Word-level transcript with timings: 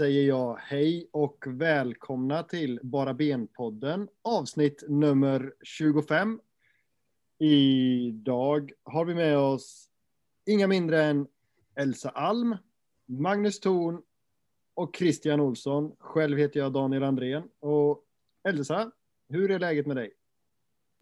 säger 0.00 0.22
jag 0.28 0.56
hej 0.56 1.08
och 1.12 1.44
välkomna 1.46 2.42
till 2.42 2.80
Bara 2.82 3.14
Ben-podden, 3.14 4.08
avsnitt 4.22 4.84
nummer 4.88 5.54
25. 5.62 6.40
Idag 7.38 8.72
har 8.82 9.04
vi 9.04 9.14
med 9.14 9.38
oss 9.38 9.90
inga 10.46 10.66
mindre 10.66 11.04
än 11.04 11.26
Elsa 11.74 12.08
Alm, 12.08 12.56
Magnus 13.06 13.60
Thorn 13.60 14.02
och 14.74 14.96
Christian 14.96 15.40
Olsson. 15.40 15.96
Själv 15.98 16.38
heter 16.38 16.60
jag 16.60 16.72
Daniel 16.72 17.02
Andrén. 17.02 17.42
Och 17.58 18.04
Elsa, 18.48 18.90
hur 19.28 19.50
är 19.50 19.58
läget 19.58 19.86
med 19.86 19.96
dig? 19.96 20.12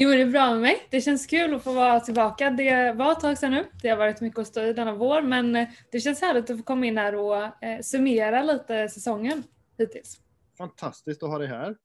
Jo, 0.01 0.11
det 0.11 0.23
är 0.23 0.27
bra 0.27 0.51
med 0.51 0.61
mig. 0.61 0.87
Det 0.91 1.01
känns 1.01 1.27
kul 1.27 1.55
att 1.55 1.65
få 1.65 1.73
vara 1.73 2.01
tillbaka. 2.01 2.51
Det 2.51 2.93
var 2.93 3.12
ett 3.12 3.20
tag 3.20 3.39
sedan 3.39 3.51
nu. 3.51 3.65
Det 3.83 3.89
har 3.89 3.97
varit 3.97 4.20
mycket 4.20 4.39
att 4.39 4.47
stå 4.47 4.62
i 4.62 4.73
denna 4.73 4.95
vår, 4.95 5.23
men 5.23 5.56
eh, 5.56 5.69
det 5.91 6.01
känns 6.01 6.20
härligt 6.20 6.51
att 6.51 6.56
få 6.56 6.62
komma 6.62 6.87
in 6.87 6.98
här 6.98 7.15
och 7.15 7.65
eh, 7.65 7.80
summera 7.83 8.42
lite 8.42 8.89
säsongen 8.89 9.45
hittills. 9.79 10.20
Fantastiskt 10.59 11.23
att 11.23 11.29
ha 11.29 11.39
dig 11.39 11.48
här. 11.48 11.77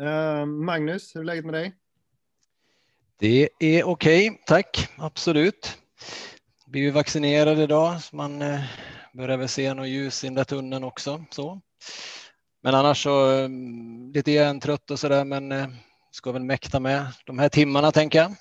Uh, 0.00 0.46
Magnus, 0.46 1.16
hur 1.16 1.20
är 1.20 1.24
läget 1.24 1.44
med 1.44 1.54
dig? 1.54 1.72
Det 3.18 3.48
är 3.58 3.84
okej, 3.84 4.30
okay, 4.30 4.42
tack. 4.46 4.88
Absolut. 4.98 5.78
Vi 6.66 6.88
är 6.88 6.92
vaccinerade 6.92 7.62
idag, 7.62 8.02
så 8.02 8.16
man 8.16 8.42
eh, 8.42 8.60
börjar 9.12 9.36
väl 9.36 9.48
se 9.48 9.74
något 9.74 9.88
ljus 9.88 10.24
i 10.24 10.26
den 10.26 10.34
där 10.34 10.44
tunneln 10.44 10.84
också. 10.84 11.24
Så. 11.30 11.60
Men 12.62 12.74
annars 12.74 13.02
så 13.02 13.30
mm, 13.30 14.12
lite 14.12 14.32
grann 14.32 14.60
trött 14.60 14.90
och 14.90 14.98
sådär, 14.98 15.24
men 15.24 15.52
eh, 15.52 15.66
ska 16.10 16.32
väl 16.32 16.44
mäkta 16.44 16.80
med 16.80 17.06
de 17.26 17.38
här 17.38 17.48
timmarna 17.48 17.92
tänker 17.92 18.18
jag. 18.18 18.34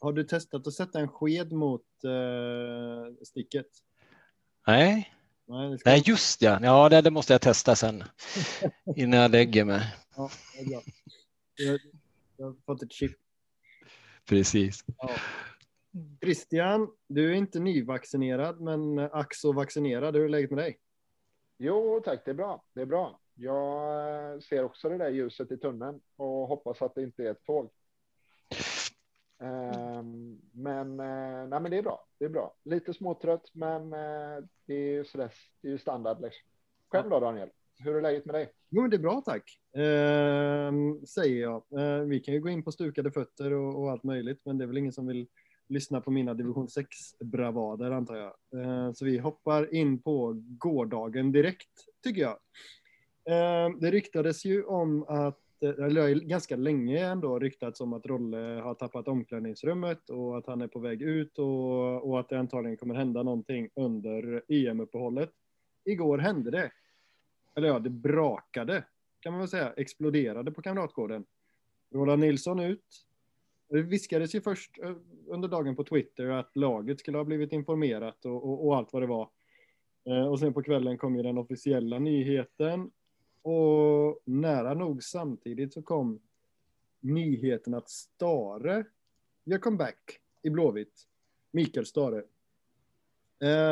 Har 0.00 0.12
du 0.12 0.24
testat 0.24 0.66
att 0.66 0.74
sätta 0.74 1.00
en 1.00 1.08
sked 1.08 1.52
mot 1.52 1.86
uh, 2.04 3.14
sticket? 3.24 3.66
Nej. 4.66 5.14
Nej, 5.46 5.78
ska... 5.78 5.90
Nej, 5.90 6.02
just 6.06 6.42
ja. 6.42 6.58
Ja, 6.62 6.88
det, 6.88 7.00
det, 7.00 7.10
måste 7.10 7.32
jag 7.32 7.40
testa 7.40 7.76
sen 7.76 8.04
innan 8.96 9.20
jag 9.20 9.30
lägger 9.30 9.64
mig. 9.64 9.94
Ja. 10.16 10.30
Jag, 11.56 11.80
jag 12.36 12.46
har 12.46 12.56
fått 12.66 12.82
ett 12.82 12.92
chip. 12.92 13.12
Precis. 14.28 14.84
Ja. 14.96 15.10
Christian, 16.20 16.88
du 17.08 17.30
är 17.30 17.34
inte 17.34 17.60
nyvaccinerad, 17.60 18.60
men 18.60 18.98
ack 18.98 19.34
så 19.34 19.52
vaccinerad. 19.52 20.16
Hur 20.16 20.24
är 20.24 20.28
läget 20.28 20.50
med 20.50 20.58
dig? 20.58 20.78
Jo, 21.58 22.00
tack. 22.04 22.22
Det 22.24 22.30
är 22.30 22.34
bra. 22.34 22.64
Det 22.74 22.80
är 22.80 22.86
bra. 22.86 23.20
Jag 23.42 24.32
eh, 24.32 24.40
ser 24.40 24.64
också 24.64 24.88
det 24.88 24.98
där 24.98 25.10
ljuset 25.10 25.52
i 25.52 25.56
tunneln 25.56 26.00
och 26.16 26.46
hoppas 26.48 26.82
att 26.82 26.94
det 26.94 27.02
inte 27.02 27.22
är 27.22 27.30
ett 27.30 27.44
tåg. 27.44 27.70
Ehm, 29.42 30.40
men, 30.52 31.00
eh, 31.00 31.48
nej, 31.48 31.60
men 31.60 31.70
det 31.70 31.78
är 31.78 31.82
bra. 31.82 32.06
Det 32.18 32.24
är 32.24 32.28
bra. 32.28 32.54
Lite 32.64 32.94
småtrött, 32.94 33.50
men 33.52 33.92
eh, 33.92 34.44
det 34.66 34.74
är 34.74 35.04
så 35.04 35.18
där, 35.18 35.32
det 35.60 35.68
är 35.68 35.72
ju 35.72 35.78
standard. 35.78 36.20
Liksom. 36.20 36.42
Själv 36.88 37.10
då, 37.10 37.20
Daniel? 37.20 37.48
Hur 37.78 37.96
är 37.96 38.02
läget 38.02 38.24
med 38.24 38.34
dig? 38.34 38.52
Jo, 38.68 38.88
det 38.88 38.96
är 38.96 39.00
bra, 39.00 39.22
tack. 39.24 39.60
Ehm, 39.76 41.06
säger 41.06 41.42
jag. 41.42 41.62
Ehm, 41.80 42.08
vi 42.08 42.20
kan 42.20 42.34
ju 42.34 42.40
gå 42.40 42.48
in 42.48 42.62
på 42.62 42.72
stukade 42.72 43.10
fötter 43.10 43.52
och, 43.52 43.82
och, 43.82 43.90
allt 43.90 44.04
möjligt, 44.04 44.40
men 44.44 44.58
det 44.58 44.64
är 44.64 44.66
väl 44.66 44.78
ingen 44.78 44.92
som 44.92 45.06
vill 45.06 45.26
lyssna 45.68 46.00
på 46.00 46.10
mina 46.10 46.34
division 46.34 46.68
6 46.68 46.88
bravader 47.20 47.90
antar 47.90 48.16
jag. 48.16 48.34
Ehm, 48.62 48.94
så 48.94 49.04
vi 49.04 49.18
hoppar 49.18 49.74
in 49.74 50.02
på 50.02 50.42
gårdagen 50.58 51.32
direkt, 51.32 51.70
tycker 52.02 52.20
jag. 52.20 52.38
Ehm, 53.30 53.80
det 53.80 53.90
ryktades 53.90 54.44
ju 54.44 54.64
om 54.64 55.02
att, 55.08 55.62
eh, 55.62 55.84
eller 55.84 56.14
ganska 56.14 56.56
länge 56.56 57.06
ändå 57.06 57.38
ryktats 57.38 57.80
om 57.80 57.92
att 57.92 58.06
Rolle 58.06 58.36
har 58.36 58.74
tappat 58.74 59.08
omklädningsrummet 59.08 60.10
och 60.10 60.38
att 60.38 60.46
han 60.46 60.60
är 60.60 60.68
på 60.68 60.78
väg 60.78 61.02
ut 61.02 61.38
och, 61.38 62.10
och 62.10 62.20
att 62.20 62.28
det 62.28 62.38
antagligen 62.38 62.76
kommer 62.76 62.94
hända 62.94 63.22
någonting 63.22 63.68
under 63.74 64.42
EM-uppehållet. 64.48 65.30
Igår 65.84 66.18
hände 66.18 66.50
det. 66.50 66.70
Eller 67.54 67.68
ja, 67.68 67.78
det 67.78 67.90
brakade 67.90 68.84
kan 69.20 69.32
man 69.32 69.40
väl 69.40 69.48
säga, 69.48 69.72
exploderade 69.76 70.52
på 70.52 70.62
Kamratgården. 70.62 71.24
Roland 71.94 72.20
Nilsson 72.20 72.60
ut. 72.60 73.06
Det 73.68 73.82
viskades 73.82 74.34
ju 74.34 74.40
först 74.40 74.78
eh, 74.82 74.96
under 75.26 75.48
dagen 75.48 75.76
på 75.76 75.84
Twitter 75.84 76.26
att 76.26 76.56
laget 76.56 77.00
skulle 77.00 77.18
ha 77.18 77.24
blivit 77.24 77.52
informerat 77.52 78.24
och, 78.24 78.44
och, 78.44 78.66
och 78.66 78.76
allt 78.76 78.92
vad 78.92 79.02
det 79.02 79.06
var. 79.06 79.28
Eh, 80.04 80.26
och 80.26 80.38
sen 80.40 80.54
på 80.54 80.62
kvällen 80.62 80.98
kom 80.98 81.16
ju 81.16 81.22
den 81.22 81.38
officiella 81.38 81.98
nyheten 81.98 82.90
och 83.42 84.22
nära 84.24 84.74
nog 84.74 85.02
samtidigt 85.02 85.72
så 85.72 85.82
kom 85.82 86.20
nyheten 87.00 87.74
att 87.74 87.88
Stare 87.88 88.84
gör 89.44 89.58
comeback 89.58 90.20
i 90.42 90.50
Blåvitt. 90.50 91.06
Mikael 91.50 91.86
Stare. 91.86 92.22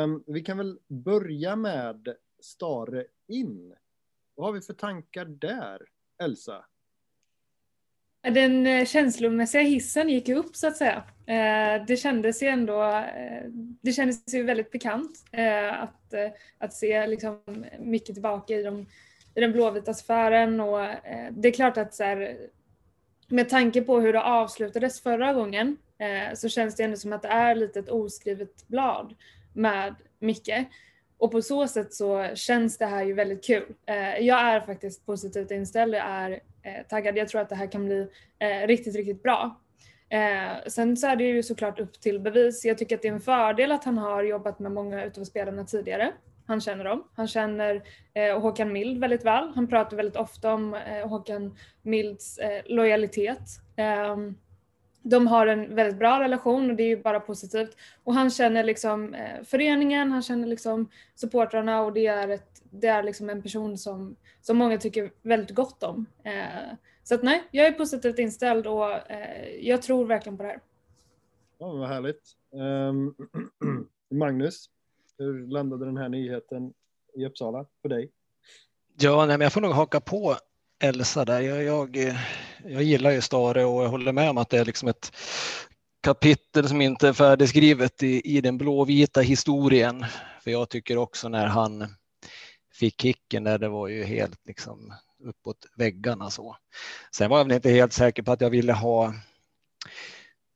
Um, 0.03 0.23
vi 0.27 0.41
kan 0.41 0.57
väl 0.57 0.79
börja 0.87 1.55
med 1.55 2.15
Stare 2.39 3.05
in. 3.27 3.75
Vad 4.35 4.47
har 4.47 4.53
vi 4.53 4.61
för 4.61 4.73
tankar 4.73 5.25
där, 5.25 5.81
Elsa? 6.23 6.65
Den 8.21 8.67
eh, 8.67 8.85
känslomässiga 8.85 9.61
hissen 9.61 10.09
gick 10.09 10.29
upp 10.29 10.55
så 10.55 10.67
att 10.67 10.77
säga. 10.77 11.03
Eh, 11.25 11.85
det 11.85 11.97
kändes 11.97 12.43
ju 12.43 12.47
ändå, 12.47 12.83
eh, 12.83 13.43
det 13.81 13.91
kändes 13.91 14.33
ju 14.33 14.43
väldigt 14.43 14.71
bekant 14.71 15.23
att, 15.71 16.13
att 16.57 16.73
se 16.73 17.07
liksom 17.07 17.65
mycket 17.79 18.15
tillbaka 18.15 18.53
i 18.55 18.63
de 18.63 18.85
i 19.35 19.41
den 19.41 19.51
blåvita 19.51 19.93
sfären 19.93 20.59
och 20.59 20.81
eh, 20.83 21.31
det 21.31 21.47
är 21.47 21.53
klart 21.53 21.77
att 21.77 21.93
så 21.93 22.03
här, 22.03 22.37
med 23.27 23.49
tanke 23.49 23.81
på 23.81 23.99
hur 23.99 24.13
det 24.13 24.23
avslutades 24.23 25.01
förra 25.01 25.33
gången 25.33 25.77
eh, 25.97 26.35
så 26.35 26.49
känns 26.49 26.75
det 26.75 26.83
ändå 26.83 26.97
som 26.97 27.13
att 27.13 27.21
det 27.21 27.27
är 27.27 27.55
lite 27.55 27.79
ett 27.79 27.89
oskrivet 27.89 28.67
blad 28.67 29.15
med 29.53 29.95
Micke. 30.19 30.65
Och 31.17 31.31
på 31.31 31.41
så 31.41 31.67
sätt 31.67 31.93
så 31.93 32.27
känns 32.35 32.77
det 32.77 32.85
här 32.85 33.03
ju 33.03 33.13
väldigt 33.13 33.45
kul. 33.45 33.75
Eh, 33.85 34.17
jag 34.19 34.39
är 34.39 34.61
faktiskt 34.61 35.05
positivt 35.05 35.51
inställd, 35.51 35.95
jag 35.95 36.05
är 36.05 36.31
eh, 36.63 36.87
taggad. 36.89 37.17
Jag 37.17 37.27
tror 37.27 37.41
att 37.41 37.49
det 37.49 37.55
här 37.55 37.71
kan 37.71 37.85
bli 37.85 38.07
eh, 38.39 38.67
riktigt, 38.67 38.95
riktigt 38.95 39.23
bra. 39.23 39.59
Eh, 40.09 40.67
sen 40.67 40.97
så 40.97 41.07
är 41.07 41.15
det 41.15 41.23
ju 41.23 41.43
såklart 41.43 41.79
upp 41.79 42.01
till 42.01 42.19
bevis. 42.19 42.65
Jag 42.65 42.77
tycker 42.77 42.95
att 42.95 43.01
det 43.01 43.07
är 43.07 43.13
en 43.13 43.21
fördel 43.21 43.71
att 43.71 43.83
han 43.83 43.97
har 43.97 44.23
jobbat 44.23 44.59
med 44.59 44.71
många 44.71 45.05
utav 45.05 45.23
spelarna 45.23 45.65
tidigare. 45.65 46.11
Han 46.49 46.61
känner 46.61 46.83
dem. 46.83 47.03
Han 47.15 47.27
känner 47.27 47.83
eh, 48.13 48.41
Håkan 48.41 48.73
Mild 48.73 48.99
väldigt 48.99 49.25
väl. 49.25 49.51
Han 49.55 49.67
pratar 49.67 49.97
väldigt 49.97 50.15
ofta 50.15 50.53
om 50.53 50.73
eh, 50.73 51.07
Håkan 51.07 51.55
Milds 51.81 52.37
eh, 52.37 52.61
lojalitet. 52.65 53.41
Ehm, 53.75 54.35
de 55.01 55.27
har 55.27 55.47
en 55.47 55.75
väldigt 55.75 55.99
bra 55.99 56.19
relation 56.19 56.69
och 56.69 56.75
det 56.75 56.83
är 56.83 56.87
ju 56.87 57.01
bara 57.01 57.19
positivt. 57.19 57.77
Och 58.03 58.13
han 58.13 58.29
känner 58.29 58.63
liksom 58.63 59.13
eh, 59.13 59.43
föreningen, 59.43 60.11
han 60.11 60.21
känner 60.21 60.47
liksom 60.47 60.89
supportrarna 61.15 61.81
och 61.81 61.93
det 61.93 62.07
är, 62.07 62.27
ett, 62.29 62.61
det 62.71 62.87
är 62.87 63.03
liksom 63.03 63.29
en 63.29 63.41
person 63.41 63.77
som, 63.77 64.15
som 64.41 64.57
många 64.57 64.77
tycker 64.77 65.11
väldigt 65.21 65.55
gott 65.55 65.83
om. 65.83 66.05
Eh, 66.23 66.73
så 67.03 67.15
att 67.15 67.23
nej, 67.23 67.43
jag 67.51 67.67
är 67.67 67.71
positivt 67.71 68.19
inställd 68.19 68.67
och 68.67 69.11
eh, 69.11 69.55
jag 69.59 69.81
tror 69.81 70.05
verkligen 70.05 70.37
på 70.37 70.43
det 70.43 70.49
här. 70.49 70.59
Ja, 71.57 71.73
vad 71.73 71.89
härligt. 71.89 72.35
Um, 72.51 73.15
Magnus? 74.19 74.69
Hur 75.19 75.47
landade 75.47 75.85
den 75.85 75.97
här 75.97 76.09
nyheten 76.09 76.73
i 77.15 77.25
Uppsala 77.25 77.65
för 77.81 77.89
dig? 77.89 78.11
Ja, 78.99 79.25
nej, 79.25 79.37
men 79.37 79.45
jag 79.45 79.53
får 79.53 79.61
nog 79.61 79.71
haka 79.71 79.99
på 79.99 80.35
Elsa 80.83 81.25
där. 81.25 81.41
Jag, 81.41 81.63
jag, 81.63 81.97
jag 82.65 82.83
gillar 82.83 83.11
ju 83.11 83.21
Stare 83.21 83.65
och 83.65 83.83
jag 83.83 83.89
håller 83.89 84.11
med 84.11 84.29
om 84.29 84.37
att 84.37 84.49
det 84.49 84.57
är 84.57 84.65
liksom 84.65 84.87
ett 84.87 85.11
kapitel 86.01 86.67
som 86.67 86.81
inte 86.81 87.07
är 87.07 87.13
färdigskrivet 87.13 88.03
i, 88.03 88.37
i 88.37 88.41
den 88.41 88.57
blåvita 88.57 89.21
historien. 89.21 90.05
För 90.43 90.51
jag 90.51 90.69
tycker 90.69 90.97
också 90.97 91.29
när 91.29 91.47
han 91.47 91.87
fick 92.73 93.01
kicken 93.01 93.43
där, 93.43 93.57
det 93.57 93.69
var 93.69 93.87
ju 93.87 94.03
helt 94.03 94.47
liksom 94.47 94.93
uppåt 95.23 95.65
väggarna 95.75 96.29
så. 96.29 96.57
Sen 97.15 97.29
var 97.29 97.37
jag 97.37 97.45
väl 97.45 97.55
inte 97.55 97.69
helt 97.69 97.93
säker 97.93 98.23
på 98.23 98.31
att 98.31 98.41
jag 98.41 98.49
ville 98.49 98.73
ha 98.73 99.13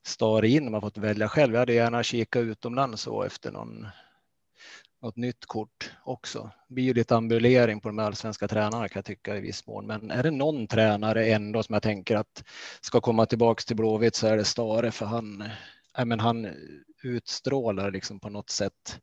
Stare 0.05 0.47
in 0.47 0.67
om 0.67 0.73
jag 0.73 0.83
fått 0.83 0.97
välja 0.97 1.27
själv. 1.27 1.53
Jag 1.53 1.59
hade 1.59 1.73
gärna 1.73 2.03
kikat 2.03 2.41
utomlands 2.41 3.01
så 3.01 3.23
efter 3.23 3.51
någon 3.51 3.87
något 5.03 5.17
nytt 5.17 5.45
kort 5.45 5.91
också. 6.03 6.51
Det 6.67 6.73
blir 6.73 6.83
ju 6.83 6.93
lite 6.93 7.15
ambulering 7.15 7.81
på 7.81 7.89
de 7.89 7.99
allsvenska 7.99 8.47
tränarna 8.47 8.89
kan 8.89 8.99
jag 8.99 9.05
tycka 9.05 9.37
i 9.37 9.41
viss 9.41 9.67
mån. 9.67 9.87
Men 9.87 10.11
är 10.11 10.23
det 10.23 10.31
någon 10.31 10.67
tränare 10.67 11.25
ändå 11.25 11.63
som 11.63 11.73
jag 11.73 11.83
tänker 11.83 12.15
att 12.15 12.43
ska 12.81 13.01
komma 13.01 13.25
tillbaks 13.25 13.65
till 13.65 13.75
Blåvitt 13.75 14.15
så 14.15 14.27
är 14.27 14.37
det 14.37 14.45
Stare 14.45 14.91
för 14.91 15.05
han, 15.05 15.43
äh, 15.97 16.05
men 16.05 16.19
han 16.19 16.47
utstrålar 17.03 17.91
liksom 17.91 18.19
på 18.19 18.29
något 18.29 18.49
sätt. 18.49 18.99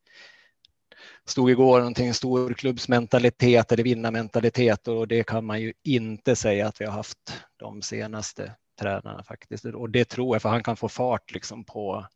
Stod 1.25 1.51
igår 1.51 1.79
någonting 1.79 2.15
storklubbsmentalitet 2.15 3.73
eller 3.73 3.85
vinnarmentalitet 3.85 4.89
och 4.89 5.09
det 5.09 5.25
kan 5.25 5.45
man 5.45 5.61
ju 5.61 5.73
inte 5.85 6.37
säga 6.37 6.67
att 6.69 6.81
vi 6.81 6.85
har 6.85 6.93
haft 6.93 7.43
de 7.57 7.83
senaste 7.83 8.53
tränarna 8.81 9.23
faktiskt. 9.23 9.65
Och 9.65 9.91
det 9.91 10.05
tror 10.05 10.35
jag 10.35 10.43
för 10.43 10.49
han 10.49 10.63
kan 10.63 10.77
få 10.77 10.89
fart 10.89 11.33
liksom 11.33 11.65
på 11.65 12.07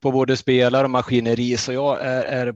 på 0.00 0.12
både 0.12 0.36
spelare 0.36 0.84
och 0.84 0.90
maskineri. 0.90 1.56
Så 1.56 1.72
jag 1.72 2.00
är, 2.00 2.22
är 2.22 2.54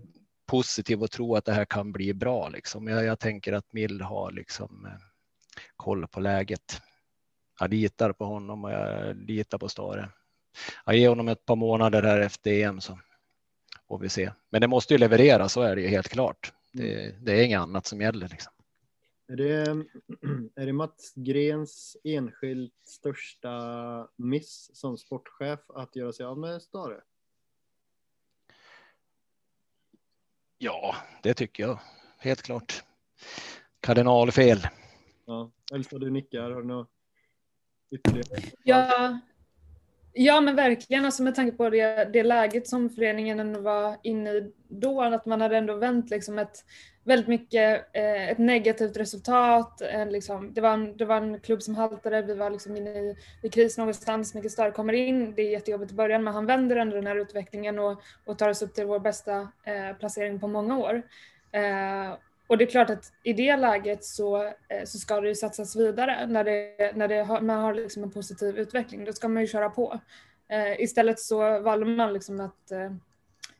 positiv 0.52 1.02
och 1.02 1.10
tro 1.10 1.36
att 1.36 1.44
det 1.44 1.52
här 1.52 1.64
kan 1.64 1.92
bli 1.92 2.14
bra. 2.14 2.48
Liksom. 2.48 2.88
Jag, 2.88 3.04
jag 3.04 3.18
tänker 3.18 3.52
att 3.52 3.72
Mild 3.72 4.02
har 4.02 4.32
liksom, 4.32 4.86
eh, 4.86 4.92
koll 5.76 6.06
på 6.06 6.20
läget. 6.20 6.80
Jag 7.60 7.70
litar 7.70 8.12
på 8.12 8.24
honom 8.24 8.64
och 8.64 8.72
jag 8.72 9.16
litar 9.16 9.58
på 9.58 9.68
Stare. 9.68 10.08
Jag 10.86 10.96
ger 10.96 11.08
honom 11.08 11.28
ett 11.28 11.44
par 11.44 11.56
månader 11.56 12.02
här 12.02 12.20
efter 12.20 12.50
EM 12.50 12.80
så 12.80 12.98
får 13.88 13.98
vi 13.98 14.08
se. 14.08 14.32
Men 14.50 14.60
det 14.60 14.66
måste 14.66 14.94
ju 14.94 14.98
leverera, 14.98 15.48
så 15.48 15.62
är 15.62 15.76
det 15.76 15.82
ju 15.82 15.88
helt 15.88 16.08
klart. 16.08 16.52
Det, 16.72 17.14
det 17.20 17.32
är 17.32 17.44
inget 17.44 17.60
annat 17.60 17.86
som 17.86 18.00
gäller. 18.00 18.28
Liksom. 18.28 18.52
Är 19.28 19.36
det, 19.36 19.62
är 20.62 20.66
det 20.66 20.72
Mats 20.72 21.12
Grens 21.14 21.96
enskilt 22.04 22.74
största 22.84 23.50
miss 24.16 24.70
som 24.74 24.98
sportchef 24.98 25.60
att 25.68 25.96
göra 25.96 26.12
sig 26.12 26.26
av 26.26 26.38
med 26.38 26.62
Stare? 26.62 27.00
Ja, 30.64 30.96
det 31.22 31.34
tycker 31.34 31.62
jag. 31.62 31.78
Helt 32.18 32.42
klart. 32.42 32.82
Kardinalfel. 33.80 34.68
Ja, 35.26 35.50
Elsa, 35.72 35.98
du 35.98 36.10
nickar. 36.10 36.50
Har 36.50 36.62
du 36.62 36.68
något 36.68 36.90
ytterligare? 37.90 38.42
Ja, 38.64 39.18
ja 40.12 40.40
men 40.40 40.56
verkligen. 40.56 41.04
Alltså 41.04 41.22
med 41.22 41.34
tanke 41.34 41.56
på 41.56 41.70
det, 41.70 42.08
det 42.12 42.22
läget 42.22 42.68
som 42.68 42.90
föreningen 42.90 43.62
var 43.62 43.96
inne 44.02 44.30
i 44.30 44.52
då, 44.68 45.02
att 45.02 45.26
man 45.26 45.40
hade 45.40 45.56
ändå 45.56 45.76
vänt 45.76 46.10
liksom 46.10 46.38
ett 46.38 46.64
väldigt 47.04 47.28
mycket 47.28 47.88
eh, 47.92 48.28
ett 48.28 48.38
negativt 48.38 48.96
resultat. 48.96 49.82
Eh, 49.82 50.06
liksom, 50.06 50.54
det, 50.54 50.60
var 50.60 50.72
en, 50.72 50.96
det 50.96 51.04
var 51.04 51.16
en 51.16 51.40
klubb 51.40 51.62
som 51.62 51.74
haltade, 51.74 52.22
vi 52.22 52.34
var 52.34 52.50
liksom 52.50 52.76
inne 52.76 52.90
i, 52.90 53.16
i 53.42 53.48
kris 53.48 53.78
någonstans, 53.78 54.34
mycket 54.34 54.52
större 54.52 54.70
kommer 54.70 54.92
in. 54.92 55.34
Det 55.34 55.42
är 55.42 55.50
jättejobbigt 55.50 55.92
i 55.92 55.94
början 55.94 56.24
men 56.24 56.34
han 56.34 56.46
vänder 56.46 56.76
ändå 56.76 56.96
den 56.96 57.06
här 57.06 57.16
utvecklingen 57.16 57.78
och, 57.78 58.02
och 58.24 58.38
tar 58.38 58.48
oss 58.48 58.62
upp 58.62 58.74
till 58.74 58.86
vår 58.86 58.98
bästa 58.98 59.48
eh, 59.64 59.96
placering 59.98 60.40
på 60.40 60.48
många 60.48 60.78
år. 60.78 61.02
Eh, 61.52 62.14
Eh, 62.52 62.54
och 62.54 62.58
det 62.58 62.64
är 62.64 62.70
klart 62.70 62.90
att 62.90 63.12
i 63.24 63.32
det 63.32 63.56
läget 63.56 64.04
så, 64.04 64.44
eh, 64.44 64.84
så 64.84 64.98
ska 64.98 65.20
det 65.20 65.28
ju 65.28 65.34
satsas 65.34 65.76
vidare. 65.76 66.26
När, 66.26 66.44
det, 66.44 66.96
när 66.96 67.08
det 67.08 67.22
har, 67.22 67.40
man 67.40 67.60
har 67.60 67.74
liksom 67.74 68.02
en 68.02 68.10
positiv 68.10 68.58
utveckling, 68.58 69.04
då 69.04 69.12
ska 69.12 69.28
man 69.28 69.42
ju 69.42 69.48
köra 69.48 69.70
på. 69.70 70.00
Eh, 70.48 70.80
istället 70.80 71.20
så 71.20 71.60
valde 71.60 71.86
man 71.86 72.12
liksom 72.12 72.40
att 72.40 72.72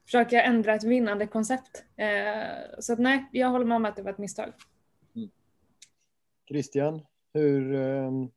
försöka 0.04 0.42
ändra 0.42 0.74
ett 0.74 0.84
vinnande 0.84 1.26
koncept. 1.26 1.84
Eh, 1.96 2.78
så 2.78 2.92
att 2.92 2.98
nej, 2.98 3.28
jag 3.32 3.48
håller 3.48 3.64
med 3.64 3.76
om 3.76 3.84
att 3.84 3.96
det 3.96 4.02
var 4.02 4.10
ett 4.10 4.18
misstag. 4.18 4.52
Mm. 5.16 5.30
Christian, 6.48 7.02
hur, 7.34 7.74
ehm, 7.74 8.30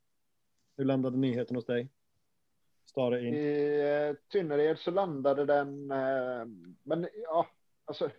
hur 0.77 0.85
landade 0.85 1.17
nyheten 1.17 1.55
hos 1.55 1.65
dig? 1.65 1.89
Stare 2.85 3.25
in. 3.25 3.33
I 3.33 3.79
eh, 3.79 4.15
Tynnered 4.31 4.79
så 4.79 4.91
landade 4.91 5.45
den, 5.45 5.91
eh, 5.91 6.45
men 6.83 7.07
ja, 7.23 7.47
alltså 7.85 8.09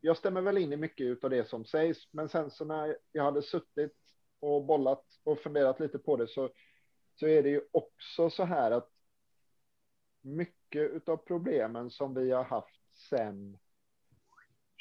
jag 0.00 0.16
stämmer 0.16 0.40
väl 0.40 0.58
in 0.58 0.72
i 0.72 0.76
mycket 0.76 1.24
av 1.24 1.30
det 1.30 1.48
som 1.48 1.64
sägs, 1.64 2.08
men 2.12 2.28
sen 2.28 2.50
så 2.50 2.64
när 2.64 2.96
jag 3.12 3.24
hade 3.24 3.42
suttit 3.42 3.96
och 4.40 4.64
bollat 4.64 5.04
och 5.24 5.38
funderat 5.38 5.80
lite 5.80 5.98
på 5.98 6.16
det 6.16 6.28
så, 6.28 6.50
så 7.20 7.26
är 7.26 7.42
det 7.42 7.48
ju 7.48 7.60
också 7.72 8.30
så 8.30 8.44
här 8.44 8.70
att 8.70 8.90
mycket 10.20 11.08
av 11.08 11.16
problemen 11.16 11.90
som 11.90 12.14
vi 12.14 12.30
har 12.30 12.44
haft 12.44 12.98
sen 13.10 13.58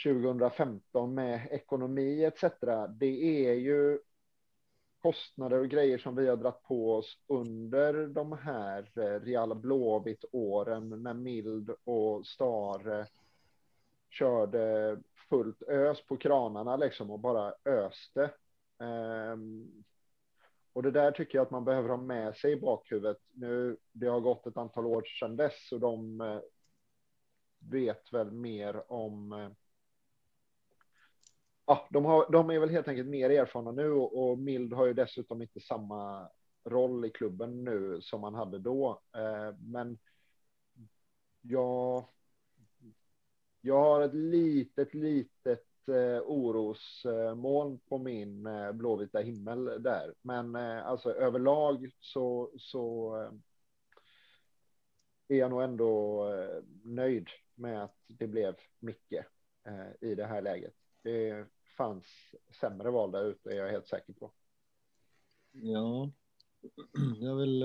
2015 0.04 1.14
med 1.14 1.48
ekonomi 1.52 2.24
etc. 2.24 2.44
Det 3.00 3.48
är 3.48 3.54
ju 3.54 4.00
kostnader 5.02 5.60
och 5.60 5.70
grejer 5.70 5.98
som 5.98 6.16
vi 6.16 6.28
har 6.28 6.38
dragit 6.38 6.64
på 6.64 6.96
oss 6.96 7.18
under 7.28 8.08
de 8.08 8.32
här 8.32 8.92
eh, 8.96 9.20
Real 9.22 9.56
Blåvitt 9.56 10.26
åren 10.32 11.02
med 11.02 11.16
Mild 11.16 11.72
och 11.84 12.28
Stare 12.28 13.08
körde 14.20 14.98
fullt 15.30 15.62
ös 15.62 16.06
på 16.06 16.18
kranarna 16.18 16.76
liksom 16.76 17.12
och 17.12 17.20
bara 17.20 17.54
öste. 17.66 18.32
Um, 18.78 19.84
och 20.74 20.84
det 20.84 20.92
där 20.92 21.12
tycker 21.12 21.38
jag 21.38 21.46
att 21.46 21.52
man 21.52 21.66
behöver 21.66 21.90
ha 21.90 21.98
med 21.98 22.36
sig 22.36 22.52
i 22.52 22.62
bakhuvudet. 22.62 23.18
Nu, 23.34 23.78
det 23.92 24.08
har 24.08 24.20
gått 24.20 24.48
ett 24.48 24.58
antal 24.58 24.86
år 24.86 25.04
sedan 25.20 25.36
dess 25.36 25.72
och 25.72 25.80
de 25.80 26.22
eh, 26.22 26.40
vet 27.60 28.14
väl 28.14 28.32
mer 28.32 28.92
om 28.92 29.34
eh, 29.34 29.50
ja, 31.66 31.88
de, 31.90 32.06
har, 32.06 32.32
de 32.32 32.50
är 32.50 32.60
väl 32.60 32.70
helt 32.70 32.88
enkelt 32.88 33.08
mer 33.08 33.30
erfarna 33.30 33.72
nu 33.72 33.92
och, 33.92 34.30
och 34.30 34.40
Mild 34.40 34.74
har 34.74 34.86
ju 34.86 34.94
dessutom 34.94 35.42
inte 35.42 35.60
samma 35.60 36.30
roll 36.64 37.06
i 37.06 37.10
klubben 37.10 37.64
nu 37.64 38.02
som 38.02 38.22
man 38.22 38.36
hade 38.36 38.60
då. 38.60 39.02
Eh, 39.16 39.56
men 39.60 39.98
jag, 41.42 42.06
jag 43.68 43.82
har 43.82 44.02
ett 44.02 44.14
litet, 44.14 44.94
litet 44.94 45.90
eh, 45.90 46.22
orosmoln 46.26 47.80
på 47.90 47.98
min 47.98 48.46
eh, 48.46 48.72
blåvita 48.72 49.20
himmel 49.20 49.66
där. 49.66 50.14
Men 50.22 50.56
eh, 50.56 50.88
alltså 50.88 51.14
överlag 51.14 51.92
så, 52.00 52.52
så 52.58 53.16
eh, 53.22 53.32
är 55.28 55.40
jag 55.40 55.50
nog 55.50 55.64
ändå 55.64 56.26
nöjd 56.84 57.28
med 57.56 57.84
att 57.84 57.96
det 58.08 58.28
blev 58.28 58.56
mycket 58.80 59.26
i 60.02 60.16
det 60.16 60.26
här 60.26 60.42
läget. 60.42 60.74
Det 61.02 61.48
fanns 61.78 62.06
sämre 62.60 62.92
val 62.92 63.12
där 63.12 63.26
ute, 63.26 63.50
är 63.50 63.56
jag 63.56 63.72
helt 63.72 63.88
säker 63.88 64.14
på. 64.14 64.32
Ja, 65.52 66.12
jag 67.20 67.36
vill 67.36 67.64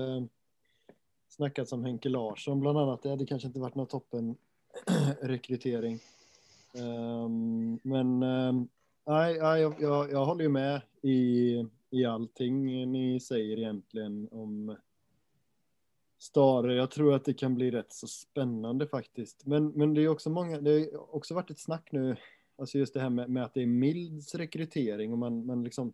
snackat 1.28 1.69
som 1.69 1.84
Henke 1.84 2.08
Larsson 2.08 2.60
bland 2.60 2.78
annat. 2.78 3.02
Det 3.02 3.10
hade 3.10 3.26
kanske 3.26 3.49
inte 3.49 3.60
varit 3.60 3.75
någon 3.75 3.87
toppen 3.87 4.37
rekrytering. 5.20 5.98
Um, 6.74 7.78
men 7.82 8.22
um, 8.22 8.69
nej, 9.06 9.34
jag, 9.36 9.74
jag, 9.80 10.12
jag 10.12 10.24
håller 10.24 10.42
ju 10.42 10.48
med 10.50 10.82
i, 11.02 11.66
i 11.90 12.04
allting 12.04 12.92
ni 12.92 13.20
säger 13.20 13.58
egentligen 13.58 14.28
om 14.30 14.76
Stare. 16.19 16.74
Jag 16.74 16.90
tror 16.90 17.14
att 17.14 17.24
det 17.24 17.34
kan 17.34 17.54
bli 17.54 17.70
rätt 17.70 17.92
så 17.92 18.06
spännande 18.06 18.86
faktiskt. 18.86 19.46
Men, 19.46 19.69
men 19.69 19.94
det 19.94 20.02
är 20.02 20.08
också 20.08 20.30
många, 20.30 20.60
det 20.60 20.92
har 20.92 21.14
också 21.14 21.34
varit 21.34 21.50
ett 21.50 21.58
snack 21.58 21.88
nu, 21.92 22.16
alltså 22.58 22.78
just 22.78 22.94
det 22.94 23.00
här 23.00 23.10
med, 23.10 23.30
med 23.30 23.44
att 23.44 23.54
det 23.54 23.62
är 23.62 23.66
Milds 23.66 24.34
rekrytering 24.34 25.12
och 25.12 25.18
man, 25.18 25.46
man 25.46 25.64
liksom 25.64 25.92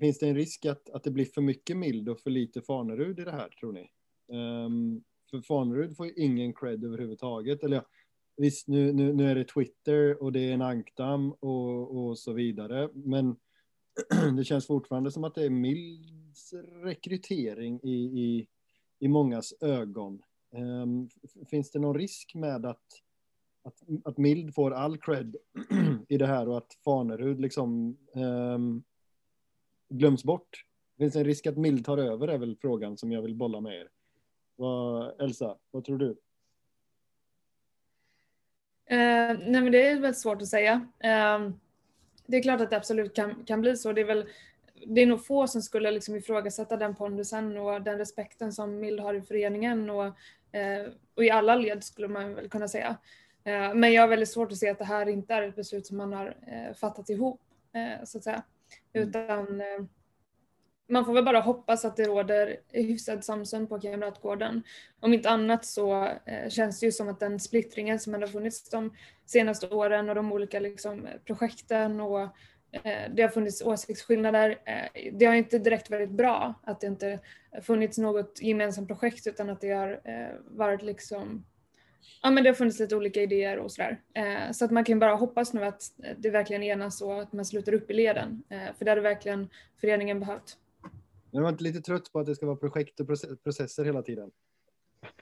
Finns 0.00 0.18
det 0.18 0.28
en 0.28 0.34
risk 0.34 0.66
att, 0.66 0.90
att 0.90 1.04
det 1.04 1.10
blir 1.10 1.24
för 1.24 1.40
mycket 1.40 1.76
Mild 1.76 2.08
och 2.08 2.20
för 2.20 2.30
lite 2.30 2.60
Fanerud 2.60 3.20
i 3.20 3.24
det 3.24 3.30
här, 3.30 3.48
tror 3.48 3.72
ni? 3.72 3.90
Um, 4.36 5.04
för 5.30 5.40
Fanerud 5.40 5.96
får 5.96 6.06
ju 6.06 6.12
ingen 6.16 6.54
cred 6.54 6.84
överhuvudtaget. 6.84 7.62
Eller 7.62 7.76
ja, 7.76 7.84
visst, 8.36 8.68
nu, 8.68 8.92
nu, 8.92 9.12
nu 9.12 9.30
är 9.30 9.34
det 9.34 9.44
Twitter 9.44 10.22
och 10.22 10.32
det 10.32 10.40
är 10.40 10.52
en 10.52 10.62
ankdam 10.62 11.32
och, 11.32 11.96
och 11.96 12.18
så 12.18 12.32
vidare. 12.32 12.88
Men 12.94 13.36
det 14.36 14.44
känns 14.44 14.66
fortfarande 14.66 15.10
som 15.10 15.24
att 15.24 15.34
det 15.34 15.44
är 15.44 15.50
Milds 15.50 16.52
rekrytering 16.82 17.80
i, 17.82 17.94
i, 17.94 18.48
i 18.98 19.08
mångas 19.08 19.54
ögon. 19.60 20.22
Um, 20.52 21.08
finns 21.50 21.70
det 21.70 21.78
någon 21.78 21.98
risk 21.98 22.34
med 22.34 22.66
att, 22.66 22.84
att, 23.64 23.74
att 24.04 24.18
Mild 24.18 24.54
får 24.54 24.70
all 24.70 24.98
cred 24.98 25.36
i 26.08 26.18
det 26.18 26.26
här 26.26 26.48
och 26.48 26.58
att 26.58 26.74
Fanerud 26.84 27.40
liksom 27.40 27.96
um, 28.14 28.82
glöms 29.88 30.24
bort? 30.24 30.64
Finns 30.98 31.12
det 31.12 31.18
en 31.18 31.24
risk 31.24 31.46
att 31.46 31.56
Mild 31.56 31.84
tar 31.84 31.98
över 31.98 32.28
är 32.28 32.38
väl 32.38 32.56
frågan 32.56 32.96
som 32.96 33.12
jag 33.12 33.22
vill 33.22 33.34
bolla 33.34 33.60
med 33.60 33.74
er. 33.74 33.88
Vad, 34.60 35.20
Elsa, 35.20 35.56
vad 35.70 35.84
tror 35.84 35.98
du? 35.98 36.08
Uh, 36.08 36.16
nej 39.38 39.62
men 39.62 39.72
det 39.72 39.86
är 39.86 40.00
väldigt 40.00 40.18
svårt 40.18 40.42
att 40.42 40.48
säga. 40.48 40.74
Uh, 40.74 41.50
det 42.26 42.36
är 42.36 42.42
klart 42.42 42.60
att 42.60 42.70
det 42.70 42.76
absolut 42.76 43.14
kan, 43.14 43.44
kan 43.44 43.60
bli 43.60 43.76
så. 43.76 43.92
Det 43.92 44.00
är 44.00 44.04
väl 44.04 44.28
det 44.86 45.00
är 45.00 45.06
nog 45.06 45.26
få 45.26 45.46
som 45.46 45.62
skulle 45.62 45.90
liksom 45.90 46.16
ifrågasätta 46.16 46.76
den 46.76 46.94
pondusen 46.94 47.56
och 47.56 47.82
den 47.82 47.98
respekten 47.98 48.52
som 48.52 48.80
Mild 48.80 49.00
har 49.00 49.14
i 49.14 49.22
föreningen 49.22 49.90
och, 49.90 50.04
eh, 50.56 50.86
och 51.14 51.24
i 51.24 51.30
alla 51.30 51.54
led 51.54 51.84
skulle 51.84 52.08
man 52.08 52.34
väl 52.34 52.48
kunna 52.48 52.68
säga. 52.68 52.96
Eh, 53.44 53.74
men 53.74 53.92
jag 53.92 54.02
har 54.02 54.08
väldigt 54.08 54.30
svårt 54.30 54.52
att 54.52 54.58
se 54.58 54.68
att 54.68 54.78
det 54.78 54.84
här 54.84 55.08
inte 55.08 55.34
är 55.34 55.42
ett 55.42 55.56
beslut 55.56 55.86
som 55.86 55.96
man 55.96 56.12
har 56.12 56.36
eh, 56.46 56.74
fattat 56.74 57.10
ihop 57.10 57.40
eh, 57.72 58.04
så 58.04 58.18
att 58.18 58.24
säga. 58.24 58.42
Mm. 58.92 59.08
Utan 59.08 59.60
eh, 59.60 59.84
man 60.90 61.04
får 61.04 61.12
väl 61.12 61.24
bara 61.24 61.40
hoppas 61.40 61.84
att 61.84 61.96
det 61.96 62.04
råder 62.04 62.56
hyfsad 62.72 63.24
samsyn 63.24 63.66
på 63.66 63.80
Kamratgården. 63.80 64.62
Om 65.00 65.14
inte 65.14 65.30
annat 65.30 65.64
så 65.64 66.04
eh, 66.04 66.48
känns 66.48 66.80
det 66.80 66.86
ju 66.86 66.92
som 66.92 67.08
att 67.08 67.20
den 67.20 67.40
splittringen 67.40 67.98
som 67.98 68.14
ändå 68.14 68.26
funnits 68.26 68.70
de 68.70 68.94
senaste 69.26 69.68
åren 69.68 70.08
och 70.08 70.14
de 70.14 70.32
olika 70.32 70.60
liksom, 70.60 71.08
projekten 71.26 72.00
och 72.00 72.20
eh, 72.72 73.10
det 73.14 73.22
har 73.22 73.28
funnits 73.28 73.62
åsiktsskillnader. 73.62 74.58
Eh, 74.64 75.12
det 75.12 75.26
har 75.26 75.34
inte 75.34 75.58
direkt 75.58 75.90
varit 75.90 76.10
bra 76.10 76.54
att 76.62 76.80
det 76.80 76.86
inte 76.86 77.18
funnits 77.62 77.98
något 77.98 78.38
gemensamt 78.42 78.88
projekt 78.88 79.26
utan 79.26 79.50
att 79.50 79.60
det 79.60 79.70
har 79.70 80.00
varit 80.50 80.82
liksom 80.82 81.44
Ja 82.22 82.30
men 82.30 82.44
det 82.44 82.50
har 82.50 82.54
funnits 82.54 82.80
lite 82.80 82.96
olika 82.96 83.22
idéer 83.22 83.58
och 83.58 83.72
sådär. 83.72 84.00
Så 84.52 84.64
att 84.64 84.70
man 84.70 84.84
kan 84.84 84.98
bara 84.98 85.14
hoppas 85.14 85.52
nu 85.52 85.64
att 85.64 85.82
det 86.16 86.30
verkligen 86.30 86.62
enas 86.62 87.02
och 87.02 87.22
att 87.22 87.32
man 87.32 87.44
sluter 87.44 87.74
upp 87.74 87.90
i 87.90 87.94
leden. 87.94 88.42
För 88.48 88.84
det 88.84 88.90
hade 88.90 89.00
verkligen 89.00 89.48
föreningen 89.80 90.20
behövt. 90.20 90.56
Men 91.32 91.42
var 91.42 91.56
lite 91.58 91.80
trött 91.80 92.12
på 92.12 92.18
att 92.18 92.26
det 92.26 92.34
ska 92.34 92.46
vara 92.46 92.56
projekt 92.56 93.00
och 93.00 93.06
processer 93.44 93.84
hela 93.84 94.02
tiden? 94.02 94.30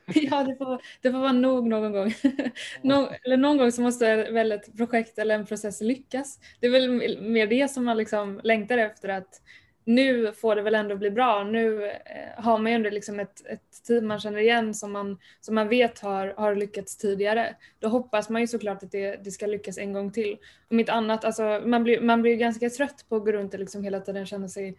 ja, 0.15 0.45
det 0.45 0.57
får, 0.57 0.83
det 1.03 1.12
får 1.12 1.19
vara 1.19 1.33
nog 1.33 1.69
någon 1.69 1.93
gång. 1.93 2.15
Nå, 2.83 3.11
eller 3.25 3.37
någon 3.37 3.59
gång 3.59 3.73
så 3.73 3.83
måste 3.83 4.31
väl 4.31 4.53
ett 4.53 4.77
projekt 4.77 5.19
eller 5.19 5.35
en 5.35 5.47
process 5.47 5.81
lyckas. 5.81 6.38
Det 6.61 6.67
är 6.67 6.71
väl 6.71 7.21
mer 7.23 7.47
det 7.47 7.71
som 7.71 7.85
man 7.85 7.97
liksom 7.97 8.41
längtar 8.45 8.79
efter 8.79 9.09
att 9.09 9.41
nu 9.88 10.33
får 10.33 10.57
det 10.57 10.62
väl 10.62 10.75
ändå 10.75 10.97
bli 10.97 11.11
bra. 11.11 11.45
Nu 11.45 11.87
eh, 11.87 11.93
har 12.37 12.59
man 12.59 12.73
ju 12.73 12.77
ändå 12.77 12.91
liksom 12.91 13.21
ett, 13.21 13.47
ett 13.47 13.85
team 13.87 14.07
man 14.07 14.21
känner 14.21 14.38
igen 14.38 14.75
som 14.75 14.93
man, 14.93 15.19
som 15.41 15.55
man 15.55 15.69
vet 15.69 15.99
har, 15.99 16.35
har 16.37 16.55
lyckats 16.55 16.97
tidigare. 16.97 17.57
Då 17.79 17.88
hoppas 17.88 18.29
man 18.29 18.41
ju 18.41 18.47
såklart 18.47 18.83
att 18.83 18.91
det, 18.91 19.25
det 19.25 19.31
ska 19.31 19.47
lyckas 19.47 19.79
en 19.79 19.93
gång 19.93 20.12
till. 20.12 20.37
Om 20.71 20.81
inte 20.81 20.93
annat, 20.93 21.25
alltså, 21.25 21.62
man 21.67 21.85
blir, 21.85 22.00
man 22.00 22.23
blir 22.23 22.37
ganska 22.37 22.71
trött 22.71 23.05
på 23.09 23.17
att 23.17 23.25
gå 23.25 23.33
runt 23.33 23.55
och 23.55 23.61
liksom 23.61 23.85
hela 23.85 24.00
tiden 24.00 24.27
känna 24.27 24.49
sig 24.49 24.79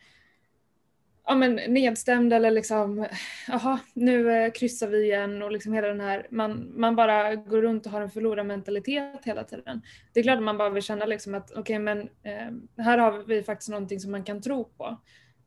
ja, 1.29 1.35
men 1.35 1.55
nedstämd 1.55 2.33
eller 2.33 2.51
liksom, 2.51 3.07
jaha, 3.47 3.79
nu 3.93 4.31
eh, 4.31 4.51
kryssar 4.51 4.87
vi 4.87 5.03
igen 5.03 5.41
och 5.41 5.51
liksom 5.51 5.73
hela 5.73 5.87
den 5.87 5.99
här, 6.01 6.27
man, 6.29 6.71
man 6.75 6.95
bara 6.95 7.35
går 7.35 7.61
runt 7.61 7.85
och 7.85 7.91
har 7.91 8.01
en 8.01 8.09
förlorarmentalitet 8.09 9.25
hela 9.25 9.43
tiden. 9.43 9.81
Det 10.13 10.19
är 10.19 10.23
klart 10.23 10.37
att 10.37 10.43
man 10.43 10.57
bara 10.57 10.69
vill 10.69 10.83
känna 10.83 11.05
liksom 11.05 11.35
att 11.35 11.51
okej, 11.51 11.61
okay, 11.61 11.79
men 11.79 11.99
eh, 12.23 12.83
här 12.83 12.97
har 12.97 13.23
vi 13.23 13.43
faktiskt 13.43 13.69
någonting 13.69 13.99
som 13.99 14.11
man 14.11 14.23
kan 14.23 14.41
tro 14.41 14.63
på. 14.63 14.97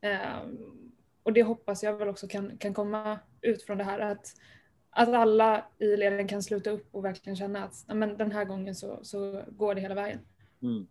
Eh, 0.01 0.49
och 1.23 1.33
det 1.33 1.43
hoppas 1.43 1.83
jag 1.83 1.97
väl 1.97 2.09
också 2.09 2.29
kan, 2.29 2.59
kan 2.59 2.75
komma 2.75 3.19
ut 3.41 3.63
från 3.63 3.79
det 3.79 3.85
här, 3.85 3.99
att, 3.99 4.27
att 4.91 5.09
alla 5.09 5.65
i 5.79 5.97
leden 5.97 6.29
kan 6.29 6.43
sluta 6.43 6.71
upp 6.71 6.95
och 6.95 7.05
verkligen 7.05 7.37
känna 7.37 7.65
att 7.65 7.85
ja, 7.89 7.95
men 7.95 8.17
den 8.17 8.33
här 8.33 8.45
gången 8.45 8.75
så, 8.75 8.99
så 9.03 9.43
går 9.51 9.75
det 9.75 9.81
hela 9.81 9.95
vägen. 9.95 10.19
Mm. 10.63 10.87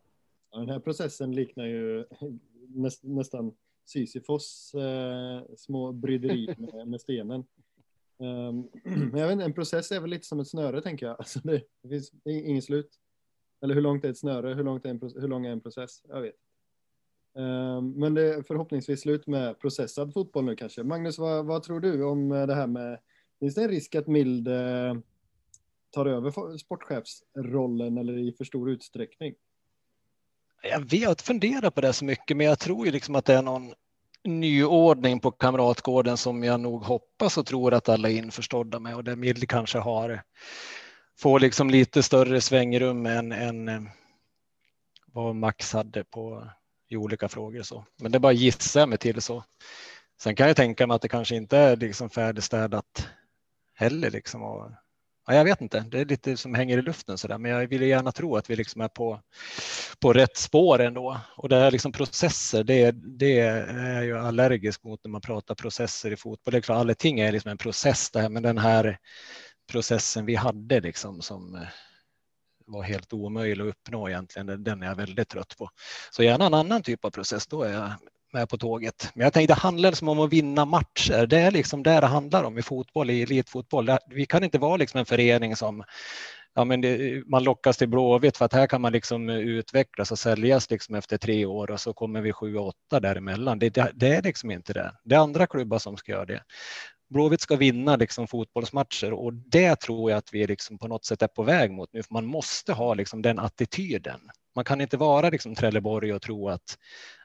Ja, 0.51 0.59
den 0.59 0.69
här 0.69 0.79
processen 0.79 1.31
liknar 1.31 1.65
ju 1.65 2.05
näst, 2.67 3.03
nästan 3.03 3.53
Sisyfos 3.85 4.73
eh, 4.73 5.55
små 5.57 5.91
bryderi 5.91 6.55
med, 6.57 6.87
med 6.87 7.01
stenen. 7.01 7.45
Um, 8.17 8.69
men 8.83 9.17
jag 9.19 9.27
vet 9.27 9.33
inte, 9.33 9.45
en 9.45 9.53
process 9.53 9.91
är 9.91 9.99
väl 9.99 10.09
lite 10.09 10.27
som 10.27 10.39
ett 10.39 10.47
snöre 10.47 10.81
tänker 10.81 11.05
jag. 11.05 11.15
Alltså 11.19 11.39
det, 11.43 11.61
det 11.83 11.89
finns 11.89 12.11
inget 12.25 12.63
slut. 12.63 12.99
Eller 13.61 13.75
hur 13.75 13.81
långt 13.81 14.05
är 14.05 14.09
ett 14.09 14.17
snöre? 14.17 14.53
Hur, 14.53 14.63
långt 14.63 14.85
är 14.85 14.89
en, 14.89 15.01
hur 15.01 15.27
lång 15.27 15.45
är 15.45 15.51
en 15.51 15.61
process? 15.61 16.01
Jag 16.07 16.21
vet. 16.21 16.35
Um, 17.33 17.91
men 17.91 18.13
det 18.13 18.33
är 18.33 18.43
förhoppningsvis 18.43 19.01
slut 19.01 19.27
med 19.27 19.59
processad 19.59 20.13
fotboll 20.13 20.45
nu 20.45 20.55
kanske. 20.55 20.83
Magnus, 20.83 21.19
vad, 21.19 21.45
vad 21.45 21.63
tror 21.63 21.79
du 21.79 22.03
om 22.03 22.31
eh, 22.31 22.47
det 22.47 22.55
här 22.55 22.67
med, 22.67 22.99
finns 23.39 23.55
det 23.55 23.63
en 23.63 23.69
risk 23.69 23.95
att 23.95 24.07
Mild 24.07 24.47
eh, 24.47 24.97
tar 25.89 26.05
över 26.05 26.57
sportchefsrollen 26.57 27.97
eller 27.97 28.17
i 28.17 28.31
för 28.31 28.43
stor 28.43 28.71
utsträckning? 28.71 29.35
Jag 30.63 30.79
vet, 30.79 31.21
fundera 31.21 31.71
på 31.71 31.81
det 31.81 31.93
så 31.93 32.05
mycket, 32.05 32.37
men 32.37 32.45
jag 32.45 32.59
tror 32.59 32.85
ju 32.85 32.91
liksom 32.91 33.15
att 33.15 33.25
det 33.25 33.33
är 33.33 33.41
någon 33.41 33.73
nyordning 34.23 35.19
på 35.19 35.31
Kamratgården 35.31 36.17
som 36.17 36.43
jag 36.43 36.59
nog 36.59 36.83
hoppas 36.83 37.37
och 37.37 37.45
tror 37.45 37.73
att 37.73 37.89
alla 37.89 38.09
är 38.09 38.17
införstådda 38.17 38.79
med 38.79 38.95
och 38.95 39.03
där 39.03 39.15
Mild 39.15 39.49
kanske 39.49 39.79
har 39.79 40.23
får 41.19 41.39
liksom 41.39 41.69
lite 41.69 42.03
större 42.03 42.41
svängrum 42.41 43.05
än, 43.05 43.31
än 43.31 43.67
eh, 43.67 43.81
vad 45.05 45.35
Max 45.35 45.73
hade 45.73 46.03
på 46.03 46.49
i 46.89 46.97
olika 46.97 47.29
frågor. 47.29 47.61
Så. 47.61 47.85
Men 48.01 48.11
det 48.11 48.17
är 48.17 48.19
bara 48.19 48.31
gissa 48.31 48.79
jag 48.79 48.89
mig 48.89 48.97
till 48.97 49.21
så. 49.21 49.43
Sen 50.21 50.35
kan 50.35 50.47
jag 50.47 50.55
tänka 50.55 50.87
mig 50.87 50.95
att 50.95 51.01
det 51.01 51.07
kanske 51.07 51.35
inte 51.35 51.57
är 51.57 51.75
liksom 51.75 52.09
färdigstädat 52.09 53.07
heller. 53.73 54.11
Liksom 54.11 54.43
och 54.43 54.71
ja, 55.31 55.37
jag 55.37 55.43
vet 55.43 55.61
inte, 55.61 55.79
det 55.79 55.99
är 55.99 56.05
lite 56.05 56.37
som 56.37 56.55
hänger 56.55 56.77
i 56.77 56.81
luften 56.81 57.17
så 57.17 57.27
där, 57.27 57.37
men 57.37 57.51
jag 57.51 57.67
vill 57.67 57.81
gärna 57.81 58.11
tro 58.11 58.35
att 58.35 58.49
vi 58.49 58.55
liksom 58.55 58.81
är 58.81 58.87
på, 58.87 59.21
på 59.99 60.13
rätt 60.13 60.37
spår 60.37 60.81
ändå. 60.81 61.17
Och 61.35 61.49
det 61.49 61.55
här 61.55 61.71
liksom 61.71 61.91
processer, 61.91 62.63
det, 62.63 62.91
det 62.91 63.39
är 63.39 64.03
jag 64.03 64.25
allergisk 64.25 64.83
mot 64.83 65.03
när 65.03 65.11
man 65.11 65.21
pratar 65.21 65.55
processer 65.55 66.11
i 66.11 66.15
fotboll. 66.15 66.51
Det 66.51 66.57
är 66.57 66.61
klart, 66.61 66.77
allting 66.77 67.19
är 67.19 67.31
liksom 67.31 67.51
en 67.51 67.57
process 67.57 68.11
där, 68.11 68.29
men 68.29 68.43
den 68.43 68.57
här 68.57 68.97
processen 69.71 70.25
vi 70.25 70.35
hade 70.35 70.79
liksom 70.79 71.21
som 71.21 71.55
eh, 71.55 71.67
var 72.65 72.83
helt 72.83 73.13
omöjlig 73.13 73.63
att 73.63 73.69
uppnå 73.69 74.09
egentligen, 74.09 74.63
den 74.63 74.83
är 74.83 74.87
jag 74.87 74.95
väldigt 74.95 75.29
trött 75.29 75.55
på. 75.57 75.69
Så 76.11 76.23
gärna 76.23 76.45
en 76.45 76.53
annan 76.53 76.81
typ 76.83 77.05
av 77.05 77.09
process, 77.09 77.47
då 77.47 77.63
är 77.63 77.73
jag 77.73 77.91
med 78.33 78.49
på 78.49 78.57
tåget. 78.57 79.11
Men 79.13 79.23
jag 79.23 79.33
tänkte, 79.33 79.53
det 79.53 79.59
handlar 79.59 79.91
som 79.91 80.09
om 80.09 80.19
att 80.19 80.33
vinna 80.33 80.65
matcher. 80.65 81.25
Det 81.25 81.37
är 81.37 81.51
liksom 81.51 81.83
det 81.83 81.99
det 81.99 82.07
handlar 82.07 82.43
om 82.43 82.57
i 82.57 82.61
fotboll, 82.61 83.09
i 83.09 83.21
elitfotboll. 83.21 83.89
Vi 84.09 84.25
kan 84.25 84.43
inte 84.43 84.59
vara 84.59 84.77
liksom 84.77 84.99
en 84.99 85.05
förening 85.05 85.55
som 85.55 85.83
ja, 86.53 86.65
men 86.65 86.81
det, 86.81 87.23
man 87.27 87.43
lockas 87.43 87.77
till 87.77 87.89
Blåvitt 87.89 88.37
för 88.37 88.45
att 88.45 88.53
här 88.53 88.67
kan 88.67 88.81
man 88.81 88.91
liksom 88.91 89.29
utvecklas 89.29 90.11
och 90.11 90.19
säljas 90.19 90.69
liksom 90.69 90.95
efter 90.95 91.17
tre 91.17 91.45
år 91.45 91.71
och 91.71 91.79
så 91.79 91.93
kommer 91.93 92.21
vi 92.21 92.33
sju 92.33 92.57
och 92.57 92.67
åtta 92.67 92.99
däremellan. 92.99 93.59
Det, 93.59 93.69
det, 93.69 93.91
det 93.93 94.07
är 94.07 94.21
liksom 94.21 94.51
inte 94.51 94.73
det. 94.73 94.91
Det 95.03 95.15
är 95.15 95.19
andra 95.19 95.47
klubbar 95.47 95.79
som 95.79 95.97
ska 95.97 96.11
göra 96.11 96.25
det. 96.25 96.43
Blåvitt 97.09 97.41
ska 97.41 97.55
vinna 97.55 97.95
liksom 97.95 98.27
fotbollsmatcher 98.27 99.13
och 99.13 99.33
det 99.33 99.75
tror 99.75 100.11
jag 100.11 100.17
att 100.17 100.33
vi 100.33 100.47
liksom 100.47 100.77
på 100.77 100.87
något 100.87 101.05
sätt 101.05 101.21
är 101.21 101.27
på 101.27 101.43
väg 101.43 101.71
mot 101.71 101.93
nu. 101.93 102.03
För 102.03 102.13
man 102.13 102.25
måste 102.25 102.73
ha 102.73 102.93
liksom 102.93 103.21
den 103.21 103.39
attityden. 103.39 104.19
Man 104.55 104.65
kan 104.65 104.81
inte 104.81 104.97
vara 104.97 105.29
liksom 105.29 105.55
Trelleborg 105.55 106.13
och 106.13 106.21
tro 106.21 106.49
att, 106.49 106.77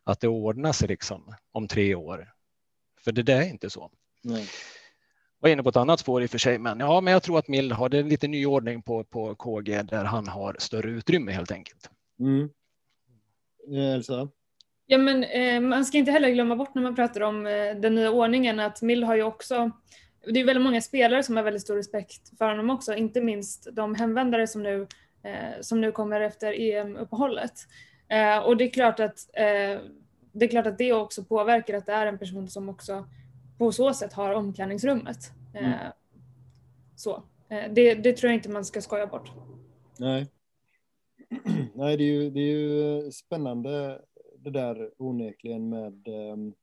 att 0.07 0.21
det 0.21 0.29
ordnar 0.29 0.73
sig 0.73 0.89
liksom 0.89 1.35
om 1.53 1.69
tre 1.69 1.95
år. 1.95 2.33
För 3.05 3.13
det, 3.13 3.23
det 3.23 3.33
är 3.33 3.49
inte 3.49 3.71
så. 3.71 3.91
Nej. 4.23 4.49
Var 5.39 5.51
inne 5.51 5.63
på 5.63 5.69
ett 5.69 5.77
annat 5.77 6.01
spår 6.01 6.23
i 6.23 6.27
och 6.27 6.31
för 6.31 6.39
sig, 6.39 6.59
men 6.59 6.81
ja, 6.81 7.01
men 7.01 7.13
jag 7.13 7.23
tror 7.23 7.39
att 7.39 7.49
Mild 7.49 7.73
har 7.73 7.89
det 7.89 8.03
lite 8.03 8.29
nyordning 8.29 8.83
på, 8.83 9.05
på 9.05 9.35
KG 9.35 9.83
där 9.83 10.05
han 10.05 10.29
har 10.29 10.57
större 10.59 10.91
utrymme 10.91 11.33
helt 11.33 11.53
enkelt. 11.53 11.91
Mm. 12.21 12.51
Elsa? 13.95 14.29
Ja, 14.87 14.99
men 14.99 15.25
eh, 15.25 15.61
man 15.61 15.85
ska 15.85 15.99
inte 15.99 16.11
heller 16.11 16.31
glömma 16.31 16.57
bort 16.57 16.75
när 16.75 16.83
man 16.83 16.95
pratar 16.95 17.21
om 17.21 17.47
eh, 17.47 17.77
den 17.77 17.95
nya 17.95 18.11
ordningen 18.11 18.61
att 18.61 18.83
Mild 18.83 19.05
har 19.05 19.15
ju 19.15 19.23
också 19.23 19.73
det 20.27 20.41
är 20.41 20.45
väldigt 20.45 20.65
många 20.65 20.81
spelare 20.81 21.23
som 21.23 21.37
har 21.37 21.43
väldigt 21.43 21.63
stor 21.63 21.77
respekt 21.77 22.39
för 22.39 22.49
honom 22.49 22.71
också, 22.71 22.95
inte 22.95 23.21
minst 23.21 23.69
de 23.73 23.95
hemvändare 23.95 24.47
som 24.47 24.63
nu, 24.63 24.87
eh, 25.23 25.61
som 25.61 25.81
nu 25.81 25.93
kommer 25.93 26.21
efter 26.21 26.53
EM-uppehållet. 26.61 27.53
Eh, 28.09 28.39
och 28.39 28.57
det 28.57 28.65
är, 28.65 28.71
klart 28.71 29.01
att, 29.01 29.29
eh, 29.33 29.81
det 30.33 30.45
är 30.45 30.49
klart 30.49 30.67
att 30.67 30.79
det 30.79 30.93
också 30.93 31.25
påverkar 31.25 31.75
att 31.75 31.87
det 31.87 31.93
är 31.93 32.07
en 32.07 32.19
person 32.19 32.49
som 32.49 32.69
också 32.69 33.05
på 33.59 33.73
så 33.73 33.95
sätt 33.95 34.13
har 34.13 34.35
omklädningsrummet. 34.35 35.33
Eh, 35.55 35.67
mm. 35.67 35.93
Så. 36.97 37.23
Eh, 37.49 37.73
det, 37.73 37.95
det 37.95 38.13
tror 38.13 38.31
jag 38.31 38.39
inte 38.39 38.49
man 38.49 38.65
ska 38.65 38.81
skoja 38.81 39.07
bort. 39.07 39.31
Nej. 39.99 40.27
Nej, 41.75 41.97
det 41.97 42.05
är 42.05 42.13
ju, 42.13 42.31
det 42.31 42.41
är 42.41 42.53
ju 42.53 43.13
spännande 43.13 44.03
det 44.39 44.51
där 44.51 44.91
onekligen 44.97 45.69
med, 45.69 46.09
ehm, 46.09 46.55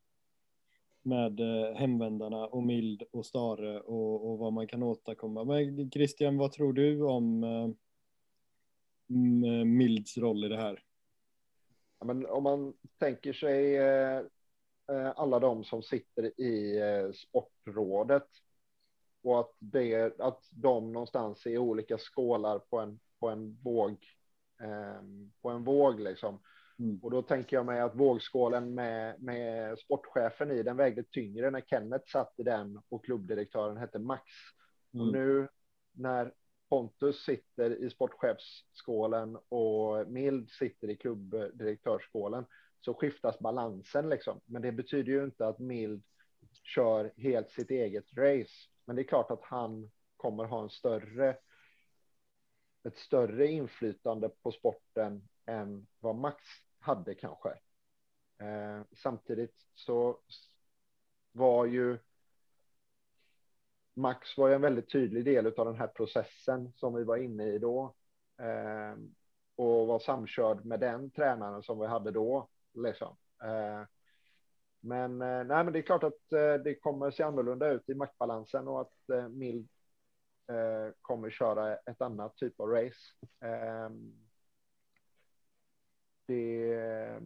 med 1.01 1.39
eh, 1.39 1.75
hemvändarna 1.75 2.45
och 2.47 2.63
Mild 2.63 3.03
och 3.11 3.25
Stare 3.25 3.79
och, 3.79 4.31
och 4.31 4.37
vad 4.37 4.53
man 4.53 4.67
kan 4.67 4.83
åstadkomma. 4.83 5.43
Men 5.43 5.91
Christian, 5.91 6.37
vad 6.37 6.51
tror 6.51 6.73
du 6.73 7.03
om 7.03 7.43
eh, 7.43 7.69
Milds 9.65 10.17
roll 10.17 10.45
i 10.45 10.47
det 10.47 10.57
här? 10.57 10.79
Men 12.03 12.25
om 12.25 12.43
man 12.43 12.73
tänker 12.99 13.33
sig 13.33 13.77
eh, 13.77 14.21
alla 15.15 15.39
de 15.39 15.63
som 15.63 15.83
sitter 15.83 16.41
i 16.41 16.81
sportrådet 17.15 18.27
och 19.23 19.39
att, 19.39 19.51
det, 19.59 20.19
att 20.19 20.43
de 20.51 20.91
någonstans 20.93 21.45
är 21.45 21.57
olika 21.57 21.97
skålar 21.97 22.59
på 22.59 22.79
en, 22.79 22.99
på 23.19 23.29
en 23.29 23.57
våg, 23.63 23.97
på 25.41 25.49
en 25.49 25.63
våg 25.63 25.99
liksom 25.99 26.39
Mm. 26.79 26.99
Och 27.01 27.11
då 27.11 27.21
tänker 27.21 27.55
jag 27.57 27.65
mig 27.65 27.81
att 27.81 27.95
vågskålen 27.95 28.73
med, 28.73 29.21
med 29.21 29.79
sportchefen 29.79 30.51
i 30.51 30.63
den 30.63 30.77
vägde 30.77 31.03
tyngre 31.03 31.51
när 31.51 31.61
Kenneth 31.61 32.11
satt 32.11 32.33
i 32.37 32.43
den 32.43 32.81
och 32.89 33.05
klubbdirektören 33.05 33.77
hette 33.77 33.99
Max. 33.99 34.23
Mm. 34.93 35.05
Och 35.05 35.13
nu 35.13 35.47
när 35.91 36.33
Pontus 36.73 37.23
sitter 37.23 37.83
i 37.83 37.89
sportchefsskålen 37.89 39.37
och 39.49 40.07
Mild 40.07 40.49
sitter 40.49 40.89
i 40.89 40.95
klubbdirektörsskålen 40.95 42.45
så 42.81 42.93
skiftas 42.93 43.39
balansen 43.39 44.09
liksom. 44.09 44.41
Men 44.45 44.61
det 44.61 44.71
betyder 44.71 45.11
ju 45.11 45.23
inte 45.23 45.47
att 45.47 45.59
Mild 45.59 46.03
kör 46.63 47.13
helt 47.17 47.51
sitt 47.51 47.71
eget 47.71 48.13
race. 48.13 48.69
Men 48.85 48.95
det 48.95 49.01
är 49.01 49.07
klart 49.07 49.31
att 49.31 49.43
han 49.43 49.91
kommer 50.17 50.43
ha 50.43 50.63
en 50.63 50.69
större 50.69 51.37
ett 52.83 52.97
större 52.97 53.47
inflytande 53.47 54.29
på 54.29 54.51
sporten 54.51 55.29
än 55.45 55.87
vad 55.99 56.15
Max 56.15 56.43
hade 56.79 57.15
kanske. 57.15 57.49
Eh, 58.41 58.81
samtidigt 59.03 59.65
så 59.73 60.19
var 61.31 61.65
ju 61.65 61.97
Max 63.93 64.37
var 64.37 64.47
ju 64.47 64.53
en 64.53 64.61
väldigt 64.61 64.91
tydlig 64.91 65.25
del 65.25 65.47
av 65.47 65.65
den 65.65 65.75
här 65.75 65.87
processen 65.87 66.73
som 66.75 66.93
vi 66.93 67.03
var 67.03 67.17
inne 67.17 67.45
i 67.45 67.59
då. 67.59 67.95
Eh, 68.39 68.97
och 69.55 69.87
var 69.87 69.99
samkörd 69.99 70.65
med 70.65 70.79
den 70.79 71.11
tränaren 71.11 71.63
som 71.63 71.79
vi 71.79 71.87
hade 71.87 72.11
då. 72.11 72.49
Liksom. 72.73 73.17
Eh, 73.43 73.83
men, 74.79 75.21
eh, 75.21 75.43
nej, 75.43 75.63
men 75.63 75.73
det 75.73 75.79
är 75.79 75.83
klart 75.83 76.03
att 76.03 76.31
eh, 76.31 76.53
det 76.53 76.75
kommer 76.75 77.11
se 77.11 77.23
annorlunda 77.23 77.69
ut 77.71 77.89
i 77.89 77.95
maktbalansen 77.95 78.67
och 78.67 78.81
att 78.81 79.09
eh, 79.13 79.27
Mild 79.27 79.69
eh, 80.47 80.93
kommer 81.01 81.29
köra 81.29 81.75
ett 81.75 82.01
annat 82.01 82.35
typ 82.35 82.59
av 82.59 82.69
race 82.69 82.99
ehm, 83.39 84.23
det 86.25 86.73
eh, 86.73 87.21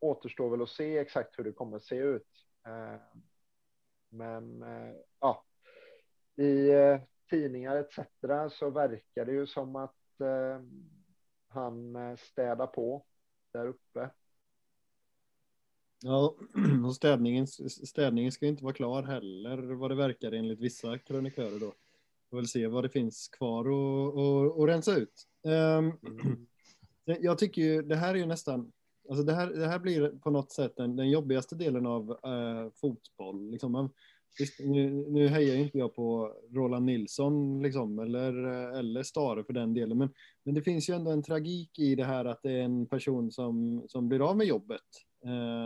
återstår 0.00 0.50
väl 0.50 0.62
att 0.62 0.68
se 0.68 0.98
exakt 0.98 1.38
hur 1.38 1.44
det 1.44 1.52
kommer 1.52 1.78
se 1.78 1.96
ut. 1.96 2.46
Eh, 2.66 3.00
men 4.08 4.62
eh, 4.62 4.94
ja, 5.20 5.44
i 6.38 6.70
eh, 6.70 7.00
tidningar 7.30 7.76
etc. 7.76 7.98
så 8.50 8.70
verkar 8.70 9.24
det 9.24 9.32
ju 9.32 9.46
som 9.46 9.76
att 9.76 10.20
eh, 10.20 10.60
han 11.48 11.96
eh, 11.96 12.16
städar 12.16 12.66
på 12.66 13.04
där 13.52 13.66
uppe. 13.66 14.10
Ja, 16.02 16.34
och 16.86 16.94
städningen, 16.94 17.46
städningen 17.68 18.32
ska 18.32 18.46
inte 18.46 18.64
vara 18.64 18.74
klar 18.74 19.02
heller 19.02 19.58
vad 19.58 19.90
det 19.90 19.94
verkar 19.94 20.32
enligt 20.32 20.60
vissa 20.60 20.98
krönikörer 20.98 21.60
då. 21.60 21.66
Vi 21.66 22.30
får 22.30 22.36
väl 22.36 22.48
se 22.48 22.66
vad 22.66 22.84
det 22.84 22.88
finns 22.88 23.28
kvar 23.28 23.64
att 24.62 24.68
rensa 24.68 24.96
ut. 24.96 25.26
Um, 25.42 25.98
jag 27.20 27.38
tycker 27.38 27.62
ju, 27.62 27.82
det 27.82 27.96
här 27.96 28.14
är 28.14 28.18
ju 28.18 28.26
nästan, 28.26 28.72
alltså 29.08 29.24
det 29.24 29.32
här, 29.32 29.46
det 29.46 29.66
här 29.66 29.78
blir 29.78 30.08
på 30.10 30.30
något 30.30 30.52
sätt 30.52 30.76
den, 30.76 30.96
den 30.96 31.10
jobbigaste 31.10 31.54
delen 31.54 31.86
av 31.86 32.10
uh, 32.10 32.70
fotboll. 32.74 33.50
Liksom 33.50 33.72
man, 33.72 33.90
visst, 34.38 34.60
nu, 34.60 34.90
nu 35.08 35.28
hejar 35.28 35.56
inte 35.56 35.78
jag 35.78 35.94
på 35.94 36.32
Roland 36.50 36.86
Nilsson 36.86 37.62
liksom, 37.62 37.98
eller, 37.98 38.46
eh, 38.46 38.78
eller 38.78 39.02
Stare 39.02 39.44
för 39.44 39.52
den 39.52 39.74
delen, 39.74 39.98
men, 39.98 40.08
men 40.44 40.54
det 40.54 40.62
finns 40.62 40.90
ju 40.90 40.94
ändå 40.94 41.10
en 41.10 41.22
tragik 41.22 41.78
i 41.78 41.94
det 41.94 42.04
här 42.04 42.24
att 42.24 42.42
det 42.42 42.52
är 42.52 42.62
en 42.62 42.86
person 42.86 43.32
som, 43.32 43.82
som 43.88 44.08
blir 44.08 44.30
av 44.30 44.36
med 44.36 44.46
jobbet 44.46 44.80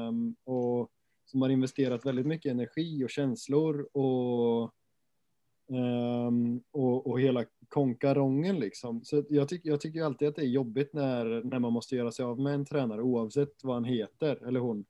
um, 0.09 0.37
och 0.45 0.91
som 1.25 1.43
har 1.43 1.49
investerat 1.49 2.07
väldigt 2.07 2.27
mycket 2.27 2.53
energi 2.53 3.05
och 3.05 3.11
känslor 3.11 3.89
och 3.93 4.75
Um, 5.67 6.63
och, 6.71 7.07
och 7.07 7.21
hela 7.21 7.45
konkarongen 7.69 8.59
liksom. 8.61 9.05
Så 9.05 9.25
jag, 9.29 9.49
tycker 9.49 9.69
jag 9.69 9.81
tycker 9.81 10.03
alltid 10.03 10.29
att 10.29 10.37
det 10.37 10.43
är 10.43 10.47
jobbigt 10.47 10.93
när, 10.93 11.43
när 11.45 11.59
man 11.59 11.73
måste 11.73 11.97
göra 11.97 12.13
sig 12.13 12.25
av 12.25 12.41
med 12.41 12.55
en 12.55 12.65
tränare 12.65 13.03
oavsett 13.03 13.65
vad 13.65 13.75
han 13.75 13.85
heter 13.85 14.47
eller 14.47 14.61
hon. 14.61 14.85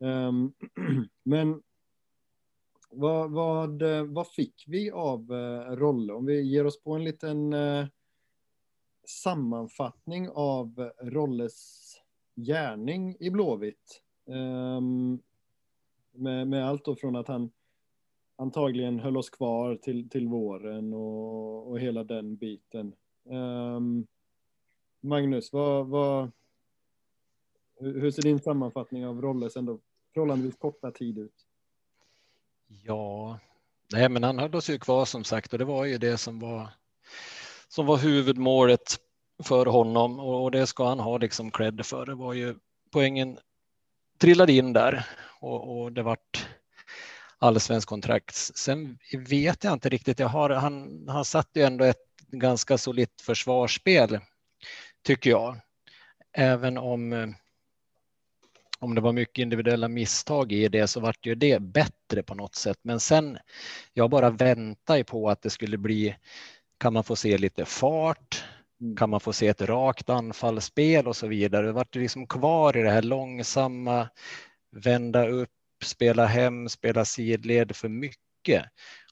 Um, 0.00 0.52
men 1.24 1.62
vad, 2.90 3.30
vad, 3.30 3.82
eh, 3.82 4.04
vad 4.04 4.28
fick 4.28 4.64
vi 4.66 4.90
av 4.90 5.32
eh, 5.32 5.76
Rolle? 5.76 6.12
Om 6.12 6.26
vi 6.26 6.42
ger 6.42 6.66
oss 6.66 6.82
på 6.82 6.92
en 6.92 7.04
liten 7.04 7.52
eh, 7.52 7.86
sammanfattning 9.04 10.28
av 10.28 10.90
Rolles 11.02 11.80
gärning 12.36 13.16
i 13.20 13.30
Blåvitt. 13.30 14.02
Ehm, 14.26 15.18
med, 16.12 16.48
med 16.48 16.68
allt 16.68 16.84
då 16.84 16.96
från 16.96 17.16
att 17.16 17.28
han 17.28 17.50
antagligen 18.36 19.00
höll 19.00 19.16
oss 19.16 19.30
kvar 19.30 19.76
till, 19.76 20.10
till 20.10 20.28
våren 20.28 20.94
och, 20.94 21.70
och 21.70 21.80
hela 21.80 22.04
den 22.04 22.36
biten. 22.36 22.94
Um, 23.24 24.06
Magnus, 25.00 25.52
vad, 25.52 25.86
vad, 25.86 26.30
hur 27.80 28.10
ser 28.10 28.22
din 28.22 28.40
sammanfattning 28.40 29.06
av 29.06 29.22
Rolles 29.22 29.56
ändå 29.56 29.78
förhållandevis 30.14 30.56
korta 30.56 30.90
tid 30.90 31.18
ut? 31.18 31.46
Ja, 32.70 33.38
nej 33.92 34.08
men 34.08 34.22
han 34.22 34.38
höll 34.38 34.54
oss 34.54 34.70
ju 34.70 34.78
kvar 34.78 35.04
som 35.04 35.24
sagt 35.24 35.52
och 35.52 35.58
det 35.58 35.64
var 35.64 35.84
ju 35.84 35.98
det 35.98 36.18
som 36.18 36.38
var 36.40 36.68
som 37.68 37.86
var 37.86 37.96
huvudmålet 37.96 38.98
för 39.42 39.66
honom 39.66 40.20
och 40.20 40.50
det 40.50 40.66
ska 40.66 40.88
han 40.88 41.00
ha 41.00 41.18
liksom 41.18 41.50
cred 41.50 41.86
för. 41.86 42.06
Det 42.06 42.14
var 42.14 42.32
ju 42.32 42.54
poängen 42.92 43.38
trillade 44.20 44.52
in 44.52 44.72
där 44.72 45.06
och, 45.40 45.80
och 45.80 45.92
det 45.92 46.02
vart 46.02 46.46
allsvensk 47.38 47.88
kontrakt. 47.88 48.34
Sen 48.34 48.98
vet 49.28 49.64
jag 49.64 49.72
inte 49.72 49.88
riktigt. 49.88 50.18
Jag 50.18 50.28
har, 50.28 50.50
han, 50.50 51.04
han 51.08 51.24
satt 51.24 51.48
ju 51.54 51.62
ändå 51.62 51.84
ett 51.84 52.06
ganska 52.26 52.78
solitt 52.78 53.20
försvarsspel, 53.20 54.18
tycker 55.02 55.30
jag. 55.30 55.60
Även 56.32 56.78
om, 56.78 57.12
eh, 57.12 57.28
om 58.80 58.94
det 58.94 59.00
var 59.00 59.12
mycket 59.12 59.42
individuella 59.42 59.88
misstag 59.88 60.52
i 60.52 60.68
det 60.68 60.86
så 60.86 61.00
vart 61.00 61.26
ju 61.26 61.34
det 61.34 61.62
bättre 61.62 62.22
på 62.22 62.34
något 62.34 62.54
sätt. 62.54 62.78
Men 62.82 63.00
sen, 63.00 63.38
jag 63.92 64.10
bara 64.10 64.30
väntar 64.30 65.02
på 65.02 65.30
att 65.30 65.42
det 65.42 65.50
skulle 65.50 65.78
bli, 65.78 66.16
kan 66.78 66.92
man 66.92 67.04
få 67.04 67.16
se 67.16 67.38
lite 67.38 67.64
fart? 67.64 68.44
Mm. 68.80 68.96
Kan 68.96 69.10
man 69.10 69.20
få 69.20 69.32
se 69.32 69.48
ett 69.48 69.62
rakt 69.62 70.10
anfallsspel 70.10 71.08
och 71.08 71.16
så 71.16 71.26
vidare? 71.26 71.66
Det 71.66 71.72
vart 71.72 71.94
liksom 71.94 72.26
kvar 72.26 72.76
i 72.76 72.82
det 72.82 72.90
här 72.90 73.02
långsamma, 73.02 74.08
vända 74.70 75.28
upp, 75.28 75.50
spela 75.84 76.26
hem, 76.26 76.68
spela 76.68 77.04
sidled 77.04 77.76
för 77.76 77.88
mycket. 77.88 78.29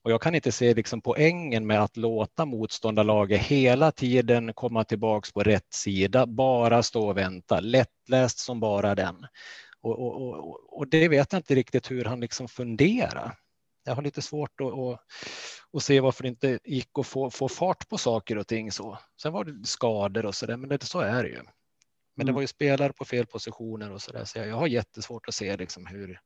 Och 0.03 0.11
jag 0.11 0.23
kan 0.23 0.35
inte 0.35 0.53
se 0.53 0.75
liksom 0.75 1.01
poängen 1.01 1.67
med 1.67 1.83
att 1.83 1.97
låta 1.97 2.45
motståndarlaget 2.45 3.41
hela 3.41 3.93
tiden 3.93 4.55
komma 4.55 4.85
tillbaks 4.85 5.33
på 5.33 5.43
rätt 5.43 5.73
sida, 5.73 6.27
bara 6.27 6.83
stå 6.83 7.09
och 7.09 7.17
vänta, 7.17 7.61
lättläst 7.61 8.39
som 8.39 8.61
bara 8.61 8.95
den. 8.95 9.27
Och, 9.81 9.99
och, 9.99 10.29
och, 10.29 10.79
och 10.79 10.89
det 10.89 11.09
vet 11.09 11.33
jag 11.33 11.39
inte 11.39 11.55
riktigt 11.55 11.91
hur 11.91 12.05
han 12.05 12.21
liksom 12.21 12.49
funderar. 12.49 13.39
Jag 13.85 13.95
har 13.95 14.03
lite 14.03 14.23
svårt 14.23 14.61
att, 14.61 14.73
att, 14.73 15.01
att 15.73 15.83
se 15.83 16.01
varför 16.01 16.23
det 16.23 16.29
inte 16.29 16.59
gick 16.65 16.99
att 16.99 17.07
få, 17.07 17.31
få 17.31 17.49
fart 17.49 17.89
på 17.89 17.99
saker 17.99 18.39
och 18.39 18.47
ting 18.47 18.73
så. 18.73 18.99
Sen 19.23 19.33
var 19.33 19.45
det 19.45 19.67
skador 19.67 20.27
och 20.27 20.35
så 20.35 20.47
där, 20.47 20.57
men 20.57 20.69
det, 20.69 20.83
så 20.85 21.01
är 21.01 21.23
det 21.23 21.29
ju. 21.29 21.43
Men 22.17 22.27
det 22.27 22.31
mm. 22.31 22.35
var 22.35 22.41
ju 22.41 22.47
spelare 22.47 22.93
på 22.93 23.05
fel 23.05 23.27
positioner 23.27 23.93
och 23.93 24.03
så 24.03 24.13
där, 24.13 24.25
så 24.25 24.39
jag, 24.39 24.49
jag 24.49 24.57
har 24.57 24.67
jättesvårt 24.67 25.29
att 25.29 25.35
se 25.35 25.57
liksom 25.57 25.87
hur, 25.87 26.21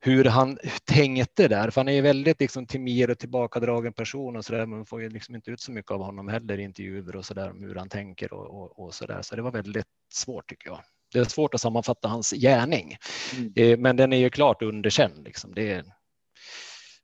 hur 0.00 0.24
han 0.24 0.58
tänkte 0.84 1.48
där, 1.48 1.70
för 1.70 1.80
han 1.80 1.88
är 1.88 1.92
ju 1.92 2.00
väldigt 2.00 2.40
liksom 2.40 2.66
timid 2.66 3.10
och 3.10 3.18
tillbakadragen 3.18 3.92
person 3.92 4.36
och 4.36 4.44
så 4.44 4.52
där, 4.52 4.66
man 4.66 4.86
får 4.86 5.02
ju 5.02 5.08
liksom 5.08 5.34
inte 5.34 5.50
ut 5.50 5.60
så 5.60 5.72
mycket 5.72 5.90
av 5.90 6.02
honom 6.02 6.28
heller 6.28 6.58
i 6.58 6.62
intervjuer 6.62 7.16
och 7.16 7.24
så 7.24 7.34
där 7.34 7.50
om 7.50 7.62
hur 7.62 7.74
han 7.74 7.88
tänker 7.88 8.32
och, 8.32 8.62
och, 8.62 8.84
och 8.84 8.94
så 8.94 9.06
där, 9.06 9.22
så 9.22 9.36
det 9.36 9.42
var 9.42 9.50
väldigt 9.50 9.86
svårt 10.12 10.48
tycker 10.48 10.68
jag. 10.68 10.80
Det 11.12 11.18
är 11.18 11.24
svårt 11.24 11.54
att 11.54 11.60
sammanfatta 11.60 12.08
hans 12.08 12.30
gärning, 12.30 12.96
mm. 13.36 13.52
Eh, 13.56 13.78
men 13.78 13.96
den 13.96 14.12
är 14.12 14.16
ju 14.16 14.30
klart 14.30 14.62
underkänd. 14.62 15.24
Liksom. 15.24 15.54
Det 15.54 15.72
är, 15.72 15.84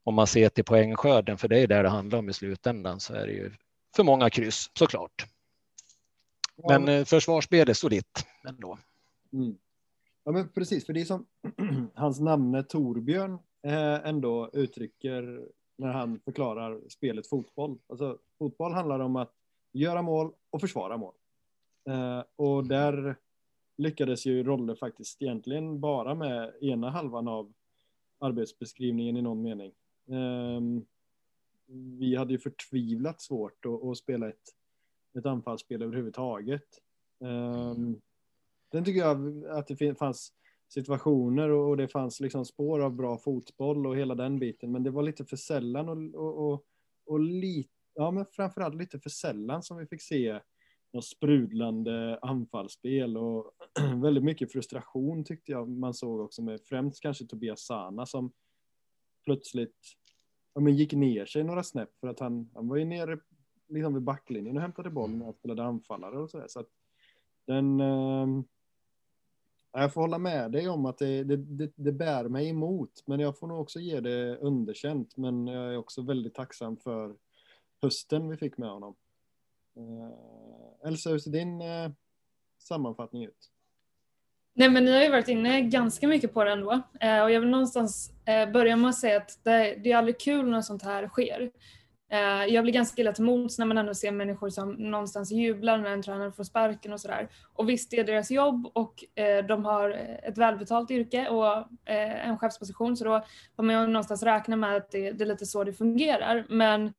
om 0.04 0.14
man 0.14 0.26
ser 0.26 0.48
till 0.48 0.64
poängskörden, 0.64 1.38
för 1.38 1.48
det 1.48 1.58
är 1.58 1.66
där 1.66 1.82
det 1.82 1.88
handlar 1.88 2.18
om 2.18 2.28
i 2.28 2.32
slutändan, 2.32 3.00
så 3.00 3.14
är 3.14 3.26
det 3.26 3.32
ju 3.32 3.52
för 3.96 4.02
många 4.02 4.30
kryss 4.30 4.70
såklart. 4.78 5.26
Men 6.68 6.88
eh, 6.88 7.04
försvarsspel 7.04 7.68
är 7.68 7.74
solitt 7.74 8.26
ändå. 8.48 8.78
Mm. 9.32 9.56
Ja, 10.24 10.32
men 10.32 10.48
precis, 10.48 10.86
för 10.86 10.92
det 10.92 11.00
är 11.00 11.04
som 11.04 11.26
hans 11.94 12.20
namne 12.20 12.62
Torbjörn 12.62 13.38
eh, 13.62 14.08
ändå 14.08 14.50
uttrycker 14.52 15.48
när 15.76 15.92
han 15.92 16.20
förklarar 16.20 16.80
spelet 16.88 17.26
fotboll. 17.26 17.78
Alltså, 17.86 18.18
fotboll 18.38 18.72
handlar 18.72 19.00
om 19.00 19.16
att 19.16 19.32
göra 19.72 20.02
mål 20.02 20.32
och 20.50 20.60
försvara 20.60 20.96
mål. 20.96 21.14
Eh, 21.88 22.22
och 22.36 22.66
där 22.66 23.16
lyckades 23.76 24.26
ju 24.26 24.44
Rolle 24.44 24.76
faktiskt 24.76 25.22
egentligen 25.22 25.80
bara 25.80 26.14
med 26.14 26.52
ena 26.60 26.90
halvan 26.90 27.28
av 27.28 27.52
arbetsbeskrivningen 28.18 29.16
i 29.16 29.22
någon 29.22 29.42
mening. 29.42 29.72
Eh, 30.08 30.60
vi 31.98 32.16
hade 32.16 32.32
ju 32.32 32.38
förtvivlat 32.38 33.20
svårt 33.20 33.64
att, 33.66 33.84
att 33.84 33.98
spela 33.98 34.28
ett 34.28 34.54
ett 35.18 35.26
anfallsspel 35.26 35.82
överhuvudtaget. 35.82 36.80
Um, 37.18 38.00
sen 38.72 38.84
tycker 38.84 39.00
jag 39.00 39.46
att 39.46 39.66
det 39.66 39.98
fanns 39.98 40.32
situationer 40.68 41.50
och 41.50 41.76
det 41.76 41.88
fanns 41.88 42.20
liksom 42.20 42.44
spår 42.44 42.80
av 42.80 42.94
bra 42.94 43.18
fotboll 43.18 43.86
och 43.86 43.96
hela 43.96 44.14
den 44.14 44.38
biten, 44.38 44.72
men 44.72 44.82
det 44.82 44.90
var 44.90 45.02
lite 45.02 45.24
för 45.24 45.36
sällan 45.36 45.88
och, 45.88 46.14
och, 46.14 46.52
och, 46.52 46.64
och 47.06 47.20
lite, 47.20 47.70
ja 47.94 48.10
men 48.10 48.26
framförallt 48.26 48.74
lite 48.74 49.00
för 49.00 49.10
sällan 49.10 49.62
som 49.62 49.76
vi 49.76 49.86
fick 49.86 50.02
se 50.02 50.40
något 50.92 51.04
sprudlande 51.04 52.18
anfallsspel 52.22 53.16
och 53.16 53.52
väldigt 54.02 54.24
mycket 54.24 54.52
frustration 54.52 55.24
tyckte 55.24 55.52
jag 55.52 55.68
man 55.68 55.94
såg 55.94 56.20
också 56.20 56.42
med 56.42 56.60
främst 56.60 57.00
kanske 57.00 57.26
Tobias 57.26 57.60
Sana 57.66 58.06
som 58.06 58.32
plötsligt 59.24 59.78
ja, 60.54 60.60
men 60.60 60.76
gick 60.76 60.92
ner 60.92 61.26
sig 61.26 61.44
några 61.44 61.62
snäpp 61.62 61.98
för 62.00 62.08
att 62.08 62.20
han, 62.20 62.50
han 62.54 62.68
var 62.68 62.76
ju 62.76 62.84
nere 62.84 63.18
liksom 63.68 63.94
vid 63.94 64.02
backlinjen 64.02 64.56
och 64.56 64.62
hämtade 64.62 64.90
bollen 64.90 65.22
och 65.22 65.34
spelade 65.34 65.64
anfallare 65.64 66.18
och 66.18 66.30
sådär. 66.30 66.46
Så 66.48 66.60
att 66.60 66.68
den... 67.46 67.80
Ehm, 67.80 68.44
jag 69.76 69.92
får 69.92 70.00
hålla 70.00 70.18
med 70.18 70.52
dig 70.52 70.68
om 70.68 70.86
att 70.86 70.98
det, 70.98 71.24
det, 71.24 71.36
det, 71.36 71.72
det, 71.76 71.92
bär 71.92 72.24
mig 72.24 72.48
emot, 72.48 73.02
men 73.06 73.20
jag 73.20 73.38
får 73.38 73.46
nog 73.46 73.60
också 73.60 73.80
ge 73.80 74.00
det 74.00 74.36
underkänt. 74.36 75.16
Men 75.16 75.46
jag 75.46 75.72
är 75.72 75.76
också 75.76 76.02
väldigt 76.02 76.34
tacksam 76.34 76.76
för 76.76 77.14
hösten 77.82 78.28
vi 78.28 78.36
fick 78.36 78.58
med 78.58 78.70
honom. 78.70 78.94
Eh, 79.76 80.88
Elsa, 80.88 81.10
hur 81.10 81.18
ser 81.18 81.30
din 81.30 81.60
eh, 81.60 81.90
sammanfattning 82.58 83.24
ut? 83.24 83.50
Nej 84.54 84.70
men 84.70 84.84
ni 84.84 84.92
har 84.92 85.02
ju 85.02 85.10
varit 85.10 85.28
inne 85.28 85.60
ganska 85.60 86.08
mycket 86.08 86.34
på 86.34 86.44
det 86.44 86.52
ändå. 86.52 86.72
Eh, 87.00 87.22
och 87.22 87.30
jag 87.30 87.40
vill 87.40 87.50
någonstans 87.50 88.12
eh, 88.24 88.52
börja 88.52 88.76
med 88.76 88.88
att 88.88 88.98
säga 88.98 89.16
att 89.16 89.40
det, 89.42 89.80
det 89.84 89.92
är 89.92 89.96
aldrig 89.96 90.20
kul 90.20 90.50
när 90.50 90.60
sånt 90.60 90.82
här 90.82 91.08
sker. 91.08 91.50
Eh, 92.14 92.44
jag 92.54 92.64
blir 92.64 92.72
ganska 92.72 93.02
illa 93.02 93.12
till 93.12 93.24
mods 93.24 93.58
när 93.58 93.66
man 93.66 93.78
ändå 93.78 93.94
ser 93.94 94.10
människor 94.10 94.50
som 94.50 94.72
någonstans 94.72 95.32
jublar 95.32 95.78
när 95.78 95.90
en 95.90 96.02
tränare 96.02 96.32
får 96.32 96.44
sparken 96.44 96.92
och 96.92 97.00
sådär. 97.00 97.28
Och 97.52 97.68
visst, 97.68 97.90
det 97.90 97.98
är 97.98 98.04
deras 98.04 98.30
jobb 98.30 98.70
och 98.72 99.04
eh, 99.18 99.46
de 99.46 99.64
har 99.64 99.90
ett 100.22 100.38
välbetalt 100.38 100.90
yrke 100.90 101.28
och 101.28 101.56
eh, 101.90 102.28
en 102.28 102.38
chefsposition 102.38 102.96
så 102.96 103.04
då 103.04 103.24
får 103.56 103.62
man 103.62 103.92
någonstans 103.92 104.22
räkna 104.22 104.56
med 104.56 104.76
att 104.76 104.90
det, 104.90 105.10
det 105.10 105.24
är 105.24 105.28
lite 105.28 105.46
så 105.46 105.64
det 105.64 105.72
fungerar. 105.72 106.46
Men 106.48 106.92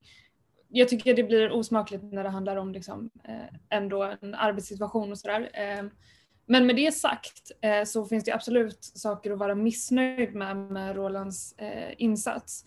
jag 0.69 0.89
tycker 0.89 1.15
det 1.15 1.23
blir 1.23 1.51
osmakligt 1.51 2.03
när 2.03 2.23
det 2.23 2.29
handlar 2.29 2.55
om 2.55 2.71
liksom, 2.71 3.09
ändå 3.69 4.13
en 4.21 4.35
arbetssituation 4.35 5.11
och 5.11 5.17
sådär. 5.17 5.49
Men 6.45 6.65
med 6.65 6.75
det 6.75 6.91
sagt 6.91 7.51
så 7.85 8.05
finns 8.05 8.23
det 8.23 8.31
absolut 8.31 8.83
saker 8.83 9.31
att 9.31 9.39
vara 9.39 9.55
missnöjd 9.55 10.35
med 10.35 10.57
med 10.57 10.95
Rolands 10.95 11.55
insats. 11.97 12.65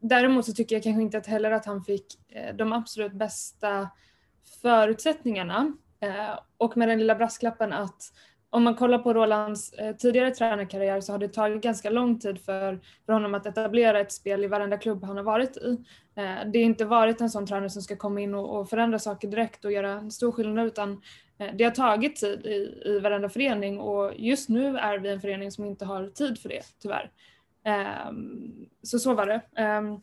Däremot 0.00 0.44
så 0.44 0.52
tycker 0.52 0.76
jag 0.76 0.82
kanske 0.82 1.02
inte 1.02 1.18
att 1.18 1.26
heller 1.26 1.50
att 1.50 1.66
han 1.66 1.84
fick 1.84 2.06
eh, 2.28 2.54
de 2.54 2.72
absolut 2.72 3.12
bästa 3.12 3.88
förutsättningarna. 4.62 5.72
Eh, 6.00 6.38
och 6.56 6.76
med 6.76 6.88
den 6.88 6.98
lilla 6.98 7.14
brasklappen 7.14 7.72
att 7.72 8.02
om 8.50 8.62
man 8.64 8.74
kollar 8.74 8.98
på 8.98 9.14
Rolands 9.14 9.72
eh, 9.72 9.96
tidigare 9.96 10.30
tränarkarriär 10.30 11.00
så 11.00 11.12
har 11.12 11.18
det 11.18 11.28
tagit 11.28 11.62
ganska 11.62 11.90
lång 11.90 12.18
tid 12.18 12.40
för, 12.40 12.80
för 13.06 13.12
honom 13.12 13.34
att 13.34 13.46
etablera 13.46 14.00
ett 14.00 14.12
spel 14.12 14.44
i 14.44 14.46
varenda 14.46 14.78
klubb 14.78 15.04
han 15.04 15.16
har 15.16 15.24
varit 15.24 15.56
i. 15.56 15.84
Det 16.52 16.58
har 16.58 16.64
inte 16.64 16.84
varit 16.84 17.20
en 17.20 17.30
sån 17.30 17.46
tränare 17.46 17.70
som 17.70 17.82
ska 17.82 17.96
komma 17.96 18.20
in 18.20 18.34
och, 18.34 18.70
förändra 18.70 18.98
saker 18.98 19.28
direkt 19.28 19.64
och 19.64 19.72
göra 19.72 19.90
en 19.90 20.10
stor 20.10 20.32
skillnad 20.32 20.66
utan 20.66 21.02
det 21.54 21.64
har 21.64 21.70
tagit 21.70 22.16
tid 22.16 22.46
i, 22.46 22.82
i 22.84 22.98
varenda 22.98 23.28
förening 23.28 23.80
och 23.80 24.12
just 24.16 24.48
nu 24.48 24.78
är 24.78 24.98
vi 24.98 25.08
en 25.08 25.20
förening 25.20 25.52
som 25.52 25.64
inte 25.64 25.84
har 25.84 26.06
tid 26.06 26.38
för 26.38 26.48
det 26.48 26.62
tyvärr. 26.82 27.10
Ehm, 27.66 28.66
så 28.82 28.98
så 28.98 29.14
var 29.14 29.26
det. 29.26 29.40
Ehm, 29.56 30.00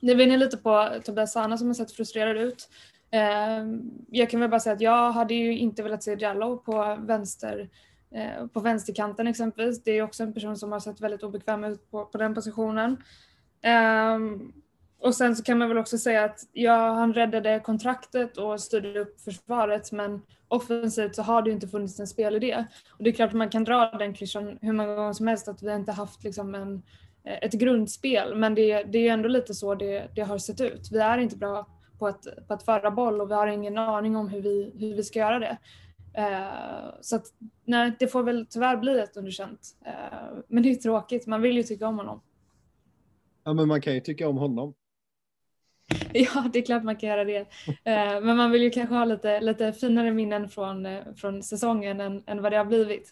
det 0.00 0.14
vinner 0.14 0.36
lite 0.36 0.56
på 0.56 0.88
Tobias 1.04 1.32
Sana 1.32 1.58
som 1.58 1.66
har 1.66 1.74
sett 1.74 1.92
frustrerad 1.92 2.36
ut. 2.36 2.68
Ehm, 3.10 3.90
jag 4.10 4.30
kan 4.30 4.40
väl 4.40 4.50
bara 4.50 4.60
säga 4.60 4.74
att 4.74 4.80
jag 4.80 5.12
hade 5.12 5.34
ju 5.34 5.58
inte 5.58 5.82
velat 5.82 6.02
se 6.02 6.16
Jallow 6.20 6.56
på 6.56 6.96
vänster 7.00 7.70
eh, 8.10 8.46
på 8.46 8.60
vänsterkanten 8.60 9.26
exempelvis. 9.26 9.82
Det 9.82 9.90
är 9.90 10.02
också 10.02 10.22
en 10.22 10.34
person 10.34 10.56
som 10.56 10.72
har 10.72 10.80
sett 10.80 11.00
väldigt 11.00 11.22
obekväm 11.22 11.64
ut 11.64 11.90
på, 11.90 12.04
på 12.04 12.18
den 12.18 12.34
positionen. 12.34 12.96
Um, 14.14 14.61
och 15.02 15.14
sen 15.14 15.36
så 15.36 15.42
kan 15.42 15.58
man 15.58 15.68
väl 15.68 15.78
också 15.78 15.98
säga 15.98 16.24
att 16.24 16.38
ja, 16.52 16.92
han 16.92 17.14
räddade 17.14 17.60
kontraktet 17.60 18.36
och 18.36 18.60
styrde 18.60 19.00
upp 19.00 19.20
försvaret 19.20 19.92
men 19.92 20.22
offensivt 20.48 21.14
så 21.14 21.22
har 21.22 21.42
det 21.42 21.50
ju 21.50 21.54
inte 21.54 21.68
funnits 21.68 22.00
en 22.00 22.06
spelidé. 22.06 22.64
Och 22.90 23.04
det 23.04 23.10
är 23.10 23.14
klart 23.14 23.28
att 23.28 23.36
man 23.36 23.50
kan 23.50 23.64
dra 23.64 23.90
den 23.98 24.14
klyschan 24.14 24.58
hur 24.60 24.72
många 24.72 24.94
gånger 24.94 25.12
som 25.12 25.26
helst 25.26 25.48
att 25.48 25.62
vi 25.62 25.74
inte 25.74 25.92
haft 25.92 26.24
liksom 26.24 26.54
en, 26.54 26.82
eh, 27.24 27.38
ett 27.42 27.52
grundspel 27.52 28.34
men 28.34 28.54
det, 28.54 28.82
det 28.82 29.08
är 29.08 29.12
ändå 29.12 29.28
lite 29.28 29.54
så 29.54 29.74
det, 29.74 30.08
det 30.14 30.22
har 30.22 30.38
sett 30.38 30.60
ut. 30.60 30.88
Vi 30.92 30.98
är 30.98 31.18
inte 31.18 31.36
bra 31.36 31.66
på 31.98 32.06
att, 32.06 32.26
på 32.48 32.54
att 32.54 32.62
föra 32.62 32.90
boll 32.90 33.20
och 33.20 33.30
vi 33.30 33.34
har 33.34 33.46
ingen 33.46 33.78
aning 33.78 34.16
om 34.16 34.28
hur 34.28 34.42
vi, 34.42 34.72
hur 34.78 34.94
vi 34.94 35.02
ska 35.02 35.18
göra 35.18 35.38
det. 35.38 35.58
Uh, 36.18 36.94
så 37.00 37.16
att, 37.16 37.26
nej, 37.64 37.92
det 37.98 38.06
får 38.06 38.22
väl 38.22 38.46
tyvärr 38.50 38.76
bli 38.76 39.00
ett 39.00 39.16
underkänt. 39.16 39.60
Uh, 39.86 40.38
men 40.48 40.62
det 40.62 40.70
är 40.70 40.74
tråkigt, 40.74 41.26
man 41.26 41.42
vill 41.42 41.56
ju 41.56 41.62
tycka 41.62 41.86
om 41.86 41.98
honom. 41.98 42.20
Ja, 43.44 43.52
men 43.52 43.68
man 43.68 43.80
kan 43.80 43.94
ju 43.94 44.00
tycka 44.00 44.28
om 44.28 44.36
honom. 44.36 44.74
Ja, 46.14 46.50
det 46.52 46.58
är 46.58 46.62
klart 46.62 46.84
man 46.84 46.96
kan 46.96 47.08
göra 47.08 47.24
det. 47.24 47.40
Uh, 47.40 48.24
men 48.24 48.36
man 48.36 48.50
vill 48.50 48.62
ju 48.62 48.70
kanske 48.70 48.94
ha 48.94 49.04
lite, 49.04 49.40
lite 49.40 49.72
finare 49.72 50.12
minnen 50.12 50.48
från, 50.48 50.88
från 51.16 51.42
säsongen 51.42 52.00
än, 52.00 52.22
än 52.26 52.42
vad 52.42 52.52
det 52.52 52.58
har 52.58 52.64
blivit. 52.64 53.10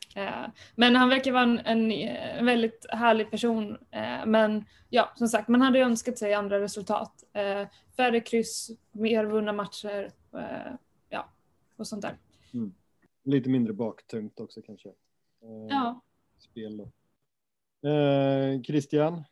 men 0.75 0.97
han 0.97 1.09
verkar 1.09 1.33
vara 1.33 1.43
en, 1.43 1.59
en, 1.59 1.93
en 1.93 2.47
väldigt 2.47 2.87
härlig 2.89 3.31
person. 3.31 3.77
men 4.27 4.65
ja, 4.89 5.13
som 5.15 5.29
sagt, 5.29 5.49
man 5.49 5.61
hade 5.61 5.79
önskat 5.79 6.19
sig 6.19 6.35
andra 6.35 6.61
resultat. 6.61 7.13
färre 7.97 8.21
kryss, 8.21 8.71
mer 8.93 9.25
vunna 9.25 9.53
matcher, 9.53 10.11
ja, 11.09 11.29
och 11.77 11.87
sånt 11.87 12.03
där. 12.03 12.17
Mm. 12.55 12.75
Lite 13.25 13.49
mindre 13.49 13.73
baktungt 13.73 14.41
också 14.41 14.63
kanske. 14.63 14.89
Eh, 14.89 15.67
ja. 15.69 16.01
Spel 16.39 16.77
då. 16.77 16.91
Eh, 17.89 18.63
Christian? 18.63 19.25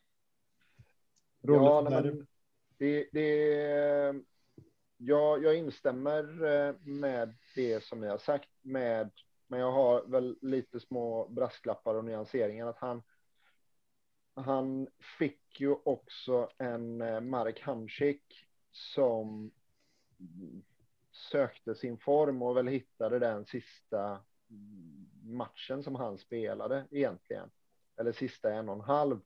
Ja, 1.41 1.83
men 1.91 2.27
det, 2.79 3.09
det, 3.13 4.15
jag, 4.97 5.45
jag 5.45 5.57
instämmer 5.57 6.45
eh, 6.45 6.75
med 6.81 7.35
det 7.55 7.85
som 7.85 8.01
ni 8.01 8.07
har 8.07 8.19
sagt, 8.19 8.51
med, 8.63 9.11
men 9.47 9.61
jag 9.61 9.73
har 9.73 10.03
väl 10.07 10.39
lite 10.43 10.81
små 10.81 11.29
brasklappar 11.29 11.95
och 11.95 12.05
nyanseringar. 12.05 12.67
Att 12.67 12.79
han, 12.79 13.03
han 14.35 14.89
fick 15.19 15.61
ju 15.61 15.75
också 15.85 16.51
en 16.59 17.01
eh, 17.01 17.21
Marek 17.21 17.61
Hamsik 17.61 18.23
som 18.73 19.51
sökte 21.13 21.75
sin 21.75 21.99
form 21.99 22.43
och 22.43 22.57
väl 22.57 22.69
hittade 22.69 23.19
den 23.19 23.47
sista 23.47 24.21
matchen 25.23 25.83
som 25.83 25.95
han 25.95 26.19
spelade 26.19 26.87
egentligen. 26.91 27.51
Eller 27.97 28.13
sista 28.13 28.53
en 28.53 28.69
och 28.69 28.75
en 28.75 28.81
halv. 28.81 29.21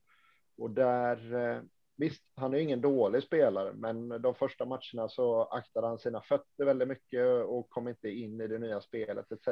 Och 0.57 0.71
där, 0.71 1.35
eh, 1.35 1.61
visst, 1.95 2.23
han 2.35 2.53
är 2.53 2.57
ingen 2.57 2.81
dålig 2.81 3.23
spelare, 3.23 3.73
men 3.73 4.09
de 4.09 4.35
första 4.35 4.65
matcherna 4.65 5.09
så 5.09 5.43
aktade 5.43 5.87
han 5.87 5.99
sina 5.99 6.21
fötter 6.21 6.65
väldigt 6.65 6.87
mycket 6.87 7.45
och 7.45 7.69
kom 7.69 7.87
inte 7.87 8.09
in 8.09 8.41
i 8.41 8.47
det 8.47 8.59
nya 8.59 8.81
spelet 8.81 9.31
etc. 9.31 9.47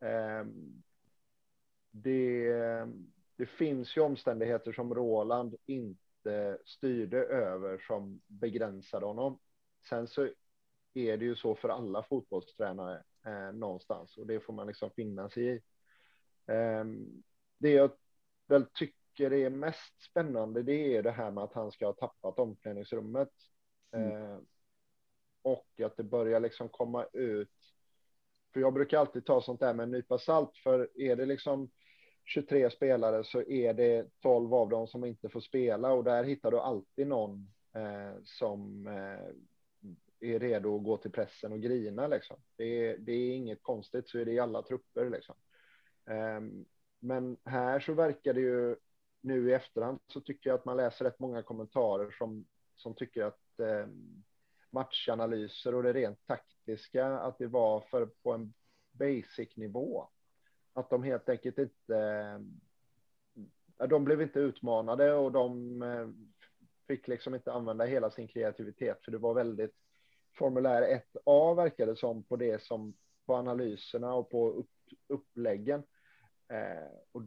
Ehm, 0.00 0.82
det, 1.90 2.52
det 3.36 3.46
finns 3.46 3.96
ju 3.96 4.00
omständigheter 4.00 4.72
som 4.72 4.94
Roland 4.94 5.56
inte 5.66 6.58
styrde 6.64 7.18
över 7.24 7.78
som 7.78 8.20
begränsade 8.26 9.06
honom. 9.06 9.38
Sen 9.88 10.08
så 10.08 10.28
är 10.94 11.16
det 11.16 11.24
ju 11.24 11.36
så 11.36 11.54
för 11.54 11.68
alla 11.68 12.02
fotbollstränare 12.02 13.02
eh, 13.26 13.52
någonstans 13.52 14.16
och 14.16 14.26
det 14.26 14.40
får 14.40 14.52
man 14.52 14.66
liksom 14.66 14.90
finna 14.90 15.30
sig 15.30 15.46
i. 15.46 15.60
Eh, 16.52 16.84
det 17.58 17.70
jag 17.70 17.90
väl 18.46 18.66
tycker 18.74 18.99
är 19.24 19.50
mest 19.50 20.02
spännande, 20.02 20.62
det 20.62 20.96
är 20.96 21.02
det 21.02 21.10
här 21.10 21.30
med 21.30 21.44
att 21.44 21.52
han 21.52 21.72
ska 21.72 21.86
ha 21.86 21.92
tappat 21.92 22.38
omklädningsrummet. 22.38 23.30
Mm. 23.92 24.10
Eh, 24.10 24.38
och 25.42 25.80
att 25.84 25.96
det 25.96 26.04
börjar 26.04 26.40
liksom 26.40 26.68
komma 26.68 27.06
ut. 27.12 27.74
För 28.52 28.60
jag 28.60 28.74
brukar 28.74 28.98
alltid 28.98 29.26
ta 29.26 29.42
sånt 29.42 29.60
där 29.60 29.74
med 29.74 29.84
en 29.84 29.90
nypa 29.90 30.18
salt, 30.18 30.56
för 30.56 30.88
är 30.94 31.16
det 31.16 31.26
liksom 31.26 31.70
23 32.24 32.70
spelare 32.70 33.24
så 33.24 33.42
är 33.42 33.74
det 33.74 34.06
12 34.22 34.54
av 34.54 34.68
dem 34.68 34.86
som 34.86 35.04
inte 35.04 35.28
får 35.28 35.40
spela 35.40 35.92
och 35.92 36.04
där 36.04 36.24
hittar 36.24 36.50
du 36.50 36.58
alltid 36.58 37.06
någon 37.06 37.52
eh, 37.74 38.22
som 38.24 38.86
eh, 38.86 39.34
är 40.20 40.38
redo 40.38 40.76
att 40.76 40.84
gå 40.84 40.96
till 40.96 41.10
pressen 41.10 41.52
och 41.52 41.60
grina. 41.60 42.06
Liksom. 42.06 42.36
Det, 42.56 42.64
är, 42.64 42.98
det 42.98 43.12
är 43.12 43.34
inget 43.34 43.62
konstigt, 43.62 44.08
så 44.08 44.18
är 44.18 44.24
det 44.24 44.32
i 44.32 44.38
alla 44.38 44.62
trupper. 44.62 45.10
Liksom. 45.10 45.34
Um, 46.04 46.66
men 46.98 47.36
här 47.44 47.80
så 47.80 47.92
verkar 47.92 48.34
det 48.34 48.40
ju 48.40 48.76
nu 49.20 49.50
i 49.50 49.52
efterhand 49.52 50.00
så 50.06 50.20
tycker 50.20 50.50
jag 50.50 50.58
att 50.58 50.64
man 50.64 50.76
läser 50.76 51.04
rätt 51.04 51.18
många 51.18 51.42
kommentarer 51.42 52.10
som, 52.18 52.46
som 52.76 52.94
tycker 52.94 53.24
att 53.24 53.60
eh, 53.60 53.86
matchanalyser 54.70 55.74
och 55.74 55.82
det 55.82 55.92
rent 55.92 56.26
taktiska, 56.26 57.06
att 57.06 57.38
det 57.38 57.46
var 57.46 57.80
för 57.80 58.06
på 58.06 58.32
en 58.32 58.54
basic 58.92 59.56
nivå. 59.56 60.08
Att 60.72 60.90
de 60.90 61.02
helt 61.02 61.28
enkelt 61.28 61.58
inte, 61.58 62.40
Eh, 63.80 63.88
de 63.88 64.04
blev 64.04 64.22
inte 64.22 64.38
utmanade 64.38 65.12
och 65.12 65.32
de 65.32 65.82
eh, 65.82 66.08
fick 66.86 67.08
liksom 67.08 67.34
inte 67.34 67.52
använda 67.52 67.84
hela 67.84 68.10
sin 68.10 68.28
kreativitet, 68.28 69.04
för 69.04 69.12
det 69.12 69.18
var 69.18 69.34
väldigt 69.34 69.74
formulär 70.38 71.02
1A 71.26 71.54
verkade 71.56 71.96
som 71.96 72.22
på 72.22 72.36
det 72.36 72.62
som 72.62 72.94
på 73.26 73.34
analyserna 73.34 74.14
och 74.14 74.30
på 74.30 74.50
upp, 74.50 74.70
uppläggen. 75.08 75.82
Eh, 76.48 76.90
och 77.12 77.22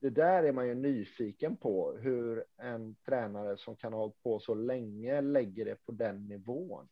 det 0.00 0.10
där 0.10 0.42
är 0.42 0.52
man 0.52 0.68
ju 0.68 0.74
nyfiken 0.74 1.56
på 1.56 1.92
hur 1.92 2.44
en 2.56 2.94
tränare 2.94 3.56
som 3.56 3.76
kan 3.76 3.92
ha 3.92 4.00
hållit 4.00 4.22
på 4.22 4.40
så 4.40 4.54
länge 4.54 5.20
lägger 5.20 5.64
det 5.64 5.86
på 5.86 5.92
den 5.92 6.28
nivån. 6.28 6.88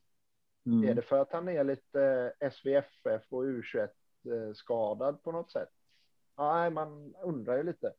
Mm. 0.67 0.89
Är 0.89 0.95
det 0.95 1.03
för 1.03 1.19
att 1.19 1.33
han 1.33 1.49
är 1.49 1.65
lite 1.65 2.33
SVFF 2.53 3.23
och 3.29 3.45
U21 3.45 3.89
eh, 4.25 4.53
skadad 4.55 5.23
på 5.23 5.33
något 5.33 5.53
sätt? 5.53 5.69
Nej, 6.39 6.71
man 6.71 7.15
undrar 7.23 7.57
ju 7.57 7.63
lite. 7.63 7.93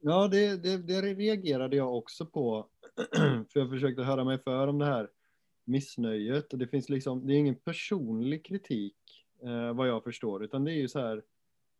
Ja, 0.00 0.28
det, 0.28 0.62
det, 0.62 0.76
det 0.76 1.02
reagerade 1.02 1.76
jag 1.76 1.96
också 1.96 2.26
på. 2.26 2.68
för 3.52 3.60
jag 3.60 3.70
försökte 3.70 4.02
höra 4.02 4.24
mig 4.24 4.38
för 4.38 4.68
om 4.68 4.78
det 4.78 4.86
här 4.86 5.10
missnöjet. 5.64 6.52
Och 6.52 6.58
det 6.58 6.66
finns 6.66 6.88
liksom, 6.88 7.26
det 7.26 7.32
är 7.32 7.36
ingen 7.36 7.54
personlig 7.54 8.44
kritik 8.44 9.26
eh, 9.42 9.72
vad 9.72 9.88
jag 9.88 10.04
förstår, 10.04 10.44
utan 10.44 10.64
det 10.64 10.72
är 10.72 10.76
ju 10.76 10.88
så 10.88 11.00
här, 11.00 11.22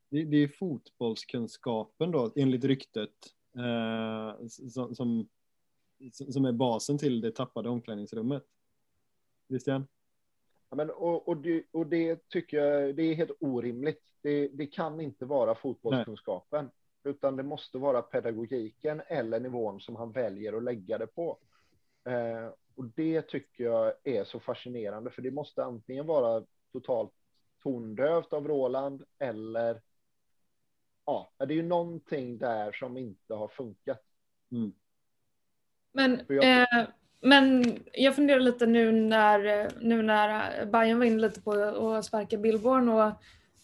det, 0.08 0.24
det 0.24 0.36
är 0.36 0.48
fotbollskunskapen 0.48 2.10
då, 2.10 2.32
enligt 2.36 2.64
ryktet, 2.64 3.10
eh, 3.56 4.46
som, 4.46 4.94
som, 4.94 5.28
som 6.12 6.44
är 6.44 6.52
basen 6.52 6.98
till 6.98 7.20
det 7.20 7.30
tappade 7.30 7.68
omklädningsrummet. 7.68 8.44
Christian? 9.48 9.86
Ja, 10.70 10.76
men, 10.76 10.90
och, 10.90 11.28
och, 11.28 11.36
det, 11.36 11.64
och 11.72 11.86
det 11.86 12.28
tycker 12.28 12.56
jag 12.56 12.96
det 12.96 13.02
är 13.02 13.14
helt 13.14 13.36
orimligt. 13.40 14.02
Det, 14.22 14.48
det 14.48 14.66
kan 14.66 15.00
inte 15.00 15.24
vara 15.24 15.54
fotbollskunskapen, 15.54 16.64
Nej. 16.64 17.14
utan 17.14 17.36
det 17.36 17.42
måste 17.42 17.78
vara 17.78 18.02
pedagogiken 18.02 19.02
eller 19.06 19.40
nivån 19.40 19.80
som 19.80 19.96
han 19.96 20.12
väljer 20.12 20.52
att 20.52 20.62
lägga 20.62 20.98
det 20.98 21.06
på. 21.06 21.38
Eh, 22.04 22.52
och 22.74 22.84
det 22.84 23.22
tycker 23.22 23.64
jag 23.64 23.92
är 24.04 24.24
så 24.24 24.40
fascinerande, 24.40 25.10
för 25.10 25.22
det 25.22 25.30
måste 25.30 25.64
antingen 25.64 26.06
vara 26.06 26.44
totalt 26.72 27.12
tondövt 27.62 28.32
av 28.32 28.48
Roland 28.48 29.04
eller 29.18 29.80
ja, 31.08 31.46
det 31.46 31.52
är 31.52 31.56
ju 31.56 31.62
någonting 31.62 32.38
där 32.38 32.72
som 32.72 32.96
inte 32.96 33.34
har 33.34 33.48
funkat. 33.48 34.02
Mm. 34.52 34.72
Men, 35.92 36.20
jag... 36.28 36.62
Eh, 36.62 36.86
men 37.20 37.64
jag 37.92 38.14
funderar 38.14 38.40
lite 38.40 38.66
nu 38.66 38.92
när, 38.92 39.70
nu 39.80 40.02
när 40.02 40.66
Bayern 40.66 40.98
var 40.98 41.06
inne 41.06 41.20
lite 41.20 41.40
på 41.40 41.52
att 41.52 42.04
sparka 42.04 42.36
Billborn 42.36 42.88
och 42.88 43.06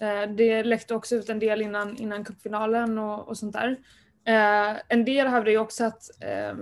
eh, 0.03 0.31
det 0.31 0.63
läckte 0.63 0.95
också 0.95 1.17
ut 1.17 1.29
en 1.29 1.39
del 1.39 1.63
innan, 1.63 1.97
innan 1.97 2.25
cupfinalen 2.25 2.99
och, 2.99 3.29
och 3.29 3.39
sånt 3.39 3.53
där. 3.53 3.77
Eh, 4.25 4.81
en 4.89 5.05
del 5.05 5.27
hävdar 5.27 5.51
ju 5.51 5.59
också 5.59 5.85
att 5.85 6.23
eh, 6.23 6.57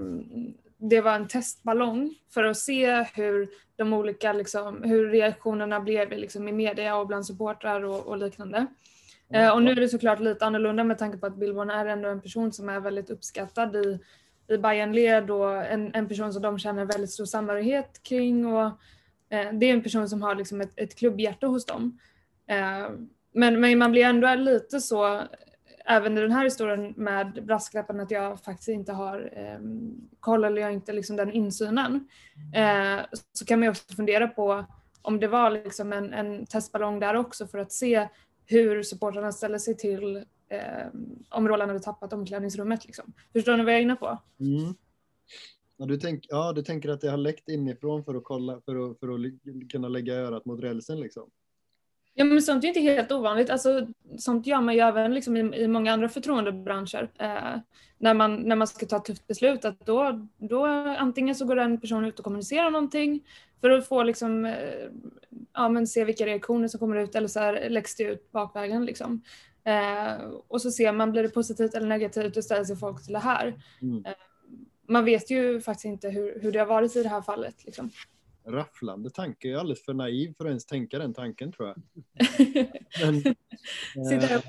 det 0.76 1.00
var 1.00 1.14
en 1.14 1.28
testballong 1.28 2.14
för 2.30 2.44
att 2.44 2.58
se 2.58 3.06
hur 3.14 3.50
de 3.76 3.92
olika, 3.92 4.32
liksom, 4.32 4.82
hur 4.82 5.10
reaktionerna 5.10 5.80
blev 5.80 6.10
liksom, 6.10 6.48
i 6.48 6.52
media 6.52 6.96
och 6.96 7.06
bland 7.06 7.26
supportrar 7.26 7.84
och, 7.84 8.06
och 8.06 8.18
liknande. 8.18 8.66
Eh, 9.32 9.50
och 9.50 9.62
nu 9.62 9.70
är 9.70 9.74
det 9.74 9.88
såklart 9.88 10.20
lite 10.20 10.46
annorlunda 10.46 10.84
med 10.84 10.98
tanke 10.98 11.18
på 11.18 11.26
att 11.26 11.36
Billborn 11.36 11.70
är 11.70 11.86
ändå 11.86 12.08
en 12.08 12.20
person 12.20 12.52
som 12.52 12.68
är 12.68 12.80
väldigt 12.80 13.10
uppskattad 13.10 13.76
i, 13.76 13.98
i 14.48 14.56
Bayern-led 14.56 15.30
och 15.30 15.64
en, 15.64 15.94
en 15.94 16.08
person 16.08 16.32
som 16.32 16.42
de 16.42 16.58
känner 16.58 16.84
väldigt 16.84 17.10
stor 17.10 17.24
samhörighet 17.24 18.02
kring. 18.02 18.46
Och, 18.46 18.66
eh, 19.28 19.52
det 19.52 19.66
är 19.66 19.72
en 19.72 19.82
person 19.82 20.08
som 20.08 20.22
har 20.22 20.34
liksom 20.34 20.60
ett, 20.60 20.72
ett 20.76 20.98
klubbhjärta 20.98 21.46
hos 21.46 21.66
dem. 21.66 21.98
Eh, 22.46 22.90
men, 23.34 23.60
men 23.60 23.78
man 23.78 23.92
blir 23.92 24.04
ändå 24.04 24.34
lite 24.34 24.80
så, 24.80 25.22
även 25.86 26.18
i 26.18 26.20
den 26.20 26.32
här 26.32 26.44
historien 26.44 26.94
med 26.96 27.44
brasklappen 27.46 28.00
att 28.00 28.10
jag 28.10 28.40
faktiskt 28.40 28.68
inte 28.68 28.92
har 28.92 29.32
eh, 29.36 29.58
koll 30.20 30.44
eller 30.44 30.60
jag 30.60 30.68
har 30.68 30.72
inte 30.72 30.92
liksom 30.92 31.16
den 31.16 31.32
insynen. 31.32 32.08
Eh, 32.54 33.04
så 33.32 33.44
kan 33.44 33.58
man 33.58 33.64
ju 33.64 33.70
också 33.70 33.94
fundera 33.94 34.28
på 34.28 34.64
om 35.02 35.20
det 35.20 35.28
var 35.28 35.50
liksom 35.50 35.92
en, 35.92 36.12
en 36.12 36.46
testballong 36.46 37.00
där 37.00 37.14
också 37.14 37.46
för 37.46 37.58
att 37.58 37.72
se 37.72 38.08
hur 38.46 38.82
supportrarna 38.82 39.32
ställer 39.32 39.58
sig 39.58 39.76
till 39.76 40.16
eh, 40.48 40.86
om 41.30 41.48
Roland 41.48 41.70
hade 41.70 41.84
tappat 41.84 42.12
omklädningsrummet. 42.12 42.86
Liksom. 42.86 43.12
Förstår 43.32 43.56
ni 43.56 43.64
vad 43.64 43.72
jag 43.72 43.78
är 43.78 43.82
inne 43.82 43.96
på? 43.96 44.18
Mm. 44.40 44.74
Ja, 45.76 45.86
du, 45.86 45.96
tänk, 45.96 46.26
ja, 46.28 46.52
du 46.52 46.62
tänker 46.62 46.88
att 46.88 47.00
det 47.00 47.10
har 47.10 47.16
läckt 47.16 47.48
inifrån 47.48 48.04
för 48.04 48.14
att, 48.14 48.24
kolla, 48.24 48.60
för 48.60 48.90
att, 48.90 48.98
för 48.98 49.08
att 49.14 49.70
kunna 49.70 49.88
lägga 49.88 50.14
örat 50.14 50.44
mot 50.44 50.60
rälsen 50.60 51.00
liksom? 51.00 51.30
Ja 52.14 52.24
men 52.24 52.42
sånt 52.42 52.64
är 52.64 52.68
inte 52.68 52.80
helt 52.80 53.12
ovanligt. 53.12 53.50
Alltså, 53.50 53.86
sånt 54.18 54.46
gör 54.46 54.60
man 54.60 54.74
ju 54.74 54.80
även 54.80 55.14
liksom 55.14 55.36
i, 55.36 55.40
i 55.40 55.68
många 55.68 55.92
andra 55.92 56.08
förtroendebranscher. 56.08 57.10
Eh, 57.18 57.56
när, 57.98 58.14
man, 58.14 58.36
när 58.36 58.56
man 58.56 58.66
ska 58.66 58.86
ta 58.86 58.96
ett 58.96 59.04
tufft 59.04 59.26
beslut. 59.26 59.64
Att 59.64 59.86
då, 59.86 60.28
då 60.38 60.66
antingen 60.98 61.34
så 61.34 61.44
går 61.44 61.56
den 61.56 61.80
personen 61.80 62.04
ut 62.04 62.18
och 62.18 62.24
kommunicerar 62.24 62.70
någonting 62.70 63.20
för 63.60 63.70
att 63.70 63.88
få 63.88 64.02
liksom, 64.02 64.44
eh, 64.44 64.88
ja, 65.52 65.68
men 65.68 65.86
se 65.86 66.04
vilka 66.04 66.26
reaktioner 66.26 66.68
som 66.68 66.80
kommer 66.80 66.96
ut 66.96 67.14
eller 67.14 67.28
så 67.28 67.40
här, 67.40 67.70
läggs 67.70 67.96
det 67.96 68.04
ut 68.04 68.32
bakvägen. 68.32 68.84
Liksom. 68.84 69.22
Eh, 69.64 70.24
och 70.48 70.62
så 70.62 70.70
ser 70.70 70.92
man, 70.92 71.12
blir 71.12 71.22
det 71.22 71.28
positivt 71.28 71.74
eller 71.74 71.86
negativt 71.86 72.36
och 72.36 72.44
ställer 72.44 72.64
sig 72.64 72.76
folk 72.76 73.04
till 73.04 73.12
det 73.12 73.18
här. 73.18 73.62
Mm. 73.82 74.04
Eh, 74.04 74.12
man 74.88 75.04
vet 75.04 75.30
ju 75.30 75.60
faktiskt 75.60 75.84
inte 75.84 76.08
hur, 76.08 76.40
hur 76.40 76.52
det 76.52 76.58
har 76.58 76.66
varit 76.66 76.96
i 76.96 77.02
det 77.02 77.08
här 77.08 77.22
fallet. 77.22 77.64
Liksom 77.64 77.90
rafflande 78.46 79.10
tanke. 79.10 79.48
Jag 79.48 79.56
är 79.56 79.60
alldeles 79.60 79.84
för 79.84 79.94
naiv 79.94 80.34
för 80.36 80.44
att 80.44 80.48
ens 80.48 80.66
tänka 80.66 80.98
den 80.98 81.14
tanken 81.14 81.52
tror 81.52 81.68
jag. 81.68 81.76
Men, 83.00 83.22
Sitter 84.08 84.36
och. 84.36 84.44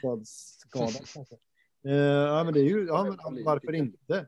Småstadsskada 0.00 1.06
kanske. 1.14 1.36
Eh, 1.84 1.94
ja, 1.94 2.44
men 2.44 2.54
det 2.54 2.60
är 2.60 2.64
ju, 2.64 2.86
ja, 2.86 3.04
men 3.04 3.44
varför 3.44 3.74
inte? 3.74 4.26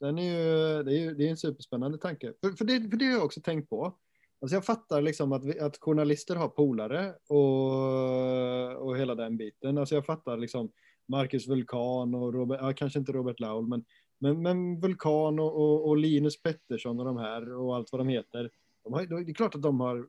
Den 0.00 0.18
är 0.18 0.22
ju, 0.22 0.82
det 0.82 0.92
är 0.92 0.98
ju 0.98 1.14
det 1.14 1.26
är 1.26 1.30
en 1.30 1.36
superspännande 1.36 1.98
tanke. 1.98 2.32
För, 2.40 2.52
för, 2.52 2.64
det, 2.64 2.90
för 2.90 2.96
det 2.96 3.04
har 3.04 3.12
jag 3.12 3.24
också 3.24 3.40
tänkt 3.40 3.70
på. 3.70 3.96
Alltså 4.40 4.56
jag 4.56 4.64
fattar 4.64 5.02
liksom 5.02 5.32
att, 5.32 5.44
vi, 5.44 5.60
att 5.60 5.78
journalister 5.80 6.36
har 6.36 6.48
polare 6.48 7.14
och, 7.28 8.86
och 8.86 8.98
hela 8.98 9.14
den 9.14 9.36
biten. 9.36 9.78
Alltså 9.78 9.94
jag 9.94 10.06
fattar 10.06 10.36
liksom 10.36 10.72
Marcus 11.08 11.48
Vulkan 11.48 12.14
och 12.14 12.34
Robert, 12.34 12.58
ja, 12.62 12.72
kanske 12.72 12.98
inte 12.98 13.12
Robert 13.12 13.40
Laul, 13.40 13.66
men 13.66 13.84
men, 14.18 14.42
men 14.42 14.80
Vulkan 14.80 15.38
och, 15.38 15.56
och, 15.56 15.88
och, 15.88 15.96
Linus 15.96 16.42
Pettersson 16.42 16.98
och 16.98 17.04
de 17.04 17.16
här 17.16 17.52
och 17.52 17.76
allt 17.76 17.92
vad 17.92 18.00
de 18.00 18.08
heter. 18.08 18.50
De 18.84 18.92
har, 18.92 19.06
det 19.06 19.30
är 19.30 19.34
klart 19.34 19.54
att 19.54 19.62
de 19.62 19.80
har 19.80 20.06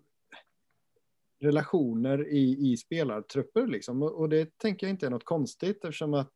relationer 1.39 2.28
i, 2.28 2.72
i 2.72 2.78
spelartrupper 2.78 3.67
liksom. 3.67 4.04
Och, 4.04 4.12
och 4.12 4.30
det 4.30 4.58
tänker 4.58 4.88
jag 4.88 4.93
inte 4.93 5.06
är 5.06 5.10
något 5.10 5.26
konstigt 5.26 5.86
eftersom 5.86 6.13
att 6.13 6.34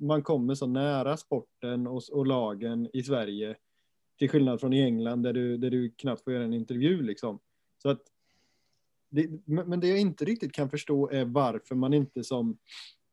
man 0.00 0.22
kommer 0.22 0.54
så 0.54 0.66
nära 0.66 1.16
sporten 1.16 1.86
och, 1.86 2.02
och 2.12 2.26
lagen 2.26 2.88
i 2.92 3.02
Sverige. 3.02 3.56
Till 4.18 4.30
skillnad 4.30 4.60
från 4.60 4.72
i 4.72 4.82
England 4.82 5.22
där 5.22 5.32
du, 5.32 5.56
där 5.56 5.70
du 5.70 5.90
knappt 5.90 6.24
får 6.24 6.32
göra 6.32 6.44
en 6.44 6.54
intervju 6.54 7.02
liksom. 7.02 7.38
Så 7.82 7.88
att 7.88 8.00
det, 9.08 9.28
men 9.44 9.80
det 9.80 9.88
jag 9.88 9.98
inte 9.98 10.24
riktigt 10.24 10.52
kan 10.52 10.70
förstå 10.70 11.10
är 11.10 11.24
varför 11.24 11.74
man 11.74 11.94
inte 11.94 12.24
som, 12.24 12.58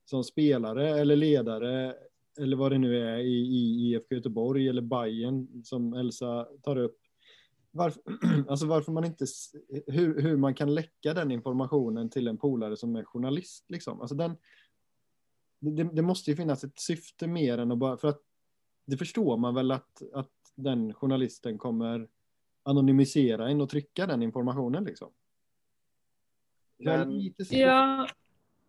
som 0.05 0.23
spelare 0.23 0.89
eller 0.89 1.15
ledare 1.15 1.95
eller 2.39 2.57
vad 2.57 2.71
det 2.71 2.77
nu 2.77 2.97
är 2.97 3.17
i, 3.17 3.35
i 3.35 3.89
IFK 3.89 4.15
Göteborg 4.15 4.67
eller 4.67 4.81
Bayern 4.81 5.63
som 5.63 5.93
Elsa 5.93 6.47
tar 6.61 6.77
upp. 6.77 6.97
Varför, 7.71 8.01
alltså 8.49 8.65
varför 8.65 8.91
man 8.91 9.05
inte, 9.05 9.25
hur, 9.87 10.21
hur 10.21 10.37
man 10.37 10.53
kan 10.53 10.75
läcka 10.75 11.13
den 11.13 11.31
informationen 11.31 12.09
till 12.09 12.27
en 12.27 12.37
polare 12.37 12.77
som 12.77 12.95
är 12.95 13.03
journalist 13.03 13.65
liksom. 13.69 14.01
Alltså 14.01 14.15
den, 14.15 14.37
det, 15.59 15.83
det 15.83 16.01
måste 16.01 16.31
ju 16.31 16.37
finnas 16.37 16.63
ett 16.63 16.79
syfte 16.79 17.27
mer 17.27 17.57
än 17.57 17.71
att 17.71 17.77
bara, 17.77 17.97
för 17.97 18.07
att 18.07 18.21
det 18.85 18.97
förstår 18.97 19.37
man 19.37 19.55
väl 19.55 19.71
att, 19.71 20.01
att 20.13 20.31
den 20.55 20.93
journalisten 20.93 21.57
kommer 21.57 22.07
anonymisera 22.63 23.49
en 23.49 23.61
och 23.61 23.69
trycka 23.69 24.07
den 24.07 24.23
informationen 24.23 24.83
liksom. 24.83 25.11
Men, 26.77 27.33
ja, 27.49 28.07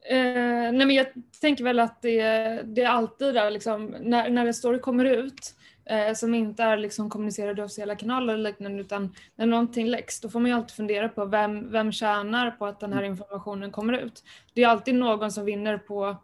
Eh, 0.05 0.73
nej 0.73 0.87
men 0.87 0.91
jag 0.91 1.07
tänker 1.41 1.65
väl 1.65 1.79
att 1.79 2.03
det, 2.03 2.23
det 2.65 2.83
är 2.83 2.89
alltid 2.89 3.35
där 3.35 3.51
liksom, 3.51 3.87
när, 4.01 4.31
när 4.31 4.47
en 4.47 4.55
story 4.55 4.79
kommer 4.79 5.05
ut 5.05 5.55
eh, 5.85 6.15
som 6.15 6.35
inte 6.35 6.63
är 6.63 6.77
liksom 6.77 7.11
kommunicerad 7.11 7.61
officiella 7.61 7.97
kanaler 7.97 8.35
eller 8.35 8.51
liknande 8.51 8.81
utan 8.81 9.15
när 9.37 9.47
någonting 9.47 9.87
läcks 9.87 10.21
då 10.21 10.29
får 10.29 10.41
man 10.41 10.51
ju 10.51 10.57
alltid 10.57 10.77
fundera 10.77 11.09
på 11.09 11.25
vem, 11.25 11.73
vem 11.73 11.93
tjänar 11.93 12.51
på 12.51 12.67
att 12.67 12.81
den 12.81 12.93
här 12.93 13.03
informationen 13.03 13.71
kommer 13.71 13.93
ut. 13.93 14.25
Det 14.55 14.63
är 14.63 14.69
alltid 14.69 14.95
någon 14.95 15.33
som 15.33 15.45
vinner 15.45 15.79
på, 15.79 16.17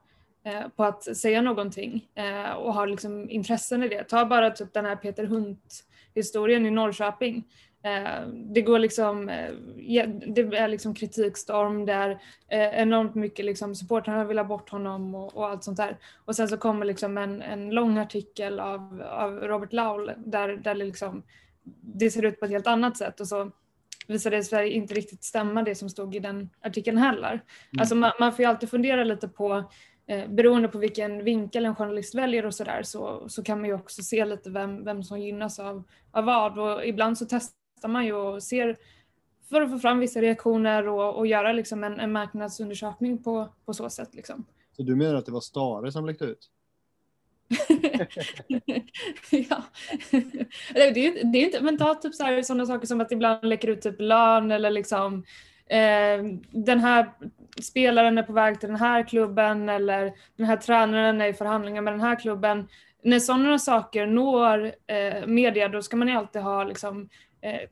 eh, 0.45 0.69
på 0.77 0.85
att 0.85 1.17
säga 1.17 1.43
någonting 1.43 2.09
eh, 2.15 2.51
och 2.51 2.75
har 2.75 2.87
liksom 2.87 3.31
intressen 3.31 3.83
i 3.83 3.89
det. 3.89 4.05
Ta 4.05 4.25
bara 4.25 4.51
typ 4.51 4.73
den 4.73 4.85
här 4.85 4.97
Peter 4.97 5.25
Hunt 5.25 5.85
historien 6.15 6.67
i 6.67 6.71
Norrköping. 6.71 7.45
Eh, 7.83 8.27
det 8.29 8.63
går 8.63 8.79
liksom, 8.79 9.29
eh, 9.29 9.53
det 10.27 10.41
är 10.41 10.69
liksom 10.69 10.95
kritikstorm 10.95 11.87
där 11.87 12.11
eh, 12.49 12.81
enormt 12.81 13.15
mycket 13.15 13.45
liksom 13.45 13.75
supportrarna 13.75 14.25
vill 14.25 14.39
ha 14.39 14.45
bort 14.45 14.71
honom 14.71 15.15
och, 15.15 15.37
och, 15.37 15.49
allt 15.49 15.65
sånt 15.65 15.77
där. 15.77 15.99
Och 16.25 16.37
sen 16.37 16.49
så 16.49 16.57
kommer 16.57 16.87
liksom 16.87 17.19
en, 17.19 17.43
en 17.43 17.71
lång 17.71 17.99
artikel 17.99 18.61
av, 18.61 19.03
av 19.03 19.41
Robert 19.41 19.73
Laul 19.73 20.13
där, 20.17 20.49
där 20.49 20.75
det, 20.75 20.85
liksom, 20.85 21.23
det 21.81 22.11
ser 22.11 22.25
ut 22.25 22.41
på 22.41 22.45
ett 22.45 22.51
helt 22.51 22.67
annat 22.67 22.97
sätt 22.97 23.21
och 23.21 23.29
så 23.29 23.51
visar 24.07 24.31
det 24.31 24.45
sig 24.45 24.71
inte 24.71 24.95
riktigt 24.95 25.25
stämma 25.25 25.63
det 25.63 25.75
som 25.75 25.91
stod 25.91 26.17
i 26.17 26.19
den 26.19 26.51
artikeln 26.61 26.99
heller. 26.99 27.33
Mm. 27.33 27.43
Alltså 27.79 27.95
man, 27.95 28.13
man 28.21 28.33
får 28.33 28.43
ju 28.43 28.49
alltid 28.49 28.71
fundera 28.71 29.05
lite 29.05 29.29
på 29.29 29.71
eh, 30.07 30.29
beroende 30.29 30.69
på 30.69 30.79
vilken 30.79 31.25
vinkel 31.25 31.67
en 31.67 31.75
journalist 31.75 32.15
väljer 32.15 32.47
och 32.47 32.55
sådär 32.55 32.83
så, 32.83 33.29
så 33.29 33.43
kan 33.43 33.61
man 33.61 33.69
ju 33.69 33.75
också 33.75 34.03
se 34.03 34.25
lite 34.25 34.51
vem, 34.51 34.85
vem 34.85 35.03
som 35.03 35.21
gynnas 35.21 35.59
av, 35.59 35.83
av 36.11 36.25
vad 36.25 36.59
och 36.59 36.87
ibland 36.87 37.19
så 37.19 37.27
testar 37.31 37.58
testar 37.79 37.89
man 37.89 38.07
ju 38.07 38.13
och 38.13 38.43
ser 38.43 38.77
för 39.49 39.63
att 39.63 39.71
få 39.71 39.79
fram 39.79 39.99
vissa 39.99 40.21
reaktioner 40.21 40.89
och, 40.89 41.17
och 41.17 41.27
göra 41.27 41.53
liksom 41.53 41.85
en, 41.85 42.01
en 42.01 42.13
marknadsundersökning 42.13 43.23
på, 43.23 43.49
på 43.65 43.75
så 43.75 43.91
sätt. 43.91 44.15
Liksom. 44.15 44.45
Så 44.77 44.83
du 44.83 44.97
menar 44.97 45.15
att 45.15 45.27
det 45.27 45.33
var 45.33 45.41
Stare 45.41 45.93
som 45.93 46.07
läckte 46.07 46.25
ut? 46.25 46.51
ja. 49.31 49.63
det, 50.75 51.07
är, 51.07 51.33
det 51.33 51.39
är 51.39 51.45
inte, 51.45 51.61
men 51.61 51.79
ta 51.79 51.95
typ 51.95 52.15
så 52.15 52.43
sådana 52.43 52.67
saker 52.67 52.87
som 52.87 53.01
att 53.01 53.13
ibland 53.13 53.45
läcker 53.45 53.69
ut 53.69 53.83
typ 53.83 54.01
lön 54.01 54.51
eller 54.51 54.71
liksom 54.71 55.25
eh, 55.67 56.25
den 56.51 56.81
här 56.81 57.13
spelaren 57.63 58.19
är 58.19 58.23
på 58.23 58.33
väg 58.33 58.61
till 58.61 58.69
den 58.69 58.79
här 58.79 59.09
klubben 59.09 59.69
eller 59.69 60.13
den 60.37 60.47
här 60.47 60.57
tränaren 60.57 61.21
är 61.21 61.27
i 61.27 61.35
förhandlingar 61.35 61.83
med 61.83 61.93
den 61.93 62.01
här 62.01 62.21
klubben. 62.21 62.69
När 63.03 63.19
sådana 63.19 63.59
saker 63.59 64.07
når 64.07 64.73
eh, 64.87 65.27
media 65.27 65.69
då 65.69 65.83
ska 65.83 65.97
man 65.97 66.09
ju 66.09 66.15
alltid 66.15 66.43
ha 66.43 66.65
liksom, 66.65 67.09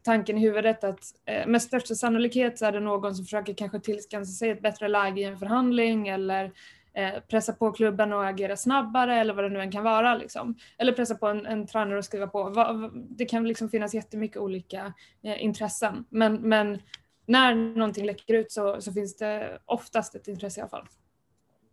tanken 0.02 0.38
i 0.38 0.40
huvudet 0.40 0.85
att 0.85 1.14
eh, 1.24 1.46
med 1.46 1.62
största 1.62 1.94
sannolikhet 1.94 2.59
så 2.59 2.66
är 2.66 2.72
det 2.72 2.81
någon 2.81 3.14
som 3.14 3.24
försöker 3.24 3.55
kanske 3.55 3.81
tillskansa 3.81 4.33
sig 4.33 4.50
ett 4.50 4.62
bättre 4.62 4.88
läge 4.88 5.20
i 5.20 5.24
en 5.24 5.38
förhandling 5.38 6.09
eller 6.09 6.52
eh, 6.92 7.20
pressa 7.29 7.52
på 7.52 7.72
klubben 7.72 8.12
och 8.12 8.26
agera 8.26 8.57
snabbare 8.57 9.20
eller 9.20 9.35
vad 9.35 9.44
det 9.44 9.48
nu 9.48 9.61
än 9.61 9.72
kan 9.72 9.85
vara. 9.85 10.16
Liksom. 10.16 10.55
Eller 10.79 10.92
pressa 10.92 11.14
på 11.14 11.26
en, 11.26 11.46
en 11.46 11.66
tränare 11.66 11.98
och 11.98 12.05
skriva 12.05 12.26
på. 12.26 12.50
Det 12.94 13.24
kan 13.24 13.48
liksom 13.48 13.68
finnas 13.68 13.94
jättemycket 13.94 14.37
olika 14.37 14.92
intressen. 15.22 16.05
Men, 16.11 16.35
men 16.35 16.79
när 17.26 17.55
någonting 17.55 18.07
läcker 18.07 18.35
ut 18.35 18.52
så, 18.52 18.81
så 18.81 18.92
finns 18.92 19.16
det 19.16 19.59
oftast 19.64 20.14
ett 20.14 20.29
intresse 20.29 20.61
i 20.61 20.62
alla 20.62 20.70
fall. 20.70 20.88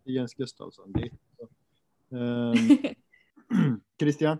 Jens 0.04 0.34
Gustafsson. 0.34 0.92
Det 0.92 1.10
um, 2.16 2.54
Christian? 4.00 4.38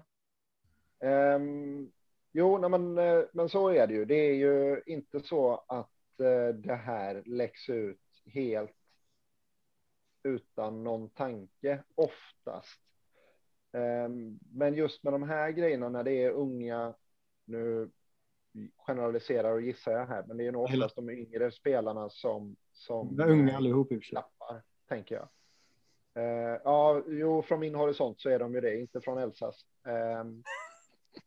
Um, 1.05 1.91
Jo, 2.37 2.59
nej 2.59 2.71
men, 2.71 2.99
eh, 2.99 3.25
men 3.33 3.49
så 3.49 3.69
är 3.69 3.87
det 3.87 3.95
ju. 3.95 4.05
Det 4.05 4.15
är 4.15 4.35
ju 4.35 4.83
inte 4.87 5.21
så 5.21 5.65
att 5.69 6.21
eh, 6.21 6.55
det 6.55 6.75
här 6.75 7.23
läcks 7.27 7.69
ut 7.69 8.01
helt 8.27 8.77
utan 10.23 10.85
någon 10.85 11.09
tanke 11.09 11.83
oftast. 11.95 12.81
Ehm, 13.73 14.39
men 14.53 14.75
just 14.75 15.03
med 15.03 15.13
de 15.13 15.23
här 15.23 15.51
grejerna 15.51 15.89
när 15.89 16.05
det 16.05 16.25
är 16.25 16.31
unga, 16.31 16.95
nu 17.45 17.91
generaliserar 18.77 19.53
och 19.53 19.63
gissar 19.63 19.93
jag 19.93 20.07
här, 20.07 20.25
men 20.27 20.37
det 20.37 20.47
är 20.47 20.53
nog 20.53 20.63
oftast 20.63 20.97
de 20.97 21.11
yngre 21.11 21.51
spelarna 21.51 22.11
som, 22.11 22.57
som 22.73 23.21
är 23.21 23.31
unga 23.31 23.57
allihop 23.57 23.93
i 23.93 24.01
klappar, 24.01 24.63
tänker 24.89 25.15
jag. 25.15 25.29
Ja, 26.65 27.03
jo, 27.07 27.43
från 27.43 27.61
min 27.61 27.75
horisont 27.75 28.21
så 28.21 28.29
är 28.29 28.39
de 28.39 28.55
ju 28.55 28.61
det, 28.61 28.81
inte 28.81 29.01
från 29.01 29.19
Elsas. 29.19 29.67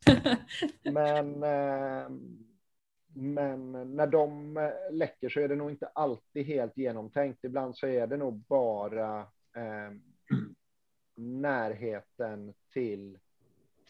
Men, 0.82 1.42
eh, 1.42 2.10
men 3.14 3.72
när 3.96 4.06
de 4.06 4.56
eh, 4.56 4.70
läcker 4.90 5.28
så 5.28 5.40
är 5.40 5.48
det 5.48 5.56
nog 5.56 5.70
inte 5.70 5.86
alltid 5.86 6.46
helt 6.46 6.76
genomtänkt. 6.76 7.44
Ibland 7.44 7.76
så 7.76 7.86
är 7.86 8.06
det 8.06 8.16
nog 8.16 8.34
bara 8.34 9.20
eh, 9.56 9.92
närheten 11.14 12.54
till 12.72 13.18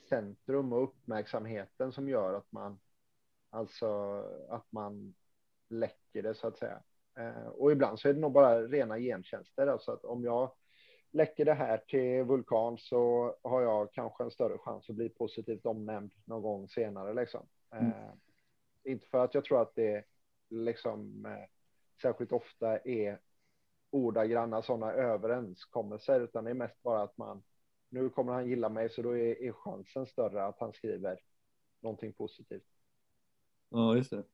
centrum 0.08 0.72
och 0.72 0.82
uppmärksamheten 0.82 1.92
som 1.92 2.08
gör 2.08 2.34
att 2.34 2.52
man 2.52 2.78
alltså 3.50 4.22
att 4.48 4.72
man 4.72 5.14
läcker 5.68 6.22
det 6.22 6.34
så 6.34 6.46
att 6.46 6.58
säga. 6.58 6.82
Eh, 7.18 7.46
och 7.46 7.72
ibland 7.72 8.00
så 8.00 8.08
är 8.08 8.14
det 8.14 8.20
nog 8.20 8.32
bara 8.32 8.62
rena 8.62 8.98
gentjänster. 8.98 9.66
Alltså 9.66 9.92
att 9.92 10.04
om 10.04 10.24
jag 10.24 10.52
läcker 11.10 11.44
det 11.44 11.54
här 11.54 11.78
till 11.78 12.24
Vulkan 12.24 12.78
så 12.78 13.34
har 13.42 13.62
jag 13.62 13.92
kanske 13.92 14.24
en 14.24 14.30
större 14.30 14.58
chans 14.58 14.90
att 14.90 14.96
bli 14.96 15.08
positivt 15.08 15.66
omnämnd 15.66 16.10
någon 16.24 16.42
gång 16.42 16.68
senare. 16.68 17.14
Liksom. 17.14 17.46
Mm. 17.70 17.86
Eh, 17.86 18.12
inte 18.84 19.06
för 19.06 19.24
att 19.24 19.34
jag 19.34 19.44
tror 19.44 19.62
att 19.62 19.74
det 19.74 20.04
liksom 20.48 21.26
eh, 21.26 21.44
särskilt 22.02 22.32
ofta 22.32 22.78
är 22.78 23.20
ordagranna 23.90 24.62
sådana 24.62 24.92
överenskommelser, 24.92 26.20
utan 26.20 26.44
det 26.44 26.50
är 26.50 26.54
mest 26.54 26.82
bara 26.82 27.02
att 27.02 27.18
man 27.18 27.42
nu 27.88 28.08
kommer 28.08 28.32
han 28.32 28.48
gilla 28.48 28.68
mig, 28.68 28.90
så 28.90 29.02
då 29.02 29.16
är, 29.16 29.42
är 29.42 29.52
chansen 29.52 30.06
större 30.06 30.44
att 30.44 30.60
han 30.60 30.72
skriver 30.72 31.20
någonting 31.80 32.12
positivt. 32.12 32.68
Ja, 33.68 33.96
just 33.96 34.10
det. 34.10 34.24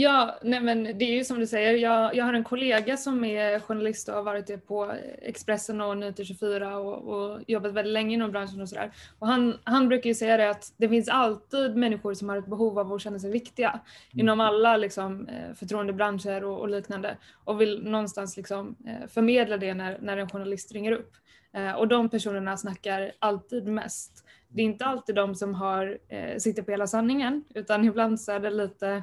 Ja, 0.00 0.38
nej 0.42 0.60
men 0.60 0.84
det 0.84 1.04
är 1.04 1.14
ju 1.14 1.24
som 1.24 1.38
du 1.38 1.46
säger, 1.46 1.74
jag, 1.74 2.14
jag 2.14 2.24
har 2.24 2.32
en 2.32 2.44
kollega 2.44 2.96
som 2.96 3.24
är 3.24 3.60
journalist 3.60 4.08
och 4.08 4.14
har 4.14 4.22
varit 4.22 4.46
det 4.46 4.58
på 4.58 4.94
Expressen 5.22 5.80
och 5.80 5.96
Nyheter 5.96 6.24
24 6.24 6.78
och, 6.78 6.98
och 7.08 7.40
jobbat 7.46 7.72
väldigt 7.72 7.92
länge 7.92 8.14
inom 8.14 8.30
branschen 8.30 8.60
och 8.60 8.68
sådär. 8.68 8.92
Och 9.18 9.26
han, 9.26 9.58
han 9.64 9.88
brukar 9.88 10.08
ju 10.08 10.14
säga 10.14 10.36
det 10.36 10.50
att 10.50 10.72
det 10.76 10.88
finns 10.88 11.08
alltid 11.08 11.76
människor 11.76 12.14
som 12.14 12.28
har 12.28 12.36
ett 12.36 12.46
behov 12.46 12.78
av 12.78 12.92
att 12.92 13.00
känna 13.00 13.18
sig 13.18 13.30
viktiga 13.30 13.68
mm. 13.70 13.80
inom 14.12 14.40
alla 14.40 14.76
liksom, 14.76 15.28
eh, 15.28 15.54
förtroendebranscher 15.54 16.44
och, 16.44 16.60
och, 16.60 16.68
liknande 16.68 17.16
och 17.44 17.60
vill 17.60 17.82
någonstans 17.84 18.36
liksom, 18.36 18.76
eh, 18.86 19.08
förmedla 19.08 19.56
det 19.56 19.74
när, 19.74 19.98
när 20.00 20.16
en 20.16 20.28
journalist 20.28 20.72
ringer 20.72 20.92
upp. 20.92 21.12
Eh, 21.52 21.72
och 21.72 21.88
de 21.88 22.08
personerna 22.08 22.56
snackar 22.56 23.12
alltid 23.18 23.66
mest. 23.66 24.24
Det 24.48 24.60
är 24.62 24.64
inte 24.64 24.84
alltid 24.84 25.14
de 25.14 25.34
som 25.34 25.54
har, 25.54 25.98
sitter 26.38 26.62
på 26.62 26.70
hela 26.70 26.86
sanningen 26.86 27.44
utan 27.54 27.84
ibland 27.84 28.20
så 28.20 28.32
är 28.32 28.40
det 28.40 28.50
lite 28.50 29.02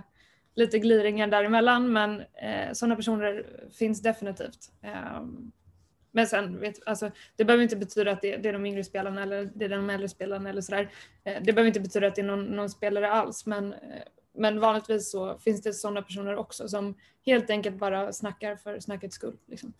lite 0.55 0.79
gliringar 0.79 1.27
däremellan 1.27 1.93
men 1.93 2.19
eh, 2.19 2.73
sådana 2.73 2.95
personer 2.95 3.45
finns 3.73 4.01
definitivt. 4.01 4.71
Eh, 4.81 5.23
men 6.11 6.27
sen, 6.27 6.59
vet, 6.59 6.87
alltså, 6.87 7.11
det 7.35 7.45
behöver 7.45 7.63
inte 7.63 7.75
betyda 7.75 8.11
att 8.11 8.21
det, 8.21 8.37
det, 8.37 8.49
är 8.49 8.53
de 8.53 8.65
yngre 8.65 8.83
spelarna 8.83 9.23
eller 9.23 9.49
det 9.55 9.65
är 9.65 9.69
de 9.69 9.89
äldre 9.89 10.09
spelarna 10.09 10.49
eller 10.49 10.61
sådär. 10.61 10.91
Eh, 11.23 11.43
det 11.43 11.53
behöver 11.53 11.67
inte 11.67 11.79
betyda 11.79 12.07
att 12.07 12.15
det 12.15 12.21
är 12.21 12.25
någon, 12.25 12.45
någon 12.45 12.69
spelare 12.69 13.11
alls 13.11 13.45
men, 13.45 13.73
eh, 13.73 13.79
men 14.37 14.59
vanligtvis 14.59 15.11
så 15.11 15.37
finns 15.37 15.61
det 15.61 15.73
sådana 15.73 16.01
personer 16.01 16.35
också 16.35 16.67
som 16.67 16.95
helt 17.25 17.49
enkelt 17.49 17.75
bara 17.75 18.13
snackar 18.13 18.55
för 18.55 18.79
snackets 18.79 19.15
skull. 19.15 19.37
Liksom. 19.47 19.73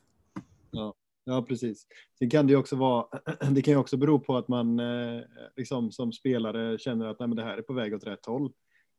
Ja. 0.71 0.93
Ja, 1.27 1.41
precis. 1.41 1.87
Sen 2.19 2.29
kan 2.29 2.47
det 2.47 2.55
också 2.55 2.75
vara, 2.75 3.05
det 3.51 3.61
kan 3.61 3.71
ju 3.71 3.77
också 3.77 3.97
bero 3.97 4.19
på 4.19 4.37
att 4.37 4.47
man 4.47 4.79
eh, 4.79 5.21
liksom, 5.55 5.91
som 5.91 6.11
spelare 6.11 6.77
känner 6.77 7.05
att 7.05 7.19
nej, 7.19 7.27
men 7.27 7.35
det 7.37 7.43
här 7.43 7.57
är 7.57 7.61
på 7.61 7.73
väg 7.73 7.93
åt 7.93 8.07
rätt 8.07 8.25
håll. 8.25 8.51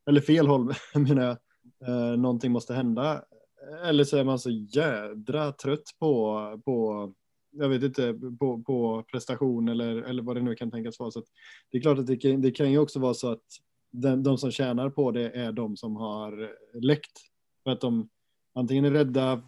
Eller 0.05 0.21
fel 0.21 0.47
håll 0.47 0.73
menar 0.95 1.23
jag 1.23 1.37
eh, 1.87 2.17
någonting 2.17 2.51
måste 2.51 2.73
hända. 2.73 3.23
Eller 3.83 4.03
så 4.03 4.17
är 4.17 4.23
man 4.23 4.39
så 4.39 4.49
jädra 4.49 5.51
trött 5.51 5.89
på, 5.99 6.61
på 6.65 7.13
jag 7.51 7.69
vet 7.69 7.83
inte, 7.83 8.19
på, 8.39 8.63
på 8.63 9.03
prestation 9.11 9.69
eller, 9.69 9.95
eller 10.01 10.23
vad 10.23 10.35
det 10.35 10.41
nu 10.41 10.55
kan 10.55 10.71
tänkas 10.71 10.99
vara. 10.99 11.11
Så 11.11 11.23
det 11.71 11.77
är 11.77 11.81
klart 11.81 11.99
att 11.99 12.07
det 12.07 12.17
kan, 12.17 12.41
det 12.41 12.51
kan 12.51 12.71
ju 12.71 12.77
också 12.77 12.99
vara 12.99 13.13
så 13.13 13.31
att 13.31 13.43
den, 13.91 14.23
de 14.23 14.37
som 14.37 14.51
tjänar 14.51 14.89
på 14.89 15.11
det 15.11 15.29
är 15.31 15.51
de 15.51 15.77
som 15.77 15.95
har 15.95 16.53
läckt. 16.81 17.19
För 17.63 17.71
att 17.71 17.81
de 17.81 18.09
antingen 18.55 18.85
är 18.85 18.91
rädda 18.91 19.43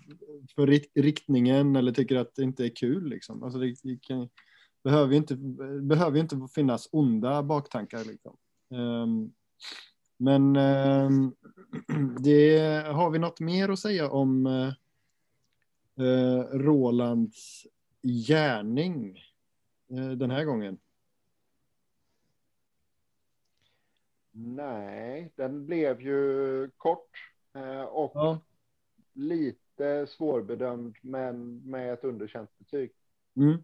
för 0.55 0.67
riktningen 1.01 1.75
eller 1.75 1.91
tycker 1.91 2.15
att 2.15 2.35
det 2.35 2.43
inte 2.43 2.65
är 2.65 2.75
kul. 2.75 3.09
Liksom. 3.09 3.43
Alltså 3.43 3.59
det, 3.59 3.75
det 3.83 4.01
kan, 4.01 4.29
behöver 4.83 5.11
ju 5.11 5.17
inte, 5.17 5.35
behöver 5.81 6.19
inte 6.19 6.47
finnas 6.55 6.89
onda 6.91 7.43
baktankar. 7.43 8.05
Liksom. 8.05 8.37
Um, 8.73 9.33
men 10.21 10.55
eh, 10.55 11.09
det, 12.19 12.59
har 12.87 13.09
vi 13.09 13.19
något 13.19 13.39
mer 13.39 13.69
att 13.69 13.79
säga 13.79 14.09
om 14.09 14.45
eh, 14.45 14.73
eh, 16.05 16.43
Rolands 16.51 17.67
gärning 18.01 19.19
eh, 19.89 20.09
den 20.09 20.31
här 20.31 20.43
gången? 20.43 20.77
Nej, 24.31 25.31
den 25.35 25.65
blev 25.65 26.01
ju 26.01 26.69
kort 26.77 27.31
eh, 27.53 27.81
och 27.81 28.11
ja. 28.13 28.39
lite 29.13 30.07
svårbedömd 30.07 30.95
men 31.01 31.61
med 31.69 31.93
ett 31.93 32.03
underkänt 32.03 32.57
betyg. 32.57 32.91
Mm. 33.35 33.63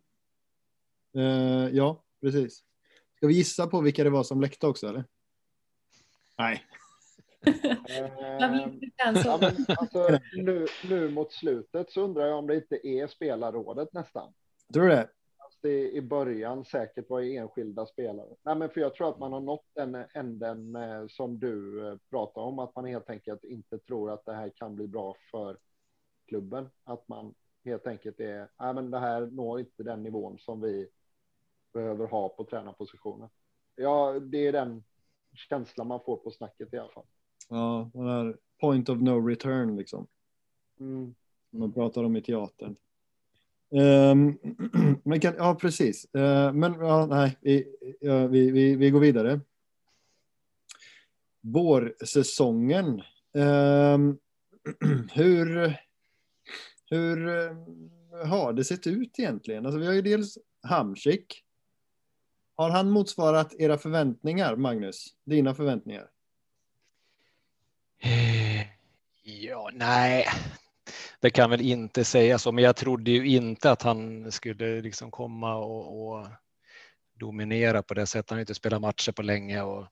Eh, 1.13 1.76
ja, 1.76 2.04
precis. 2.22 2.63
Ska 3.15 3.28
vi 3.28 3.34
gissa 3.34 3.68
på 3.68 3.82
vilka 3.82 4.04
det 4.04 4.10
var 4.10 4.24
som 4.24 4.41
läckte 4.41 4.68
också 4.68 4.88
eller? 4.88 5.06
Nej. 6.38 6.63
Ja, 8.39 8.48
men, 8.48 8.82
alltså, 8.98 10.19
nu, 10.36 10.67
nu 10.89 11.10
mot 11.10 11.34
slutet 11.34 11.91
så 11.91 12.02
undrar 12.02 12.26
jag 12.26 12.38
om 12.38 12.48
det 12.48 12.56
inte 12.56 12.88
är 12.88 13.08
spelarrådet 13.08 13.93
nästan. 13.93 14.34
Tror 14.74 14.84
du 14.84 14.89
det? 14.89 15.10
Alltså 15.38 15.60
det 15.62 15.91
i 15.91 16.02
början 16.02 16.65
säkert 16.65 17.10
var 17.10 17.21
enskilda 17.21 17.86
spelare. 17.86 18.36
Nej, 18.43 18.56
men 18.56 18.69
för 18.69 18.82
jag 18.82 18.95
tror 18.95 19.10
att 19.10 19.19
man 19.19 19.34
har 19.34 19.39
nått 19.39 19.65
den 19.76 19.95
änden 20.13 20.76
eh, 20.76 21.08
som 21.08 21.39
du 21.39 21.88
eh, 21.88 21.98
pratar 22.10 22.41
om, 22.41 22.60
att 22.60 22.76
man 22.76 22.86
helt 22.86 23.10
enkelt 23.10 23.43
inte 23.43 23.78
tror 23.78 24.12
att 24.12 24.26
det 24.26 24.34
här 24.34 24.52
kan 24.56 24.76
bli 24.76 24.88
bra 24.88 25.15
för 25.32 25.58
klubben. 26.28 26.69
Att 26.84 27.08
man 27.08 27.34
helt 27.65 27.88
enkelt 27.88 28.19
är, 28.19 28.50
nej 28.60 28.74
men 28.74 28.91
det 28.91 29.00
här 29.00 29.21
når 29.26 29.60
inte 29.60 29.84
den 29.84 30.04
nivån 30.04 30.39
som 30.39 30.62
vi 30.62 30.89
behöver 31.74 32.08
ha 32.08 32.30
på 32.30 32.43
tränarpositionen. 32.43 33.30
Ja, 33.76 34.19
det 34.19 34.48
är 34.48 34.52
den 34.52 34.84
känslan 35.36 35.88
man 35.88 36.00
får 36.06 36.17
på 36.17 36.32
snacket 36.32 36.74
i 36.74 36.78
alla 36.78 36.91
fall. 36.91 37.06
Ja, 37.50 37.89
den 37.93 38.08
här 38.08 38.38
point 38.60 38.89
of 38.89 39.02
no 39.02 39.28
return 39.28 39.78
liksom. 39.78 40.08
Mm. 40.80 41.15
Man 41.50 41.74
pratar 41.74 42.04
om 42.04 42.15
i 42.15 42.21
teatern. 42.21 42.76
Um, 43.69 44.39
men 45.04 45.19
kan, 45.19 45.36
ja, 45.38 45.56
precis. 45.56 46.08
Uh, 46.17 46.54
men 46.54 46.74
ja, 46.74 47.06
nej, 47.06 47.38
vi, 47.41 47.76
ja, 48.00 48.28
vi, 48.28 48.52
vi, 48.52 48.76
vi 48.76 48.89
går 48.89 49.00
vidare. 49.00 49.39
Vårsäsongen. 51.41 53.02
Um, 53.34 54.19
hur, 55.13 55.78
hur 56.89 57.28
har 58.26 58.54
det 58.54 58.63
sett 58.63 58.88
ut 58.88 59.19
egentligen? 59.19 59.65
Alltså, 59.65 59.80
vi 59.80 59.86
har 59.86 59.93
ju 59.93 60.02
dels 60.02 60.38
Hamsik 60.62 61.45
har 62.56 62.70
han 62.70 62.89
motsvarat 62.89 63.54
era 63.60 63.78
förväntningar, 63.78 64.56
Magnus? 64.56 65.08
Dina 65.26 65.54
förväntningar? 65.54 66.08
Eh, 68.04 68.62
ja, 69.24 69.70
nej, 69.74 70.28
det 71.20 71.30
kan 71.30 71.50
väl 71.50 71.62
inte 71.62 72.04
sägas 72.04 72.44
så, 72.44 72.52
men 72.52 72.63
jag 72.63 72.76
trodde 72.76 73.12
ju 73.12 73.28
inte 73.28 73.72
att 73.72 73.82
han 73.82 74.32
skulle 74.32 74.82
liksom 74.82 75.12
komma 75.12 75.56
och, 75.56 76.08
och 76.08 76.28
dominera 77.20 77.84
på 77.84 77.94
det 77.94 78.06
sättet. 78.06 78.30
Han 78.30 78.38
har 78.38 78.41
inte 78.41 78.56
spelat 78.56 78.82
matcher 78.82 79.12
på 79.12 79.22
länge 79.22 79.62
och 79.62 79.88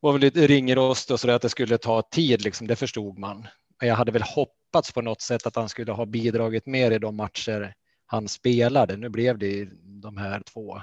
var 0.00 0.12
väl 0.12 0.20
lite 0.20 0.46
ringrost 0.46 1.10
och 1.10 1.20
så 1.20 1.26
där, 1.26 1.34
att 1.34 1.42
det 1.42 1.48
skulle 1.48 1.78
ta 1.78 2.02
tid, 2.02 2.42
liksom, 2.42 2.66
det 2.66 2.76
förstod 2.76 3.18
man. 3.18 3.46
Men 3.80 3.88
jag 3.88 3.96
hade 3.96 4.12
väl 4.12 4.22
hoppats 4.22 4.92
på 4.92 5.02
något 5.02 5.20
sätt 5.20 5.46
att 5.46 5.56
han 5.56 5.68
skulle 5.68 5.92
ha 5.92 6.06
bidragit 6.06 6.66
mer 6.66 6.90
i 6.90 6.98
de 6.98 7.16
matcher 7.16 7.74
han 8.06 8.28
spelade. 8.28 8.96
Nu 8.96 9.08
blev 9.08 9.38
det 9.38 9.68
de 9.82 10.16
här 10.16 10.40
två 10.40 10.80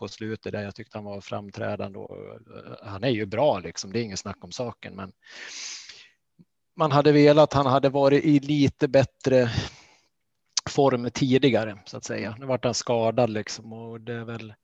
på 0.00 0.08
slutet 0.08 0.52
där 0.52 0.62
jag 0.62 0.74
tyckte 0.74 0.98
han 0.98 1.04
var 1.04 1.20
framträdande 1.20 1.98
och 1.98 2.16
eh, 2.16 2.76
han 2.82 3.04
är 3.04 3.08
ju 3.08 3.26
bra 3.26 3.58
liksom. 3.58 3.92
Det 3.92 4.00
är 4.00 4.02
ingen 4.02 4.16
snack 4.16 4.44
om 4.44 4.52
saken, 4.52 4.96
men 4.96 5.12
man 6.76 6.92
hade 6.92 7.12
velat 7.12 7.42
att 7.42 7.52
han 7.52 7.66
hade 7.66 7.88
varit 7.88 8.24
i 8.24 8.38
lite 8.38 8.88
bättre 8.88 9.50
form 10.70 11.10
tidigare 11.10 11.78
så 11.86 11.96
att 11.96 12.04
säga. 12.04 12.36
Nu 12.38 12.46
vart 12.46 12.64
han 12.64 12.74
skadad 12.74 13.30
liksom 13.30 13.72
och 13.72 14.00
det 14.00 14.12
är 14.14 14.24
väl 14.24 14.54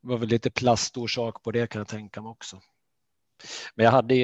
var 0.00 0.18
väl 0.18 0.28
lite 0.28 0.50
plastorsak 0.50 1.42
på 1.42 1.50
det 1.50 1.66
kan 1.66 1.78
jag 1.78 1.88
tänka 1.88 2.22
mig 2.22 2.30
också. 2.30 2.60
Men 3.74 3.84
jag 3.84 3.92
hade. 3.92 4.14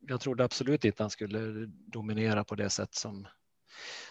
Jag 0.00 0.20
trodde 0.20 0.44
absolut 0.44 0.84
inte 0.84 1.02
han 1.02 1.10
skulle 1.10 1.66
dominera 1.66 2.44
på 2.44 2.54
det 2.54 2.70
sätt 2.70 2.94
som 2.94 3.28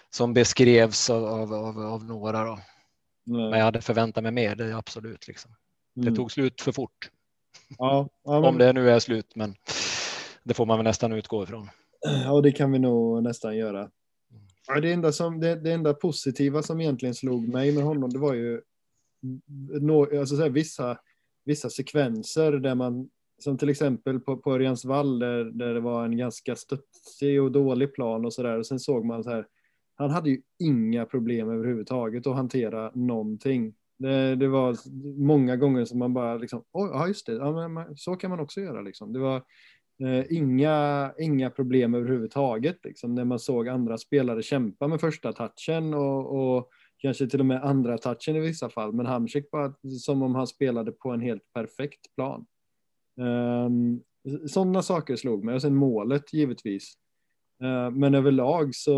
som 0.10 0.34
beskrevs 0.34 1.10
av, 1.10 1.54
av, 1.54 1.80
av 1.80 2.06
några. 2.06 2.44
Då. 2.44 2.60
Nej. 3.28 3.50
Men 3.50 3.60
jag 3.60 3.66
hade 3.66 3.82
förväntat 3.82 4.24
mig 4.24 4.32
mer, 4.32 4.56
det 4.56 4.66
är 4.66 4.74
absolut. 4.74 5.28
Liksom. 5.28 5.52
Det 5.96 6.02
mm. 6.02 6.16
tog 6.16 6.32
slut 6.32 6.62
för 6.62 6.72
fort. 6.72 7.12
Ja, 7.78 8.10
ja 8.24 8.32
men... 8.42 8.46
Om 8.46 8.58
det 8.58 8.74
nu 8.74 8.90
är 8.90 9.00
slut, 9.00 9.36
men 9.36 9.56
det 10.44 10.54
får 10.54 10.66
man 10.66 10.78
väl 10.78 10.84
nästan 10.84 11.14
utgå 11.14 11.44
ifrån. 11.44 11.70
Ja, 12.26 12.42
det 12.42 12.52
kan 12.52 12.72
vi 12.72 12.80
nog 12.80 13.24
nästan 13.24 13.58
göra. 13.58 13.90
Det, 14.82 14.94
enda 14.94 15.12
som, 15.12 15.40
det, 15.40 15.56
det 15.56 15.74
enda 15.74 15.94
positiva 15.94 16.64
som 16.64 16.82
egentligen 16.82 17.16
slog 17.16 17.48
mig 17.48 17.72
med 17.72 17.84
honom, 17.84 18.10
det 18.10 18.20
var 18.20 18.34
ju 18.34 18.62
no, 19.82 20.20
alltså 20.20 20.36
så 20.36 20.42
här, 20.42 20.50
vissa, 20.50 20.98
vissa 21.46 21.70
sekvenser 21.70 22.52
där 22.52 22.76
man 22.76 23.10
som 23.40 23.58
till 23.58 23.70
exempel 23.70 24.20
på, 24.20 24.38
på 24.38 24.54
Örjansvall 24.54 25.20
där, 25.20 25.44
där 25.44 25.74
det 25.74 25.80
var 25.80 26.06
en 26.06 26.18
ganska 26.18 26.56
studsig 26.56 27.42
och 27.42 27.52
dålig 27.52 27.94
plan 27.94 28.26
och 28.26 28.34
sådär. 28.34 28.58
Och 28.58 28.66
sen 28.66 28.80
såg 28.80 29.06
man 29.06 29.24
så 29.24 29.30
här, 29.30 29.48
han 29.98 30.10
hade 30.10 30.30
ju 30.30 30.42
inga 30.60 31.06
problem 31.06 31.50
överhuvudtaget 31.50 32.28
att 32.28 32.36
hantera 32.36 32.92
någonting. 32.96 33.74
Det, 34.00 34.36
det 34.36 34.48
var 34.48 34.78
många 35.20 35.56
gånger 35.56 35.86
som 35.86 36.00
man 36.00 36.14
bara 36.14 36.38
liksom, 36.38 36.64
oj, 36.72 36.90
ja 36.94 37.08
just 37.08 37.26
det, 37.26 37.34
ja, 37.34 37.68
men, 37.68 37.98
så 37.98 38.16
kan 38.16 38.30
man 38.30 38.40
också 38.40 38.62
göra 38.62 38.82
liksom. 38.82 39.14
Det 39.14 39.20
var 39.20 39.36
eh, 40.04 40.26
inga, 40.30 41.12
inga 41.20 41.50
problem 41.50 41.94
överhuvudtaget 41.94 42.78
liksom, 42.84 43.16
när 43.16 43.26
man 43.26 43.40
såg 43.40 43.68
andra 43.68 43.98
spelare 43.98 44.44
kämpa 44.44 44.88
med 44.88 45.02
första 45.02 45.34
touchen 45.34 45.94
och, 45.94 46.58
och 46.58 46.70
kanske 46.98 47.28
till 47.28 47.40
och 47.40 47.46
med 47.46 47.64
andra 47.64 47.98
touchen 47.98 48.36
i 48.36 48.40
vissa 48.40 48.70
fall. 48.70 48.94
Men 48.94 49.06
Hamsik 49.06 49.46
var 49.52 49.74
som 50.00 50.22
om 50.22 50.36
han 50.36 50.48
spelade 50.48 50.92
på 50.92 51.12
en 51.12 51.22
helt 51.22 51.54
perfekt 51.54 52.16
plan. 52.16 52.46
Um, 53.20 54.02
Sådana 54.48 54.82
saker 54.82 55.16
slog 55.16 55.44
mig 55.44 55.56
och 55.56 55.62
sen 55.62 55.76
målet 55.76 56.34
givetvis. 56.34 56.94
Eh, 57.64 57.92
men 57.92 58.16
överlag 58.16 58.76
så, 58.76 58.92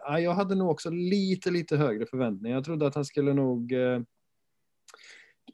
ja, 0.00 0.20
jag 0.20 0.34
hade 0.34 0.54
nog 0.54 0.70
också 0.70 0.90
lite, 0.90 1.50
lite 1.50 1.76
högre 1.76 2.06
förväntningar. 2.06 2.56
Jag 2.56 2.64
trodde 2.64 2.86
att 2.86 2.94
han 2.94 3.04
skulle 3.04 3.34
nog 3.34 3.72
eh, 3.72 4.00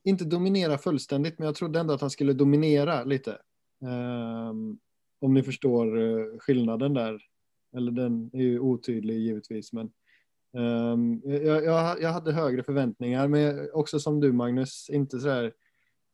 inte 0.04 0.24
dominera 0.24 0.78
fullständigt, 0.78 1.38
men 1.38 1.46
jag 1.46 1.54
trodde 1.54 1.80
ändå 1.80 1.94
att 1.94 2.00
han 2.00 2.10
skulle 2.10 2.32
dominera 2.32 3.04
lite. 3.04 3.38
Ehm, 3.82 4.78
om 5.20 5.34
ni 5.34 5.42
förstår 5.42 5.98
eh, 6.00 6.38
skillnaden 6.38 6.94
där. 6.94 7.20
Eller 7.76 7.92
den 7.92 8.30
är 8.32 8.42
ju 8.42 8.60
otydlig 8.60 9.18
givetvis, 9.18 9.72
men 9.72 9.90
ehm, 10.56 11.20
jag, 11.24 11.64
jag, 11.64 12.02
jag, 12.02 12.12
hade 12.12 12.32
högre 12.32 12.62
förväntningar, 12.62 13.28
men 13.28 13.68
också 13.72 14.00
som 14.00 14.20
du 14.20 14.32
Magnus, 14.32 14.90
inte 14.90 15.20
så 15.20 15.28
här 15.28 15.52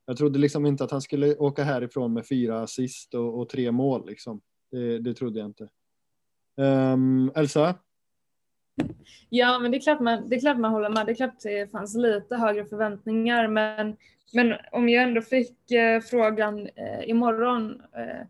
jag 0.09 0.17
trodde 0.17 0.39
liksom 0.39 0.65
inte 0.65 0.83
att 0.83 0.91
han 0.91 1.01
skulle 1.01 1.35
åka 1.35 1.63
härifrån 1.63 2.13
med 2.13 2.27
fyra 2.27 2.61
assist 2.61 3.13
och, 3.13 3.39
och 3.39 3.49
tre 3.49 3.71
mål. 3.71 4.07
Liksom. 4.07 4.41
Det, 4.71 4.99
det 4.99 5.13
trodde 5.13 5.39
jag 5.39 5.45
inte. 5.45 5.69
Um, 6.57 7.31
Elsa? 7.35 7.75
Ja, 9.29 9.59
men 9.59 9.71
det 9.71 9.77
är, 9.77 9.81
klart 9.81 9.99
man, 9.99 10.29
det 10.29 10.35
är 10.35 10.39
klart 10.39 10.57
man 10.57 10.71
håller 10.71 10.89
med. 10.89 11.05
Det 11.05 11.11
är 11.11 11.15
klart 11.15 11.39
det 11.43 11.71
fanns 11.71 11.95
lite 11.95 12.35
högre 12.35 12.65
förväntningar, 12.65 13.47
men, 13.47 13.97
men 14.33 14.53
om 14.71 14.89
jag 14.89 15.03
ändå 15.03 15.21
fick 15.21 15.71
eh, 15.71 16.01
frågan 16.01 16.59
eh, 16.59 17.09
imorgon 17.09 17.81
eh, 17.95 18.27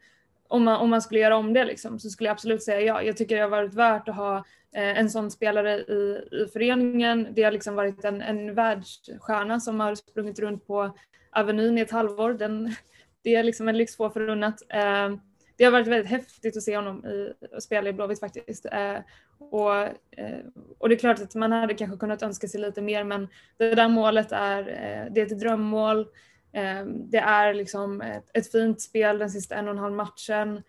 om, 0.48 0.64
man, 0.64 0.80
om 0.80 0.90
man 0.90 1.02
skulle 1.02 1.20
göra 1.20 1.38
om 1.38 1.54
det 1.54 1.66
liksom, 1.66 2.00
så 2.00 2.10
skulle 2.10 2.28
jag 2.28 2.34
absolut 2.34 2.64
säga 2.64 2.82
ja. 2.82 3.02
Jag 3.02 3.18
tycker 3.18 3.36
det 3.36 3.42
har 3.42 3.50
varit 3.50 3.74
värt 3.74 4.10
att 4.10 4.16
ha 4.16 4.38
eh, 4.76 5.00
en 5.00 5.10
sån 5.10 5.32
spelare 5.32 5.78
i, 5.78 6.22
i 6.32 6.48
föreningen. 6.54 7.28
Det 7.32 7.44
har 7.44 7.52
liksom 7.52 7.76
varit 7.76 8.06
en, 8.06 8.22
en 8.22 8.54
världsstjärna 8.54 9.60
som 9.60 9.80
har 9.80 9.96
sprungit 9.96 10.40
runt 10.40 10.68
på 10.68 10.98
Avenyn 11.32 11.78
i 11.78 11.82
ett 11.82 11.92
halvår. 11.92 12.34
Den, 12.34 12.76
det 13.22 13.36
är 13.36 13.44
liksom 13.44 13.68
en 13.68 13.78
lyx 13.78 13.98
få 13.98 14.10
förunnat. 14.10 14.62
Eh, 14.70 15.10
det 15.58 15.64
har 15.64 15.72
varit 15.72 15.88
väldigt 15.88 16.12
häftigt 16.12 16.58
att 16.58 16.64
se 16.64 16.76
honom 16.76 17.06
i, 17.06 17.34
spela 17.60 17.90
i 17.90 17.94
Blåvitt 17.94 18.20
faktiskt. 18.20 18.66
Eh, 18.66 18.98
och, 19.40 19.76
eh, 20.12 20.40
och 20.78 20.90
det 20.90 20.96
är 20.96 21.00
klart 21.00 21.22
att 21.22 21.36
man 21.36 21.52
hade 21.52 21.74
kanske 21.74 21.98
kunnat 21.98 22.24
önska 22.24 22.48
sig 22.48 22.62
lite 22.62 22.82
mer 22.82 23.04
men 23.04 23.28
det 23.58 23.76
där 23.76 23.90
målet 23.90 24.32
är, 24.32 24.64
det 25.12 25.22
är 25.22 25.26
ett 25.26 25.40
drömmål. 25.40 26.08
Det 26.96 27.18
är 27.18 27.54
liksom 27.54 28.02
ett, 28.02 28.30
ett 28.34 28.52
fint 28.52 28.82
spel 28.82 29.18
den 29.18 29.30
sista 29.30 29.56
en 29.56 29.68
och 29.68 29.74
en 29.74 29.78
halv 29.78 29.96
matchen. 29.96 30.64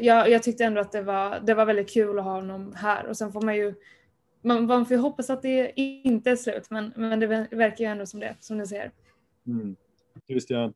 Jag, 0.00 0.30
jag, 0.30 0.42
tyckte 0.42 0.64
ändå 0.64 0.80
att 0.80 0.92
det 0.92 1.02
var, 1.02 1.40
det 1.40 1.54
var 1.54 1.66
väldigt 1.66 1.90
kul 1.90 2.18
att 2.18 2.24
ha 2.24 2.32
honom 2.32 2.72
här 2.76 3.06
och 3.06 3.16
sen 3.16 3.32
får 3.32 3.40
man 3.40 3.56
ju 3.56 3.74
man, 4.42 4.66
man 4.66 4.86
får 4.86 4.96
hoppas 4.96 5.30
att 5.30 5.42
det 5.42 5.72
inte 5.76 6.30
är 6.30 6.36
slut 6.36 6.70
men, 6.70 6.92
men 6.96 7.20
det 7.20 7.26
verkar 7.50 7.84
ju 7.84 7.90
ändå 7.90 8.06
som 8.06 8.20
det, 8.20 8.36
som 8.40 8.58
ni 8.58 8.66
ser. 8.66 8.92
Mm. 9.46 9.76
Christian? 10.26 10.74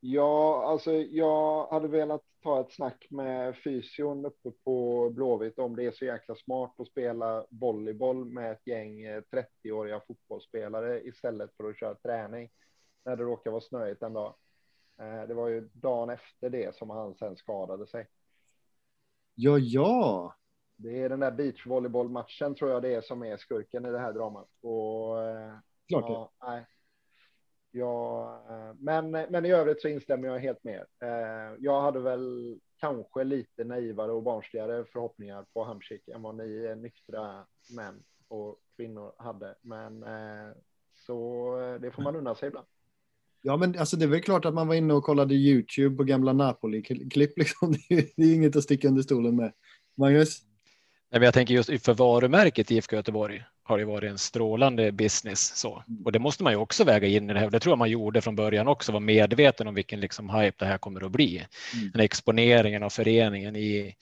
Ja, 0.00 0.64
alltså 0.66 0.92
jag 0.92 1.66
hade 1.66 1.88
velat 1.88 2.22
ta 2.42 2.60
ett 2.60 2.72
snack 2.72 3.06
med 3.10 3.56
fysion 3.56 4.26
uppe 4.26 4.50
på 4.64 5.10
Blåvitt 5.10 5.58
om 5.58 5.76
det 5.76 5.84
är 5.84 5.90
så 5.90 6.04
jäkla 6.04 6.34
smart 6.34 6.80
att 6.80 6.88
spela 6.88 7.46
volleyboll 7.50 8.24
med 8.24 8.52
ett 8.52 8.66
gäng 8.66 9.06
30-åriga 9.06 9.94
eh, 9.94 10.02
fotbollsspelare 10.06 11.00
istället 11.00 11.56
för 11.56 11.70
att 11.70 11.78
köra 11.78 11.94
träning 11.94 12.50
när 13.04 13.16
det 13.16 13.22
råkar 13.22 13.50
vara 13.50 13.60
snöigt 13.60 14.02
en 14.02 14.12
dag. 14.12 14.34
Eh, 15.00 15.22
det 15.28 15.34
var 15.34 15.48
ju 15.48 15.68
dagen 15.72 16.10
efter 16.10 16.50
det 16.50 16.76
som 16.76 16.90
han 16.90 17.14
sen 17.14 17.36
skadade 17.36 17.86
sig. 17.86 18.08
Ja, 19.34 19.58
ja. 19.58 20.34
Det 20.76 21.02
är 21.02 21.08
den 21.08 21.20
där 21.20 21.30
beachvolleybollmatchen 21.30 22.54
tror 22.54 22.70
jag 22.70 22.82
det 22.82 22.94
är 22.94 23.00
som 23.00 23.22
är 23.22 23.36
skurken 23.36 23.86
i 23.86 23.90
det 23.90 23.98
här 23.98 24.12
dramat. 24.12 24.48
Och 24.62 25.22
eh, 25.22 25.54
Klart 25.88 26.04
ja, 26.08 26.32
nej. 26.46 26.66
Ja, 27.72 28.42
eh, 28.50 28.74
men, 28.78 29.10
men 29.10 29.46
i 29.46 29.50
övrigt 29.50 29.82
så 29.82 29.88
instämmer 29.88 30.28
jag 30.28 30.38
helt 30.38 30.64
med. 30.64 30.86
Eh, 31.02 31.56
jag 31.58 31.80
hade 31.80 32.00
väl 32.00 32.58
kanske 32.80 33.24
lite 33.24 33.64
naivare 33.64 34.12
och 34.12 34.22
barnsligare 34.22 34.84
förhoppningar 34.84 35.46
på 35.52 35.64
Hamsik 35.64 36.08
än 36.08 36.22
vad 36.22 36.36
ni 36.36 36.74
nyktra 36.76 37.46
män 37.76 38.02
och 38.28 38.56
kvinnor 38.76 39.12
hade. 39.18 39.54
Men 39.62 40.02
eh, 40.02 40.52
så 40.94 41.78
det 41.80 41.90
får 41.90 42.02
man 42.02 42.16
unna 42.16 42.34
sig 42.34 42.48
ibland. 42.48 42.66
Ja, 43.42 43.56
men 43.56 43.78
alltså 43.78 43.96
det 43.96 44.04
är 44.04 44.08
väl 44.08 44.22
klart 44.22 44.44
att 44.44 44.54
man 44.54 44.68
var 44.68 44.74
inne 44.74 44.94
och 44.94 45.04
kollade 45.04 45.34
YouTube 45.34 45.96
på 45.96 46.04
gamla 46.04 46.32
Napoli-klipp. 46.32 47.32
Liksom. 47.38 47.74
Det 47.88 48.18
är 48.18 48.34
inget 48.34 48.56
att 48.56 48.62
sticka 48.62 48.88
under 48.88 49.02
stolen 49.02 49.36
med. 49.36 49.52
Magnus? 49.96 50.42
Nej, 51.10 51.20
men 51.20 51.22
jag 51.22 51.34
tänker 51.34 51.54
just 51.54 51.84
för 51.84 51.94
varumärket 51.94 52.70
IFK 52.70 52.96
Göteborg 52.96 53.44
har 53.62 53.78
det 53.78 53.84
varit 53.84 54.10
en 54.10 54.18
strålande 54.18 54.92
business 54.92 55.56
så 55.56 55.84
och 56.04 56.12
det 56.12 56.18
måste 56.18 56.42
man 56.42 56.52
ju 56.52 56.56
också 56.56 56.84
väga 56.84 57.08
in 57.08 57.30
i 57.30 57.32
det 57.32 57.40
här. 57.40 57.50
Det 57.50 57.60
tror 57.60 57.72
jag 57.72 57.78
man 57.78 57.90
gjorde 57.90 58.20
från 58.20 58.36
början 58.36 58.68
också, 58.68 58.92
var 58.92 59.00
medveten 59.00 59.66
om 59.66 59.74
vilken 59.74 60.00
liksom 60.00 60.30
hype 60.30 60.56
det 60.58 60.66
här 60.66 60.78
kommer 60.78 61.04
att 61.04 61.12
bli. 61.12 61.46
Mm. 61.74 61.90
Den 61.90 62.00
exponeringen 62.00 62.82
av 62.82 62.90
föreningen 62.90 63.56
i 63.56 63.94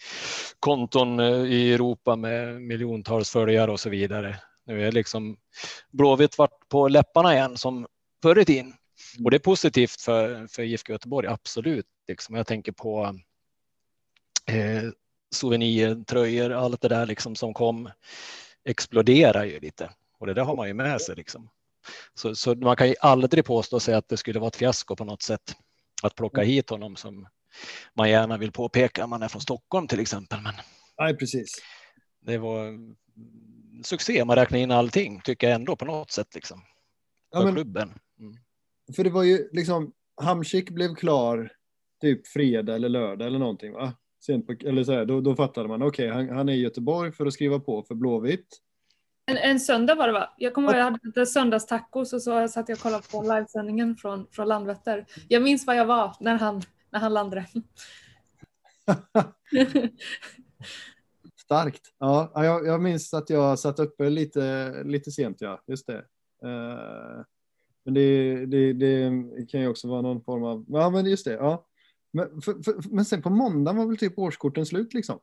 konton 0.61 1.21
eh, 1.21 1.45
i 1.45 1.73
Europa 1.75 2.17
med 2.17 2.63
miljontals 2.63 3.31
följare 3.31 3.71
och 3.71 3.81
så 3.81 3.91
vidare. 3.91 4.37
Nu 4.67 4.87
är 4.87 4.93
liksom 4.93 5.37
Blåvitt 5.91 6.39
vart 6.39 6.69
på 6.69 6.89
läpparna 6.89 7.35
igen 7.35 7.57
som 7.57 7.87
förr 8.23 8.39
i 8.39 8.45
tiden 8.45 8.75
och 9.25 9.31
det 9.31 9.37
är 9.37 9.39
positivt 9.39 10.01
för, 10.01 10.47
för 10.47 10.63
IFK 10.63 10.93
Göteborg, 10.93 11.29
absolut. 11.29 11.87
Liksom. 12.09 12.35
Jag 12.35 12.47
tänker 12.47 12.73
på 12.73 13.19
eh, 14.47 14.83
souvenirtröjor, 15.35 16.53
allt 16.53 16.81
det 16.81 16.89
där 16.89 17.07
liksom 17.07 17.37
som 17.37 17.55
kom 17.55 17.91
exploderar 18.65 19.45
ju 19.45 19.61
lite 19.61 19.91
och 20.19 20.27
det 20.27 20.35
där 20.35 20.43
har 20.43 20.57
man 20.57 20.69
ju 20.69 20.75
med 20.75 21.01
sig 21.01 21.17
liksom. 21.17 21.51
Så, 22.15 22.35
så 22.35 22.55
man 22.55 22.77
kan 22.77 22.89
ju 22.89 22.95
aldrig 23.01 23.45
påstå 23.45 23.81
sig 23.81 23.95
att 23.95 24.09
det 24.09 24.17
skulle 24.17 24.39
vara 24.39 24.49
ett 24.49 24.57
fiasko 24.57 24.97
på 24.97 25.05
något 25.05 25.23
sätt 25.23 25.55
att 26.03 26.15
plocka 26.15 26.41
mm. 26.41 26.51
hit 26.51 26.71
honom 26.71 26.97
som 26.97 27.29
man 27.95 28.11
gärna 28.11 28.39
vill 28.39 28.53
påpeka 28.53 29.05
om 29.05 29.11
man 29.11 29.23
är 29.23 29.29
från 29.29 29.41
Stockholm 29.41 29.89
till 29.89 30.01
exempel. 30.01 30.41
Men 30.41 30.55
Nej, 30.99 31.17
precis. 31.17 31.55
Det 32.21 32.39
var 32.39 32.79
succé, 33.83 34.25
man 34.25 34.37
räknar 34.37 34.59
in 34.59 34.71
allting 34.71 35.21
tycker 35.25 35.47
jag 35.47 35.55
ändå 35.55 35.77
på 35.77 35.85
något 35.85 36.11
sätt 36.11 36.35
liksom. 36.35 36.61
För 37.33 37.39
ja, 37.39 37.45
men, 37.45 37.55
klubben. 37.55 37.95
Mm. 38.19 38.37
För 38.97 39.05
det 39.05 39.11
var 39.11 39.23
ju 39.23 39.49
liksom, 39.53 39.93
Hamsik 40.23 40.71
blev 40.71 40.95
klar 40.95 41.53
typ 42.01 42.27
fredag 42.27 42.75
eller 42.75 42.89
lördag 42.89 43.27
eller 43.27 43.39
någonting 43.39 43.73
va? 43.73 43.93
Sent 44.21 44.47
på, 44.47 44.53
eller 44.65 44.85
så 44.85 44.93
här, 44.93 45.05
då, 45.05 45.21
då 45.21 45.37
fattade 45.37 45.69
man, 45.69 45.83
okej, 45.83 46.11
okay, 46.11 46.27
han, 46.27 46.37
han, 46.37 46.49
är 46.49 46.53
i 46.53 46.61
Göteborg 46.61 47.13
för 47.13 47.27
att 47.27 47.33
skriva 47.33 47.61
på 47.61 47.83
för 47.83 47.95
Blåvitt. 47.95 48.61
En, 49.27 49.37
en 49.37 49.61
söndag 49.61 49.95
var 49.95 50.07
det 50.07 50.13
va? 50.13 50.35
Jag 50.39 50.55
kommer 50.55 50.69
ihåg 50.69 50.79
jag 50.79 50.85
hade 50.85 50.99
lite 51.03 51.27
söndagstacos 51.27 52.13
och 52.13 52.23
så 52.23 52.49
satt 52.49 52.69
jag 52.69 52.77
och 52.77 52.83
kollade 52.83 53.05
på 53.11 53.23
livesändningen 53.23 53.97
från, 53.97 54.27
från 54.31 54.49
Landvetter. 54.49 55.07
Jag 55.29 55.43
minns 55.43 55.67
var 55.67 55.75
jag 55.75 55.87
var 55.87 56.17
när 56.21 56.37
han, 56.37 56.63
när 56.91 57.01
han 57.01 57.15
landade. 57.15 57.47
Starkt. 61.37 61.83
Ja, 61.99 62.33
jag, 62.35 62.67
jag 62.67 62.83
minns 62.83 63.15
att 63.15 63.31
jag 63.31 63.59
satt 63.59 63.79
uppe 63.79 64.11
lite, 64.11 64.73
lite 64.85 65.11
sent, 65.11 65.41
ja, 65.41 65.63
just 65.67 65.87
det. 65.87 66.05
Uh, 66.45 67.23
men 67.85 67.95
det, 67.95 68.47
det, 68.47 68.73
det, 68.73 69.11
kan 69.49 69.61
ju 69.61 69.69
också 69.69 69.89
vara 69.89 70.03
någon 70.03 70.23
form 70.23 70.45
av, 70.45 70.65
ja 70.69 70.91
men 70.91 71.07
just 71.07 71.25
det, 71.25 71.33
ja. 71.33 71.68
Men, 72.11 72.41
för, 72.41 72.63
för, 72.63 72.95
men 72.95 73.05
sen 73.05 73.23
på 73.23 73.31
måndagen 73.31 73.77
var 73.77 73.87
väl 73.87 73.97
typ 73.97 74.19
årskorten 74.19 74.67
slut 74.67 74.95
liksom? 74.95 75.21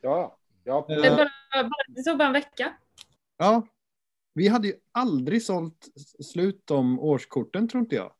Ja, 0.00 0.38
ja. 0.64 0.84
Det, 0.88 1.10
bara, 1.10 1.30
det 1.88 2.02
tog 2.02 2.18
bara 2.18 2.26
en 2.26 2.32
vecka. 2.32 2.72
Ja, 3.36 3.66
vi 4.34 4.48
hade 4.48 4.68
ju 4.68 4.74
aldrig 4.92 5.42
sålt 5.42 5.88
slut 6.32 6.62
de 6.64 7.00
årskorten 7.00 7.68
tror 7.68 7.80
inte 7.80 7.96
jag. 7.96 8.12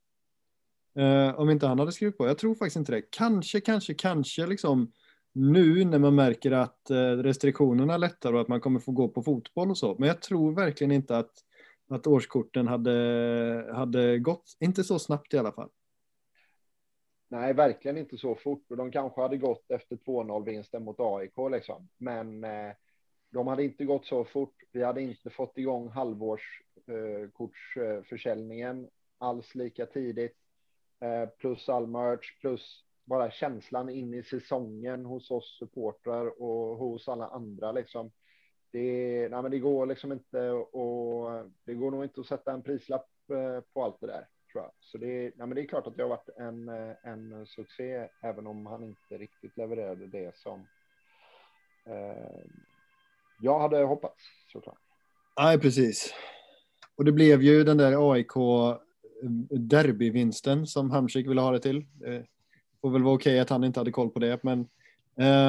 Eh, 0.95 1.41
om 1.41 1.51
inte 1.51 1.67
han 1.67 1.79
hade 1.79 1.93
skrivit 1.93 2.19
på. 2.19 2.27
Jag 2.27 2.39
tror 2.39 2.55
faktiskt 2.55 2.77
inte 2.77 2.93
det. 2.93 3.03
Kanske, 3.11 3.61
kanske, 3.61 3.95
kanske 3.95 4.47
liksom 4.47 4.93
nu 5.33 5.85
när 5.85 5.99
man 5.99 6.15
märker 6.15 6.53
att 6.53 6.91
eh, 6.91 6.97
restriktionerna 6.97 7.97
lättar 7.97 8.33
och 8.33 8.41
att 8.41 8.49
man 8.49 8.61
kommer 8.61 8.81
få 8.81 8.93
gå 8.93 9.09
på 9.09 9.23
fotboll 9.23 9.71
och 9.71 9.79
så. 9.79 9.97
Men 9.99 10.09
jag 10.09 10.23
tror 10.23 10.55
verkligen 10.55 10.93
inte 10.93 11.19
att, 11.19 11.33
att 11.91 12.07
årskorten 12.07 12.69
hade, 12.69 13.71
hade 13.75 14.19
gått, 14.19 14.57
inte 14.61 14.85
så 14.85 14.99
snabbt 14.99 15.35
i 15.35 15.39
alla 15.39 15.53
fall. 15.53 15.71
Nej, 17.33 17.53
verkligen 17.53 17.99
inte 17.99 18.19
så 18.19 18.35
fort. 18.35 18.71
Och 18.71 18.77
de 18.77 18.91
kanske 18.91 19.21
hade 19.21 19.37
gått 19.37 19.71
efter 19.71 19.97
2-0 19.97 20.45
vinsten 20.45 20.85
mot 20.85 21.01
AIK 21.01 21.35
liksom. 21.51 21.89
Men 21.97 22.45
eh, 22.45 22.73
de 23.31 23.47
hade 23.47 23.65
inte 23.65 23.85
gått 23.85 24.07
så 24.07 24.25
fort. 24.25 24.55
Vi 24.73 24.83
hade 24.83 25.03
inte 25.03 25.31
fått 25.31 25.59
igång 25.59 25.89
halvårskortsförsäljningen 25.89 28.85
eh, 28.85 28.91
alls 29.19 29.55
lika 29.55 29.87
tidigt. 29.87 30.37
Eh, 31.01 31.27
plus 31.29 31.69
all 31.69 31.87
merch, 31.87 32.41
plus 32.41 32.85
bara 33.05 33.31
känslan 33.31 33.89
in 33.89 34.15
i 34.15 34.23
säsongen 34.23 35.05
hos 35.05 35.31
oss 35.31 35.59
supportrar 35.59 36.43
och 36.43 36.77
hos 36.77 37.09
alla 37.09 37.27
andra 37.27 37.73
liksom. 37.73 38.13
Det, 38.71 39.29
nej, 39.31 39.43
men 39.43 39.51
det 39.51 39.59
går 39.59 39.87
liksom 39.87 40.13
inte 40.13 40.51
och 40.51 41.31
det 41.65 41.75
går 41.75 41.91
nog 41.91 42.05
inte 42.05 42.21
att 42.21 42.27
sätta 42.27 42.53
en 42.53 42.63
prislapp 42.63 43.09
eh, 43.33 43.61
på 43.73 43.85
allt 43.85 44.01
det 44.01 44.07
där 44.07 44.27
tror 44.53 44.65
jag. 44.65 44.73
Så 44.81 44.99
det, 44.99 45.07
nej, 45.07 45.33
men 45.37 45.55
det 45.55 45.61
är 45.61 45.67
klart 45.67 45.87
att 45.87 45.97
det 45.97 46.03
har 46.03 46.09
varit 46.09 46.29
en, 46.39 46.69
eh, 46.69 46.97
en 47.03 47.47
succé, 47.47 48.09
även 48.23 48.47
om 48.47 48.67
han 48.67 48.85
inte 48.85 49.19
riktigt 49.19 49.57
levererade 49.57 50.07
det 50.07 50.37
som 50.37 50.67
eh, 51.87 52.41
jag 53.41 53.61
hade 53.61 53.83
hoppats 53.83 54.25
såklart. 54.53 54.79
Nej, 55.41 55.61
precis. 55.61 56.15
Och 56.97 57.05
det 57.05 57.13
blev 57.13 57.43
ju 57.43 57.65
den 57.65 57.77
där 57.77 58.13
AIK 58.13 58.33
derbyvinsten 59.51 60.67
som 60.67 60.91
Hamsik 60.91 61.27
ville 61.27 61.41
ha 61.41 61.51
det 61.51 61.61
till. 61.61 61.87
Det 61.99 62.27
får 62.81 62.91
väl 62.91 63.03
vara 63.03 63.15
okej 63.15 63.41
att 63.41 63.51
han 63.51 63.65
inte 63.65 63.81
hade 63.81 63.91
koll 63.91 64.11
på 64.11 64.19
det, 64.19 64.43
men 64.43 64.69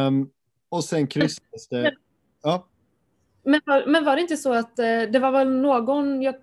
um, 0.07 0.31
och 0.69 0.83
sen 0.83 1.07
kryssades 1.07 1.67
det. 1.67 1.95
Ja. 2.43 2.67
Men, 3.43 3.61
men 3.65 4.05
var 4.05 4.15
det 4.15 4.21
inte 4.21 4.37
så 4.37 4.53
att 4.53 4.79
eh, 4.79 5.01
det 5.11 5.19
var 5.19 5.31
väl 5.31 5.49
någon, 5.49 6.21
jag 6.21 6.35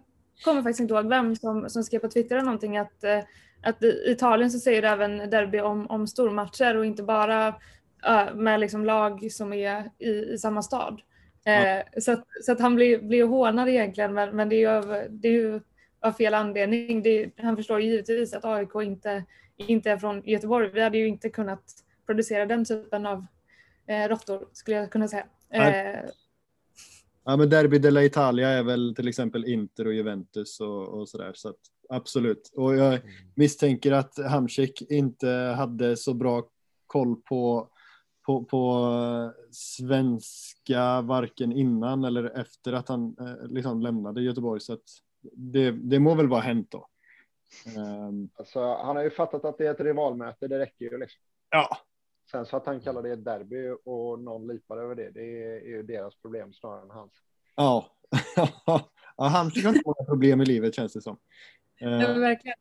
kommer 0.45 0.63
faktiskt 0.63 0.81
inte 0.81 0.95
ihåg 0.95 1.09
vem, 1.09 1.37
som, 1.37 1.71
som 1.71 1.85
skrev 1.85 1.99
på 1.99 2.09
Twitter 2.09 2.37
eller 2.37 2.45
någonting 2.45 2.77
att, 2.77 3.05
eh, 3.05 3.19
att 3.63 3.83
i 3.83 4.05
Italien 4.07 4.51
så 4.51 4.59
säger 4.59 4.83
det 4.83 4.89
även 4.89 5.31
derby 5.31 5.61
om, 5.61 5.87
om 5.87 6.07
stormatcher 6.07 6.77
och 6.77 6.87
inte 6.87 7.03
bara 7.03 7.49
uh, 8.09 8.35
med 8.35 8.61
liksom 8.61 8.85
lag 8.85 9.33
som 9.33 9.53
är 9.53 9.91
i, 9.99 10.11
i 10.11 10.39
samma 10.39 10.63
stad. 10.63 11.01
Ja. 11.45 11.77
Uh, 11.77 11.83
så, 12.01 12.13
att, 12.13 12.25
så 12.43 12.53
att 12.53 12.61
han 12.61 12.75
blir, 12.75 12.99
blir 12.99 13.25
hånad 13.25 13.69
egentligen, 13.69 14.15
men, 14.15 14.37
men 14.37 14.49
det 14.49 14.57
är 14.57 14.83
ju, 14.83 15.09
det 15.09 15.29
är 15.29 15.33
ju 15.33 15.61
av 16.01 16.13
fel 16.13 16.35
anledning. 16.35 17.03
Det, 17.03 17.31
han 17.37 17.57
förstår 17.57 17.81
givetvis 17.81 18.35
att 18.35 18.45
AIK 18.45 18.75
inte, 18.75 19.25
inte 19.57 19.91
är 19.91 19.97
från 19.97 20.23
Göteborg. 20.25 20.71
Vi 20.71 20.81
hade 20.81 20.99
ju 20.99 21.09
inte 21.09 21.29
kunnat 21.29 21.65
producera 22.07 22.47
den 22.47 22.65
typen 22.65 23.07
av 23.07 23.27
eh, 23.87 24.09
råttor, 24.09 24.49
skulle 24.53 24.77
jag 24.77 24.91
kunna 24.91 25.09
säga. 25.09 25.25
Eh, 25.51 25.99
Ja, 27.25 27.37
men 27.37 27.51
Derby 27.51 27.79
della 27.79 28.05
Italia 28.05 28.49
är 28.49 28.63
väl 28.63 28.95
till 28.95 29.09
exempel 29.09 29.45
Inter 29.45 29.87
och 29.87 29.95
Juventus 29.95 30.61
och, 30.61 30.89
och 30.89 31.09
sådär. 31.09 31.33
Så 31.35 31.49
att, 31.49 31.59
absolut. 31.89 32.53
Och 32.55 32.77
jag 32.77 32.95
mm. 32.95 33.09
misstänker 33.35 33.93
att 33.93 34.19
Hamsik 34.19 34.83
inte 34.91 35.29
hade 35.57 35.97
så 35.97 36.15
bra 36.15 36.49
koll 36.87 37.17
på, 37.17 37.69
på, 38.27 38.45
på 38.45 39.33
svenska 39.51 41.01
varken 41.01 41.53
innan 41.53 42.05
eller 42.05 42.39
efter 42.41 42.73
att 42.73 42.89
han 42.89 43.17
eh, 43.21 43.49
liksom 43.49 43.83
lämnade 43.83 44.23
Göteborg. 44.23 44.61
Så 44.61 44.73
att 44.73 44.85
det, 45.33 45.71
det 45.71 45.99
må 45.99 46.15
väl 46.15 46.29
vara 46.29 46.41
hänt 46.41 46.71
då. 46.71 46.89
Um, 47.77 48.31
alltså, 48.35 48.61
han 48.61 48.97
har 48.97 49.03
ju 49.03 49.11
fattat 49.11 49.45
att 49.45 49.59
det 49.59 49.67
är 49.67 49.71
ett 49.71 49.81
rivalmöte, 49.81 50.49
det 50.49 50.59
räcker 50.59 50.85
ju 50.85 50.99
liksom. 50.99 51.21
Ja. 51.51 51.79
Sen 52.31 52.47
så 52.47 52.57
att 52.57 52.67
han 52.67 52.81
kallar 52.81 53.03
det 53.03 53.13
ett 53.13 53.25
derby 53.25 53.69
och 53.85 54.19
någon 54.19 54.47
lipar 54.47 54.77
över 54.77 54.95
det, 54.95 55.11
det 55.11 55.21
är 55.21 55.67
ju 55.67 55.83
deras 55.83 56.15
problem 56.15 56.53
snarare 56.53 56.83
än 56.83 56.91
hans. 56.91 57.13
Ja, 57.57 57.87
ja 58.37 58.91
han 59.17 59.33
har 59.33 59.45
inte 59.45 59.83
några 59.85 60.05
problem 60.05 60.41
i 60.41 60.45
livet 60.45 60.75
känns 60.75 60.93
det 60.93 61.03
som. 61.03 61.19
Ja, 61.79 62.13
verkligen. 62.13 62.57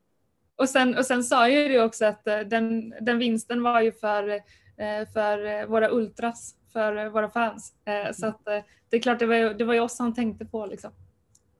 Och 0.55 0.69
sen, 0.69 0.97
och 0.97 1.05
sen 1.05 1.23
sa 1.23 1.49
ju 1.49 1.67
det 1.67 1.83
också 1.83 2.05
att 2.05 2.27
eh, 2.27 2.39
den, 2.39 2.93
den 3.01 3.19
vinsten 3.19 3.63
var 3.63 3.81
ju 3.81 3.91
för, 3.91 4.29
eh, 4.77 5.07
för 5.13 5.65
våra 5.65 5.89
ultras, 5.89 6.55
för 6.73 7.09
våra 7.09 7.29
fans. 7.29 7.73
Så 8.13 8.27
att 8.27 8.45
det 8.89 8.97
är 8.97 9.01
klart, 9.01 9.19
det 9.19 9.25
var, 9.25 9.53
det 9.53 9.65
var 9.65 9.73
ju 9.73 9.79
oss 9.79 9.99
han 9.99 10.13
tänkte 10.13 10.45
på 10.45 10.65
liksom. 10.65 10.91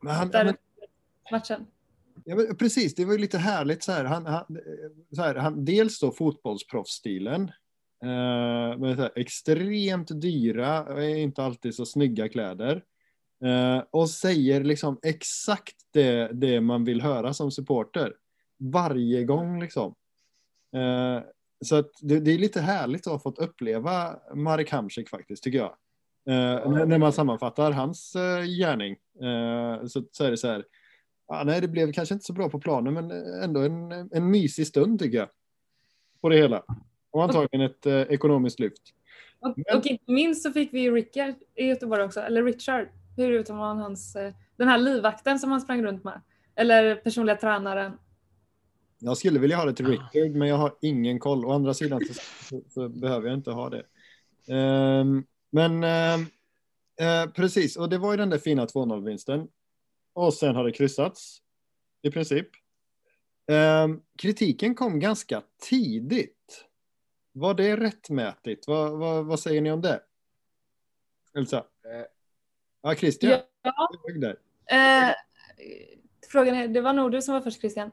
Men 0.01 0.15
han, 0.15 0.29
Där, 0.29 0.45
men, 0.45 0.55
matchen. 1.31 1.67
Ja, 2.25 2.35
men 2.35 2.57
precis, 2.57 2.95
det 2.95 3.05
var 3.05 3.13
ju 3.13 3.19
lite 3.19 3.37
härligt 3.37 3.83
så 3.83 3.91
här. 3.91 4.05
Han, 4.05 4.25
han, 4.25 4.59
så 5.15 5.21
här, 5.21 5.35
han, 5.35 5.65
dels 5.65 5.99
då 5.99 6.11
fotbollsproffsstilen. 6.11 7.51
Eh, 8.03 8.95
så 8.95 9.01
här, 9.01 9.11
extremt 9.15 10.21
dyra, 10.21 11.05
inte 11.07 11.43
alltid 11.43 11.75
så 11.75 11.85
snygga 11.85 12.29
kläder. 12.29 12.83
Eh, 13.45 13.83
och 13.91 14.09
säger 14.09 14.63
liksom 14.63 14.99
exakt 15.03 15.75
det, 15.93 16.29
det 16.33 16.61
man 16.61 16.83
vill 16.83 17.01
höra 17.01 17.33
som 17.33 17.51
supporter. 17.51 18.13
Varje 18.57 19.23
gång 19.23 19.61
liksom. 19.61 19.95
Eh, 20.75 21.23
så 21.65 21.75
att 21.75 21.91
det, 22.01 22.19
det, 22.19 22.31
är 22.31 22.37
lite 22.37 22.61
härligt 22.61 23.07
att 23.07 23.13
ha 23.13 23.19
fått 23.19 23.39
uppleva 23.39 24.19
Marek 24.35 24.71
Hamsik 24.71 25.09
faktiskt, 25.09 25.43
tycker 25.43 25.57
jag. 25.57 25.75
Eh, 26.27 26.85
när, 26.85 26.97
man 26.97 27.13
sammanfattar 27.13 27.71
hans 27.71 28.15
eh, 28.15 28.43
gärning 28.43 28.91
eh, 29.21 29.85
så, 29.85 30.03
så 30.11 30.23
är 30.23 30.31
det 30.31 30.37
så 30.37 30.47
här. 30.47 30.65
Ja, 31.27 31.43
nej, 31.45 31.61
det 31.61 31.67
blev 31.67 31.91
kanske 31.91 32.13
inte 32.13 32.25
så 32.25 32.33
bra 32.33 32.49
på 32.49 32.59
planen, 32.59 32.93
men 32.93 33.11
ändå 33.43 33.59
en, 33.59 33.91
en 33.91 34.31
mysig 34.31 34.67
stund 34.67 34.99
tycker 34.99 35.17
jag. 35.17 35.29
På 36.21 36.29
det 36.29 36.35
hela. 36.35 36.63
Och 37.11 37.23
antagligen 37.23 37.61
ett 37.61 37.85
eh, 37.85 38.01
ekonomiskt 38.01 38.59
lyft. 38.59 38.81
Och, 39.39 39.53
men... 39.55 39.77
och 39.77 39.85
inte 39.85 40.11
minst 40.11 40.43
så 40.43 40.51
fick 40.51 40.73
vi 40.73 40.79
ju 40.79 40.95
Rickard 40.95 41.35
i 41.55 41.65
Göteborg 41.65 42.03
också, 42.03 42.19
eller 42.19 42.43
Richard. 42.43 42.87
Hur 43.17 43.31
uttalar 43.31 43.59
man 43.59 43.77
hans, 43.77 44.15
eh, 44.15 44.33
den 44.57 44.67
här 44.67 44.77
livvakten 44.77 45.39
som 45.39 45.51
han 45.51 45.61
sprang 45.61 45.83
runt 45.83 46.03
med? 46.03 46.21
Eller 46.55 46.95
personliga 46.95 47.35
tränaren? 47.35 47.91
Jag 48.99 49.17
skulle 49.17 49.39
vilja 49.39 49.57
ha 49.57 49.65
det 49.65 49.73
till 49.73 49.87
Rickard, 49.87 50.31
men 50.31 50.47
jag 50.47 50.55
har 50.55 50.75
ingen 50.81 51.19
koll. 51.19 51.45
Å 51.45 51.51
andra 51.51 51.73
sidan 51.73 52.01
så, 52.07 52.13
så, 52.49 52.61
så 52.69 52.89
behöver 52.89 53.27
jag 53.27 53.37
inte 53.37 53.51
ha 53.51 53.69
det. 53.69 53.83
Um, 54.53 55.25
men 55.51 55.71
um, 55.83 56.21
uh, 57.01 57.31
precis, 57.33 57.77
och 57.77 57.89
det 57.89 57.97
var 57.97 58.11
ju 58.11 58.17
den 58.17 58.29
där 58.29 58.37
fina 58.37 58.65
2-0-vinsten. 58.65 59.47
Och 60.13 60.33
sen 60.33 60.55
har 60.55 60.63
det 60.63 60.71
kryssats, 60.71 61.41
i 62.01 62.11
princip. 62.11 62.47
Um, 63.85 64.01
kritiken 64.17 64.75
kom 64.75 64.99
ganska 64.99 65.43
tidigt. 65.69 66.36
Var 67.39 67.53
det 67.53 67.75
rättmätigt? 67.75 68.67
Vad, 68.67 68.99
vad, 68.99 69.25
vad 69.25 69.39
säger 69.39 69.61
ni 69.61 69.71
om 69.71 69.81
det? 69.81 70.01
Elsa? 71.33 71.57
Uh, 71.57 72.05
Ja, 72.87 72.95
Christian. 72.95 73.39
Ja. 73.61 74.35
Eh, 74.65 75.15
frågan 76.31 76.55
är, 76.55 76.67
det 76.67 76.81
var 76.81 76.93
nog 76.93 77.11
du 77.11 77.21
som 77.21 77.33
var 77.33 77.41
först 77.41 77.59
Christian. 77.59 77.91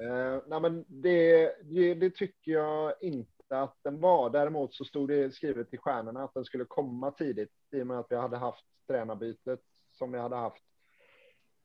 Eh, 0.00 0.42
nej, 0.46 0.60
men 0.60 0.84
det, 0.88 1.54
det, 1.62 1.94
det, 1.94 2.10
tycker 2.10 2.52
jag 2.52 2.94
inte 3.00 3.32
att 3.48 3.76
den 3.82 4.00
var. 4.00 4.30
Däremot 4.30 4.74
så 4.74 4.84
stod 4.84 5.08
det 5.08 5.34
skrivet 5.34 5.74
i 5.74 5.76
stjärnorna 5.76 6.24
att 6.24 6.34
den 6.34 6.44
skulle 6.44 6.64
komma 6.64 7.10
tidigt 7.10 7.52
i 7.70 7.82
och 7.82 7.86
med 7.86 7.98
att 7.98 8.06
vi 8.10 8.16
hade 8.16 8.36
haft 8.36 8.64
tränarbytet 8.86 9.60
som 9.92 10.12
vi 10.12 10.18
hade 10.18 10.36
haft 10.36 10.62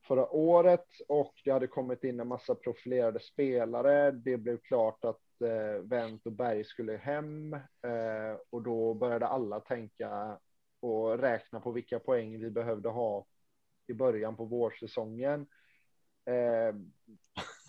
förra 0.08 0.30
året 0.30 0.88
och 1.08 1.34
det 1.46 1.52
hade 1.52 1.68
kommit 1.68 2.04
in 2.04 2.20
en 2.20 2.28
massa 2.28 2.56
profilerade 2.56 3.20
spelare. 3.20 4.12
Det 4.12 4.38
blev 4.38 4.58
klart 4.58 5.06
att 5.06 5.22
eh, 5.33 5.33
Eh, 5.44 5.82
Wendt 5.82 6.26
och 6.26 6.32
Berg 6.32 6.64
skulle 6.64 6.98
hem 6.98 7.54
eh, 7.54 8.38
och 8.50 8.62
då 8.62 8.94
började 8.94 9.28
alla 9.28 9.60
tänka 9.60 10.40
och 10.80 11.20
räkna 11.20 11.60
på 11.60 11.72
vilka 11.72 12.00
poäng 12.00 12.40
vi 12.40 12.50
behövde 12.50 12.90
ha 12.90 13.26
i 13.88 13.94
början 13.94 14.36
på 14.36 14.46
vårsäsongen. 14.46 15.48
Eh, 16.26 16.76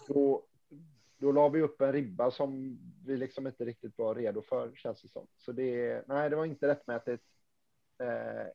då, 0.08 0.46
då 1.18 1.32
la 1.32 1.48
vi 1.48 1.62
upp 1.62 1.80
en 1.80 1.92
ribba 1.92 2.30
som 2.30 2.78
vi 3.06 3.16
liksom 3.16 3.46
inte 3.46 3.64
riktigt 3.64 3.98
var 3.98 4.14
redo 4.14 4.42
för, 4.42 4.72
känns 4.74 5.02
det 5.02 5.08
som. 5.08 5.26
Så 5.36 5.52
det, 5.52 6.02
nej, 6.08 6.30
det 6.30 6.36
var 6.36 6.44
inte 6.44 6.68
rättmätigt 6.68 7.24
eh, 8.02 8.46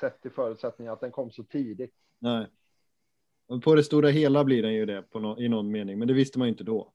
sett 0.00 0.20
till 0.22 0.30
förutsättningar 0.30 0.92
att 0.92 1.00
den 1.00 1.12
kom 1.12 1.30
så 1.30 1.44
tidigt. 1.44 1.94
Nej. 2.18 2.46
På 3.64 3.74
det 3.74 3.84
stora 3.84 4.08
hela 4.08 4.44
blir 4.44 4.62
den 4.62 4.74
ju 4.74 4.86
det 4.86 5.02
på 5.02 5.20
no 5.20 5.40
i 5.40 5.48
någon 5.48 5.70
mening, 5.70 5.98
men 5.98 6.08
det 6.08 6.14
visste 6.14 6.38
man 6.38 6.48
ju 6.48 6.52
inte 6.52 6.64
då. 6.64 6.92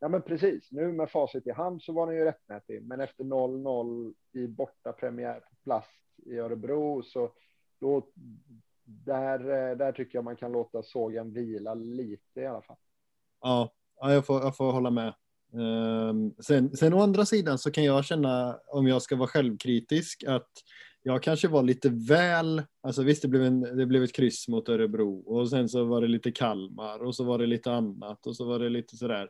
Ja, 0.00 0.08
men 0.08 0.22
precis. 0.22 0.72
Nu 0.72 0.92
med 0.92 1.10
facit 1.10 1.46
i 1.46 1.50
hand 1.50 1.82
så 1.82 1.92
var 1.92 2.06
den 2.06 2.16
ju 2.16 2.24
rättmätig, 2.24 2.82
men 2.82 3.00
efter 3.00 3.24
0-0 3.24 4.14
i 4.32 4.46
borta 4.46 4.92
premiärplats 4.92 5.88
i 6.26 6.38
Örebro 6.38 7.02
så 7.02 7.32
då 7.80 8.06
där, 8.84 9.38
där 9.76 9.92
tycker 9.92 10.18
jag 10.18 10.24
man 10.24 10.36
kan 10.36 10.52
låta 10.52 10.82
sågen 10.82 11.32
vila 11.32 11.74
lite 11.74 12.40
i 12.40 12.46
alla 12.46 12.62
fall. 12.62 12.76
Ja, 13.40 13.72
ja 14.00 14.12
jag, 14.12 14.26
får, 14.26 14.42
jag 14.42 14.56
får 14.56 14.72
hålla 14.72 14.90
med. 14.90 15.14
Um, 15.52 16.34
sen, 16.38 16.76
sen 16.76 16.94
å 16.94 17.00
andra 17.00 17.26
sidan 17.26 17.58
så 17.58 17.70
kan 17.70 17.84
jag 17.84 18.04
känna, 18.04 18.58
om 18.66 18.86
jag 18.86 19.02
ska 19.02 19.16
vara 19.16 19.28
självkritisk, 19.28 20.24
att 20.26 20.50
jag 21.02 21.22
kanske 21.22 21.48
var 21.48 21.62
lite 21.62 21.88
väl, 22.08 22.62
alltså 22.82 23.02
visst 23.02 23.22
det 23.22 23.28
blev, 23.28 23.42
en, 23.42 23.60
det 23.60 23.86
blev 23.86 24.02
ett 24.02 24.14
kryss 24.14 24.48
mot 24.48 24.68
Örebro 24.68 25.18
och 25.18 25.50
sen 25.50 25.68
så 25.68 25.84
var 25.84 26.00
det 26.00 26.08
lite 26.08 26.32
Kalmar 26.32 27.04
och 27.04 27.14
så 27.14 27.24
var 27.24 27.38
det 27.38 27.46
lite 27.46 27.72
annat 27.72 28.26
och 28.26 28.36
så 28.36 28.44
var 28.44 28.58
det 28.58 28.68
lite 28.68 28.96
sådär. 28.96 29.28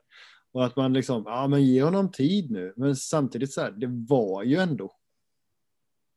Och 0.57 0.65
att 0.65 0.77
man 0.77 0.93
liksom, 0.93 1.23
ja 1.27 1.49
men 1.49 1.65
ge 1.65 1.83
honom 1.83 2.11
tid 2.11 2.51
nu. 2.51 2.73
Men 2.77 2.97
samtidigt 2.97 3.53
så 3.53 3.61
här, 3.61 3.71
det 3.71 3.87
var 4.09 4.43
ju 4.43 4.57
ändå 4.57 4.97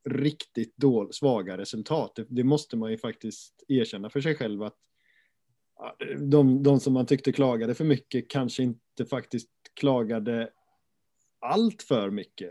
riktigt 0.10 0.74
då, 0.78 1.10
svaga 1.12 1.58
resultat. 1.58 2.12
Det, 2.16 2.26
det, 2.30 2.44
måste 2.44 2.78
man 2.78 2.92
ju 2.92 2.98
faktiskt 2.98 3.64
erkänna 3.68 4.10
för 4.10 4.22
sig 4.22 4.36
själv 4.36 4.64
att 4.64 4.76
de, 6.20 6.64
de 6.64 6.80
som 6.80 6.94
man 6.94 7.06
tyckte 7.06 7.32
klagade 7.32 7.76
för 7.76 7.86
mycket 7.86 8.30
kanske 8.30 8.64
inte 8.64 9.06
faktiskt 9.10 9.50
klagade 9.74 10.50
allt 11.40 11.84
för 11.84 12.10
mycket. 12.10 12.50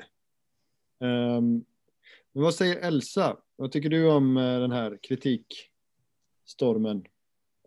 Um, 1.01 1.65
men 2.33 2.43
vad 2.43 2.55
säger 2.55 2.77
Elsa? 2.77 3.37
Vad 3.57 3.73
tycker 3.73 3.89
du 3.89 4.11
om 4.11 4.37
eh, 4.37 4.61
den 4.61 4.73
här 4.73 4.99
kritikstormen? 5.03 7.05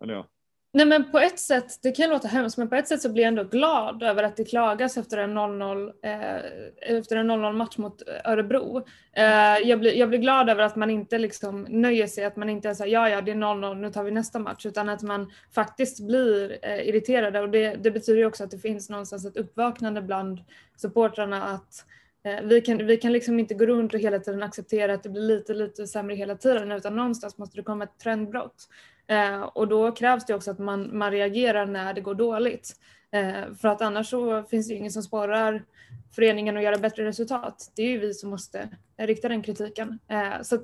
Eller 0.02 0.14
ja, 0.14 0.28
Nej 0.74 0.86
men 0.86 1.10
på 1.10 1.18
ett 1.18 1.38
sätt, 1.38 1.78
det 1.82 1.92
kan 1.92 2.10
låta 2.10 2.28
hemskt, 2.28 2.58
men 2.58 2.68
på 2.68 2.74
ett 2.74 2.88
sätt 2.88 3.02
så 3.02 3.12
blir 3.12 3.22
jag 3.22 3.28
ändå 3.28 3.44
glad 3.44 4.02
över 4.02 4.22
att 4.22 4.36
det 4.36 4.44
klagas 4.44 4.96
efter 4.96 5.18
en 5.18 5.38
0-0 5.38 5.92
eh, 6.02 6.96
efter 6.96 7.16
en 7.16 7.30
0-0 7.30 7.52
match 7.52 7.76
mot 7.76 8.08
eh, 8.08 8.30
Örebro. 8.30 8.86
Eh, 9.12 9.58
jag, 9.68 9.80
blir, 9.80 9.92
jag 9.92 10.08
blir 10.08 10.18
glad 10.18 10.50
över 10.50 10.62
att 10.62 10.76
man 10.76 10.90
inte 10.90 11.18
liksom 11.18 11.62
nöjer 11.68 12.06
sig, 12.06 12.24
att 12.24 12.36
man 12.36 12.50
inte 12.50 12.74
säger 12.74 12.92
ja 12.92 13.08
ja 13.08 13.20
det 13.20 13.30
är 13.30 13.36
0-0, 13.36 13.74
nu 13.74 13.90
tar 13.90 14.04
vi 14.04 14.10
nästa 14.10 14.38
match, 14.38 14.66
utan 14.66 14.88
att 14.88 15.02
man 15.02 15.30
faktiskt 15.54 16.06
blir 16.06 16.58
eh, 16.62 16.88
irriterade 16.88 17.40
och 17.40 17.50
det, 17.50 17.74
det 17.74 17.90
betyder 17.90 18.18
ju 18.18 18.26
också 18.26 18.44
att 18.44 18.50
det 18.50 18.58
finns 18.58 18.90
någonstans 18.90 19.26
ett 19.26 19.36
uppvaknande 19.36 20.02
bland 20.02 20.40
supportrarna 20.76 21.42
att 21.42 21.84
eh, 22.24 22.44
vi 22.44 22.60
kan, 22.60 22.86
vi 22.86 22.96
kan 22.96 23.12
liksom 23.12 23.38
inte 23.38 23.54
gå 23.54 23.66
runt 23.66 23.94
och 23.94 24.00
hela 24.00 24.18
tiden 24.18 24.42
acceptera 24.42 24.94
att 24.94 25.02
det 25.02 25.08
blir 25.08 25.22
lite, 25.22 25.54
lite 25.54 25.86
sämre 25.86 26.14
hela 26.14 26.36
tiden 26.36 26.72
utan 26.72 26.96
någonstans 26.96 27.38
måste 27.38 27.56
det 27.56 27.62
komma 27.62 27.84
ett 27.84 27.98
trendbrott. 28.02 28.68
Eh, 29.06 29.42
och 29.42 29.68
då 29.68 29.92
krävs 29.92 30.26
det 30.26 30.34
också 30.34 30.50
att 30.50 30.58
man, 30.58 30.98
man 30.98 31.10
reagerar 31.10 31.66
när 31.66 31.94
det 31.94 32.00
går 32.00 32.14
dåligt. 32.14 32.76
Eh, 33.12 33.54
för 33.60 33.68
att 33.68 33.82
annars 33.82 34.10
så 34.10 34.42
finns 34.42 34.68
det 34.68 34.74
ingen 34.74 34.92
som 34.92 35.02
sparar 35.02 35.64
föreningen 36.14 36.56
att 36.56 36.62
göra 36.62 36.78
bättre 36.78 37.04
resultat. 37.04 37.72
Det 37.76 37.82
är 37.82 37.86
ju 37.86 37.98
vi 37.98 38.14
som 38.14 38.30
måste 38.30 38.68
rikta 38.98 39.28
den 39.28 39.42
kritiken. 39.42 39.98
Eh, 40.08 40.42
så 40.42 40.58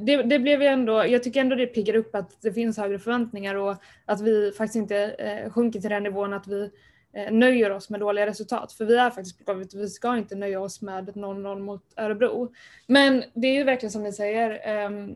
det, 0.00 0.22
det, 0.22 0.38
blev 0.38 0.62
ju 0.62 0.68
ändå, 0.68 1.06
jag 1.06 1.22
tycker 1.22 1.40
ändå 1.40 1.56
det 1.56 1.66
piggar 1.66 1.94
upp 1.94 2.14
att 2.14 2.42
det 2.42 2.52
finns 2.52 2.78
högre 2.78 2.98
förväntningar 2.98 3.54
och 3.54 3.76
att 4.04 4.20
vi 4.20 4.52
faktiskt 4.52 4.76
inte 4.76 4.96
eh, 4.98 5.50
sjunker 5.50 5.80
till 5.80 5.90
den 5.90 6.02
nivån 6.02 6.32
att 6.32 6.46
vi 6.46 6.70
eh, 7.12 7.32
nöjer 7.32 7.70
oss 7.70 7.90
med 7.90 8.00
dåliga 8.00 8.26
resultat. 8.26 8.72
För 8.72 8.84
vi 8.84 8.96
är 8.96 9.10
faktiskt 9.10 9.46
på 9.46 9.54
vi 9.74 9.88
ska 9.88 10.16
inte 10.16 10.34
nöja 10.34 10.60
oss 10.60 10.82
med 10.82 11.08
0-0 11.08 11.58
mot 11.60 11.84
Örebro. 11.96 12.52
Men 12.86 13.24
det 13.34 13.48
är 13.48 13.54
ju 13.54 13.64
verkligen 13.64 13.92
som 13.92 14.02
ni 14.02 14.12
säger, 14.12 14.60
ehm, 14.64 15.14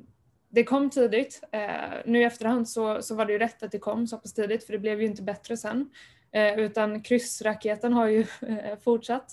det 0.56 0.64
kom 0.64 0.90
tidigt. 0.90 1.40
Eh, 1.52 1.60
nu 2.04 2.20
i 2.20 2.24
efterhand 2.24 2.68
så, 2.68 3.02
så 3.02 3.14
var 3.14 3.26
det 3.26 3.32
ju 3.32 3.38
rätt 3.38 3.62
att 3.62 3.72
det 3.72 3.78
kom 3.78 4.06
så 4.06 4.18
pass 4.18 4.34
tidigt 4.34 4.64
för 4.64 4.72
det 4.72 4.78
blev 4.78 5.00
ju 5.00 5.06
inte 5.06 5.22
bättre 5.22 5.56
sen. 5.56 5.90
Eh, 6.32 6.58
utan 6.58 7.02
kryssraketen 7.02 7.92
har 7.92 8.06
ju 8.06 8.20
eh, 8.40 8.78
fortsatt. 8.84 9.30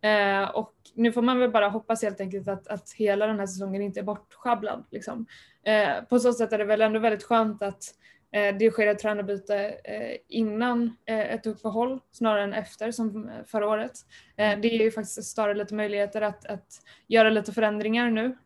Eh, 0.00 0.42
och 0.42 0.74
nu 0.94 1.12
får 1.12 1.22
man 1.22 1.38
väl 1.38 1.50
bara 1.50 1.68
hoppas 1.68 2.02
helt 2.02 2.20
enkelt 2.20 2.48
att, 2.48 2.68
att 2.68 2.92
hela 2.92 3.26
den 3.26 3.38
här 3.38 3.46
säsongen 3.46 3.82
inte 3.82 4.00
är 4.00 4.04
bortsjabblad. 4.04 4.84
Liksom. 4.90 5.26
Eh, 5.64 6.04
på 6.08 6.18
så 6.18 6.32
sätt 6.32 6.52
är 6.52 6.58
det 6.58 6.64
väl 6.64 6.80
ändå 6.80 6.98
väldigt 6.98 7.24
skönt 7.24 7.62
att 7.62 7.84
eh, 8.32 8.56
det 8.56 8.70
sker 8.70 8.86
ett 8.86 8.98
tränarbyte 8.98 9.68
eh, 9.84 10.16
innan 10.28 10.96
eh, 11.06 11.34
ett 11.34 11.46
uppehåll 11.46 12.00
snarare 12.12 12.44
än 12.44 12.52
efter 12.52 12.90
som 12.90 13.30
förra 13.46 13.68
året. 13.68 13.92
det 14.36 14.68
ger 14.68 14.84
ju 14.84 14.90
faktiskt 14.90 15.24
större 15.24 15.54
lite 15.54 15.74
möjligheter 15.74 16.20
att, 16.22 16.46
att 16.46 16.68
göra 17.08 17.30
lite 17.30 17.52
förändringar 17.52 18.10
nu 18.10 18.36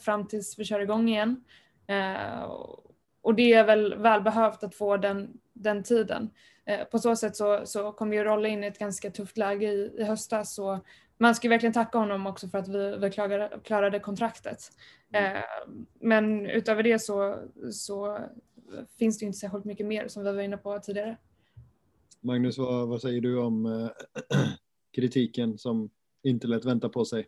fram 0.00 0.26
tills 0.26 0.58
vi 0.58 0.64
kör 0.64 0.80
igång 0.80 1.08
igen. 1.08 1.44
Eh, 1.90 2.42
och 3.22 3.34
det 3.34 3.52
är 3.52 3.64
väl 3.64 3.94
välbehövt 3.94 4.62
att 4.62 4.74
få 4.74 4.96
den, 4.96 5.40
den 5.52 5.82
tiden. 5.82 6.30
Eh, 6.64 6.84
på 6.84 6.98
så 6.98 7.16
sätt 7.16 7.36
så, 7.36 7.60
så 7.64 7.92
kommer 7.92 8.16
ju 8.16 8.24
rolla 8.24 8.48
in 8.48 8.64
i 8.64 8.66
ett 8.66 8.78
ganska 8.78 9.10
tufft 9.10 9.38
läge 9.38 9.66
i, 9.66 9.92
i 9.98 10.04
höstas. 10.04 10.54
Så 10.54 10.80
man 11.18 11.34
ska 11.34 11.48
verkligen 11.48 11.72
tacka 11.72 11.98
honom 11.98 12.26
också 12.26 12.48
för 12.48 12.58
att 12.58 12.68
vi, 12.68 12.96
vi 12.96 13.10
klarade, 13.10 13.60
klarade 13.64 14.00
kontraktet. 14.00 14.58
Mm. 15.12 15.36
Eh, 15.36 15.42
men 16.00 16.46
utöver 16.46 16.82
det 16.82 16.98
så, 16.98 17.38
så 17.72 18.18
finns 18.98 19.18
det 19.18 19.22
ju 19.22 19.26
inte 19.26 19.38
särskilt 19.38 19.64
mycket 19.64 19.86
mer 19.86 20.08
som 20.08 20.24
vi 20.24 20.32
var 20.32 20.42
inne 20.42 20.56
på 20.56 20.78
tidigare. 20.78 21.16
Magnus, 22.20 22.58
vad, 22.58 22.88
vad 22.88 23.00
säger 23.00 23.20
du 23.20 23.38
om 23.38 23.66
äh, 23.66 23.88
kritiken 24.94 25.58
som 25.58 25.90
inte 26.22 26.46
lät 26.46 26.64
vänta 26.64 26.88
på 26.88 27.04
sig? 27.04 27.26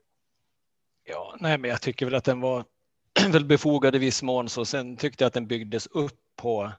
Ja, 1.04 1.36
nej, 1.40 1.58
men 1.58 1.70
jag 1.70 1.82
tycker 1.82 2.06
väl 2.06 2.14
att 2.14 2.24
den 2.24 2.40
var 2.40 2.64
väl 3.32 3.44
befogad 3.44 3.94
i 3.94 3.98
viss 3.98 4.22
mån. 4.22 4.48
Så 4.48 4.64
sen 4.64 4.96
tyckte 4.96 5.24
jag 5.24 5.26
att 5.26 5.34
den 5.34 5.46
byggdes 5.46 5.86
upp 5.86 6.20
på, 6.36 6.72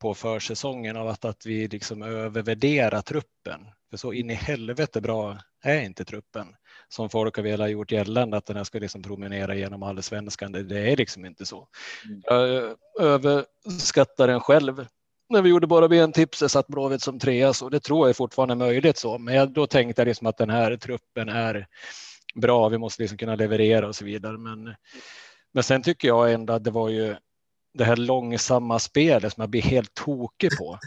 på 0.00 0.14
försäsongen 0.14 0.96
av 0.96 1.08
att, 1.08 1.24
att 1.24 1.46
vi 1.46 1.68
liksom 1.68 2.02
övervärderar 2.02 3.02
truppen. 3.02 3.60
För 3.90 3.96
så 3.96 4.12
in 4.12 4.30
i 4.30 4.34
helvete 4.34 5.00
bra 5.00 5.38
är 5.62 5.80
inte 5.80 6.04
truppen 6.04 6.46
som 6.88 7.10
folk 7.10 7.36
har 7.36 7.42
velat 7.42 7.70
gjort 7.70 7.92
gällande 7.92 8.36
att 8.36 8.46
den 8.46 8.56
här 8.56 8.64
ska 8.64 8.78
liksom 8.78 9.02
promenera 9.02 9.54
genom 9.54 9.82
allsvenskan. 9.82 10.52
Det, 10.52 10.62
det 10.62 10.92
är 10.92 10.96
liksom 10.96 11.24
inte 11.24 11.46
så. 11.46 11.68
Mm. 12.04 12.22
Jag 12.24 12.76
överskattar 13.00 14.26
den 14.26 14.40
själv. 14.40 14.86
När 15.28 15.42
vi 15.42 15.50
gjorde 15.50 15.66
bara 15.66 15.88
ben-tipset 15.88 16.50
satt 16.50 16.66
Blåvitt 16.66 17.02
som 17.02 17.18
trea 17.18 17.52
så 17.52 17.68
det 17.68 17.80
tror 17.80 17.98
jag 18.00 18.08
är 18.10 18.14
fortfarande 18.14 18.54
möjligt 18.54 18.96
så. 18.96 19.18
Men 19.18 19.34
jag, 19.34 19.52
då 19.52 19.66
tänkte 19.66 20.02
jag 20.02 20.06
liksom 20.06 20.26
att 20.26 20.36
den 20.36 20.50
här 20.50 20.76
truppen 20.76 21.28
är 21.28 21.66
bra. 22.34 22.68
Vi 22.68 22.78
måste 22.78 23.02
liksom 23.02 23.18
kunna 23.18 23.34
leverera 23.34 23.88
och 23.88 23.96
så 23.96 24.04
vidare. 24.04 24.38
Men 24.38 24.74
men 25.54 25.62
sen 25.62 25.82
tycker 25.82 26.08
jag 26.08 26.32
ändå 26.32 26.52
att 26.52 26.64
det 26.64 26.70
var 26.70 26.88
ju 26.88 27.16
det 27.74 27.84
här 27.84 27.96
långsamma 27.96 28.78
spelet 28.78 29.32
som 29.32 29.40
jag 29.40 29.50
blir 29.50 29.62
helt 29.62 29.94
tokig 29.94 30.50
på. 30.58 30.78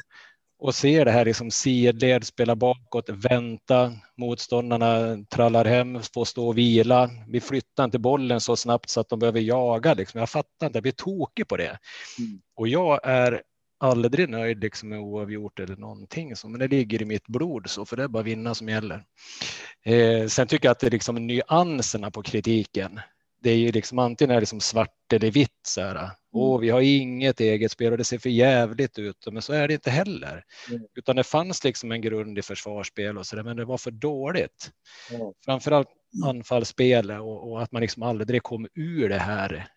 Och 0.60 0.76
ser 0.76 1.06
det 1.06 1.12
här 1.12 1.26
liksom 1.26 1.52
sidled, 1.52 2.24
spela 2.24 2.56
bakåt, 2.56 3.10
vänta, 3.10 3.94
motståndarna 4.18 5.18
trallar 5.30 5.66
hem, 5.66 6.00
får 6.14 6.26
stå 6.26 6.48
och 6.48 6.58
vila. 6.58 7.10
Vi 7.28 7.42
flyttar 7.42 7.84
inte 7.84 8.00
bollen 8.00 8.42
så 8.42 8.56
snabbt 8.56 8.90
så 8.90 9.00
att 9.00 9.10
de 9.10 9.20
behöver 9.20 9.40
jaga. 9.40 9.94
Liksom. 9.94 10.20
Jag 10.20 10.30
fattar 10.30 10.68
inte, 10.68 10.78
jag 10.78 10.84
blir 10.84 10.92
tokig 10.92 11.48
på 11.48 11.58
det. 11.58 11.78
Mm. 12.20 12.42
Och 12.56 12.68
jag 12.68 13.00
är 13.04 13.42
aldrig 13.80 14.30
nöjd 14.30 14.62
liksom 14.62 14.90
med 14.90 15.00
oavgjort 15.00 15.60
eller 15.60 15.76
någonting, 15.76 16.36
så, 16.36 16.50
men 16.50 16.60
det 16.60 16.68
ligger 16.68 17.02
i 17.02 17.06
mitt 17.06 17.28
blod 17.28 17.70
så, 17.70 17.86
för 17.86 17.98
det 17.98 18.04
är 18.04 18.08
bara 18.08 18.24
vinna 18.24 18.56
som 18.56 18.70
gäller. 18.70 19.04
Eh, 19.86 20.28
sen 20.28 20.48
tycker 20.48 20.68
jag 20.68 20.72
att 20.72 20.80
det 20.80 20.88
är 20.88 20.92
liksom 20.92 21.28
nyanserna 21.28 22.12
på 22.12 22.24
kritiken 22.24 23.00
det 23.44 23.52
är 23.52 23.58
ju 23.58 23.72
liksom 23.72 24.00
antingen 24.00 24.36
är 24.36 24.40
det 24.40 24.46
som 24.46 24.60
svart 24.60 25.14
eller 25.14 25.32
vitt 25.32 25.60
så 25.68 25.82
här. 25.82 25.96
Mm. 25.96 26.12
Åh, 26.32 26.60
vi 26.60 26.70
har 26.70 26.82
inget 26.82 27.40
eget 27.40 27.72
spel 27.72 27.92
och 27.92 27.98
det 27.98 28.04
ser 28.04 28.18
för 28.18 28.30
jävligt 28.30 29.00
ut, 29.00 29.28
men 29.32 29.42
så 29.42 29.54
är 29.54 29.68
det 29.68 29.74
inte 29.74 29.90
heller. 29.90 30.44
Mm. 30.70 30.82
Utan 30.96 31.16
det 31.16 31.24
fanns 31.24 31.64
liksom 31.64 31.92
en 31.92 32.02
grund 32.02 32.40
i 32.40 32.42
försvarsspel 32.42 33.18
och 33.18 33.28
så 33.28 33.36
där, 33.36 33.44
men 33.44 33.58
det 33.58 33.66
var 33.66 33.78
för 33.78 33.92
dåligt. 33.92 34.72
Mm. 35.12 35.34
Framförallt 35.46 35.88
anfallsspelet 36.26 37.20
och, 37.20 37.52
och, 37.52 37.64
att 37.64 37.72
man 37.72 37.82
liksom 37.82 38.04
aldrig 38.04 38.44
kom 38.44 38.68
ur 38.74 39.10
det 39.10 39.20
här 39.20 39.68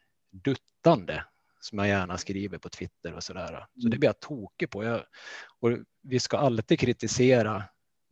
duttande 0.44 1.24
som 1.60 1.78
jag 1.78 1.88
gärna 1.88 2.18
skriver 2.18 2.58
på 2.58 2.68
Twitter 2.68 3.14
och 3.14 3.22
så 3.22 3.32
där. 3.32 3.66
Så 3.74 3.80
det 3.80 3.86
mm. 3.86 4.00
blir 4.00 4.08
jag 4.08 4.20
tokig 4.20 4.70
på. 4.70 4.84
Jag, 4.84 5.00
och 5.60 5.78
vi 6.02 6.20
ska 6.20 6.36
alltid 6.36 6.78
kritisera 6.80 7.64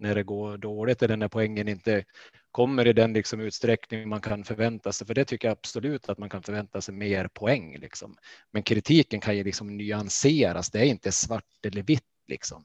när 0.04 0.14
det 0.14 0.22
går 0.22 0.56
dåligt 0.56 1.02
eller 1.02 1.16
när 1.16 1.28
poängen 1.28 1.68
inte 1.68 2.04
kommer 2.50 2.86
i 2.86 2.92
den 2.92 3.12
liksom 3.12 3.40
utsträckning 3.40 4.08
man 4.08 4.20
kan 4.20 4.44
förvänta 4.44 4.92
sig. 4.92 5.06
För 5.06 5.14
det 5.14 5.24
tycker 5.24 5.48
jag 5.48 5.52
absolut 5.52 6.08
att 6.08 6.18
man 6.18 6.30
kan 6.30 6.42
förvänta 6.42 6.80
sig 6.80 6.94
mer 6.94 7.28
poäng. 7.28 7.78
Liksom. 7.78 8.16
Men 8.50 8.62
kritiken 8.62 9.20
kan 9.20 9.36
ju 9.36 9.44
liksom 9.44 9.76
nyanseras. 9.76 10.70
Det 10.70 10.78
är 10.78 10.84
inte 10.84 11.12
svart 11.12 11.66
eller 11.66 11.82
vitt. 11.82 12.02
Liksom. 12.26 12.64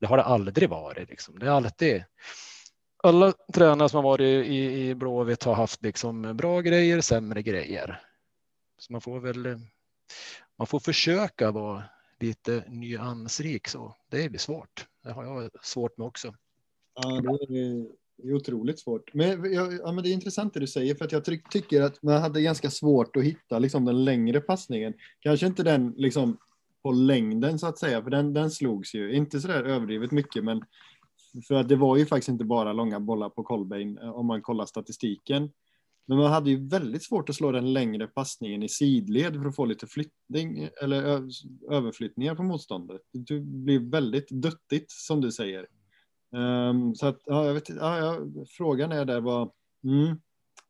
Det 0.00 0.06
har 0.06 0.16
det 0.16 0.22
aldrig 0.22 0.68
varit. 0.68 1.08
Liksom. 1.08 1.38
Det 1.38 1.46
är 1.46 1.50
alltid. 1.50 2.04
Alla 3.02 3.32
tränare 3.54 3.88
som 3.88 3.96
har 3.96 4.10
varit 4.10 4.46
i, 4.46 4.88
i 4.88 4.94
Blåvitt 4.94 5.44
har 5.44 5.54
haft 5.54 5.82
liksom 5.82 6.36
bra 6.36 6.60
grejer, 6.60 7.00
sämre 7.00 7.42
grejer. 7.42 8.02
Så 8.78 8.92
man 8.92 9.00
får 9.00 9.20
väl. 9.20 9.60
Man 10.58 10.66
får 10.66 10.80
försöka 10.80 11.50
vara 11.50 11.84
lite 12.20 12.64
nyansrik 12.68 13.68
så 13.68 13.96
det 14.10 14.28
blir 14.28 14.38
svårt. 14.38 14.86
Det 15.02 15.12
har 15.12 15.24
jag 15.24 15.50
svårt 15.62 15.98
med 15.98 16.06
också. 16.06 16.34
Ja, 17.02 17.20
det 17.48 17.58
är 17.58 17.98
det 18.22 18.28
är 18.28 18.34
otroligt 18.34 18.80
svårt. 18.80 19.14
Men, 19.14 19.52
ja, 19.52 19.92
men 19.92 20.04
det 20.04 20.10
är 20.10 20.12
intressant 20.12 20.54
det 20.54 20.60
du 20.60 20.66
säger, 20.66 20.94
för 20.94 21.04
att 21.04 21.12
jag 21.12 21.24
ty 21.24 21.40
tycker 21.50 21.82
att 21.82 22.02
man 22.02 22.22
hade 22.22 22.42
ganska 22.42 22.70
svårt 22.70 23.16
att 23.16 23.22
hitta 23.22 23.58
liksom, 23.58 23.84
den 23.84 24.04
längre 24.04 24.40
passningen. 24.40 24.94
Kanske 25.20 25.46
inte 25.46 25.62
den 25.62 25.94
liksom, 25.96 26.38
på 26.82 26.92
längden 26.92 27.58
så 27.58 27.66
att 27.66 27.78
säga, 27.78 28.02
för 28.02 28.10
den, 28.10 28.34
den 28.34 28.50
slogs 28.50 28.94
ju. 28.94 29.12
Inte 29.12 29.40
så 29.40 29.48
där 29.48 29.64
överdrivet 29.64 30.10
mycket, 30.10 30.44
men 30.44 30.62
för 31.48 31.54
att 31.54 31.68
det 31.68 31.76
var 31.76 31.96
ju 31.96 32.06
faktiskt 32.06 32.28
inte 32.28 32.44
bara 32.44 32.72
långa 32.72 33.00
bollar 33.00 33.28
på 33.28 33.42
Colbain 33.42 33.98
eh, 33.98 34.10
om 34.10 34.26
man 34.26 34.42
kollar 34.42 34.66
statistiken. 34.66 35.50
Men 36.06 36.18
man 36.18 36.32
hade 36.32 36.50
ju 36.50 36.68
väldigt 36.68 37.04
svårt 37.04 37.28
att 37.28 37.36
slå 37.36 37.52
den 37.52 37.72
längre 37.72 38.06
passningen 38.06 38.62
i 38.62 38.68
sidled 38.68 39.34
för 39.34 39.48
att 39.48 39.56
få 39.56 39.64
lite 39.64 39.86
flyttning 39.86 40.68
eller 40.82 41.02
överflyttningar 41.70 42.34
på 42.34 42.42
motståndet. 42.42 43.00
Det 43.12 43.40
blir 43.40 43.90
väldigt 43.90 44.30
duttigt 44.30 44.90
som 44.90 45.20
du 45.20 45.32
säger. 45.32 45.66
Um, 46.30 46.94
så 46.94 47.06
att, 47.06 47.20
ja, 47.24 47.46
jag 47.46 47.54
vet, 47.54 47.68
ja, 47.68 47.98
ja, 47.98 48.26
frågan 48.48 48.92
är 48.92 49.04
där 49.04 49.20
vad, 49.20 49.50
mm, 49.84 50.20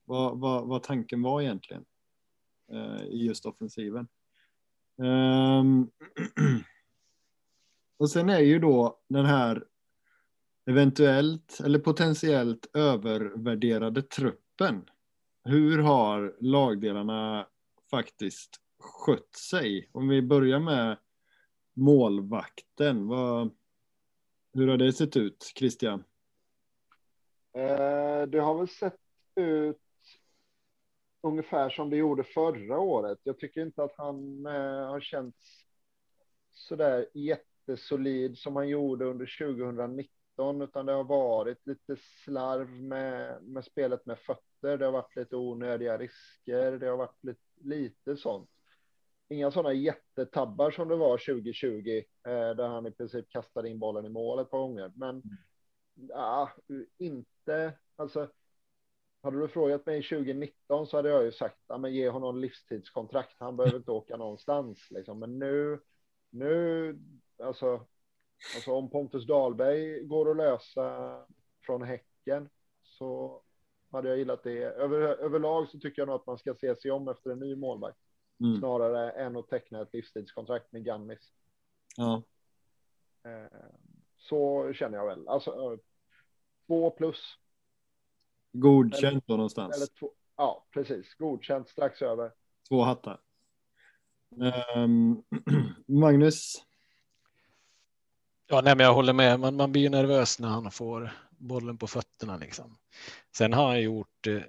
vad, 0.04 0.38
vad, 0.38 0.66
vad, 0.66 0.82
tanken 0.82 1.22
var 1.22 1.40
egentligen 1.40 1.84
uh, 2.72 3.02
i 3.02 3.26
just 3.26 3.46
offensiven. 3.46 4.08
Um, 4.96 5.90
och 7.98 8.10
sen 8.10 8.28
är 8.28 8.40
ju 8.40 8.58
då 8.58 8.98
den 9.08 9.26
här 9.26 9.64
eventuellt 10.66 11.60
eller 11.64 11.78
potentiellt 11.78 12.66
övervärderade 12.74 14.02
truppen. 14.02 14.84
Hur 15.44 15.78
har 15.78 16.36
lagdelarna 16.40 17.46
faktiskt 17.90 18.60
skött 18.78 19.34
sig? 19.34 19.90
Om 19.92 20.08
vi 20.08 20.22
börjar 20.22 20.60
med 20.60 20.96
målvakten. 21.74 23.06
Vad, 23.06 23.50
hur 24.58 24.68
har 24.68 24.76
det 24.76 24.92
sett 24.92 25.16
ut, 25.16 25.52
Christian? 25.56 26.04
Eh, 27.52 28.22
det 28.28 28.38
har 28.38 28.58
väl 28.58 28.68
sett 28.68 29.00
ut 29.34 29.76
ungefär 31.20 31.70
som 31.70 31.90
det 31.90 31.96
gjorde 31.96 32.24
förra 32.24 32.78
året. 32.78 33.18
Jag 33.22 33.38
tycker 33.38 33.60
inte 33.62 33.82
att 33.82 33.94
han 33.96 34.46
eh, 34.46 34.86
har 34.88 35.00
känts 35.00 35.64
så 36.50 36.76
där 36.76 37.06
jättesolid 37.14 38.38
som 38.38 38.56
han 38.56 38.68
gjorde 38.68 39.04
under 39.04 39.38
2019, 39.56 40.62
utan 40.62 40.86
det 40.86 40.92
har 40.92 41.04
varit 41.04 41.66
lite 41.66 41.96
slarv 42.24 42.70
med, 42.70 43.42
med 43.42 43.64
spelet 43.64 44.06
med 44.06 44.18
fötter. 44.18 44.78
Det 44.78 44.84
har 44.84 44.92
varit 44.92 45.16
lite 45.16 45.36
onödiga 45.36 45.98
risker. 45.98 46.78
Det 46.78 46.86
har 46.86 46.96
varit 46.96 47.24
lite, 47.24 47.40
lite 47.60 48.16
sånt. 48.16 48.50
Inga 49.28 49.50
sådana 49.50 49.72
jättetabbar 49.72 50.70
som 50.70 50.88
det 50.88 50.96
var 50.96 51.18
2020, 51.18 52.04
eh, 52.26 52.56
där 52.56 52.68
han 52.68 52.86
i 52.86 52.90
princip 52.90 53.28
kastade 53.28 53.68
in 53.68 53.78
bollen 53.78 54.06
i 54.06 54.08
mål 54.08 54.38
ett 54.38 54.50
par 54.50 54.58
gånger. 54.58 54.92
Men 54.94 55.22
ja, 55.94 56.52
inte, 56.98 57.72
alltså 57.96 58.28
hade 59.22 59.40
du 59.40 59.48
frågat 59.48 59.86
mig 59.86 60.02
2019 60.02 60.86
så 60.86 60.96
hade 60.96 61.08
jag 61.08 61.24
ju 61.24 61.32
sagt, 61.32 61.58
ja, 61.66 61.78
men 61.78 61.94
ge 61.94 62.08
honom 62.08 62.38
livstidskontrakt. 62.38 63.36
Han 63.38 63.56
behöver 63.56 63.76
inte 63.76 63.90
åka 63.90 64.16
någonstans 64.16 64.90
liksom. 64.90 65.18
Men 65.18 65.38
nu, 65.38 65.80
nu, 66.30 66.98
alltså, 67.42 67.86
alltså 68.54 68.72
om 68.72 68.90
Pontus 68.90 69.26
Dahlberg 69.26 70.04
går 70.04 70.30
att 70.30 70.36
lösa 70.36 71.16
från 71.66 71.82
Häcken 71.82 72.48
så 72.82 73.42
hade 73.90 74.08
jag 74.08 74.18
gillat 74.18 74.42
det. 74.42 74.64
Över, 74.64 75.00
överlag 75.00 75.68
så 75.68 75.78
tycker 75.78 76.02
jag 76.02 76.06
nog 76.06 76.16
att 76.16 76.26
man 76.26 76.38
ska 76.38 76.54
se 76.54 76.76
sig 76.76 76.90
om 76.90 77.08
efter 77.08 77.30
en 77.30 77.38
ny 77.38 77.56
målvakt. 77.56 77.98
Mm. 78.40 78.58
Snarare 78.58 79.10
än 79.10 79.36
att 79.36 79.48
teckna 79.48 79.82
ett 79.82 79.92
livstidskontrakt 79.92 80.72
med 80.72 80.84
Gannis. 80.84 81.32
Ja. 81.96 82.22
Eh, 83.24 83.58
så 84.18 84.72
känner 84.72 84.98
jag 84.98 85.06
väl. 85.06 85.28
Alltså 85.28 85.78
två 86.66 86.90
plus 86.90 87.38
Godkänt 88.52 89.24
då 89.26 89.36
någonstans. 89.36 89.76
Eller 89.76 89.86
två, 89.86 90.10
ja, 90.36 90.66
precis. 90.70 91.14
Godkänt 91.14 91.68
strax 91.68 92.02
över. 92.02 92.32
Två 92.68 92.82
hattar. 92.82 93.20
Um, 94.76 95.22
Magnus? 95.86 96.64
Ja, 98.46 98.60
nej, 98.60 98.76
men 98.76 98.86
jag 98.86 98.94
håller 98.94 99.12
med. 99.12 99.40
Man, 99.40 99.56
man 99.56 99.72
blir 99.72 99.90
nervös 99.90 100.38
när 100.38 100.48
han 100.48 100.70
får 100.70 101.10
bollen 101.30 101.78
på 101.78 101.86
fötterna. 101.86 102.36
Liksom. 102.36 102.78
Sen 103.36 103.52
har 103.52 103.66
han 103.66 103.82
gjort 103.82 104.26
eh, 104.26 104.42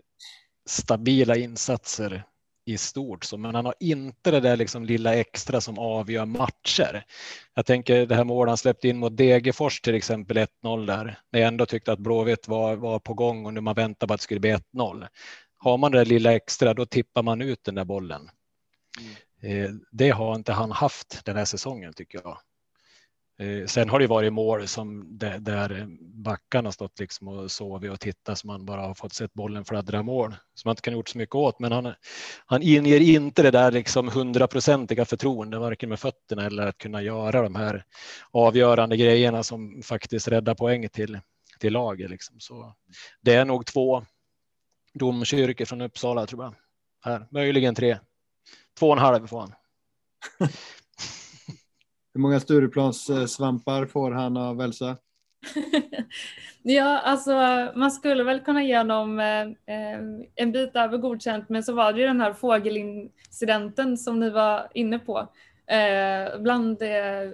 stabila 0.65 1.35
insatser 1.35 2.23
i 2.69 2.77
stort, 2.77 3.23
så, 3.23 3.37
men 3.37 3.55
han 3.55 3.65
har 3.65 3.75
inte 3.79 4.31
det 4.31 4.39
där 4.39 4.57
liksom 4.57 4.85
lilla 4.85 5.15
extra 5.15 5.61
som 5.61 5.79
avgör 5.79 6.25
matcher. 6.25 7.05
Jag 7.53 7.65
tänker 7.65 8.05
det 8.05 8.15
här 8.15 8.23
målet 8.23 8.49
han 8.49 8.57
släppte 8.57 8.87
in 8.87 8.97
mot 8.97 9.17
Degerfors 9.17 9.81
till 9.81 9.95
exempel 9.95 10.37
1-0 10.37 10.85
där, 10.85 11.19
när 11.31 11.39
jag 11.39 11.47
ändå 11.47 11.65
tyckte 11.65 11.91
att 11.91 11.99
Blåvitt 11.99 12.47
var, 12.47 12.75
var 12.75 12.99
på 12.99 13.13
gång 13.13 13.45
och 13.45 13.53
nu 13.53 13.61
man 13.61 13.75
väntar 13.75 14.07
på 14.07 14.13
att 14.13 14.19
det 14.19 14.23
skulle 14.23 14.39
bli 14.39 14.55
1-0. 14.73 15.07
Har 15.57 15.77
man 15.77 15.91
det 15.91 15.97
där 15.97 16.05
lilla 16.05 16.33
extra, 16.33 16.73
då 16.73 16.85
tippar 16.85 17.23
man 17.23 17.41
ut 17.41 17.63
den 17.63 17.75
där 17.75 17.85
bollen. 17.85 18.29
Mm. 19.43 19.65
Eh, 19.65 19.71
det 19.91 20.09
har 20.09 20.35
inte 20.35 20.53
han 20.53 20.71
haft 20.71 21.25
den 21.25 21.35
här 21.35 21.45
säsongen 21.45 21.93
tycker 21.93 22.21
jag. 22.23 22.37
Eh, 23.39 23.65
sen 23.65 23.89
har 23.89 23.99
det 23.99 24.07
varit 24.07 24.33
mål 24.33 24.67
som 24.67 25.17
där 25.17 25.87
backarna 26.01 26.71
stått 26.71 26.99
liksom 26.99 27.27
och 27.27 27.51
sovit 27.51 27.91
och 27.91 27.99
tittat 27.99 28.39
så 28.39 28.47
man 28.47 28.65
bara 28.65 28.81
har 28.81 28.93
fått 28.93 29.13
sett 29.13 29.33
bollen 29.33 29.65
fladdra 29.65 30.03
mål 30.03 30.35
som 30.53 30.69
man 30.69 30.71
inte 30.71 30.81
kan 30.81 30.93
gjort 30.93 31.09
så 31.09 31.17
mycket 31.17 31.35
åt. 31.35 31.59
Men 31.59 31.71
han, 31.71 31.93
han 32.45 32.61
inger 32.61 32.99
inte 32.99 33.43
det 33.43 33.51
där 33.51 33.71
liksom 33.71 34.07
hundraprocentiga 34.07 35.05
förtroende, 35.05 35.59
varken 35.59 35.89
med 35.89 35.99
fötterna 35.99 36.45
eller 36.45 36.67
att 36.67 36.77
kunna 36.77 37.01
göra 37.01 37.41
de 37.41 37.55
här 37.55 37.83
avgörande 38.31 38.97
grejerna 38.97 39.43
som 39.43 39.81
faktiskt 39.83 40.27
räddar 40.27 40.55
poäng 40.55 40.89
till, 40.89 41.19
till 41.59 41.73
laget. 41.73 42.09
Liksom. 42.09 42.39
Så 42.39 42.75
det 43.21 43.33
är 43.33 43.45
nog 43.45 43.65
två 43.65 44.03
domkyrkor 44.93 45.65
från 45.65 45.81
Uppsala 45.81 46.25
tror 46.25 46.43
jag. 46.43 46.53
Här, 47.01 47.27
möjligen 47.31 47.75
tre. 47.75 47.97
Två 48.79 48.87
och 48.87 48.93
en 48.93 48.99
halv 48.99 49.27
får 49.27 49.39
han. 49.39 49.53
Hur 52.19 52.21
många 52.21 52.39
Stureplans-svampar 52.39 53.85
får 53.85 54.11
han 54.11 54.37
av 54.37 54.61
Elsa? 54.61 54.97
ja, 56.63 56.99
alltså 56.99 57.31
man 57.75 57.91
skulle 57.91 58.23
väl 58.23 58.39
kunna 58.39 58.63
ge 58.63 58.77
honom 58.77 59.19
eh, 59.19 59.41
eh, 59.75 59.99
en 60.35 60.51
bit 60.51 60.75
över 60.75 60.97
godkänt, 60.97 61.49
men 61.49 61.63
så 61.63 61.73
var 61.73 61.93
det 61.93 61.99
ju 61.99 62.07
den 62.07 62.21
här 62.21 62.33
fågelincidenten 62.33 63.97
som 63.97 64.19
ni 64.19 64.29
var 64.29 64.67
inne 64.73 64.99
på. 64.99 65.27
Eh, 65.67 66.39
bland 66.39 66.81
eh, 66.81 67.31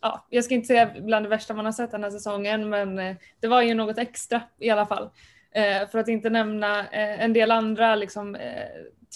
ja, 0.00 0.26
jag 0.30 0.44
ska 0.44 0.54
inte 0.54 0.66
säga 0.66 0.90
bland 1.00 1.24
det 1.24 1.30
värsta 1.30 1.54
man 1.54 1.64
har 1.64 1.72
sett 1.72 1.90
den 1.90 2.04
här 2.04 2.10
säsongen, 2.10 2.68
men 2.68 2.98
eh, 2.98 3.16
det 3.40 3.48
var 3.48 3.62
ju 3.62 3.74
något 3.74 3.98
extra 3.98 4.42
i 4.58 4.70
alla 4.70 4.86
fall. 4.86 5.10
Eh, 5.54 5.88
för 5.88 5.98
att 5.98 6.08
inte 6.08 6.30
nämna 6.30 6.78
eh, 6.80 7.24
en 7.24 7.32
del 7.32 7.50
andra 7.50 7.94
liksom, 7.94 8.34
eh, 8.34 8.68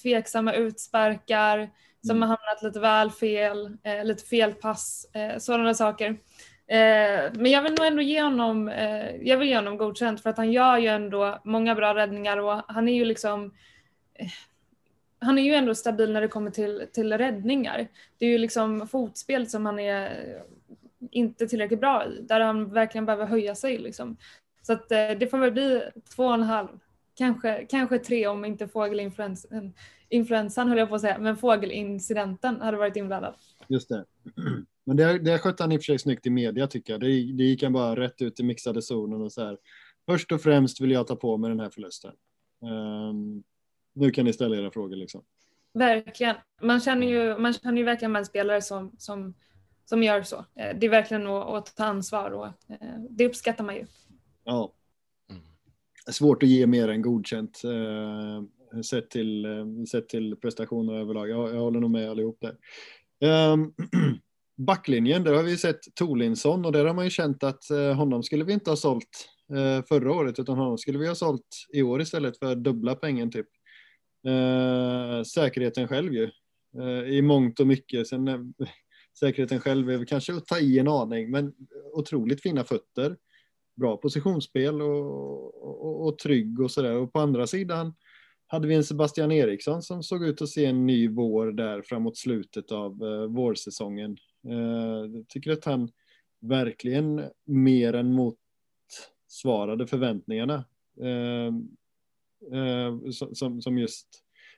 tveksamma 0.03 0.53
utsparkar, 0.53 1.71
som 2.07 2.17
mm. 2.17 2.29
har 2.29 2.37
hamnat 2.37 2.63
lite 2.63 2.81
väl 2.81 3.11
fel, 3.11 3.77
eh, 3.83 4.05
lite 4.05 4.25
fel 4.25 4.55
pass, 4.55 5.07
eh, 5.15 5.39
sådana 5.39 5.75
saker. 5.75 6.09
Eh, 6.67 7.33
men 7.33 7.47
jag 7.47 7.63
vill 7.63 7.75
nog 7.75 7.87
ändå 7.87 8.03
ge 8.03 8.23
honom, 8.23 8.69
eh, 8.69 9.17
jag 9.17 9.37
vill 9.37 9.49
ge 9.49 9.57
honom 9.57 9.77
godkänt 9.77 10.23
för 10.23 10.31
att 10.31 10.37
han 10.37 10.53
gör 10.53 10.79
ju 10.79 10.89
ändå 10.89 11.41
många 11.45 11.75
bra 11.75 11.95
räddningar 11.95 12.37
och 12.37 12.63
han 12.69 12.89
är 12.89 12.95
ju 12.95 13.05
liksom 13.05 13.55
eh, 14.15 14.27
han 15.21 15.39
är 15.39 15.43
ju 15.43 15.55
ändå 15.55 15.75
stabil 15.75 16.13
när 16.13 16.21
det 16.21 16.29
kommer 16.29 16.51
till, 16.51 16.87
till 16.93 17.19
räddningar. 17.19 17.89
Det 18.19 18.27
är 18.27 18.31
ju 18.31 18.39
liksom 18.39 18.89
fotspel 18.89 19.47
som 19.47 19.67
han 19.67 19.79
är 19.79 20.43
inte 21.11 21.47
tillräckligt 21.47 21.81
bra 21.81 22.07
i, 22.07 22.23
där 22.23 22.41
han 22.41 22.73
verkligen 22.73 23.07
behöver 23.07 23.27
höja 23.27 23.55
sig. 23.55 23.79
Liksom. 23.79 24.17
Så 24.63 24.73
att, 24.73 24.93
eh, 24.93 25.11
det 25.11 25.31
får 25.31 25.39
väl 25.39 25.53
bli 25.53 25.83
två 26.17 26.27
och 26.27 26.35
en 26.35 26.43
halv, 26.43 26.69
kanske, 27.15 27.67
kanske 27.71 27.99
tre 27.99 28.27
om 28.27 28.45
inte 28.45 28.69
fågelinfluensan 28.69 29.73
influensan 30.11 30.69
höll 30.69 30.79
jag 30.79 30.89
på 30.89 30.95
att 30.95 31.01
säga, 31.01 31.19
men 31.19 31.37
fågelincidenten 31.37 32.61
hade 32.61 32.77
varit 32.77 32.97
inblandad. 32.97 33.35
Just 33.69 33.89
det. 33.89 34.05
Men 34.85 34.97
det, 34.97 35.19
det 35.19 35.39
skötte 35.39 35.63
han 35.63 35.73
i 35.73 35.77
och 35.77 35.81
för 35.81 35.85
sig 35.85 35.99
snyggt 35.99 36.27
i 36.27 36.31
media 36.31 36.67
tycker 36.67 36.93
jag. 36.93 37.01
Det, 37.01 37.07
det 37.07 37.45
gick 37.45 37.63
han 37.63 37.73
bara 37.73 37.97
rätt 37.97 38.23
ut 38.23 38.41
i 38.41 38.43
mixade 38.43 38.83
zonen 38.83 39.23
och 39.23 39.33
så 39.33 39.45
här. 39.45 39.59
Först 40.07 40.33
och 40.33 40.41
främst 40.41 40.81
vill 40.81 40.91
jag 40.91 41.07
ta 41.07 41.17
på 41.17 41.37
mig 41.37 41.51
den 41.51 41.61
här 41.61 41.71
förlusten. 41.71 42.13
Um, 42.63 43.43
nu 43.93 44.11
kan 44.11 44.25
ni 44.25 44.33
ställa 44.33 44.57
era 44.57 44.71
frågor 44.71 44.97
liksom. 44.97 45.23
Verkligen. 45.73 46.37
Man 46.63 46.81
känner 46.81 47.07
ju, 47.07 47.39
man 47.39 47.53
känner 47.53 47.79
ju 47.79 47.85
verkligen 47.85 48.13
med 48.13 48.21
en 48.21 48.27
spelare 48.27 48.63
som, 48.63 48.93
som, 48.99 49.35
som 49.85 50.03
gör 50.03 50.23
så. 50.23 50.37
Eh, 50.37 50.77
det 50.79 50.87
är 50.87 50.91
verkligen 50.91 51.27
att, 51.27 51.47
att 51.49 51.77
ta 51.77 51.85
ansvar 51.85 52.31
och 52.31 52.47
eh, 52.47 52.99
det 53.11 53.27
uppskattar 53.27 53.65
man 53.65 53.75
ju. 53.75 53.87
Ja. 54.45 54.73
Mm. 55.31 55.43
Svårt 56.11 56.43
att 56.43 56.49
ge 56.49 56.67
mer 56.67 56.89
än 56.89 57.03
godkänt. 57.03 57.63
Sett 58.85 59.11
till, 59.11 59.45
eh, 59.45 59.85
sett 59.91 60.09
till 60.09 60.37
prestationer 60.37 60.95
överlag. 60.95 61.29
Jag, 61.29 61.55
jag 61.55 61.61
håller 61.61 61.81
nog 61.81 61.91
med 61.91 62.11
allihop 62.11 62.39
där. 62.41 62.57
Um, 63.53 63.75
backlinjen, 64.57 65.25
där 65.25 65.33
har 65.33 65.43
vi 65.43 65.57
sett 65.57 65.81
Tolinsson 65.95 66.65
och 66.65 66.73
där 66.73 66.85
har 66.85 66.95
man 66.95 67.05
ju 67.05 67.11
känt 67.11 67.43
att 67.43 67.71
eh, 67.71 67.95
honom 67.95 68.23
skulle 68.23 68.45
vi 68.45 68.53
inte 68.53 68.71
ha 68.71 68.77
sålt 68.77 69.29
eh, 69.53 69.85
förra 69.89 70.13
året 70.13 70.39
utan 70.39 70.59
honom 70.59 70.79
skulle 70.79 70.99
vi 70.99 71.09
ha 71.09 71.15
sålt 71.15 71.67
i 71.73 71.83
år 71.83 72.01
istället 72.01 72.39
för 72.39 72.55
dubbla 72.55 72.95
pengen 72.95 73.31
typ. 73.31 73.47
Säkerheten 75.35 75.89
själv 75.89 76.15
ju. 76.15 76.31
I 77.07 77.23
mångt 77.23 77.61
och 77.61 77.67
mycket. 77.67 78.07
Sen, 78.07 78.55
säkerheten 79.21 79.61
själv 79.61 79.91
är 79.91 79.97
väl 79.97 80.07
kanske 80.07 80.35
att 80.35 80.47
ta 80.47 80.59
i 80.59 80.79
en 80.79 80.89
aning 80.89 81.31
men 81.31 81.53
otroligt 81.93 82.43
fina 82.43 82.65
fötter. 82.65 83.17
Bra 83.77 83.97
positionsspel 83.97 84.83
och, 84.83 85.65
och, 85.65 86.07
och 86.07 86.19
trygg 86.19 86.61
och 86.61 86.71
sådär. 86.71 86.97
Och 86.97 87.13
på 87.13 87.21
andra 87.21 87.47
sidan 87.47 87.95
hade 88.53 88.69
vi 88.69 88.75
en 88.75 88.85
Sebastian 88.85 89.33
Eriksson 89.33 89.83
som 89.83 90.03
såg 90.03 90.25
ut 90.25 90.43
att 90.43 90.49
se 90.49 90.65
en 90.65 90.87
ny 90.87 91.09
vår 91.09 91.53
där 91.53 91.83
framåt 91.83 92.17
slutet 92.17 92.73
av 92.73 93.03
eh, 93.03 93.27
vårsäsongen. 93.27 94.17
Eh, 94.49 95.15
jag 95.15 95.29
tycker 95.29 95.53
att 95.53 95.65
han 95.65 95.91
verkligen 96.41 97.25
mer 97.45 97.93
än 97.93 98.13
motsvarade 98.13 99.87
förväntningarna 99.87 100.65
eh, 101.01 101.55
eh, 102.59 103.11
som, 103.33 103.63
som 103.63 103.79
just 103.79 104.07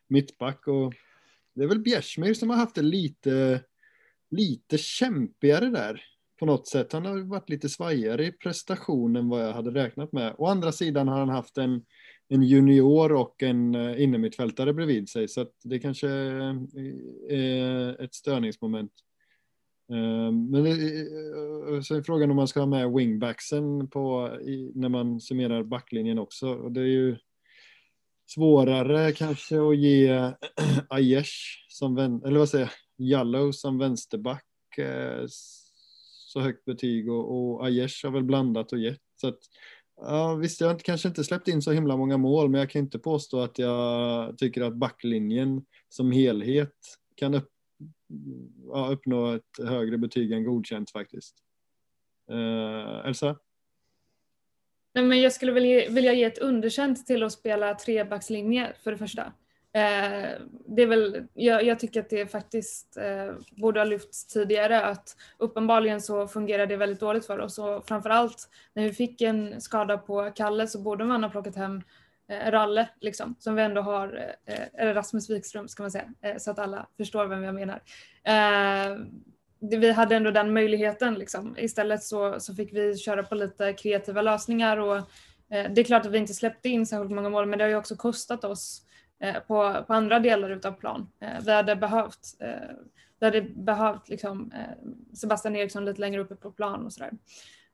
mittback. 0.09 0.67
Och 0.67 0.95
det 1.55 1.63
är 1.63 1.69
väl 1.69 1.81
Bjärsmyr 1.81 2.35
som 2.35 2.51
har 2.51 2.57
haft 2.57 2.75
det 2.75 2.83
lite, 2.83 3.65
lite 4.31 4.79
kämpigare 4.79 5.71
där 5.71 6.03
på 6.39 6.47
något 6.47 6.69
sätt. 6.69 6.93
Han 6.93 7.07
har 7.07 7.19
varit 7.19 7.49
lite 7.49 7.69
svajigare 7.69 8.27
i 8.27 8.33
prestationen 8.33 9.29
vad 9.29 9.45
jag 9.45 9.53
hade 9.53 9.71
räknat 9.71 10.13
med. 10.13 10.35
Å 10.39 10.47
andra 10.47 10.73
sidan 10.73 11.09
har 11.09 11.19
han 11.19 11.29
haft 11.29 11.59
en 11.59 11.85
en 12.29 12.43
junior 12.43 13.13
och 13.13 13.43
en 13.43 13.75
eh, 13.75 14.03
innermittfältare 14.03 14.73
bredvid 14.73 15.09
sig 15.09 15.29
så 15.29 15.41
att 15.41 15.53
det 15.65 15.79
kanske 15.79 16.09
eh, 16.09 16.57
är 17.29 18.03
ett 18.03 18.15
störningsmoment. 18.15 18.93
Ehm, 19.93 20.51
men 20.51 20.67
eh, 20.67 20.73
sen 21.73 21.85
så 21.85 21.95
är 21.95 22.03
frågan 22.03 22.31
om 22.31 22.37
man 22.37 22.49
ska 22.49 22.61
ha 22.61 22.67
med 22.67 22.93
wingbacksen 22.93 23.89
på, 23.89 24.31
när 24.75 24.89
man 24.89 25.21
summerar 25.21 25.63
backlinjen 25.63 26.19
också. 26.19 26.49
Och 26.49 26.73
det 26.73 26.81
är 26.81 26.87
ju 26.87 27.17
svårare 28.27 29.13
kanske 29.13 29.69
att 29.69 29.79
ge 29.79 30.33
Aiesh 30.89 31.33
som, 31.69 31.95
vän 31.95 32.23
eller 32.25 32.39
vad 32.39 32.49
säger 32.49 32.73
Jallow 32.97 33.53
som 33.53 33.79
vänsterback 33.79 34.45
så 36.33 36.41
högt 36.41 36.65
betyg 36.65 37.11
och, 37.11 37.55
och 37.55 37.67
Aiesh 37.67 38.05
har 38.05 38.11
väl 38.13 38.25
blandat 38.25 38.73
och 38.73 38.79
gett. 38.79 39.01
Så 39.21 39.29
att 39.29 39.39
Ja, 40.05 40.35
visst, 40.35 40.61
jag 40.61 40.69
har 40.69 40.79
kanske 40.79 41.09
inte 41.09 41.25
släppt 41.25 41.49
in 41.49 41.63
så 41.63 41.73
himla 41.73 41.97
många 41.97 42.17
mål, 42.17 42.49
men 42.49 42.61
jag 42.61 42.71
kan 42.71 42.83
inte 42.83 42.99
påstå 42.99 43.41
att 43.41 43.59
jag 43.59 44.39
tycker 44.39 44.63
att 44.63 44.75
backlinjen 44.75 45.65
som 45.89 46.13
helhet 46.13 46.75
kan 47.15 47.35
upp, 47.35 47.51
ja, 48.67 48.89
uppnå 48.91 49.33
ett 49.33 49.59
högre 49.69 49.99
betyg 49.99 50.33
än 50.33 50.45
godkänt 50.45 50.91
faktiskt. 50.91 51.35
Eh, 52.31 53.07
Elsa? 53.07 53.39
Nej, 54.93 55.05
men 55.05 55.21
jag 55.21 55.33
skulle 55.33 55.53
vilja, 55.53 55.91
vilja 55.91 56.13
ge 56.13 56.25
ett 56.25 56.39
underkänt 56.39 57.07
till 57.07 57.23
att 57.23 57.33
spela 57.33 57.75
trebackslinje 57.75 58.73
för 58.83 58.91
det 58.91 58.99
första. 58.99 59.33
Eh, 59.75 60.41
det 60.67 60.83
är 60.83 60.87
väl, 60.87 61.27
jag, 61.35 61.65
jag, 61.65 61.79
tycker 61.79 62.01
att 62.01 62.11
det 62.11 62.27
faktiskt 62.27 62.97
eh, 62.97 63.35
borde 63.51 63.81
ha 63.81 63.85
lyfts 63.85 64.27
tidigare 64.27 64.85
att 64.85 65.17
uppenbarligen 65.39 66.01
så 66.01 66.29
fungerar 66.29 66.67
det 66.67 66.77
väldigt 66.77 67.01
dåligt 67.01 67.27
för 67.27 67.39
oss 67.39 67.59
och 67.59 67.89
framförallt 67.89 68.49
när 68.75 68.83
vi 68.83 68.93
fick 68.93 69.21
en 69.21 69.61
skada 69.61 69.99
på 69.99 70.31
Kalle 70.35 70.67
så 70.67 70.79
borde 70.79 71.05
man 71.05 71.23
ha 71.23 71.31
plockat 71.31 71.57
hem 71.57 71.83
eh, 72.29 72.51
Ralle 72.51 72.89
liksom 73.01 73.35
som 73.39 73.55
vi 73.55 73.63
ändå 73.63 73.81
har, 73.81 74.35
eh, 74.47 74.65
eller 74.75 74.95
Rasmus 74.95 75.31
Wikström 75.31 75.69
ska 75.69 75.83
man 75.83 75.91
säga 75.91 76.15
eh, 76.21 76.37
så 76.37 76.51
att 76.51 76.59
alla 76.59 76.87
förstår 76.97 77.27
vem 77.27 77.43
jag 77.43 77.55
menar. 77.55 77.83
Eh, 78.25 78.99
vi 79.61 79.93
hade 79.93 80.17
ändå 80.17 80.31
den 80.31 80.53
möjligheten 80.53 81.15
liksom. 81.15 81.57
Istället 81.59 82.03
så, 82.03 82.41
så 82.41 82.55
fick 82.55 82.73
vi 82.73 82.97
köra 82.97 83.23
på 83.23 83.35
lite 83.35 83.73
kreativa 83.73 84.23
lösningar 84.23 84.77
och 84.77 84.97
eh, 84.97 85.71
det 85.71 85.81
är 85.81 85.85
klart 85.85 86.07
att 86.07 86.13
vi 86.13 86.19
inte 86.19 86.35
släppte 86.35 86.69
in 86.69 86.87
särskilt 86.87 87.13
många 87.13 87.29
mål 87.29 87.47
men 87.47 87.59
det 87.59 87.65
har 87.65 87.69
ju 87.69 87.77
också 87.77 87.97
kostat 87.97 88.45
oss 88.45 88.83
eh, 88.83 88.92
Eh, 89.23 89.41
på, 89.41 89.85
på 89.87 89.95
andra 89.95 90.19
delar 90.19 90.51
utav 90.51 90.73
plan. 90.73 91.09
Eh, 91.21 91.45
vi 91.45 91.53
hade 91.53 91.77
behövt, 91.77 92.37
eh, 92.41 92.77
vi 93.19 93.27
hade 93.27 93.43
behövt 93.43 94.09
liksom, 94.09 94.53
Sebastian 95.15 95.57
Eriksson 95.57 95.85
lite 95.85 96.01
längre 96.01 96.21
uppe 96.21 96.35
på 96.35 96.51
plan 96.51 96.87
och 96.87 96.93
sådär. 96.93 97.13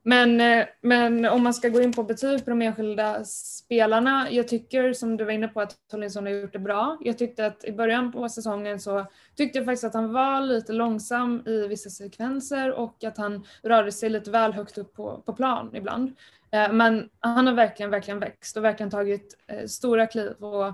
Men, 0.09 0.41
eh, 0.41 0.65
men 0.81 1.25
om 1.25 1.43
man 1.43 1.53
ska 1.53 1.69
gå 1.69 1.81
in 1.81 1.93
på 1.93 2.03
betyg 2.03 2.45
på 2.45 2.49
de 2.49 2.61
enskilda 2.61 3.23
spelarna. 3.25 4.27
Jag 4.31 4.47
tycker 4.47 4.93
som 4.93 5.17
du 5.17 5.25
var 5.25 5.31
inne 5.31 5.47
på 5.47 5.61
att 5.61 5.75
Tollinsson 5.91 6.25
har 6.25 6.33
gjort 6.33 6.53
det 6.53 6.59
bra. 6.59 6.97
Jag 7.01 7.17
tyckte 7.17 7.45
att 7.45 7.63
i 7.63 7.71
början 7.71 8.11
på 8.11 8.29
säsongen 8.29 8.79
så 8.79 9.05
tyckte 9.35 9.57
jag 9.57 9.65
faktiskt 9.65 9.83
att 9.83 9.93
han 9.93 10.13
var 10.13 10.41
lite 10.41 10.73
långsam 10.73 11.43
i 11.45 11.67
vissa 11.67 11.89
sekvenser 11.89 12.71
och 12.71 13.03
att 13.03 13.17
han 13.17 13.45
rörde 13.63 13.91
sig 13.91 14.09
lite 14.09 14.31
väl 14.31 14.53
högt 14.53 14.77
upp 14.77 14.93
på, 14.93 15.23
på 15.25 15.33
plan 15.33 15.75
ibland. 15.75 16.15
Eh, 16.51 16.71
men 16.71 17.09
han 17.19 17.47
har 17.47 17.53
verkligen, 17.53 17.91
verkligen 17.91 18.19
växt 18.19 18.57
och 18.57 18.63
verkligen 18.63 18.89
tagit 18.89 19.37
eh, 19.47 19.65
stora 19.65 20.07
kliv 20.07 20.31
och 20.31 20.73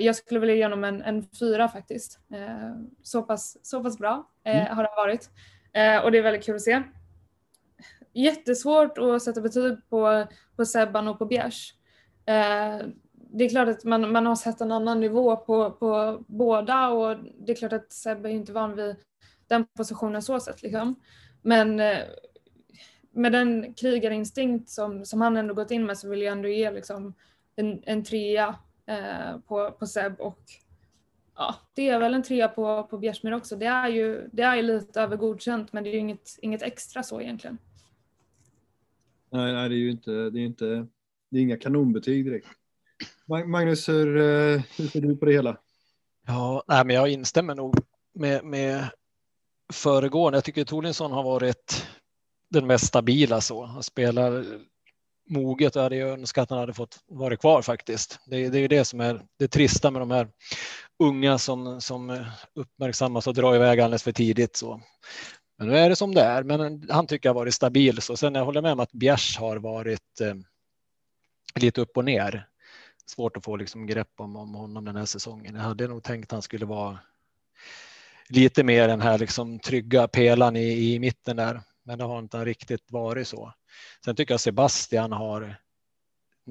jag 0.00 0.16
skulle 0.16 0.40
vilja 0.40 0.54
ge 0.54 0.64
honom 0.64 0.84
en, 0.84 1.02
en 1.02 1.26
fyra 1.40 1.68
faktiskt. 1.68 2.18
Så 3.02 3.22
pass, 3.22 3.56
så 3.62 3.82
pass 3.82 3.98
bra 3.98 4.28
mm. 4.44 4.76
har 4.76 4.82
det 4.82 4.90
varit 4.96 5.30
och 6.04 6.12
det 6.12 6.18
är 6.18 6.22
väldigt 6.22 6.44
kul 6.44 6.54
att 6.54 6.62
se 6.62 6.82
jättesvårt 8.12 8.98
att 8.98 9.22
sätta 9.22 9.40
betyg 9.40 9.88
på, 9.88 10.26
på 10.56 10.64
Sebban 10.64 11.08
och 11.08 11.18
på 11.18 11.26
Bjärs. 11.26 11.74
Eh, 12.26 12.86
det 13.32 13.44
är 13.44 13.48
klart 13.48 13.68
att 13.68 13.84
man, 13.84 14.12
man 14.12 14.26
har 14.26 14.36
sett 14.36 14.60
en 14.60 14.72
annan 14.72 15.00
nivå 15.00 15.36
på, 15.36 15.70
på 15.70 16.24
båda 16.26 16.88
och 16.88 17.16
det 17.38 17.52
är 17.52 17.56
klart 17.56 17.72
att 17.72 17.92
Sebbe 17.92 18.28
är 18.28 18.32
inte 18.32 18.52
van 18.52 18.76
vid 18.76 18.96
den 19.46 19.66
positionen 19.76 20.22
så 20.22 20.40
sett. 20.40 20.62
Liksom. 20.62 20.94
Men 21.42 21.80
eh, 21.80 21.98
med 23.12 23.32
den 23.32 23.74
krigarinstinkt 23.74 24.70
som, 24.70 25.04
som 25.04 25.20
han 25.20 25.36
ändå 25.36 25.54
gått 25.54 25.70
in 25.70 25.86
med 25.86 25.98
så 25.98 26.08
vill 26.08 26.22
jag 26.22 26.32
ändå 26.32 26.48
ge 26.48 26.70
liksom, 26.70 27.14
en, 27.56 27.82
en 27.86 28.04
trea 28.04 28.54
eh, 28.86 29.38
på, 29.48 29.70
på 29.70 29.86
Seb 29.86 30.20
och 30.20 30.42
ja, 31.36 31.54
det 31.74 31.88
är 31.88 31.98
väl 31.98 32.14
en 32.14 32.22
trea 32.22 32.48
på, 32.48 32.84
på 32.90 32.98
Bjärsmyr 32.98 33.32
också. 33.32 33.56
Det 33.56 33.66
är 33.66 33.88
ju 33.88 34.28
det 34.32 34.42
är 34.42 34.62
lite 34.62 35.00
över 35.00 35.16
godkänt 35.16 35.72
men 35.72 35.84
det 35.84 35.90
är 35.90 35.92
ju 35.92 35.98
inget, 35.98 36.38
inget 36.42 36.62
extra 36.62 37.02
så 37.02 37.20
egentligen. 37.20 37.58
Nej, 39.32 39.52
nej, 39.52 39.68
det 39.68 39.74
är 39.74 39.78
ju 39.78 39.90
inte, 39.90 40.10
det 40.10 40.40
är 40.40 40.44
inte, 40.44 40.86
det 41.30 41.38
är 41.38 41.42
inga 41.42 41.56
kanonbetyg 41.56 42.24
direkt. 42.24 42.46
Magnus, 43.46 43.88
hur, 43.88 44.16
eh, 44.16 44.62
hur 44.76 44.88
ser 44.88 45.00
du 45.00 45.16
på 45.16 45.24
det 45.24 45.32
hela? 45.32 45.56
Ja, 46.26 46.64
nej, 46.68 46.84
men 46.84 46.96
jag 46.96 47.08
instämmer 47.08 47.54
nog 47.54 47.76
med, 48.14 48.44
med 48.44 48.88
föregående. 49.72 50.36
Jag 50.36 50.44
tycker 50.44 50.64
Tolinsson 50.64 51.12
har 51.12 51.22
varit 51.22 51.86
den 52.50 52.66
mest 52.66 52.86
stabila 52.86 53.40
så. 53.40 53.64
Han 53.64 53.82
spelar 53.82 54.44
moget 55.28 55.76
och 55.76 55.82
hade 55.82 55.96
ju 55.96 56.08
önskat 56.08 56.42
att 56.42 56.50
han 56.50 56.58
hade 56.58 56.72
fått 56.72 56.98
vara 57.06 57.36
kvar 57.36 57.62
faktiskt. 57.62 58.18
Det, 58.26 58.48
det 58.48 58.58
är 58.58 58.62
ju 58.62 58.68
det 58.68 58.84
som 58.84 59.00
är 59.00 59.22
det 59.38 59.48
trista 59.48 59.90
med 59.90 60.02
de 60.02 60.10
här 60.10 60.28
unga 60.98 61.38
som, 61.38 61.80
som 61.80 62.24
uppmärksammas 62.54 63.26
och 63.26 63.34
drar 63.34 63.54
iväg 63.54 63.80
alldeles 63.80 64.02
för 64.02 64.12
tidigt. 64.12 64.56
Så. 64.56 64.80
Men 65.60 65.68
nu 65.68 65.78
är 65.78 65.88
det 65.88 65.96
som 65.96 66.14
det 66.14 66.22
är. 66.22 66.42
Men 66.42 66.86
han 66.90 67.06
tycker 67.06 67.28
jag 67.28 67.34
har 67.34 67.40
varit 67.40 67.54
stabil. 67.54 68.02
Så 68.02 68.16
sen 68.16 68.34
jag 68.34 68.44
håller 68.44 68.62
med 68.62 68.72
om 68.72 68.80
att 68.80 68.92
Bjärs 68.92 69.38
har 69.38 69.56
varit 69.56 70.20
eh, 70.20 70.34
lite 71.54 71.80
upp 71.80 71.96
och 71.96 72.04
ner. 72.04 72.48
Svårt 73.06 73.36
att 73.36 73.44
få 73.44 73.56
liksom 73.56 73.86
grepp 73.86 74.12
om, 74.16 74.36
om 74.36 74.54
honom 74.54 74.84
den 74.84 74.96
här 74.96 75.04
säsongen. 75.04 75.54
Jag 75.54 75.62
hade 75.62 75.88
nog 75.88 76.02
tänkt 76.02 76.26
att 76.26 76.32
han 76.32 76.42
skulle 76.42 76.66
vara 76.66 76.98
lite 78.28 78.64
mer 78.64 78.88
den 78.88 79.00
här 79.00 79.18
liksom 79.18 79.58
trygga 79.58 80.08
pelan 80.08 80.56
i, 80.56 80.94
i 80.94 80.98
mitten 80.98 81.36
där. 81.36 81.60
Men 81.82 81.98
det 81.98 82.04
har 82.04 82.18
inte 82.18 82.44
riktigt 82.44 82.90
varit 82.90 83.28
så. 83.28 83.52
Sen 84.04 84.16
tycker 84.16 84.34
jag 84.34 84.40
Sebastian 84.40 85.12
har 85.12 85.56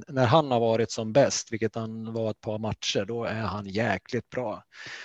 när 0.07 0.25
han 0.25 0.51
har 0.51 0.59
varit 0.59 0.91
som 0.91 1.13
bäst, 1.13 1.51
vilket 1.51 1.75
han 1.75 2.13
var 2.13 2.31
ett 2.31 2.41
par 2.41 2.59
matcher, 2.59 3.05
då 3.05 3.23
är 3.23 3.41
han 3.41 3.65
jäkligt 3.65 4.29
bra. 4.29 4.63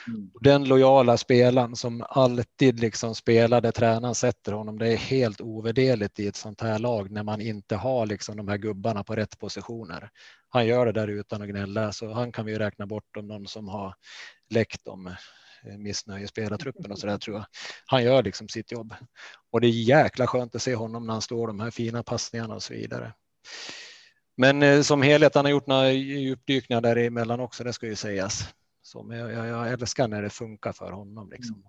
Mm. 0.09 0.31
Den 0.41 0.65
lojala 0.65 1.17
spelaren 1.17 1.77
som 1.77 2.05
alltid 2.09 2.81
liksom 2.81 3.15
spelar 3.15 3.61
där 3.61 3.73
tränaren 3.73 4.15
sätter 4.15 4.53
honom, 4.53 4.79
det 4.79 4.89
är 4.89 4.97
helt 4.97 5.41
ovärderligt 5.41 6.19
i 6.19 6.27
ett 6.27 6.37
sånt 6.37 6.61
här 6.61 6.79
lag 6.79 7.11
när 7.11 7.23
man 7.23 7.41
inte 7.41 7.77
har 7.77 8.07
liksom 8.07 8.37
de 8.37 8.49
här 8.49 8.57
gubbarna 8.57 9.05
på 9.05 9.17
rätt 9.17 9.39
positioner. 9.39 10.11
Han 10.49 10.67
gör 10.67 10.87
det 10.87 10.93
där 10.93 11.09
utan 11.09 11.43
att 11.43 11.49
gnälla, 11.49 11.93
så 11.93 12.13
han 12.13 12.33
kan 12.33 12.47
vi 12.47 12.59
räkna 12.59 12.87
bort 12.87 13.17
om 13.17 13.27
någon 13.27 13.47
som 13.47 13.69
har 13.69 13.95
läckt 14.51 14.89
om 14.89 15.07
eh, 15.07 15.79
missnöje 15.79 16.29
spelartruppen 16.29 16.93
och 16.93 16.99
så 16.99 17.07
där 17.07 17.19
tror 17.19 17.37
jag. 17.37 17.47
Han 17.87 18.05
gör 18.05 18.23
liksom 18.23 18.49
sitt 18.49 18.73
jobb 18.73 18.95
och 19.51 19.61
det 19.61 19.67
är 19.67 19.71
jäkla 19.71 20.27
skönt 20.27 20.55
att 20.55 20.63
se 20.63 20.75
honom 20.75 21.07
när 21.07 21.13
han 21.13 21.23
står 21.23 21.47
de 21.47 21.61
här 21.61 21.71
fina 21.71 22.03
passningarna 22.03 22.55
och 22.55 22.63
så 22.63 22.75
vidare. 22.75 23.13
Men 24.37 24.63
eh, 24.63 24.83
som 24.83 25.03
helhet, 25.03 25.35
han 25.35 25.45
har 25.45 25.51
gjort 25.51 25.67
några 25.67 25.93
djupdykningar 25.93 26.81
däremellan 26.81 27.41
också, 27.41 27.65
det 27.65 27.73
ska 27.73 27.87
ju 27.87 27.97
sägas. 27.97 28.55
Så, 28.83 29.07
jag, 29.11 29.33
jag, 29.33 29.73
älskar 29.73 30.09
när 30.09 30.23
det 30.23 30.31
funkar 30.31 30.73
för 30.73 30.93
honom. 30.93 31.31
Liksom. 31.31 31.55
Mm. 31.55 31.67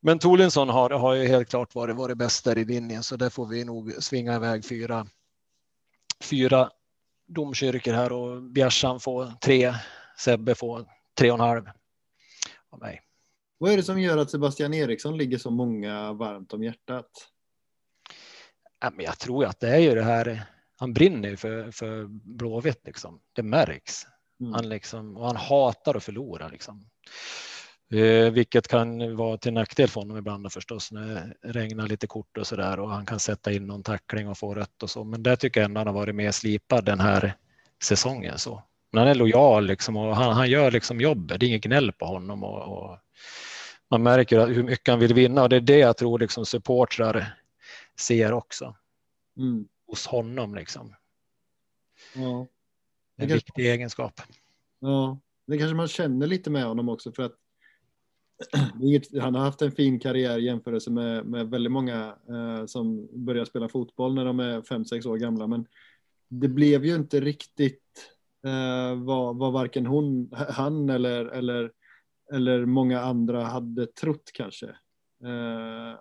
Men 0.00 0.18
Tolinsson 0.18 0.68
har, 0.68 0.90
har 0.90 1.14
ju 1.14 1.26
helt 1.26 1.48
klart 1.48 1.74
varit, 1.74 1.96
varit 1.96 2.16
bäst 2.16 2.44
där 2.44 2.58
i 2.58 2.64
linjen, 2.64 3.02
så 3.02 3.16
där 3.16 3.30
får 3.30 3.46
vi 3.46 3.64
nog 3.64 3.92
svinga 3.98 4.36
iväg 4.36 4.64
fyra, 4.64 5.06
fyra 6.22 6.70
domkyrkor 7.26 7.92
här 7.92 8.12
och 8.12 8.42
Bjärsan 8.42 9.00
får 9.00 9.32
tre, 9.40 9.74
Sebbe 10.18 10.54
får 10.54 10.86
tre 11.18 11.30
och 11.30 11.38
en 11.38 11.40
halv 11.40 11.68
av 12.70 12.78
mig. 12.78 13.00
Vad 13.58 13.72
är 13.72 13.76
det 13.76 13.82
som 13.82 14.00
gör 14.00 14.18
att 14.18 14.30
Sebastian 14.30 14.74
Eriksson 14.74 15.16
ligger 15.16 15.38
så 15.38 15.50
många 15.50 16.12
varmt 16.12 16.52
om 16.52 16.62
hjärtat? 16.62 17.10
Ja, 18.80 18.90
men 18.90 19.04
jag 19.04 19.18
tror 19.18 19.44
att 19.44 19.60
det 19.60 19.68
är 19.68 19.78
ju 19.78 19.94
det 19.94 20.02
här 20.02 20.51
han 20.82 20.92
brinner 20.92 21.36
för, 21.36 21.70
för 21.70 22.04
Blåvitt 22.08 22.80
liksom. 22.84 23.20
Det 23.32 23.42
märks. 23.42 24.06
Mm. 24.40 24.52
Han 24.52 24.68
liksom, 24.68 25.16
och 25.16 25.26
han 25.26 25.36
hatar 25.36 25.96
att 25.96 26.04
förlora 26.04 26.48
liksom. 26.48 26.84
Eh, 27.92 28.32
vilket 28.32 28.68
kan 28.68 29.16
vara 29.16 29.38
till 29.38 29.52
nackdel 29.52 29.88
för 29.88 30.00
honom 30.00 30.16
ibland 30.16 30.52
förstås 30.52 30.92
när 30.92 31.06
det 31.06 31.52
regnar 31.52 31.86
lite 31.86 32.06
kort 32.06 32.38
och 32.38 32.46
så 32.46 32.56
där 32.56 32.80
och 32.80 32.90
han 32.90 33.06
kan 33.06 33.18
sätta 33.18 33.52
in 33.52 33.66
någon 33.66 33.82
tackling 33.82 34.28
och 34.28 34.38
få 34.38 34.54
rött 34.54 34.82
och 34.82 34.90
så. 34.90 35.04
Men 35.04 35.22
det 35.22 35.36
tycker 35.36 35.60
jag 35.60 35.64
ändå 35.64 35.80
han 35.80 35.86
har 35.86 35.94
varit 35.94 36.14
mer 36.14 36.30
slipad 36.30 36.84
den 36.84 37.00
här 37.00 37.34
säsongen 37.82 38.38
så. 38.38 38.62
Men 38.92 38.98
han 38.98 39.08
är 39.08 39.14
lojal 39.14 39.66
liksom 39.66 39.96
och 39.96 40.16
han, 40.16 40.32
han 40.32 40.50
gör 40.50 40.70
liksom 40.70 41.00
jobbet. 41.00 41.40
Det 41.40 41.46
är 41.46 41.48
inget 41.48 41.64
gnäll 41.64 41.92
på 41.92 42.06
honom 42.06 42.44
och, 42.44 42.78
och 42.78 42.98
man 43.90 44.02
märker 44.02 44.46
hur 44.46 44.62
mycket 44.62 44.88
han 44.88 45.00
vill 45.00 45.14
vinna 45.14 45.42
och 45.42 45.48
det 45.48 45.56
är 45.56 45.60
det 45.60 45.78
jag 45.78 45.96
tror 45.96 46.18
liksom 46.18 46.46
supportrar 46.46 47.34
ser 47.98 48.32
också. 48.32 48.76
Mm 49.38 49.68
hos 49.92 50.06
honom 50.06 50.54
liksom. 50.54 50.94
Ja. 52.14 52.46
En 53.16 53.28
kanske, 53.28 53.34
viktig 53.34 53.66
egenskap. 53.66 54.20
Ja, 54.80 55.20
det 55.46 55.58
kanske 55.58 55.74
man 55.74 55.88
känner 55.88 56.26
lite 56.26 56.50
med 56.50 56.64
honom 56.64 56.88
också 56.88 57.12
för 57.12 57.22
att 57.22 57.36
han 59.20 59.34
har 59.34 59.42
haft 59.42 59.62
en 59.62 59.72
fin 59.72 60.00
karriär 60.00 60.38
i 60.38 60.44
jämförelse 60.44 60.90
med, 60.90 61.26
med 61.26 61.50
väldigt 61.50 61.72
många 61.72 62.16
eh, 62.28 62.66
som 62.66 63.08
börjar 63.24 63.44
spela 63.44 63.68
fotboll 63.68 64.14
när 64.14 64.24
de 64.24 64.40
är 64.40 64.62
fem 64.62 64.84
sex 64.84 65.06
år 65.06 65.16
gamla. 65.16 65.46
Men 65.46 65.66
det 66.28 66.48
blev 66.48 66.84
ju 66.84 66.94
inte 66.94 67.20
riktigt 67.20 68.12
eh, 68.46 69.02
vad, 69.02 69.36
vad 69.36 69.52
varken 69.52 69.86
hon, 69.86 70.30
han 70.32 70.90
eller, 70.90 71.24
eller, 71.24 71.72
eller 72.32 72.64
många 72.66 73.00
andra 73.00 73.44
hade 73.44 73.86
trott 73.86 74.30
kanske. 74.34 74.66
Eh, 75.24 75.96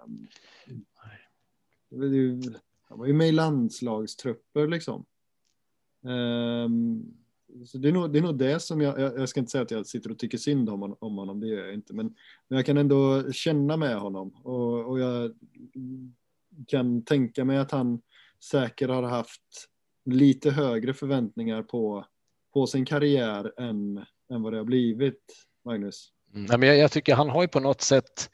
han 2.92 3.00
var 3.00 3.06
ju 3.08 3.14
med 3.14 3.28
i 3.28 3.32
landslagstrupper 3.32 4.68
liksom. 4.68 5.06
Um, 6.02 7.14
så 7.66 7.78
det 7.78 7.90
är, 7.90 7.92
nog, 7.92 8.14
det 8.14 8.20
är 8.20 8.24
nog 8.24 8.38
det 8.38 8.60
som 8.60 8.82
jag, 8.82 9.00
jag, 9.00 9.20
jag, 9.20 9.30
ska 9.30 9.40
inte 9.40 9.52
säga 9.52 9.62
att 9.62 9.72
jag 9.72 9.88
sitter 9.88 10.12
och 10.12 10.20
tycker 10.20 10.38
synd 10.38 10.70
om, 10.70 10.96
om 11.00 11.18
honom, 11.18 11.40
det 11.40 11.48
gör 11.48 11.66
jag 11.66 11.74
inte, 11.74 11.94
men, 11.94 12.16
men 12.48 12.58
jag 12.58 12.66
kan 12.66 12.78
ändå 12.78 13.32
känna 13.32 13.78
med 13.78 14.00
honom 14.00 14.36
och, 14.44 14.90
och 14.90 15.00
jag 15.00 15.36
kan 16.68 17.04
tänka 17.06 17.46
mig 17.46 17.58
att 17.58 17.72
han 17.72 18.02
säkert 18.44 18.90
har 18.90 19.04
haft 19.04 19.68
lite 20.06 20.52
högre 20.52 20.94
förväntningar 20.94 21.64
på, 21.64 22.06
på 22.54 22.68
sin 22.68 22.86
karriär 22.86 23.60
än, 23.60 24.06
än 24.32 24.42
vad 24.42 24.54
det 24.54 24.58
har 24.58 24.66
blivit, 24.66 25.46
Magnus. 25.66 26.10
Mm, 26.34 26.60
men 26.60 26.70
jag, 26.70 26.78
jag 26.78 26.92
tycker 26.92 27.16
han 27.16 27.30
har 27.30 27.42
ju 27.42 27.48
på 27.48 27.60
något 27.60 27.82
sätt 27.82 28.30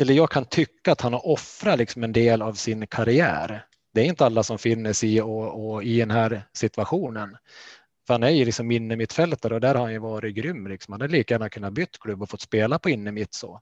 eller 0.00 0.14
jag 0.14 0.30
kan 0.30 0.44
tycka 0.44 0.92
att 0.92 1.00
han 1.00 1.12
har 1.12 1.26
offrat 1.26 1.78
liksom 1.78 2.04
en 2.04 2.12
del 2.12 2.42
av 2.42 2.52
sin 2.52 2.86
karriär. 2.86 3.64
Det 3.94 4.00
är 4.00 4.04
inte 4.04 4.26
alla 4.26 4.42
som 4.42 4.58
finner 4.58 4.92
sig 4.92 5.14
i, 5.14 5.20
och, 5.20 5.70
och 5.70 5.84
i 5.84 5.98
den 5.98 6.10
här 6.10 6.42
situationen. 6.52 7.36
För 8.06 8.14
han 8.14 8.22
är 8.22 8.30
ju 8.30 8.44
liksom 8.44 8.70
innermittfältare 8.70 9.54
och 9.54 9.60
där 9.60 9.74
har 9.74 9.82
han 9.82 9.92
ju 9.92 9.98
varit 9.98 10.34
grym. 10.34 10.66
Liksom. 10.66 10.92
Han 10.92 11.00
hade 11.00 11.12
lika 11.12 11.34
gärna 11.34 11.48
kunnat 11.48 11.72
bytt 11.72 11.98
klubb 12.00 12.22
och 12.22 12.30
fått 12.30 12.40
spela 12.40 12.78
på 12.78 12.90
innermitt 12.90 13.34
så. 13.34 13.60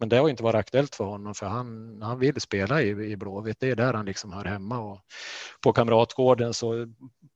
Men 0.00 0.08
det 0.08 0.16
har 0.16 0.28
inte 0.28 0.42
varit 0.42 0.58
aktuellt 0.58 0.94
för 0.94 1.04
honom 1.04 1.34
för 1.34 1.46
han, 1.46 1.98
han 2.02 2.18
vill 2.18 2.40
spela 2.40 2.82
i, 2.82 2.88
i 2.88 3.16
Blåvitt. 3.16 3.60
Det 3.60 3.70
är 3.70 3.76
där 3.76 3.94
han 3.94 4.06
liksom 4.06 4.32
hör 4.32 4.44
hemma 4.44 4.78
och 4.78 5.00
på 5.60 5.72
Kamratgården 5.72 6.54
så 6.54 6.86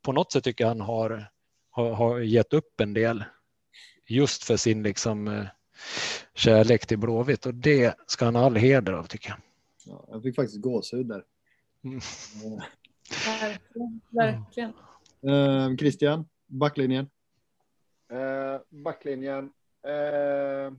på 0.05 0.13
något 0.13 0.33
sätt 0.33 0.45
tycker 0.45 0.65
jag 0.65 0.69
han 0.69 0.81
har, 0.81 1.31
har, 1.71 1.93
har 1.93 2.21
gett 2.21 2.53
upp 2.53 2.81
en 2.81 2.95
del 2.95 3.25
just 4.07 4.45
för 4.45 4.57
sin 4.57 4.83
liksom 4.83 5.29
eh, 5.29 5.45
kärlek 6.35 6.87
till 6.87 6.99
Blåvitt 6.99 7.47
och 7.47 7.55
det 7.55 7.95
ska 8.07 8.25
han 8.25 8.35
ha 8.35 8.45
all 8.45 8.57
heder 8.57 8.93
av 8.93 9.05
tycker 9.05 9.29
jag. 9.29 9.39
Ja, 9.85 10.05
jag 10.09 10.23
fick 10.23 10.37
faktiskt 10.37 10.63
gåshud 10.63 11.07
där. 11.07 11.25
Mm. 11.85 12.01
Verkligen. 13.41 14.01
verkligen. 14.11 14.73
Eh, 15.23 15.77
Christian, 15.77 16.29
backlinjen. 16.47 17.11
Eh, 18.11 18.61
backlinjen. 18.69 19.53
Eh, 19.83 20.73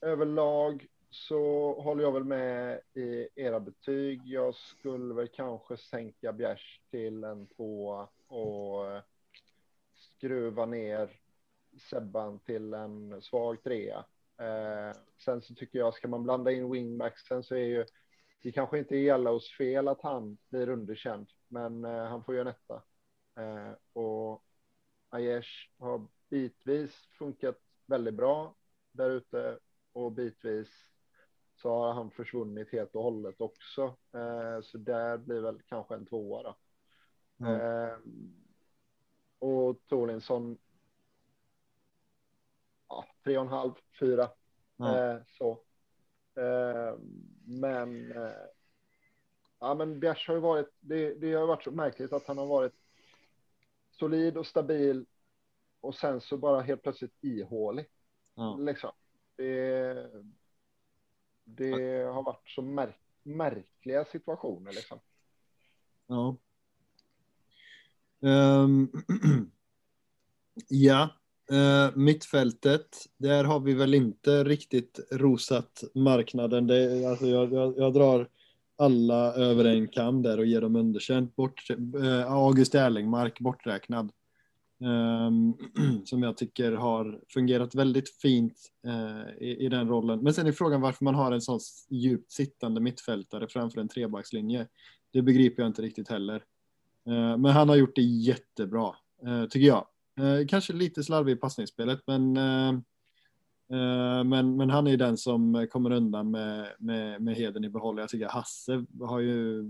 överlag 0.00 0.86
så 1.10 1.72
håller 1.80 2.02
jag 2.02 2.12
väl 2.12 2.24
med 2.24 2.80
i 2.94 3.28
era 3.34 3.60
betyg. 3.60 4.20
Jag 4.24 4.54
skulle 4.54 5.14
väl 5.14 5.28
kanske 5.28 5.76
sänka 5.76 6.32
Bjärs 6.32 6.80
till 6.90 7.24
en 7.24 7.46
tvåa 7.46 8.08
och 8.26 9.02
skruva 9.94 10.66
ner 10.66 11.20
Sebban 11.78 12.38
till 12.38 12.74
en 12.74 13.22
svag 13.22 13.62
trea. 13.62 14.04
Eh, 14.38 14.96
sen 15.24 15.42
så 15.42 15.54
tycker 15.54 15.78
jag, 15.78 15.94
ska 15.94 16.08
man 16.08 16.22
blanda 16.22 16.52
in 16.52 16.70
wingbacksen 16.70 17.42
så 17.42 17.54
är 17.54 17.64
ju 17.66 17.84
det 18.42 18.52
kanske 18.52 18.78
inte 18.78 18.96
är 18.96 18.98
Yellows 18.98 19.56
fel 19.56 19.88
att 19.88 20.02
han 20.02 20.38
blir 20.48 20.68
underkänd, 20.68 21.26
men 21.48 21.84
eh, 21.84 22.04
han 22.04 22.24
får 22.24 22.34
ju 22.34 22.40
en 22.40 22.46
etta. 22.46 22.82
Eh, 23.36 23.72
och 23.92 24.44
Aiesh 25.08 25.70
har 25.78 26.06
bitvis 26.28 27.08
funkat 27.18 27.58
väldigt 27.86 28.14
bra 28.14 28.54
där 28.92 29.10
ute 29.10 29.58
och 29.92 30.12
bitvis 30.12 30.68
så 31.56 31.70
har 31.70 31.92
han 31.92 32.10
försvunnit 32.10 32.72
helt 32.72 32.94
och 32.94 33.02
hållet 33.02 33.40
också. 33.40 33.82
Eh, 34.12 34.60
så 34.62 34.78
där 34.78 35.18
blir 35.18 35.40
väl 35.40 35.62
kanske 35.66 35.94
en 35.94 36.06
tvåa 36.06 36.42
då. 36.42 36.56
Mm. 37.46 37.60
Eh, 37.60 37.98
och 39.38 39.86
Torlinsson. 39.86 40.58
Ja, 42.88 43.06
tre 43.24 43.38
och 43.38 43.44
en 43.44 43.50
halv, 43.50 43.72
fyra. 44.00 44.28
Ja. 44.76 45.10
Eh, 45.10 45.20
så. 45.26 45.50
Eh, 46.34 46.98
men. 47.44 48.12
Eh, 48.12 48.30
ja, 49.58 49.74
men 49.74 50.00
Bjärs 50.00 50.28
har 50.28 50.34
ju 50.34 50.40
varit. 50.40 50.68
Det, 50.80 51.14
det 51.14 51.34
har 51.34 51.46
varit 51.46 51.64
så 51.64 51.70
märkligt 51.70 52.12
att 52.12 52.26
han 52.26 52.38
har 52.38 52.46
varit 52.46 52.74
solid 53.90 54.36
och 54.36 54.46
stabil 54.46 55.06
och 55.80 55.94
sen 55.94 56.20
så 56.20 56.36
bara 56.36 56.60
helt 56.60 56.82
plötsligt 56.82 57.24
ihålig. 57.24 57.86
Ja. 58.34 58.56
Liksom. 58.56 58.92
Det, 59.36 60.10
det 61.44 62.02
har 62.02 62.22
varit 62.22 62.48
så 62.48 62.62
märk, 62.62 62.96
märkliga 63.22 64.04
situationer 64.04 64.72
liksom. 64.72 65.00
Ja. 66.06 66.36
Ehm, 68.20 68.92
ja, 70.68 71.08
uh, 71.52 71.96
mittfältet. 71.96 72.86
Där 73.18 73.44
har 73.44 73.60
vi 73.60 73.74
väl 73.74 73.94
inte 73.94 74.44
riktigt 74.44 75.00
rosat 75.10 75.84
marknaden. 75.94 76.66
Det, 76.66 77.04
alltså 77.04 77.26
jag, 77.26 77.52
jag, 77.52 77.78
jag 77.78 77.92
drar 77.92 78.28
alla 78.78 79.34
över 79.34 79.64
en 79.64 79.88
kam 79.88 80.22
där 80.22 80.38
och 80.38 80.46
ger 80.46 80.60
dem 80.60 80.76
underkänt. 80.76 81.36
Bort, 81.36 81.70
uh, 81.70 82.32
August 82.32 82.74
Erlingmark 82.74 83.40
borträknad. 83.40 84.12
Um, 84.80 85.54
som 86.04 86.22
jag 86.22 86.36
tycker 86.36 86.72
har 86.72 87.20
fungerat 87.28 87.74
väldigt 87.74 88.16
fint 88.16 88.58
uh, 88.86 89.42
i, 89.42 89.56
i 89.64 89.68
den 89.68 89.88
rollen. 89.88 90.20
Men 90.22 90.34
sen 90.34 90.46
är 90.46 90.52
frågan 90.52 90.80
varför 90.80 91.04
man 91.04 91.14
har 91.14 91.32
en 91.32 91.40
sån 91.40 91.60
djupt 91.90 92.32
sittande 92.32 92.80
mittfältare 92.80 93.48
framför 93.48 93.80
en 93.80 93.88
trebackslinje. 93.88 94.66
Det 95.12 95.22
begriper 95.22 95.62
jag 95.62 95.70
inte 95.70 95.82
riktigt 95.82 96.08
heller. 96.08 96.44
Men 97.38 97.44
han 97.44 97.68
har 97.68 97.76
gjort 97.76 97.96
det 97.96 98.02
jättebra, 98.02 98.94
tycker 99.50 99.66
jag. 99.66 99.86
Eh, 100.20 100.46
kanske 100.48 100.72
lite 100.72 101.02
slarvig 101.02 101.32
i 101.32 101.36
passningsspelet, 101.36 102.00
men, 102.06 102.36
eh, 102.36 102.68
eh, 103.78 104.24
men, 104.24 104.56
men 104.56 104.70
han 104.70 104.86
är 104.86 104.96
den 104.96 105.16
som 105.16 105.66
kommer 105.70 105.92
undan 105.92 106.30
med, 106.30 106.74
med, 106.78 107.22
med 107.22 107.36
heden 107.36 107.64
i 107.64 107.68
behåll. 107.68 107.98
Jag 107.98 108.08
tycker 108.08 108.28
Hasse 108.28 108.84
har 109.00 109.20
ju 109.20 109.64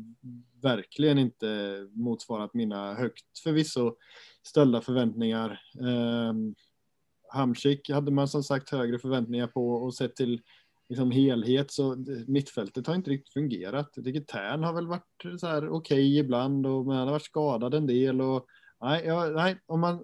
verkligen 0.63 1.19
inte 1.19 1.81
motsvarat 1.93 2.55
mina 2.55 2.95
högt 2.95 3.39
förvisso 3.43 3.97
ställda 4.43 4.81
förväntningar. 4.81 5.61
Eh, 5.81 6.35
Hamsik 7.29 7.91
hade 7.91 8.11
man 8.11 8.29
som 8.29 8.43
sagt 8.43 8.71
högre 8.71 8.99
förväntningar 8.99 9.47
på 9.47 9.71
och 9.71 9.95
sett 9.95 10.17
till 10.17 10.41
liksom 10.89 11.11
helhet 11.11 11.71
så 11.71 12.05
mittfältet 12.27 12.87
har 12.87 12.95
inte 12.95 13.11
riktigt 13.11 13.33
fungerat. 13.33 13.93
Jag 13.95 14.05
tycker 14.05 14.21
Tern 14.21 14.65
har 14.65 14.73
väl 14.73 14.87
varit 14.87 15.41
så 15.41 15.47
här 15.47 15.69
okej 15.69 16.19
ibland 16.19 16.67
och 16.67 16.87
men 16.87 16.97
han 16.97 17.07
har 17.07 17.13
varit 17.13 17.23
skadad 17.23 17.75
en 17.75 17.87
del 17.87 18.21
och 18.21 18.47
nej, 18.81 19.03
ja, 19.07 19.27
nej 19.27 19.59
om 19.67 19.81
man 19.81 20.01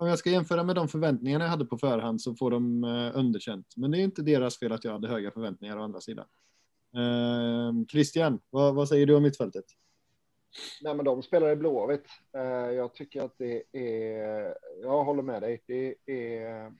om 0.00 0.08
jag 0.08 0.18
ska 0.18 0.30
jämföra 0.30 0.64
med 0.64 0.74
de 0.74 0.88
förväntningarna 0.88 1.44
jag 1.44 1.50
hade 1.50 1.64
på 1.64 1.78
förhand 1.78 2.22
så 2.22 2.34
får 2.34 2.50
de 2.50 2.84
eh, 2.84 3.18
underkänt. 3.18 3.66
Men 3.76 3.90
det 3.90 3.98
är 3.98 4.02
inte 4.02 4.22
deras 4.22 4.58
fel 4.58 4.72
att 4.72 4.84
jag 4.84 4.92
hade 4.92 5.08
höga 5.08 5.30
förväntningar 5.30 5.78
å 5.78 5.82
andra 5.82 6.00
sidan. 6.00 6.26
Eh, 6.96 7.86
Christian, 7.90 8.40
vad, 8.50 8.74
vad 8.74 8.88
säger 8.88 9.06
du 9.06 9.14
om 9.14 9.22
mittfältet? 9.22 9.64
Nej, 10.82 10.94
men 10.94 11.04
de 11.04 11.22
spelar 11.22 11.50
i 11.50 11.56
Blåvitt. 11.56 12.06
Eh, 12.36 12.42
jag 12.70 12.94
tycker 12.94 13.22
att 13.22 13.38
det 13.38 13.62
är, 13.72 14.54
jag 14.82 15.04
håller 15.04 15.22
med 15.22 15.42
dig, 15.42 15.62
det 15.66 15.94
är 16.06 16.72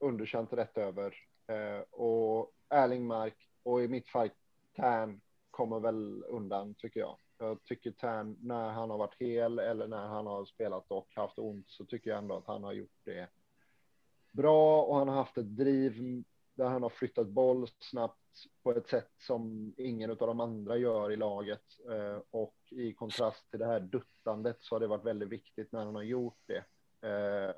underkänt 0.00 0.52
rätt 0.52 0.78
över. 0.78 1.14
Eh, 1.46 1.80
och 1.90 2.52
Erlingmark 2.68 3.36
och 3.62 3.82
i 3.82 3.88
mitt 3.88 4.08
fall 4.08 4.30
Tern 4.76 5.20
kommer 5.50 5.80
väl 5.80 6.24
undan 6.28 6.74
tycker 6.74 7.00
jag. 7.00 7.16
Jag 7.40 7.64
tycker 7.64 7.90
Tern, 7.90 8.36
när 8.40 8.70
han 8.70 8.90
har 8.90 8.98
varit 8.98 9.16
hel 9.18 9.58
eller 9.58 9.88
när 9.88 10.06
han 10.06 10.26
har 10.26 10.44
spelat 10.44 10.90
och 10.90 11.08
haft 11.14 11.38
ont 11.38 11.68
så 11.68 11.84
tycker 11.84 12.10
jag 12.10 12.18
ändå 12.18 12.36
att 12.36 12.46
han 12.46 12.64
har 12.64 12.72
gjort 12.72 12.98
det 13.04 13.28
bra 14.32 14.82
och 14.82 14.96
han 14.96 15.08
har 15.08 15.14
haft 15.14 15.38
ett 15.38 15.56
driv 15.56 16.24
där 16.54 16.68
han 16.68 16.82
har 16.82 16.90
flyttat 16.90 17.28
boll 17.28 17.68
snabbt 17.78 18.16
på 18.62 18.72
ett 18.72 18.88
sätt 18.88 19.10
som 19.18 19.74
ingen 19.76 20.10
av 20.10 20.16
de 20.16 20.40
andra 20.40 20.76
gör 20.76 21.12
i 21.12 21.16
laget. 21.16 21.64
Eh, 21.90 22.18
och 22.30 22.56
i 22.70 22.92
kontrast 22.92 23.50
till 23.50 23.58
det 23.58 23.66
här 23.66 23.80
duttandet 23.80 24.56
så 24.60 24.74
har 24.74 24.80
det 24.80 24.86
varit 24.86 25.04
väldigt 25.04 25.28
viktigt 25.28 25.72
när 25.72 25.84
han 25.84 25.94
har 25.94 26.02
gjort 26.02 26.40
det. 26.46 26.64
Eh, 27.08 27.54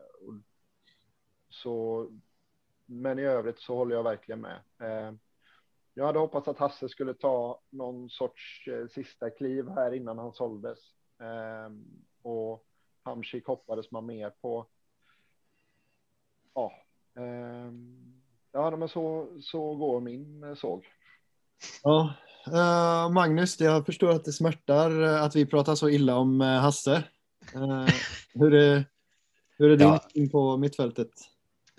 så, 1.48 2.06
men 2.86 3.18
i 3.18 3.22
övrigt 3.22 3.60
så 3.60 3.74
håller 3.74 3.96
jag 3.96 4.02
verkligen 4.02 4.40
med. 4.40 4.60
Eh, 4.80 5.14
jag 5.94 6.06
hade 6.06 6.18
hoppats 6.18 6.48
att 6.48 6.58
Hasse 6.58 6.88
skulle 6.88 7.14
ta 7.14 7.60
någon 7.70 8.10
sorts 8.10 8.68
eh, 8.68 8.88
sista 8.88 9.30
kliv 9.30 9.68
här 9.68 9.94
innan 9.94 10.18
han 10.18 10.32
såldes. 10.32 10.78
Eh, 11.20 11.72
och 12.22 12.64
Hamsik 13.02 13.46
hoppades 13.46 13.90
man 13.90 14.06
mer 14.06 14.30
på. 14.30 14.66
Ja, 16.54 16.72
eh, 17.16 17.72
ja 18.52 18.76
men 18.76 18.88
så, 18.88 19.28
så 19.40 19.74
går 19.74 20.00
min 20.00 20.44
eh, 20.44 20.54
såg. 20.54 20.86
Ja, 21.82 22.14
eh, 22.46 23.10
Magnus, 23.12 23.60
jag 23.60 23.86
förstår 23.86 24.10
att 24.10 24.24
det 24.24 24.32
smärtar 24.32 25.02
eh, 25.02 25.22
att 25.22 25.36
vi 25.36 25.46
pratar 25.46 25.74
så 25.74 25.88
illa 25.88 26.16
om 26.16 26.40
Hasse. 26.40 27.04
Eh, 27.54 27.86
hur, 28.34 28.54
är, 28.54 28.84
hur 29.58 29.70
är 29.70 29.76
din 29.76 29.88
Ja. 29.88 30.28
på 30.32 30.56
mittfältet? 30.56 31.10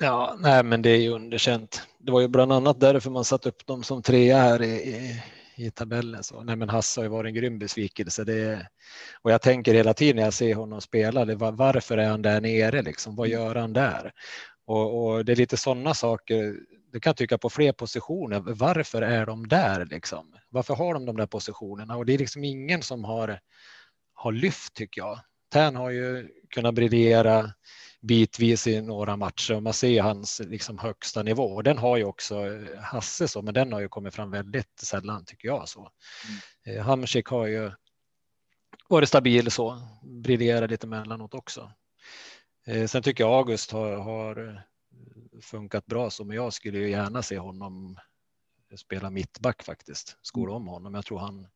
Ja, 0.02 0.38
nej, 0.40 0.64
men 0.64 0.82
det 0.82 0.90
är 0.90 0.98
ju 0.98 1.10
underkänt. 1.10 1.82
Det 2.00 2.12
var 2.12 2.22
ju 2.22 2.28
bland 2.28 2.54
annat 2.54 2.80
därför 2.80 3.10
man 3.10 3.26
satt 3.26 3.46
upp 3.46 3.66
dem 3.66 3.84
som 3.84 4.02
trea 4.02 4.38
här 4.38 4.62
i, 4.62 4.74
i, 4.76 5.24
i 5.56 5.72
tabellen. 5.72 6.24
Så, 6.24 6.44
nej, 6.44 6.56
men 6.56 6.70
Hasse 6.70 7.00
har 7.00 7.04
ju 7.06 7.10
varit 7.10 7.30
en 7.30 7.34
grym 7.34 7.60
besvikelse. 7.60 8.24
Det, 8.24 8.68
och 9.22 9.32
jag 9.32 9.42
tänker 9.42 9.74
hela 9.74 9.94
tiden 9.94 10.16
när 10.16 10.24
jag 10.24 10.34
ser 10.34 10.56
honom 10.56 10.82
spela, 10.82 11.26
det 11.26 11.36
var, 11.36 11.52
varför 11.52 11.98
är 11.98 12.10
han 12.10 12.22
där 12.22 12.42
nere? 12.42 12.82
Liksom? 12.82 13.16
Vad 13.16 13.28
gör 13.28 13.56
han 13.56 13.74
där? 13.74 14.12
Och, 14.66 15.06
och 15.06 15.26
det 15.26 15.32
är 15.32 15.36
lite 15.36 15.58
sådana 15.58 15.94
saker. 15.94 16.56
Du 16.92 17.00
kan 17.00 17.16
tycka 17.16 17.38
på 17.38 17.50
fler 17.50 17.72
positioner. 17.72 18.40
Varför 18.40 19.02
är 19.02 19.26
de 19.26 19.48
där? 19.48 19.86
Liksom? 19.86 20.34
Varför 20.50 20.76
har 20.76 20.94
de 20.94 21.06
de 21.06 21.18
där 21.18 21.28
positionerna? 21.28 21.98
Och 21.98 22.06
det 22.06 22.14
är 22.14 22.18
liksom 22.18 22.44
ingen 22.44 22.82
som 22.82 23.04
har, 23.04 23.40
har 24.14 24.32
lyft 24.32 24.74
tycker 24.74 25.02
jag. 25.02 25.20
Tern 25.54 25.76
har 25.76 25.90
ju 25.90 26.28
kunnat 26.50 26.74
briljera 26.74 27.54
bitvis 28.04 28.68
i 28.68 28.82
några 28.82 29.18
matcher 29.18 29.56
och 29.56 29.64
man 29.64 29.74
ser 29.74 30.02
hans 30.02 30.42
liksom 30.46 30.80
högsta 30.80 31.24
nivå. 31.24 31.44
Och 31.44 31.64
den 31.64 31.78
har 31.78 31.98
ju 31.98 32.04
också 32.04 32.36
Hasse 32.82 33.28
så, 33.28 33.42
men 33.42 33.54
den 33.54 33.74
har 33.74 33.80
ju 33.80 33.90
kommit 33.90 34.16
fram 34.16 34.32
väldigt 34.32 34.80
sällan 34.80 35.26
tycker 35.26 35.48
jag. 35.48 35.70
så. 35.70 35.92
Mm. 36.66 36.84
Hamsik 36.84 37.28
har 37.28 37.48
ju 37.48 37.72
varit 38.88 39.10
stabil 39.10 39.52
så, 39.52 39.82
briljerar 40.04 40.68
lite 40.68 40.88
mellanåt 40.88 41.34
också. 41.34 41.72
Eh, 42.66 42.88
sen 42.88 43.04
tycker 43.04 43.24
jag 43.24 43.34
August 43.34 43.72
har, 43.72 43.96
har 43.96 44.64
funkat 45.42 45.86
bra 45.86 46.10
så, 46.10 46.24
men 46.24 46.36
jag 46.36 46.54
skulle 46.54 46.78
ju 46.78 46.90
gärna 46.90 47.22
se 47.22 47.38
honom 47.38 47.98
spela 48.76 49.10
mittback 49.10 49.64
faktiskt. 49.64 50.18
Skola 50.22 50.54
om 50.54 50.68
honom. 50.68 50.94
Jag 50.94 51.06
tror 51.06 51.20
han 51.20 51.48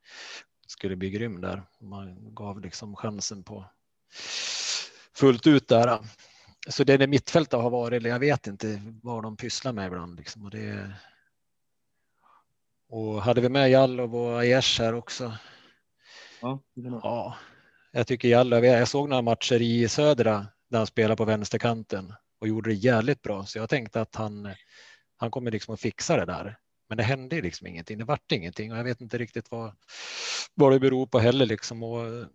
skulle 0.67 0.95
bli 0.95 1.09
grym 1.09 1.41
där. 1.41 1.63
Man 1.81 2.35
gav 2.35 2.61
liksom 2.61 2.95
chansen 2.95 3.43
på 3.43 3.65
fullt 5.13 5.47
ut 5.47 5.67
där. 5.67 5.99
Så 6.67 6.83
det 6.83 6.93
är 6.93 7.07
mittfältet 7.07 7.59
har 7.59 7.69
varit, 7.69 7.97
eller 7.97 8.09
jag 8.09 8.19
vet 8.19 8.47
inte 8.47 8.81
vad 9.03 9.23
de 9.23 9.37
pysslar 9.37 9.73
med 9.73 9.87
ibland. 9.87 10.17
Liksom. 10.17 10.45
Och, 10.45 10.51
det, 10.51 10.91
och 12.89 13.21
hade 13.21 13.41
vi 13.41 13.49
med 13.49 13.71
Jallov 13.71 14.15
och 14.15 14.39
Aiesh 14.39 14.81
här 14.81 14.93
också. 14.93 15.33
Ja, 16.41 16.59
ja, 16.73 17.37
jag 17.91 18.07
tycker 18.07 18.27
Jallov, 18.27 18.65
jag 18.65 18.87
såg 18.87 19.09
några 19.09 19.21
matcher 19.21 19.61
i 19.61 19.87
södra 19.89 20.47
där 20.69 20.77
han 20.77 20.87
spelade 20.87 21.15
på 21.15 21.25
vänsterkanten 21.25 22.13
och 22.39 22.47
gjorde 22.47 22.69
det 22.69 22.75
jävligt 22.75 23.21
bra. 23.21 23.45
Så 23.45 23.57
jag 23.57 23.69
tänkte 23.69 24.01
att 24.01 24.15
han, 24.15 24.49
han 25.17 25.31
kommer 25.31 25.51
liksom 25.51 25.73
att 25.73 25.79
fixa 25.79 26.17
det 26.17 26.25
där. 26.25 26.57
Men 26.89 26.97
det 26.97 27.03
hände 27.03 27.41
liksom 27.41 27.67
ingenting. 27.67 27.97
Det 27.97 28.03
vart 28.03 28.31
ingenting 28.31 28.71
och 28.71 28.77
jag 28.77 28.83
vet 28.83 29.01
inte 29.01 29.17
riktigt 29.17 29.51
vad, 29.51 29.75
vad 30.53 30.71
det 30.71 30.79
beror 30.79 31.07
på 31.07 31.19
heller 31.19 31.45
liksom. 31.45 31.83
Och, 31.83 32.25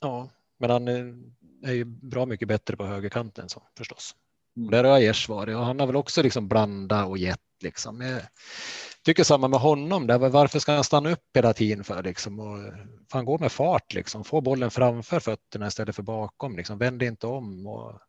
ja, 0.00 0.28
men 0.58 0.70
han 0.70 0.88
är 1.64 1.72
ju 1.72 1.84
bra 1.84 2.26
mycket 2.26 2.48
bättre 2.48 2.76
på 2.76 2.86
högerkanten 2.86 3.48
så 3.48 3.62
förstås. 3.78 4.14
Mm. 4.56 4.70
Där 4.70 4.84
har 4.84 4.94
Aiesh 4.94 5.28
varit 5.28 5.56
och 5.56 5.64
han 5.64 5.80
har 5.80 5.86
väl 5.86 5.96
också 5.96 6.22
liksom 6.22 6.48
blandat 6.48 7.08
och 7.08 7.18
gett 7.18 7.40
liksom. 7.62 8.00
Jag 8.00 8.22
tycker 9.04 9.24
samma 9.24 9.48
med 9.48 9.60
honom 9.60 10.06
där. 10.06 10.18
Varför 10.18 10.58
ska 10.58 10.72
han 10.72 10.84
stanna 10.84 11.10
upp 11.10 11.24
hela 11.34 11.52
tiden 11.52 11.84
för 11.84 12.02
liksom? 12.02 12.40
Och 12.40 12.58
han 13.10 13.24
går 13.24 13.38
med 13.38 13.52
fart 13.52 13.94
liksom. 13.94 14.24
Få 14.24 14.40
bollen 14.40 14.70
framför 14.70 15.20
fötterna 15.20 15.66
istället 15.66 15.96
för 15.96 16.02
bakom 16.02 16.56
liksom. 16.56 16.78
Vänd 16.78 17.02
inte 17.02 17.26
om 17.26 17.66
och 17.66 18.00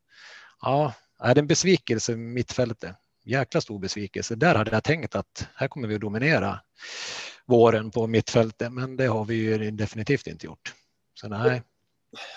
ja, 0.61 0.93
är 1.19 1.35
det 1.35 1.41
en 1.41 1.47
besvikelse 1.47 2.15
mittfältet. 2.15 2.95
Jäkla 3.25 3.61
stor 3.61 3.79
besvikelse. 3.79 4.35
Där 4.35 4.55
hade 4.55 4.71
jag 4.71 4.83
tänkt 4.83 5.15
att 5.15 5.47
här 5.55 5.67
kommer 5.67 5.87
vi 5.87 5.95
att 5.95 6.01
dominera 6.01 6.59
våren 7.45 7.91
på 7.91 8.07
mittfältet, 8.07 8.73
men 8.73 8.95
det 8.95 9.05
har 9.05 9.25
vi 9.25 9.35
ju 9.35 9.71
definitivt 9.71 10.27
inte 10.27 10.45
gjort. 10.45 10.73
Så 11.13 11.27
nej. 11.27 11.61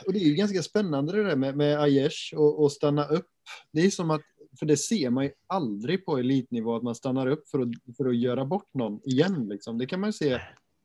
Och 0.06 0.12
det 0.12 0.18
är 0.18 0.28
ju 0.28 0.34
ganska 0.34 0.62
spännande 0.62 1.12
det 1.12 1.24
där 1.24 1.36
med, 1.36 1.56
med 1.56 1.80
Aiesh 1.80 2.34
och, 2.36 2.62
och 2.62 2.72
stanna 2.72 3.04
upp. 3.04 3.26
Det 3.72 3.80
är 3.80 3.90
som 3.90 4.10
att, 4.10 4.22
för 4.58 4.66
det 4.66 4.76
ser 4.76 5.10
man 5.10 5.24
ju 5.24 5.30
aldrig 5.46 6.06
på 6.06 6.18
elitnivå, 6.18 6.76
att 6.76 6.82
man 6.82 6.94
stannar 6.94 7.26
upp 7.26 7.48
för 7.48 7.60
att, 7.60 7.96
för 7.96 8.08
att 8.08 8.16
göra 8.16 8.44
bort 8.44 8.74
någon 8.74 9.00
igen. 9.04 9.48
Liksom. 9.48 9.78
Det 9.78 9.86
kan 9.86 10.00
man 10.00 10.08
ju 10.08 10.12
se 10.12 10.40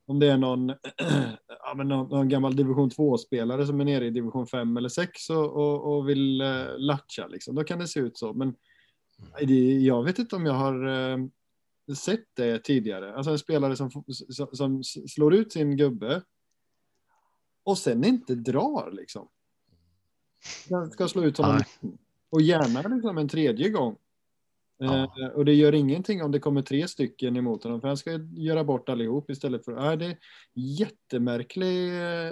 om 0.07 0.19
det 0.19 0.27
är 0.27 0.37
någon, 0.37 0.69
ja, 1.47 1.73
men 1.75 1.87
någon, 1.87 2.09
någon 2.09 2.29
gammal 2.29 2.55
division 2.55 2.89
2-spelare 2.89 3.67
som 3.67 3.81
är 3.81 3.85
nere 3.85 4.05
i 4.05 4.09
division 4.09 4.47
5 4.47 4.77
eller 4.77 4.89
6 4.89 5.29
och, 5.29 5.53
och, 5.53 5.97
och 5.97 6.09
vill 6.09 6.41
uh, 6.41 6.77
latcha. 6.77 7.27
Liksom. 7.27 7.55
Då 7.55 7.63
kan 7.63 7.79
det 7.79 7.87
se 7.87 7.99
ut 7.99 8.17
så. 8.17 8.33
Men 8.33 8.55
det, 9.39 9.79
jag 9.79 10.03
vet 10.03 10.19
inte 10.19 10.35
om 10.35 10.45
jag 10.45 10.53
har 10.53 10.87
uh, 10.87 11.27
sett 11.95 12.25
det 12.35 12.59
tidigare. 12.59 13.15
Alltså 13.15 13.31
en 13.31 13.39
spelare 13.39 13.75
som, 13.75 13.91
som, 14.29 14.47
som 14.51 14.83
slår 14.83 15.33
ut 15.33 15.53
sin 15.53 15.77
gubbe 15.77 16.21
och 17.63 17.77
sen 17.77 18.03
inte 18.03 18.35
drar 18.35 18.91
liksom. 18.91 19.27
Den 20.69 20.91
ska 20.91 21.07
slå 21.07 21.23
ut 21.23 21.37
honom. 21.37 21.61
Och 22.29 22.41
gärna 22.41 22.81
liksom 22.81 23.17
en 23.17 23.27
tredje 23.27 23.69
gång. 23.69 23.95
Ja. 24.77 25.03
Eh, 25.03 25.27
och 25.27 25.45
det 25.45 25.53
gör 25.53 25.73
ingenting 25.73 26.23
om 26.23 26.31
det 26.31 26.39
kommer 26.39 26.61
tre 26.61 26.87
stycken 26.87 27.37
emot 27.37 27.63
honom, 27.63 27.81
för 27.81 27.87
han 27.87 27.97
ska 27.97 28.11
göra 28.37 28.63
bort 28.63 28.89
allihop 28.89 29.29
istället 29.29 29.65
för... 29.65 29.91
Eh, 29.91 29.97
det 29.97 30.05
är 30.05 30.17
jättemärklig 30.53 31.89
eh, 31.89 32.31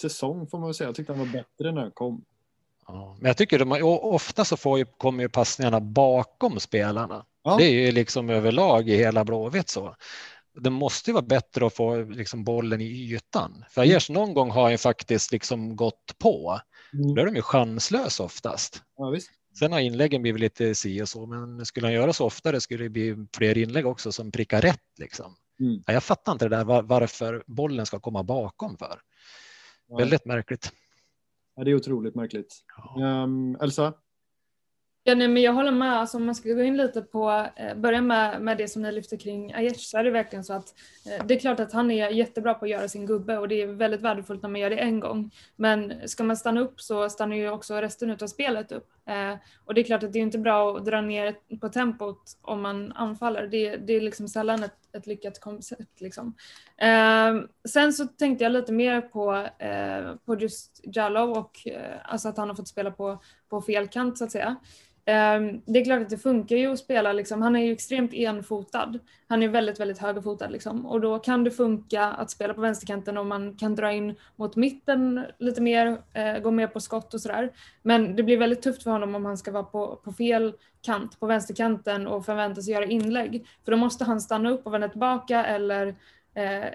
säsong 0.00 0.46
får 0.46 0.58
man 0.58 0.74
säga. 0.74 0.88
Jag 0.88 0.94
tyckte 0.94 1.12
han 1.12 1.26
var 1.26 1.32
bättre 1.32 1.72
när 1.72 1.82
han 1.82 1.90
kom. 1.90 2.24
Ja, 2.86 3.16
men 3.20 3.28
jag 3.28 3.36
tycker 3.36 3.58
de, 3.58 3.82
ofta 4.02 4.44
så 4.44 4.56
får 4.56 4.78
ju, 4.78 4.84
kommer 4.84 5.22
ju 5.22 5.28
passningarna 5.28 5.80
bakom 5.80 6.60
spelarna. 6.60 7.26
Ja. 7.42 7.56
Det 7.56 7.64
är 7.64 7.86
ju 7.86 7.92
liksom 7.92 8.30
överlag 8.30 8.88
i 8.88 8.96
hela 8.96 9.24
Blåvitt 9.24 9.68
så 9.68 9.96
det 10.60 10.70
måste 10.70 11.10
ju 11.10 11.14
vara 11.14 11.24
bättre 11.24 11.66
att 11.66 11.74
få 11.74 12.02
liksom 12.02 12.44
bollen 12.44 12.80
i 12.80 13.12
ytan. 13.12 13.64
För 13.70 13.80
Aiesh 13.80 14.12
någon 14.12 14.34
gång 14.34 14.50
har 14.50 14.68
han 14.68 14.78
faktiskt 14.78 15.32
liksom 15.32 15.76
gått 15.76 16.18
på. 16.18 16.60
Mm. 16.92 17.14
Då 17.14 17.22
är 17.22 17.26
de 17.26 17.36
ju 17.36 17.42
chanslösa 17.42 18.24
oftast. 18.24 18.82
Ja, 18.96 19.10
visst. 19.10 19.30
Sen 19.58 19.72
har 19.72 19.80
inläggen 19.80 20.22
blivit 20.22 20.40
lite 20.40 20.74
si 20.74 21.02
och 21.02 21.08
så, 21.08 21.26
men 21.26 21.66
skulle 21.66 21.86
han 21.86 21.94
göra 21.94 22.12
så 22.12 22.26
oftare 22.26 22.60
skulle 22.60 22.84
det 22.84 22.90
bli 22.90 23.26
fler 23.36 23.58
inlägg 23.58 23.86
också 23.86 24.12
som 24.12 24.32
prickar 24.32 24.60
rätt. 24.60 24.98
Liksom. 24.98 25.36
Mm. 25.60 25.82
jag 25.86 26.02
fattar 26.02 26.32
inte 26.32 26.48
det 26.48 26.56
där 26.56 26.82
varför 26.82 27.44
bollen 27.46 27.86
ska 27.86 28.00
komma 28.00 28.22
bakom 28.22 28.76
för. 28.76 29.00
Ja. 29.88 29.96
Väldigt 29.96 30.24
märkligt. 30.24 30.72
Ja, 31.56 31.64
det 31.64 31.70
är 31.70 31.74
otroligt 31.74 32.14
märkligt. 32.14 32.64
Ja. 32.76 33.22
Um, 33.22 33.56
Elsa? 33.60 33.94
Ja, 35.04 35.14
nej, 35.14 35.28
men 35.28 35.42
jag 35.42 35.52
håller 35.52 35.72
med. 35.72 35.92
Alltså, 35.92 36.16
om 36.16 36.26
man 36.26 36.34
ska 36.34 36.48
gå 36.48 36.62
in 36.62 36.76
lite 36.76 37.02
på, 37.02 37.46
eh, 37.56 37.74
börja 37.76 38.00
med, 38.00 38.42
med 38.42 38.58
det 38.58 38.68
som 38.68 38.82
ni 38.82 38.92
lyfter 38.92 39.16
kring 39.16 39.54
Aiesh 39.54 39.78
så 39.78 39.98
är 39.98 40.04
det 40.04 40.10
verkligen 40.10 40.44
så 40.44 40.52
att 40.52 40.74
eh, 41.06 41.26
det 41.26 41.34
är 41.34 41.38
klart 41.38 41.60
att 41.60 41.72
han 41.72 41.90
är 41.90 42.10
jättebra 42.10 42.54
på 42.54 42.64
att 42.64 42.70
göra 42.70 42.88
sin 42.88 43.06
gubbe 43.06 43.38
och 43.38 43.48
det 43.48 43.62
är 43.62 43.66
väldigt 43.66 44.00
värdefullt 44.00 44.42
när 44.42 44.48
man 44.48 44.60
gör 44.60 44.70
det 44.70 44.76
en 44.76 45.00
gång. 45.00 45.30
Men 45.56 46.08
ska 46.08 46.24
man 46.24 46.36
stanna 46.36 46.60
upp 46.60 46.80
så 46.80 47.08
stannar 47.10 47.36
ju 47.36 47.50
också 47.50 47.74
resten 47.74 48.10
av 48.10 48.26
spelet 48.26 48.72
upp. 48.72 48.88
Eh, 49.06 49.34
och 49.64 49.74
det 49.74 49.80
är 49.80 49.84
klart 49.84 50.02
att 50.02 50.12
det 50.12 50.18
är 50.18 50.22
inte 50.22 50.38
bra 50.38 50.76
att 50.76 50.84
dra 50.84 51.00
ner 51.00 51.34
på 51.60 51.68
tempot 51.68 52.22
om 52.42 52.62
man 52.62 52.92
anfaller. 52.92 53.46
Det, 53.46 53.76
det 53.76 53.92
är 53.92 54.00
liksom 54.00 54.28
sällan 54.28 54.62
ett, 54.62 54.76
ett 54.98 55.06
lyckat 55.06 55.40
koncept. 55.40 56.00
Liksom. 56.00 56.34
Eh, 56.76 57.34
sen 57.68 57.92
så 57.92 58.06
tänkte 58.06 58.44
jag 58.44 58.52
lite 58.52 58.72
mer 58.72 59.00
på, 59.00 59.34
eh, 59.58 60.14
på 60.24 60.34
just 60.34 60.80
Jallow 60.84 61.30
och 61.30 61.66
eh, 61.66 61.96
alltså 62.04 62.28
att 62.28 62.36
han 62.36 62.48
har 62.48 62.56
fått 62.56 62.68
spela 62.68 62.90
på, 62.90 63.22
på 63.48 63.62
fel 63.62 63.88
kant 63.88 64.18
så 64.18 64.24
att 64.24 64.32
säga. 64.32 64.56
Ehm, 65.08 65.62
det 65.66 65.80
är 65.80 65.84
klart 65.84 66.02
att 66.02 66.10
det 66.10 66.18
funkar 66.18 66.56
ju 66.56 66.72
att 66.72 66.78
spela, 66.78 67.12
liksom, 67.12 67.42
han 67.42 67.56
är 67.56 67.60
ju 67.64 67.72
extremt 67.72 68.14
enfotad. 68.14 68.98
Han 69.28 69.42
är 69.42 69.48
väldigt, 69.48 69.80
väldigt 69.80 69.98
högerfotad 69.98 70.48
liksom. 70.48 70.86
och 70.86 71.00
då 71.00 71.18
kan 71.18 71.44
det 71.44 71.50
funka 71.50 72.04
att 72.04 72.30
spela 72.30 72.54
på 72.54 72.60
vänsterkanten 72.60 73.18
om 73.18 73.28
man 73.28 73.56
kan 73.56 73.74
dra 73.74 73.92
in 73.92 74.14
mot 74.36 74.56
mitten 74.56 75.24
lite 75.38 75.60
mer, 75.60 76.02
eh, 76.12 76.38
gå 76.38 76.50
mer 76.50 76.66
på 76.66 76.80
skott 76.80 77.14
och 77.14 77.20
sådär. 77.20 77.52
Men 77.82 78.16
det 78.16 78.22
blir 78.22 78.38
väldigt 78.38 78.62
tufft 78.62 78.82
för 78.82 78.90
honom 78.90 79.14
om 79.14 79.24
han 79.24 79.38
ska 79.38 79.52
vara 79.52 79.62
på, 79.64 79.96
på 80.04 80.12
fel 80.12 80.54
kant, 80.82 81.20
på 81.20 81.26
vänsterkanten 81.26 82.06
och 82.06 82.24
förväntas 82.24 82.68
göra 82.68 82.84
inlägg. 82.84 83.46
För 83.64 83.72
då 83.72 83.78
måste 83.78 84.04
han 84.04 84.20
stanna 84.20 84.50
upp 84.50 84.66
och 84.66 84.74
vända 84.74 84.88
tillbaka 84.88 85.46
eller 85.46 85.86
eh, 86.34 86.68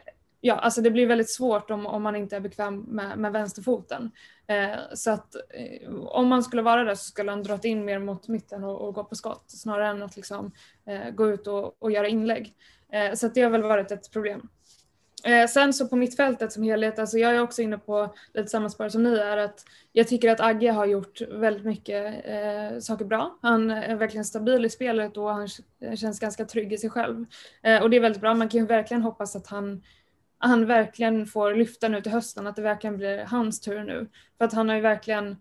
ja, 0.45 0.55
alltså 0.55 0.81
det 0.81 0.91
blir 0.91 1.07
väldigt 1.07 1.29
svårt 1.29 1.71
om, 1.71 1.85
om 1.85 2.03
man 2.03 2.15
inte 2.15 2.35
är 2.35 2.39
bekväm 2.39 2.79
med, 2.79 3.19
med 3.19 3.31
vänsterfoten. 3.31 4.11
Eh, 4.47 4.75
så 4.93 5.11
att 5.11 5.35
eh, 5.35 5.93
om 5.93 6.27
man 6.27 6.43
skulle 6.43 6.61
vara 6.61 6.83
där 6.83 6.95
så 6.95 7.05
skulle 7.05 7.31
han 7.31 7.43
dragit 7.43 7.65
in 7.65 7.85
mer 7.85 7.99
mot 7.99 8.27
mitten 8.27 8.63
och, 8.63 8.87
och 8.87 8.93
gå 8.93 9.03
på 9.03 9.15
skott 9.15 9.43
snarare 9.47 9.87
än 9.87 10.03
att 10.03 10.15
liksom, 10.15 10.51
eh, 10.85 11.09
gå 11.09 11.29
ut 11.29 11.47
och, 11.47 11.83
och 11.83 11.91
göra 11.91 12.07
inlägg. 12.07 12.53
Eh, 12.91 13.13
så 13.13 13.27
att 13.27 13.35
det 13.35 13.41
har 13.41 13.49
väl 13.49 13.63
varit 13.63 13.91
ett 13.91 14.11
problem. 14.11 14.49
Eh, 15.25 15.47
sen 15.47 15.73
så 15.73 15.87
på 15.87 15.95
mittfältet 15.95 16.51
som 16.51 16.63
helhet, 16.63 16.99
alltså 16.99 17.17
jag 17.17 17.35
är 17.35 17.41
också 17.41 17.61
inne 17.61 17.77
på 17.77 18.15
lite 18.33 18.47
samma 18.47 18.69
spår 18.69 18.89
som 18.89 19.03
ni 19.03 19.15
är, 19.15 19.37
att 19.37 19.65
jag 19.91 20.07
tycker 20.07 20.31
att 20.31 20.39
Agge 20.39 20.71
har 20.71 20.85
gjort 20.85 21.21
väldigt 21.21 21.65
mycket 21.65 22.25
eh, 22.25 22.79
saker 22.79 23.05
bra. 23.05 23.37
Han 23.41 23.71
är 23.71 23.95
verkligen 23.95 24.25
stabil 24.25 24.65
i 24.65 24.69
spelet 24.69 25.17
och 25.17 25.29
han 25.29 25.47
känns 25.95 26.19
ganska 26.19 26.45
trygg 26.45 26.73
i 26.73 26.77
sig 26.77 26.89
själv. 26.89 27.25
Eh, 27.61 27.81
och 27.81 27.89
det 27.89 27.97
är 27.97 28.01
väldigt 28.01 28.21
bra, 28.21 28.33
man 28.33 28.49
kan 28.49 28.59
ju 28.59 28.65
verkligen 28.65 29.01
hoppas 29.01 29.35
att 29.35 29.47
han 29.47 29.83
han 30.43 30.65
verkligen 30.65 31.25
får 31.25 31.53
lyfta 31.53 31.87
nu 31.87 32.01
till 32.01 32.11
hösten, 32.11 32.47
att 32.47 32.55
det 32.55 32.61
verkligen 32.61 32.97
blir 32.97 33.25
hans 33.25 33.61
tur 33.61 33.83
nu. 33.83 34.07
För 34.37 34.45
att 34.45 34.53
han 34.53 34.69
har 34.69 34.75
ju 34.75 34.81
verkligen 34.81 35.37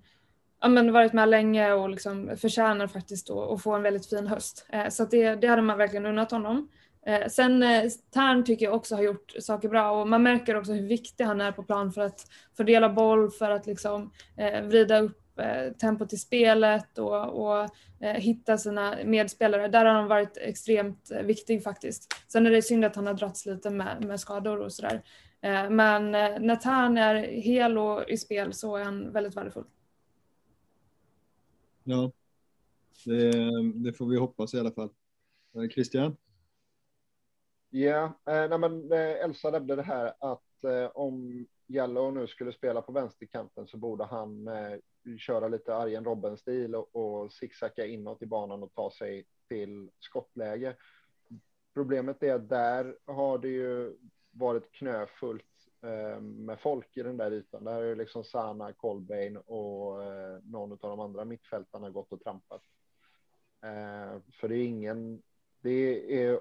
ja, 0.61 0.69
men 0.69 0.93
varit 0.93 1.13
med 1.13 1.29
länge 1.29 1.73
och 1.73 1.91
liksom 1.91 2.37
förtjänar 2.37 2.87
faktiskt 2.87 3.31
att 3.31 3.63
få 3.63 3.73
en 3.73 3.83
väldigt 3.83 4.09
fin 4.09 4.27
höst. 4.27 4.67
Eh, 4.69 4.89
så 4.89 5.05
det, 5.05 5.35
det 5.35 5.47
hade 5.47 5.63
man 5.63 5.79
verkligen 5.79 6.07
unnat 6.07 6.31
honom. 6.31 6.69
Eh, 7.07 7.29
sen 7.29 7.63
eh, 7.63 7.91
Tern 8.15 8.45
tycker 8.45 8.67
jag 8.67 8.75
också 8.75 8.95
har 8.95 9.03
gjort 9.03 9.33
saker 9.41 9.69
bra 9.69 9.91
och 9.91 10.09
man 10.09 10.23
märker 10.23 10.57
också 10.57 10.73
hur 10.73 10.89
viktig 10.89 11.25
han 11.25 11.41
är 11.41 11.53
på 11.53 11.63
plan 11.63 11.93
för 11.93 12.01
att 12.01 12.27
fördela 12.57 12.89
boll, 12.89 13.31
för 13.31 13.51
att 13.51 13.67
liksom 13.67 14.13
eh, 14.37 14.63
vrida 14.63 15.01
upp 15.01 15.22
Eh, 15.37 15.73
tempot 15.73 16.13
i 16.13 16.17
spelet 16.17 16.99
och, 16.99 17.43
och 17.43 17.69
eh, 18.01 18.15
hitta 18.15 18.59
sina 18.59 18.97
medspelare. 19.05 19.69
Där 19.69 19.85
har 19.85 19.95
han 19.95 20.09
varit 20.09 20.37
extremt 20.37 21.11
eh, 21.11 21.23
viktig 21.23 21.63
faktiskt. 21.63 22.15
Sen 22.29 22.47
är 22.47 22.51
det 22.51 22.63
synd 22.63 22.85
att 22.85 22.97
han 22.97 23.07
har 23.07 23.15
dragits 23.15 23.47
lite 23.47 23.71
med, 23.71 24.05
med 24.05 24.21
skador 24.21 24.61
och 24.61 24.73
sådär. 24.73 25.03
Men 25.71 26.11
när 26.47 26.57
Tern 26.57 26.99
är 26.99 27.15
hel 27.23 27.79
och 27.79 28.11
i 28.11 28.17
spel 28.17 28.53
så 28.53 28.77
är 28.77 28.85
han 28.85 29.13
väldigt 29.13 29.37
värdefull. 29.37 29.65
Ja, 31.85 32.13
det, 33.05 33.51
det 33.75 33.93
får 33.93 34.07
vi 34.07 34.19
hoppas 34.19 34.55
i 34.55 34.61
alla 34.61 34.71
fall. 34.71 34.91
Christian? 35.75 36.17
Ja, 37.71 38.21
nej 38.27 38.59
men 38.59 38.93
Elsa 38.93 39.51
nämnde 39.51 39.77
det 39.77 39.83
här 39.83 40.13
att 40.19 40.65
om 40.95 41.47
Yellow 41.69 42.13
nu 42.13 42.27
skulle 42.27 42.53
spela 42.53 42.83
på 42.83 42.93
vänsterkanten 42.93 43.67
så 43.67 43.77
borde 43.77 44.05
han 44.05 44.49
köra 45.19 45.49
lite 45.49 45.77
Arjen 45.77 46.05
Robben-stil 46.05 46.75
och, 46.75 46.97
och 46.97 47.33
zigzacka 47.33 47.87
inåt 47.87 48.23
i 48.23 48.27
banan 48.27 48.63
och 48.63 48.75
ta 48.75 48.91
sig 48.91 49.27
till 49.49 49.91
skottläge. 49.99 50.77
Problemet 51.75 52.23
är 52.23 52.35
att 52.35 52.49
där 52.49 52.97
har 53.05 53.39
det 53.39 53.49
ju 53.49 53.97
varit 54.31 54.73
knöfullt 54.73 55.45
eh, 55.83 56.21
med 56.21 56.61
folk 56.61 56.97
i 56.97 57.03
den 57.03 57.17
där 57.17 57.31
ytan. 57.31 57.65
Där 57.65 57.83
är 57.83 57.97
liksom 57.97 58.25
Sana, 58.25 58.73
Colbain 58.73 59.37
och 59.37 60.03
eh, 60.05 60.39
någon 60.43 60.73
av 60.73 60.79
de 60.79 61.01
andra 61.01 61.25
mittfältarna 61.25 61.91
gått 61.91 62.13
och 62.13 62.21
trampat. 62.21 62.63
Eh, 63.63 64.21
för 64.41 64.49
det 64.49 64.57
är 64.57 64.65
ingen, 64.65 65.23
det 65.61 66.23
är 66.23 66.41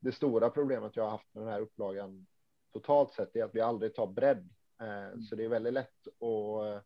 det 0.00 0.12
stora 0.12 0.50
problemet 0.50 0.96
jag 0.96 1.04
har 1.04 1.10
haft 1.10 1.34
med 1.34 1.42
den 1.42 1.52
här 1.52 1.60
upplagan 1.60 2.26
totalt 2.72 3.12
sett 3.12 3.36
är 3.36 3.44
att 3.44 3.54
vi 3.54 3.60
aldrig 3.60 3.94
tar 3.94 4.06
bredd. 4.06 4.48
Mm. 4.78 5.22
Så 5.22 5.36
det 5.36 5.44
är 5.44 5.48
väldigt 5.48 5.72
lätt 5.72 6.06
att 6.06 6.84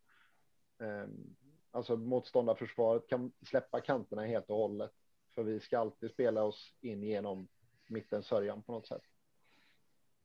Ehm, 0.79 1.35
alltså 1.71 1.97
motståndarförsvaret 1.97 3.07
kan 3.07 3.31
släppa 3.45 3.81
kanterna 3.81 4.25
helt 4.25 4.49
och 4.49 4.57
hållet. 4.57 4.91
För 5.35 5.43
vi 5.43 5.59
ska 5.59 5.79
alltid 5.79 6.11
spela 6.11 6.43
oss 6.43 6.73
in 6.81 7.03
genom 7.03 7.47
mittensörjan 7.87 8.63
på 8.63 8.71
något 8.71 8.87
sätt. 8.87 9.01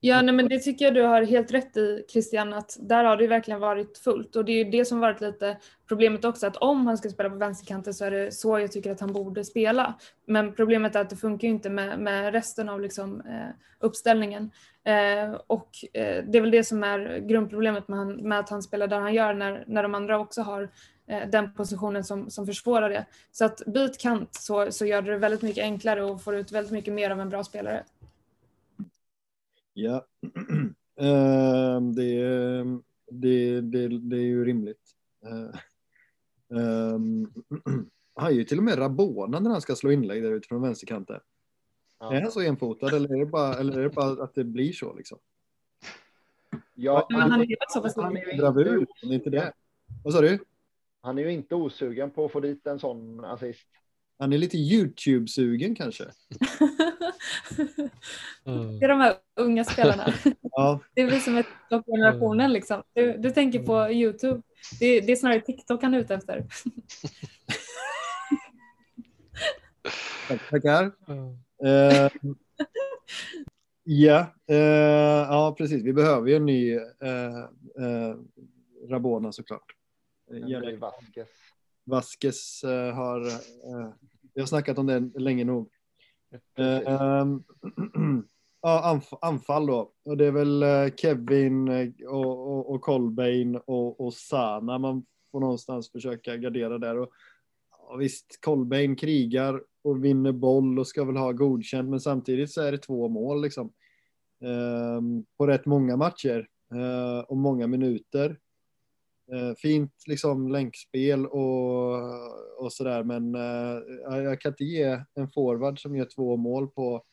Ja, 0.05 0.23
nej, 0.23 0.35
men 0.35 0.49
det 0.49 0.59
tycker 0.59 0.85
jag 0.85 0.95
du 0.95 1.03
har 1.03 1.23
helt 1.23 1.53
rätt 1.53 1.77
i 1.77 2.05
Christian, 2.09 2.53
att 2.53 2.77
där 2.81 3.05
har 3.05 3.17
det 3.17 3.27
verkligen 3.27 3.61
varit 3.61 3.99
fullt 3.99 4.37
och 4.37 4.45
det 4.45 4.53
är 4.53 4.65
ju 4.65 4.71
det 4.71 4.85
som 4.85 5.01
varit 5.01 5.21
lite 5.21 5.57
problemet 5.89 6.25
också, 6.25 6.47
att 6.47 6.57
om 6.57 6.87
han 6.87 6.99
ska 6.99 7.09
spela 7.09 7.31
på 7.31 7.37
vänsterkanten 7.37 7.95
så 7.95 8.05
är 8.05 8.11
det 8.11 8.33
så 8.33 8.59
jag 8.59 8.73
tycker 8.73 8.93
att 8.93 9.01
han 9.01 9.13
borde 9.13 9.45
spela. 9.45 9.95
Men 10.27 10.55
problemet 10.55 10.97
är 10.97 11.01
att 11.01 11.11
det 11.11 11.17
funkar 11.17 11.49
inte 11.49 11.71
med, 11.71 11.99
med 11.99 12.33
resten 12.33 12.69
av 12.69 12.81
liksom, 12.81 13.21
eh, 13.21 13.49
uppställningen. 13.81 14.51
Eh, 14.85 15.41
och 15.47 15.71
eh, 15.93 16.25
det 16.25 16.39
är 16.39 16.41
väl 16.41 16.51
det 16.51 16.65
som 16.65 16.85
är 16.85 17.19
grundproblemet 17.19 17.89
med, 17.89 17.99
han, 17.99 18.15
med, 18.15 18.39
att 18.39 18.51
han 18.51 18.63
spelar 18.63 18.87
där 18.87 19.01
han 19.01 19.15
gör 19.15 19.35
när, 19.35 19.65
när 19.67 19.83
de 19.83 19.95
andra 19.95 20.19
också 20.19 20.43
har 20.43 20.69
eh, 21.07 21.29
den 21.29 21.55
positionen 21.55 22.05
som, 22.05 22.31
som 22.31 22.47
försvårar 22.47 22.91
det. 22.91 23.05
Så 23.33 23.45
att 23.45 23.63
byt 23.67 24.01
kant 24.01 24.35
så, 24.35 24.73
så 24.73 24.87
gör 24.87 25.03
det 25.03 25.19
väldigt 25.19 25.43
mycket 25.43 25.65
enklare 25.65 26.03
och 26.05 26.23
får 26.23 26.35
ut 26.35 26.53
väldigt 26.53 26.73
mycket 26.73 26.95
mer 26.95 27.11
av 27.11 27.21
en 27.21 27.29
bra 27.29 27.45
spelare. 27.45 27.85
Ja, 29.73 30.07
ehm, 31.01 31.95
det, 31.95 32.23
det, 33.11 33.61
det, 33.61 33.89
det 33.89 34.17
är 34.17 34.21
ju 34.21 34.45
rimligt. 34.45 34.97
Um, 36.49 37.33
han 38.15 38.31
är 38.31 38.35
ju 38.35 38.45
till 38.45 38.59
och 38.59 38.65
med 38.65 38.79
Rabona 38.79 39.41
när 39.41 39.51
han 39.51 39.61
ska 39.61 39.75
slå 39.75 39.93
inlägg 39.93 40.23
där 40.23 40.33
ute 40.33 40.49
från 40.49 40.63
vänsterkanten. 40.63 41.21
Ja. 41.99 42.15
Är 42.15 42.21
han 42.21 42.33
så 42.33 42.41
enfotad 42.41 42.95
eller 42.95 43.15
är, 43.15 43.19
det 43.19 43.27
bara, 43.27 43.55
eller 43.55 43.79
är 43.79 43.83
det 43.83 43.91
bara 43.91 44.25
att 44.25 44.35
det 44.35 44.45
blir 44.45 44.73
så 44.73 44.95
liksom? 44.95 45.19
Ja, 46.75 47.07
han, 47.11 47.31
han, 47.31 47.41
är 47.41 47.45
ju 47.45 47.57
så 47.69 47.81
pass 47.81 47.97
han 47.97 48.17
är 48.17 48.37
bravur, 48.37 48.87
det 49.03 49.09
är 49.09 49.13
inte 49.13 49.31
det. 49.31 49.53
Vad 50.05 50.15
sa 50.15 50.21
du? 50.21 50.39
Han 51.01 51.19
är 51.19 51.23
ju 51.23 51.33
inte 51.33 51.55
osugen 51.55 52.11
på 52.11 52.25
att 52.25 52.33
få 52.33 52.41
dit 52.41 52.67
en 52.67 52.79
sån 52.79 53.25
assist. 53.25 53.69
Han 54.19 54.33
är 54.33 54.39
lite 54.39 54.57
YouTube-sugen 54.57 55.75
kanske. 55.75 56.05
Det 58.45 58.85
är 58.85 58.89
de 58.89 59.01
här 59.01 59.15
unga 59.37 59.65
spelarna. 59.65 60.15
Ja. 60.55 60.81
Det 60.95 61.01
är 61.03 61.11
vi 61.11 61.21
som 61.21 61.37
är 61.37 61.43
TikTok-generationen 61.43 62.53
liksom. 62.53 62.83
Du, 62.93 63.17
du, 63.19 63.31
tänker 63.31 63.59
på 63.59 63.91
YouTube. 63.93 64.43
Det, 64.81 65.01
det 65.01 65.13
är 65.13 65.17
snarare 65.17 65.41
TikTok 65.41 65.83
han 65.83 65.95
är 65.95 65.99
ute 65.99 66.15
efter. 66.15 66.47
Tackar. 70.51 70.85
Uh, 70.85 72.11
ja, 73.85 74.35
uh, 74.51 74.57
ja, 75.31 75.55
precis. 75.59 75.83
Vi 75.83 75.93
behöver 75.93 76.29
ju 76.29 76.37
en 76.37 76.47
ny 76.47 76.77
uh, 76.77 76.81
Rabona 78.89 79.33
såklart. 79.33 79.77
Vasquez. 80.79 81.29
Vasquez 81.85 82.65
eh, 82.65 82.95
har 82.95 83.27
eh, 83.27 83.93
vi 84.35 84.41
har 84.41 84.47
snackat 84.47 84.79
om 84.79 84.87
det 84.87 85.21
länge 85.21 85.45
nog. 85.45 85.69
Eh, 86.59 86.93
ehm, 86.95 87.43
ja, 88.63 89.01
anfall 89.21 89.67
då. 89.67 89.93
Och 90.05 90.17
det 90.17 90.27
är 90.27 90.31
väl 90.31 90.65
Kevin 90.97 91.69
och, 92.09 92.49
och, 92.53 92.71
och 92.71 92.81
Colbain 92.81 93.57
och, 93.57 94.01
och 94.01 94.15
Sana 94.15 94.79
man 94.79 95.05
får 95.33 95.41
någonstans 95.41 95.93
försöka 95.93 96.37
gardera 96.37 96.79
där. 96.79 96.99
Och, 96.99 97.09
och 97.93 98.01
visst, 98.01 98.39
Colbain 98.41 98.97
krigar 98.97 99.63
och 99.85 100.05
vinner 100.05 100.33
boll 100.33 100.79
och 100.79 100.87
ska 100.87 101.05
väl 101.05 101.17
ha 101.17 101.33
godkänt, 101.33 101.91
men 101.91 102.01
samtidigt 102.01 102.51
så 102.53 102.63
är 102.63 102.73
det 102.73 102.79
två 102.79 103.09
mål 103.09 103.43
liksom. 103.43 103.73
Um, 104.41 105.25
på 105.39 105.47
rätt 105.47 105.67
många 105.67 105.97
matcher 105.97 106.49
uh, 106.75 107.19
och 107.19 107.37
många 107.37 107.67
minuter. 107.67 108.39
Uh, 109.35 109.55
fint 109.55 109.95
liksom 110.07 110.49
länkspel 110.49 111.27
och, 111.27 111.95
och 112.59 112.73
sådär, 112.73 113.03
men 113.03 113.35
uh, 113.35 114.23
jag 114.23 114.41
kan 114.41 114.53
inte 114.53 114.65
ge 114.65 115.05
en 115.15 115.29
forward 115.29 115.83
som 115.83 115.97
gör 115.97 116.05
två 116.05 116.37
mål 116.37 116.69
på 116.69 117.05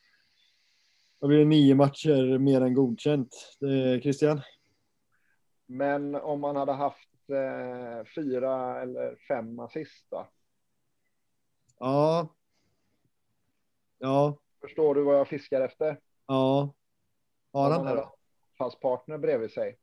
vad 1.19 1.29
blir 1.29 1.39
det, 1.39 1.45
nio 1.45 1.75
matcher 1.75 2.37
mer 2.37 2.61
än 2.61 2.73
godkänt. 2.73 3.57
Det, 3.59 4.01
Christian? 4.01 4.41
Men 5.65 6.15
om 6.15 6.41
man 6.41 6.55
hade 6.55 6.71
haft 6.71 7.09
eh, 7.29 8.05
fyra 8.15 8.81
eller 8.81 9.15
fem 9.27 9.59
assist 9.59 10.05
då? 10.09 10.27
Ja. 11.79 12.35
Ja. 13.97 14.37
Förstår 14.61 14.95
du 14.95 15.03
vad 15.03 15.19
jag 15.19 15.27
fiskar 15.27 15.61
efter? 15.61 15.99
Ja. 16.27 16.73
Har 17.53 17.71
han 17.71 17.85
det? 17.85 18.07
Fast 18.57 18.79
partner 18.79 19.17
bredvid 19.17 19.51
sig. 19.51 19.77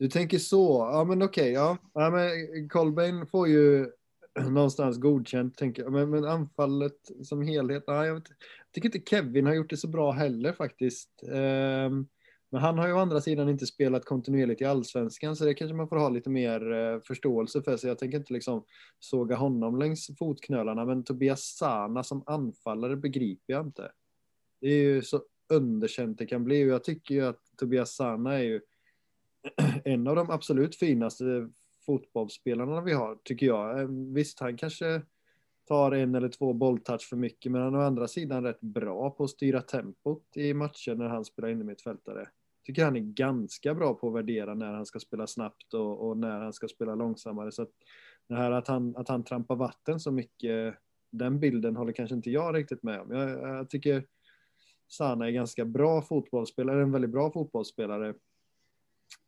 Du 0.00 0.08
tänker 0.08 0.38
så. 0.38 0.88
Ja, 0.92 1.04
men 1.04 1.22
okej. 1.22 1.42
Okay, 1.42 1.52
ja. 1.52 1.76
ja, 1.94 2.10
men 2.10 2.68
Colbain 2.68 3.26
får 3.26 3.48
ju 3.48 3.90
någonstans 4.50 4.98
godkänt, 4.98 5.56
tänker 5.56 5.82
jag. 5.82 5.92
Men, 5.92 6.10
men 6.10 6.24
anfallet 6.24 6.96
som 7.22 7.42
helhet, 7.42 7.84
ja, 7.86 8.06
jag, 8.06 8.14
vet, 8.14 8.28
jag 8.28 8.72
tycker 8.72 8.88
inte 8.88 9.10
Kevin 9.10 9.46
har 9.46 9.54
gjort 9.54 9.70
det 9.70 9.76
så 9.76 9.88
bra 9.88 10.10
heller 10.10 10.52
faktiskt. 10.52 11.10
Um, 11.22 12.08
men 12.50 12.60
han 12.60 12.78
har 12.78 12.86
ju 12.86 12.92
å 12.92 12.98
andra 12.98 13.20
sidan 13.20 13.48
inte 13.48 13.66
spelat 13.66 14.04
kontinuerligt 14.04 14.60
i 14.60 14.64
allsvenskan, 14.64 15.36
så 15.36 15.44
det 15.44 15.54
kanske 15.54 15.74
man 15.74 15.88
får 15.88 15.96
ha 15.96 16.08
lite 16.08 16.30
mer 16.30 16.72
uh, 16.72 17.00
förståelse 17.00 17.62
för. 17.62 17.76
Så 17.76 17.86
jag 17.86 17.98
tänker 17.98 18.18
inte 18.18 18.32
liksom 18.32 18.64
såga 18.98 19.36
honom 19.36 19.78
längs 19.78 20.10
fotknölarna, 20.18 20.84
men 20.84 21.04
Tobias 21.04 21.42
Sana 21.42 22.02
som 22.02 22.22
anfallare 22.26 22.96
begriper 22.96 23.52
jag 23.52 23.66
inte. 23.66 23.92
Det 24.60 24.68
är 24.68 24.82
ju 24.82 25.02
så 25.02 25.22
underkänt 25.52 26.18
det 26.18 26.26
kan 26.26 26.44
bli 26.44 26.64
och 26.64 26.68
jag 26.68 26.84
tycker 26.84 27.14
ju 27.14 27.26
att 27.26 27.40
Tobias 27.56 27.94
Sana 27.94 28.34
är 28.34 28.42
ju 28.42 28.60
en 29.84 30.06
av 30.06 30.16
de 30.16 30.30
absolut 30.30 30.76
finaste 30.76 31.48
fotbollsspelarna 31.86 32.80
vi 32.80 32.92
har, 32.92 33.18
tycker 33.24 33.46
jag. 33.46 33.80
Ehm, 33.80 34.14
visst, 34.14 34.40
han 34.40 34.56
kanske 34.56 35.02
tar 35.68 35.92
en 35.92 36.14
eller 36.14 36.28
två 36.28 36.52
bolltouch 36.52 37.08
för 37.08 37.16
mycket, 37.16 37.52
men 37.52 37.62
han 37.62 37.74
är 37.74 37.78
å 37.78 37.82
andra 37.82 38.08
sidan 38.08 38.44
rätt 38.44 38.60
bra 38.60 39.10
på 39.10 39.24
att 39.24 39.30
styra 39.30 39.62
tempot 39.62 40.36
i 40.36 40.54
matcher 40.54 40.94
när 40.94 41.08
han 41.08 41.24
spelar 41.24 41.48
innermittfältare. 41.48 42.28
Tycker 42.64 42.84
han 42.84 42.96
är 42.96 43.00
ganska 43.00 43.74
bra 43.74 43.94
på 43.94 44.08
att 44.08 44.14
värdera 44.14 44.54
när 44.54 44.72
han 44.72 44.86
ska 44.86 44.98
spela 44.98 45.26
snabbt 45.26 45.74
och, 45.74 46.08
och 46.08 46.16
när 46.16 46.40
han 46.40 46.52
ska 46.52 46.68
spela 46.68 46.94
långsammare. 46.94 47.52
Så 47.52 47.62
att 47.62 47.70
det 48.28 48.34
här 48.34 48.50
att 48.50 48.68
han, 48.68 48.96
att 48.96 49.08
han 49.08 49.24
trampar 49.24 49.56
vatten 49.56 50.00
så 50.00 50.10
mycket, 50.10 50.74
den 51.10 51.40
bilden 51.40 51.76
håller 51.76 51.92
kanske 51.92 52.14
inte 52.14 52.30
jag 52.30 52.56
riktigt 52.56 52.82
med 52.82 53.00
om. 53.00 53.10
Jag, 53.10 53.30
jag 53.30 53.70
tycker 53.70 54.04
Sana 54.88 55.26
är 55.26 55.30
ganska 55.30 55.64
bra 55.64 56.02
fotbollsspelare, 56.02 56.82
en 56.82 56.92
väldigt 56.92 57.10
bra 57.10 57.32
fotbollsspelare. 57.32 58.14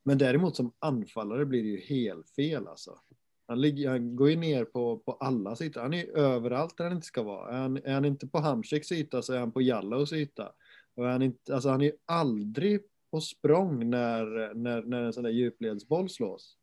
Men 0.04 0.18
däremot 0.18 0.56
som 0.56 0.72
anfallare 0.78 1.46
blir 1.46 1.62
det 1.62 1.68
ju 1.68 1.80
helt 1.80 2.30
fel 2.30 2.68
alltså. 2.68 2.98
Han, 3.46 3.60
ligger, 3.60 3.90
han 3.90 4.16
går 4.16 4.30
ju 4.30 4.36
ner 4.36 4.64
på, 4.64 4.98
på 4.98 5.12
alla 5.12 5.56
sidor. 5.56 5.80
Han 5.80 5.94
är 5.94 6.16
överallt 6.16 6.76
där 6.76 6.84
han 6.84 6.92
inte 6.92 7.06
ska 7.06 7.22
vara. 7.22 7.50
Är 7.50 7.58
han, 7.58 7.76
är 7.76 7.94
han 7.94 8.04
inte 8.04 8.26
på 8.26 8.38
Hamsiks 8.38 8.92
yta 8.92 9.22
så 9.22 9.32
är 9.32 9.38
han 9.38 9.52
på 9.52 9.62
Jallows 9.62 10.12
yta. 10.12 10.52
Och 10.94 11.06
är 11.06 11.10
han, 11.10 11.22
inte, 11.22 11.54
alltså 11.54 11.68
han 11.68 11.80
är 11.80 11.84
ju 11.84 11.96
aldrig 12.06 12.82
på 13.10 13.20
språng 13.20 13.90
när, 13.90 14.54
när, 14.54 14.82
när 14.82 15.02
en 15.02 15.12
sån 15.12 15.22
där 15.22 15.30
djupledsboll 15.30 16.08
slås. 16.08 16.56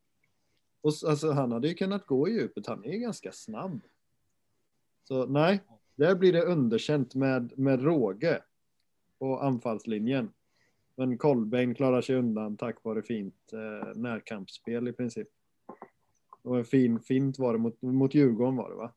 Och, 0.82 0.94
alltså, 1.08 1.32
han 1.32 1.52
hade 1.52 1.68
ju 1.68 1.74
kunnat 1.74 2.06
gå 2.06 2.28
i 2.30 2.32
djupet. 2.32 2.68
Han 2.68 2.86
är 2.86 2.92
ju 2.92 3.00
ganska 3.00 3.32
snabb. 3.32 3.82
Så 5.08 5.26
nej, 5.26 5.62
där 5.96 6.16
blir 6.16 6.34
det 6.34 6.44
underkänt 6.44 7.16
med, 7.16 7.60
med 7.60 7.84
råge 7.84 8.42
på 9.20 9.40
anfallslinjen. 9.40 10.32
Men 11.00 11.18
Kolbeinn 11.18 11.76
klarar 11.76 12.02
sig 12.02 12.16
undan 12.16 12.58
tack 12.58 12.84
vare 12.84 13.02
fint 13.02 13.54
eh, 13.54 13.96
närkampsspel 13.96 14.88
i 14.88 14.94
princip. 14.94 15.28
Och 16.42 16.58
en 16.58 16.66
fin 16.66 17.00
fint 17.00 17.40
var 17.40 17.54
det 17.54 17.60
mot, 17.60 17.82
mot 17.82 18.14
Djurgården 18.14 18.56
var 18.56 18.70
det 18.70 18.76
va? 18.76 18.92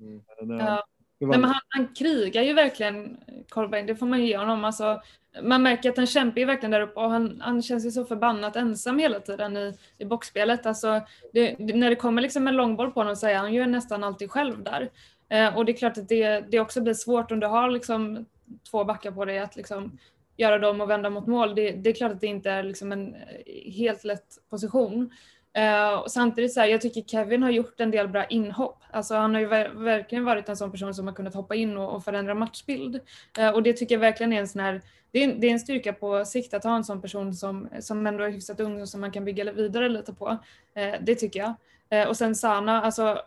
Mm. 0.00 0.22
Ja. 0.58 0.86
Nej, 1.18 1.38
men 1.38 1.44
han, 1.44 1.60
han, 1.68 1.94
krigar 1.94 2.42
ju 2.42 2.52
verkligen, 2.52 3.16
Kolbeinn, 3.48 3.86
det 3.86 3.96
får 3.96 4.06
man 4.06 4.26
ge 4.26 4.36
honom. 4.36 4.64
Alltså, 4.64 5.02
man 5.42 5.62
märker 5.62 5.90
att 5.90 5.96
han 5.96 6.06
kämpar 6.06 6.38
ju 6.38 6.44
verkligen 6.44 6.70
där 6.70 6.80
uppe 6.80 7.00
och 7.00 7.10
han, 7.10 7.40
han 7.40 7.62
känns 7.62 7.86
ju 7.86 7.90
så 7.90 8.04
förbannat 8.04 8.56
ensam 8.56 8.98
hela 8.98 9.20
tiden 9.20 9.56
i, 9.56 9.78
i 9.98 10.04
boxspelet. 10.04 10.66
Alltså, 10.66 11.00
det, 11.32 11.56
det, 11.58 11.76
när 11.76 11.90
det 11.90 11.96
kommer 11.96 12.22
liksom 12.22 12.48
en 12.48 12.56
långboll 12.56 12.90
på 12.90 13.00
honom 13.00 13.16
så 13.16 13.26
är 13.26 13.36
han 13.36 13.54
ju 13.54 13.66
nästan 13.66 14.04
alltid 14.04 14.30
själv 14.30 14.62
där. 14.62 14.90
Eh, 15.28 15.56
och 15.56 15.64
det 15.64 15.72
är 15.72 15.76
klart 15.76 15.98
att 15.98 16.08
det, 16.08 16.40
det 16.40 16.60
också 16.60 16.80
blir 16.80 16.94
svårt 16.94 17.30
om 17.30 17.40
du 17.40 17.46
har 17.46 17.70
liksom 17.70 18.26
två 18.70 18.84
backar 18.84 19.10
på 19.10 19.24
dig 19.24 19.38
att 19.38 19.56
liksom 19.56 19.98
göra 20.36 20.58
dem 20.58 20.80
och 20.80 20.90
vända 20.90 21.10
mot 21.10 21.26
mål. 21.26 21.54
Det, 21.54 21.70
det 21.70 21.90
är 21.90 21.94
klart 21.94 22.12
att 22.12 22.20
det 22.20 22.26
inte 22.26 22.50
är 22.50 22.62
liksom 22.62 22.92
en 22.92 23.14
eh, 23.14 23.72
helt 23.72 24.04
lätt 24.04 24.38
position. 24.50 25.10
Uh, 25.58 25.98
och 25.98 26.10
samtidigt 26.10 26.52
så 26.52 26.60
här, 26.60 26.66
jag 26.66 26.80
tycker 26.80 27.02
Kevin 27.02 27.42
har 27.42 27.50
gjort 27.50 27.80
en 27.80 27.90
del 27.90 28.08
bra 28.08 28.24
inhopp. 28.24 28.82
Alltså 28.90 29.14
han 29.14 29.34
har 29.34 29.40
ju 29.40 29.46
ver 29.46 29.68
verkligen 29.68 30.24
varit 30.24 30.48
en 30.48 30.56
sån 30.56 30.70
person 30.70 30.94
som 30.94 31.06
har 31.06 31.14
kunnat 31.14 31.34
hoppa 31.34 31.54
in 31.54 31.76
och, 31.76 31.94
och 31.94 32.04
förändra 32.04 32.34
matchbild. 32.34 33.00
Uh, 33.38 33.48
och 33.48 33.62
det 33.62 33.72
tycker 33.72 33.94
jag 33.94 34.00
verkligen 34.00 34.32
är 34.32 34.40
en 34.40 34.48
sån 34.48 34.60
här, 34.60 34.82
det 35.10 35.24
är, 35.24 35.34
det 35.34 35.46
är 35.46 35.50
en 35.50 35.60
styrka 35.60 35.92
på 35.92 36.24
sikt 36.24 36.54
att 36.54 36.64
ha 36.64 36.76
en 36.76 36.84
sån 36.84 37.02
person 37.02 37.34
som, 37.34 37.68
som 37.80 38.06
ändå 38.06 38.24
är 38.24 38.30
hyfsat 38.30 38.60
ung 38.60 38.80
och 38.80 38.88
som 38.88 39.00
man 39.00 39.10
kan 39.10 39.24
bygga 39.24 39.52
vidare 39.52 39.88
lite 39.88 40.12
på. 40.12 40.28
Uh, 40.28 40.94
det 41.00 41.14
tycker 41.14 41.40
jag. 41.40 42.08
och 42.08 42.16
sen 42.16 42.34
Sana, 42.34 42.82
alltså 42.82 43.20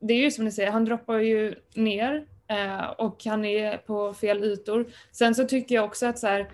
det 0.00 0.14
är 0.14 0.18
ju 0.18 0.30
som 0.30 0.44
ni 0.44 0.52
säger, 0.52 0.70
han 0.70 0.84
droppar 0.84 1.18
ju 1.18 1.54
ner 1.74 2.26
Eh, 2.48 2.86
och 2.86 3.24
han 3.24 3.44
är 3.44 3.76
på 3.76 4.14
fel 4.14 4.44
ytor. 4.44 4.86
Sen 5.12 5.34
så 5.34 5.44
tycker 5.44 5.74
jag 5.74 5.84
också 5.84 6.06
att 6.06 6.18
så 6.18 6.26
här, 6.26 6.50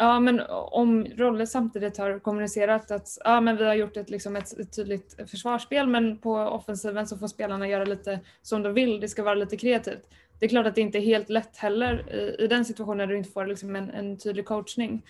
Ja, 0.00 0.20
men 0.20 0.40
om 0.50 1.04
Rolle 1.04 1.46
samtidigt 1.46 1.98
har 1.98 2.18
kommunicerat 2.18 2.90
att 2.90 3.18
ja, 3.24 3.40
men 3.40 3.56
vi 3.56 3.64
har 3.64 3.74
gjort 3.74 3.96
ett, 3.96 4.10
liksom 4.10 4.36
ett, 4.36 4.58
ett 4.58 4.76
tydligt 4.76 5.30
försvarsspel 5.30 5.86
men 5.86 6.18
på 6.18 6.34
offensiven 6.34 7.06
så 7.06 7.18
får 7.18 7.28
spelarna 7.28 7.68
göra 7.68 7.84
lite 7.84 8.20
som 8.42 8.62
de 8.62 8.74
vill, 8.74 9.00
det 9.00 9.08
ska 9.08 9.22
vara 9.22 9.34
lite 9.34 9.56
kreativt. 9.56 10.08
Det 10.38 10.46
är 10.46 10.48
klart 10.48 10.66
att 10.66 10.74
det 10.74 10.80
inte 10.80 10.98
är 10.98 11.02
helt 11.02 11.28
lätt 11.28 11.56
heller 11.56 12.14
i, 12.14 12.44
i 12.44 12.46
den 12.46 12.64
situationen 12.64 12.98
när 12.98 13.06
du 13.06 13.16
inte 13.16 13.30
får 13.30 13.46
liksom 13.46 13.76
en, 13.76 13.90
en 13.90 14.18
tydlig 14.18 14.44
coachning. 14.44 15.02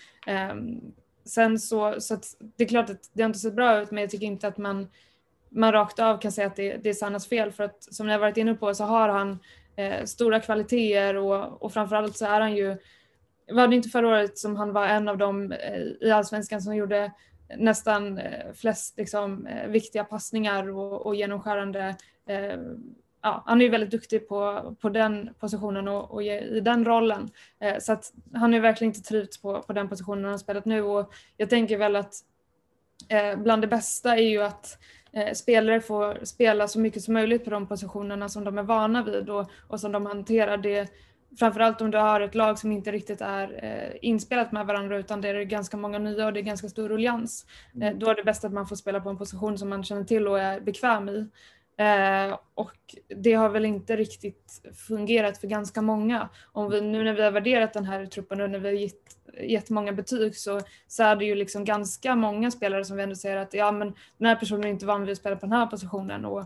Um, 0.52 0.80
sen 1.24 1.58
så, 1.58 2.00
så 2.00 2.18
det 2.56 2.64
är 2.64 2.68
klart 2.68 2.90
att 2.90 3.10
det 3.12 3.22
har 3.22 3.28
inte 3.28 3.38
sett 3.38 3.54
bra 3.54 3.82
ut 3.82 3.90
men 3.90 4.00
jag 4.00 4.10
tycker 4.10 4.26
inte 4.26 4.48
att 4.48 4.58
man, 4.58 4.88
man 5.50 5.72
rakt 5.72 5.98
av 5.98 6.18
kan 6.18 6.32
säga 6.32 6.46
att 6.46 6.56
det, 6.56 6.76
det 6.76 6.88
är 6.88 6.94
Sannas 6.94 7.28
fel 7.28 7.52
för 7.52 7.64
att 7.64 7.94
som 7.94 8.06
ni 8.06 8.12
har 8.12 8.20
varit 8.20 8.36
inne 8.36 8.54
på 8.54 8.74
så 8.74 8.84
har 8.84 9.08
han 9.08 9.38
eh, 9.76 10.04
stora 10.04 10.40
kvaliteter 10.40 11.16
och, 11.16 11.62
och 11.62 11.72
framförallt 11.72 12.16
så 12.16 12.26
är 12.26 12.40
han 12.40 12.56
ju 12.56 12.76
var 13.52 13.68
det 13.68 13.76
inte 13.76 13.88
förra 13.88 14.08
året 14.08 14.38
som 14.38 14.56
han 14.56 14.72
var 14.72 14.86
en 14.86 15.08
av 15.08 15.18
dem 15.18 15.52
eh, 15.52 16.08
i 16.08 16.10
allsvenskan 16.10 16.62
som 16.62 16.76
gjorde 16.76 17.12
nästan 17.56 18.18
eh, 18.18 18.52
flest 18.54 18.98
liksom, 18.98 19.46
eh, 19.46 19.68
viktiga 19.68 20.04
passningar 20.04 20.70
och, 20.70 21.06
och 21.06 21.14
genomskärande. 21.14 21.96
Eh, 22.28 22.58
ja, 23.22 23.42
han 23.46 23.60
är 23.60 23.64
ju 23.64 23.70
väldigt 23.70 23.90
duktig 23.90 24.28
på, 24.28 24.74
på 24.80 24.88
den 24.88 25.30
positionen 25.40 25.88
och, 25.88 26.10
och 26.10 26.22
i 26.22 26.60
den 26.60 26.84
rollen. 26.84 27.30
Eh, 27.60 27.78
så 27.78 27.92
att 27.92 28.12
han 28.34 28.54
är 28.54 28.60
verkligen 28.60 28.90
inte 28.90 29.08
trivts 29.08 29.42
på, 29.42 29.62
på 29.62 29.72
den 29.72 29.88
positionen 29.88 30.24
han 30.24 30.32
har 30.32 30.38
spelat 30.38 30.64
nu 30.64 30.82
och 30.82 31.12
jag 31.36 31.50
tänker 31.50 31.78
väl 31.78 31.96
att 31.96 32.14
eh, 33.08 33.36
bland 33.36 33.62
det 33.62 33.68
bästa 33.68 34.16
är 34.16 34.28
ju 34.28 34.42
att 34.42 34.78
spelare 35.34 35.80
får 35.80 36.24
spela 36.24 36.68
så 36.68 36.80
mycket 36.80 37.02
som 37.02 37.14
möjligt 37.14 37.44
på 37.44 37.50
de 37.50 37.66
positionerna 37.66 38.28
som 38.28 38.44
de 38.44 38.58
är 38.58 38.62
vana 38.62 39.02
vid 39.02 39.30
och, 39.30 39.50
och 39.68 39.80
som 39.80 39.92
de 39.92 40.06
hanterar. 40.06 40.56
Det, 40.56 40.88
framförallt 41.38 41.80
om 41.80 41.90
du 41.90 41.98
har 41.98 42.20
ett 42.20 42.34
lag 42.34 42.58
som 42.58 42.72
inte 42.72 42.92
riktigt 42.92 43.20
är 43.20 43.64
eh, 43.64 43.98
inspelat 44.02 44.52
med 44.52 44.66
varandra 44.66 44.98
utan 44.98 45.20
det 45.20 45.28
är 45.28 45.42
ganska 45.42 45.76
många 45.76 45.98
nya 45.98 46.26
och 46.26 46.32
det 46.32 46.40
är 46.40 46.44
ganska 46.44 46.68
stor 46.68 46.88
ruljans. 46.88 47.46
Eh, 47.74 47.88
mm. 47.88 47.98
då 47.98 48.10
är 48.10 48.14
det 48.14 48.22
bäst 48.22 48.44
att 48.44 48.52
man 48.52 48.66
får 48.66 48.76
spela 48.76 49.00
på 49.00 49.10
en 49.10 49.18
position 49.18 49.58
som 49.58 49.68
man 49.68 49.84
känner 49.84 50.04
till 50.04 50.28
och 50.28 50.40
är 50.40 50.60
bekväm 50.60 51.08
i. 51.08 51.28
Eh, 51.80 52.38
och 52.54 52.96
det 53.08 53.32
har 53.32 53.48
väl 53.48 53.64
inte 53.64 53.96
riktigt 53.96 54.62
fungerat 54.88 55.38
för 55.38 55.48
ganska 55.48 55.82
många. 55.82 56.28
Om 56.52 56.70
vi, 56.70 56.80
nu 56.80 57.04
när 57.04 57.14
vi 57.14 57.22
har 57.22 57.30
värderat 57.30 57.72
den 57.72 57.84
här 57.84 58.06
truppen 58.06 58.40
och 58.40 58.50
när 58.50 58.58
vi 58.58 58.68
har 58.68 58.74
gett, 58.74 59.16
gett 59.42 59.70
många 59.70 59.92
betyg 59.92 60.36
så, 60.36 60.60
så 60.88 61.02
är 61.02 61.16
det 61.16 61.24
ju 61.24 61.34
liksom 61.34 61.64
ganska 61.64 62.14
många 62.14 62.50
spelare 62.50 62.84
som 62.84 62.96
vi 62.96 63.02
ändå 63.02 63.14
säger 63.14 63.36
att 63.36 63.54
ja 63.54 63.72
men 63.72 63.94
den 64.18 64.26
här 64.26 64.36
personen 64.36 64.64
är 64.64 64.68
inte 64.68 64.86
van 64.86 65.02
vid 65.02 65.12
att 65.12 65.18
spela 65.18 65.36
på 65.36 65.46
den 65.46 65.52
här 65.52 65.66
positionen 65.66 66.24
och 66.24 66.44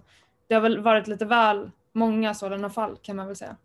det 0.48 0.54
har 0.54 0.62
väl 0.62 0.80
varit 0.80 1.06
lite 1.06 1.24
väl 1.24 1.70
många 1.92 2.34
sådana 2.34 2.70
fall 2.70 2.96
kan 3.02 3.16
man 3.16 3.26
väl 3.26 3.36
säga. 3.36 3.56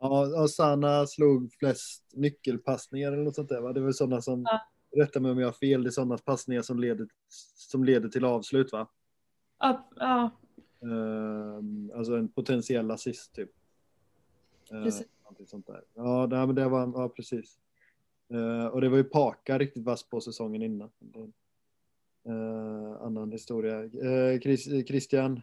Ja, 0.00 0.42
och 0.42 0.50
Sanna 0.50 1.06
slog 1.06 1.52
flest 1.52 2.04
nyckelpassningar 2.14 3.12
eller 3.12 3.22
något 3.22 3.34
sånt 3.34 3.48
där. 3.48 3.60
Va? 3.60 3.72
Det 3.72 3.80
var 3.80 3.92
sådana 3.92 4.22
som, 4.22 4.44
ja. 4.44 4.60
rätta 5.04 5.20
mig 5.20 5.30
om 5.30 5.38
jag 5.38 5.46
har 5.46 5.52
fel, 5.52 5.82
det 5.82 5.88
är 5.88 5.90
sådana 5.90 6.18
passningar 6.18 6.62
som 6.62 6.80
leder, 6.80 7.06
som 7.54 7.84
leder 7.84 8.08
till 8.08 8.24
avslut 8.24 8.72
va? 8.72 8.88
Ja. 9.58 9.88
ja. 9.96 10.30
Uh, 10.84 11.60
alltså 11.94 12.16
en 12.16 12.28
potentiell 12.28 12.90
assist 12.90 13.34
typ. 13.34 13.50
Uh, 14.72 14.84
precis. 14.84 15.08
Sånt 15.46 15.66
där. 15.66 15.84
Ja, 15.94 16.26
det, 16.26 16.46
men 16.46 16.54
det 16.54 16.68
var, 16.68 16.92
ja 16.94 17.08
precis. 17.08 17.58
Uh, 18.34 18.66
och 18.66 18.80
det 18.80 18.88
var 18.88 18.96
ju 18.96 19.04
Paka 19.04 19.58
riktigt 19.58 19.84
vass 19.84 20.08
på 20.08 20.20
säsongen 20.20 20.62
innan. 20.62 20.90
Uh, 22.28 23.02
annan 23.02 23.32
historia. 23.32 23.82
Uh, 23.82 24.40
Christian, 24.84 25.42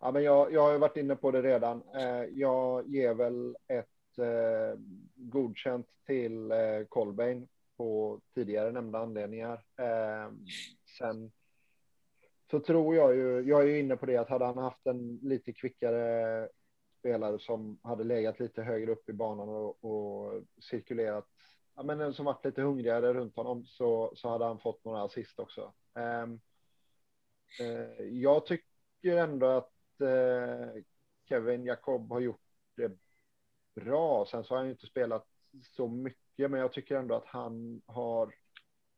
Ja, 0.00 0.10
men 0.12 0.22
jag, 0.22 0.52
jag 0.52 0.62
har 0.62 0.78
varit 0.78 0.96
inne 0.96 1.16
på 1.16 1.30
det 1.30 1.42
redan. 1.42 1.82
Eh, 1.94 2.24
jag 2.32 2.88
ger 2.88 3.14
väl 3.14 3.56
ett 3.68 3.86
godkänt 5.14 5.86
till 6.06 6.50
eh, 6.50 6.84
Colbain 6.88 7.48
på 7.76 8.20
tidigare 8.34 8.72
nämnda 8.72 8.98
anledningar. 8.98 9.64
Sen 10.98 11.32
så 12.50 12.60
tror 12.60 12.96
jag 12.96 13.16
ju, 13.16 13.40
jag 13.40 13.62
är 13.62 13.66
ju 13.66 13.78
inne 13.78 13.96
på 13.96 14.06
det 14.06 14.16
att 14.16 14.28
hade 14.28 14.44
han 14.44 14.58
haft 14.58 14.86
en 14.86 15.18
lite 15.22 15.52
kvickare 15.52 16.48
spelare 16.98 17.38
som 17.38 17.80
hade 17.82 18.04
legat 18.04 18.40
lite 18.40 18.62
högre 18.62 18.92
upp 18.92 19.08
i 19.08 19.12
banan 19.12 19.48
och, 19.48 19.84
och 19.84 20.42
cirkulerat, 20.70 21.26
ja, 21.76 21.82
men 21.82 22.14
som 22.14 22.24
varit 22.24 22.44
lite 22.44 22.62
hungrigare 22.62 23.14
runt 23.14 23.36
honom 23.36 23.64
så, 23.64 24.12
så 24.16 24.28
hade 24.28 24.44
han 24.44 24.58
fått 24.58 24.84
några 24.84 25.02
assist 25.02 25.38
också. 25.38 25.72
Eh, 25.94 26.22
eh, 27.66 28.04
jag 28.04 28.46
tycker 28.46 29.16
ändå 29.16 29.46
att 29.46 30.00
eh, 30.00 30.82
Kevin 31.28 31.64
Jacob 31.64 32.12
har 32.12 32.20
gjort 32.20 32.40
det 32.76 32.98
bra. 33.74 34.26
Sen 34.26 34.44
så 34.44 34.54
har 34.54 34.58
han 34.58 34.66
ju 34.66 34.72
inte 34.72 34.86
spelat 34.86 35.26
så 35.76 35.88
mycket, 35.88 36.50
men 36.50 36.60
jag 36.60 36.72
tycker 36.72 36.96
ändå 36.96 37.14
att 37.14 37.26
han 37.26 37.82
har 37.86 38.34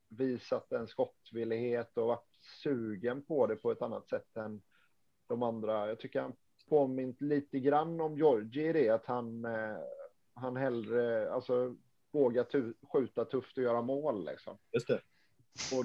visat 0.08 0.72
en 0.72 0.86
skottvillighet 0.86 1.96
och 1.96 2.06
varit 2.06 2.31
sugen 2.62 3.22
på 3.22 3.46
det 3.46 3.56
på 3.56 3.70
ett 3.70 3.82
annat 3.82 4.08
sätt 4.08 4.36
än 4.36 4.62
de 5.26 5.42
andra. 5.42 5.88
Jag 5.88 5.98
tycker 6.00 6.20
han 6.20 6.32
påmint 6.68 7.20
lite 7.20 7.58
grann 7.60 8.00
om 8.00 8.16
Georgie 8.16 8.70
i 8.70 8.72
det 8.72 8.88
att 8.88 9.06
han, 9.06 9.44
eh, 9.44 9.76
han 10.34 10.56
hellre, 10.56 11.32
alltså 11.32 11.76
vågar 12.10 12.44
tu 12.44 12.74
skjuta 12.92 13.24
tufft 13.24 13.58
och 13.58 13.64
göra 13.64 13.82
mål 13.82 14.24
liksom. 14.24 14.58
Just 14.72 14.88
det. 14.88 15.00
Och 15.76 15.84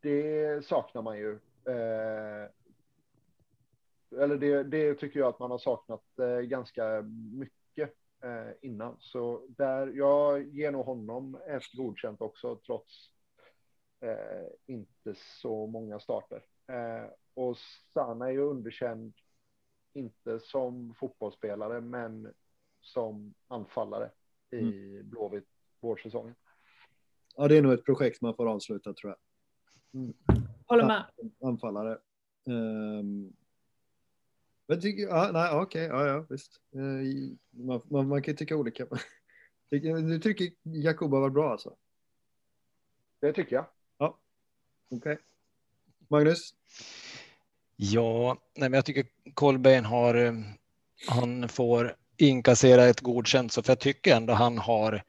det 0.00 0.64
saknar 0.66 1.02
man 1.02 1.18
ju. 1.18 1.32
Eh, 1.68 2.50
eller 4.22 4.36
det, 4.36 4.62
det, 4.62 4.94
tycker 4.94 5.20
jag 5.20 5.28
att 5.28 5.38
man 5.38 5.50
har 5.50 5.58
saknat 5.58 6.18
eh, 6.18 6.40
ganska 6.40 7.02
mycket 7.32 7.94
eh, 8.22 8.50
innan. 8.60 8.96
Så 9.00 9.46
där, 9.48 9.86
jag 9.86 10.42
ger 10.42 10.70
nog 10.70 10.86
honom 10.86 11.38
ett 11.46 11.72
godkänt 11.72 12.20
också, 12.20 12.56
trots 12.66 13.13
eh, 14.04 14.46
inte 14.66 15.14
så 15.14 15.66
många 15.66 16.00
starter. 16.00 16.42
Eh, 16.66 17.10
och 17.34 17.56
Sana 17.94 18.26
är 18.26 18.32
ju 18.32 18.40
underkänd, 18.40 19.14
inte 19.92 20.40
som 20.40 20.94
fotbollsspelare, 20.94 21.80
men 21.80 22.32
som 22.80 23.34
anfallare 23.48 24.10
i 24.50 24.58
mm. 24.58 25.10
Blåvitt 25.10 25.48
vårsäsongen. 25.80 26.34
Ja, 27.36 27.48
det 27.48 27.56
är 27.58 27.62
nog 27.62 27.72
ett 27.72 27.84
projekt 27.84 28.20
man 28.20 28.34
får 28.34 28.48
avsluta 28.48 28.92
tror 28.92 29.10
jag. 29.12 29.18
Mm. 30.00 30.14
Håller 30.66 30.86
med. 30.86 31.04
Anfallare. 31.40 31.98
Um, 32.44 33.32
men 34.66 34.80
tycker, 34.80 35.02
ja, 35.02 35.30
nej, 35.32 35.50
okej, 35.52 35.86
okay, 35.86 35.98
ja, 35.98 36.06
ja, 36.06 36.26
visst. 36.30 36.60
Eh, 36.74 36.80
man, 37.50 37.80
man, 37.90 38.08
man 38.08 38.22
kan 38.22 38.32
ju 38.32 38.36
tycka 38.36 38.56
olika. 38.56 38.86
Du 39.70 40.18
tycker 40.18 40.52
Jakoba 40.62 41.20
var 41.20 41.30
bra 41.30 41.52
alltså? 41.52 41.76
Det 43.20 43.32
tycker 43.32 43.56
jag. 43.56 43.66
Okej. 44.90 45.12
Okay. 45.12 45.16
Magnus? 46.10 46.54
Ja, 47.76 48.36
nej, 48.56 48.68
men 48.68 48.78
jag 48.78 48.84
tycker 48.84 49.06
Kolbeinn 49.34 49.84
har, 49.84 50.14
eh, 50.14 50.32
han 51.08 51.48
får 51.48 51.96
inkassera 52.16 52.84
ett 52.84 53.00
godkänt, 53.00 53.52
så 53.52 53.62
för 53.62 53.70
jag 53.70 53.80
tycker 53.80 54.16
ändå 54.16 54.32
han 54.32 54.58
har 54.58 55.02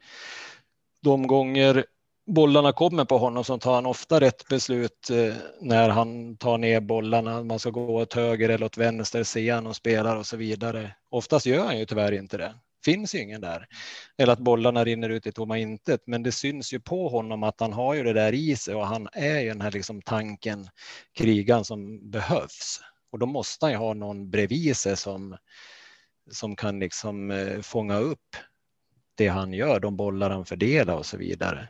de 1.02 1.28
gånger 1.28 1.86
bollarna 2.26 2.72
kommer 2.72 3.06
på 3.06 3.18
honom 3.18 3.44
så 3.44 3.58
tar 3.58 3.76
han 3.76 3.86
ofta 3.86 4.20
rätt 4.20 4.48
beslut 4.48 5.10
eh, 5.10 5.36
när 5.62 5.90
han 5.90 6.38
tar 6.38 6.58
ner 6.58 6.80
bollarna. 6.80 7.44
Man 7.44 7.60
ska 7.60 7.70
gå 7.70 7.96
åt 7.96 8.14
höger 8.14 8.50
eller 8.50 8.66
åt 8.66 8.78
vänster, 8.78 9.24
se 9.24 9.50
han 9.50 9.68
och 9.68 9.76
spelar 9.76 10.16
och 10.16 10.26
så 10.26 10.38
vidare. 10.38 10.92
Oftast 11.10 11.46
gör 11.46 11.66
han 11.66 11.80
ju 11.80 11.86
tyvärr 11.86 12.12
inte 12.12 12.38
det. 12.38 12.56
Finns 12.86 13.16
ju 13.16 13.20
ingen 13.20 13.42
där. 13.42 13.68
Eller 14.18 14.34
att 14.34 14.40
bollarna 14.40 14.84
rinner 14.84 15.10
ut 15.10 15.28
i 15.28 15.32
tomma 15.32 15.58
intet. 15.58 16.02
Men 16.08 16.24
det 16.24 16.32
syns 16.32 16.74
ju 16.74 16.80
på 16.80 17.10
honom 17.10 17.44
att 17.44 17.60
han 17.60 17.74
har 17.74 17.94
ju 17.94 18.04
det 18.04 18.14
där 18.14 18.34
i 18.34 18.56
sig 18.56 18.76
och 18.76 18.88
han 18.88 19.08
är 19.14 19.40
ju 19.40 19.50
den 19.50 19.62
här 19.62 19.72
liksom 19.72 20.02
tanken, 20.02 20.70
krigan 21.14 21.66
som 21.66 22.12
behövs. 22.12 22.82
Och 23.12 23.20
då 23.20 23.26
måste 23.26 23.66
han 23.66 23.72
ju 23.72 23.78
ha 23.78 23.94
någon 23.94 24.30
bredvid 24.30 24.78
sig 24.78 24.98
som, 24.98 25.38
som 26.32 26.56
kan 26.56 26.80
liksom 26.80 27.32
eh, 27.32 27.62
fånga 27.62 27.98
upp 27.98 28.36
det 29.16 29.28
han 29.28 29.54
gör, 29.54 29.80
de 29.80 29.98
bollar 29.98 30.30
han 30.30 30.46
fördelar 30.46 30.96
och 30.96 31.06
så 31.06 31.18
vidare. 31.18 31.70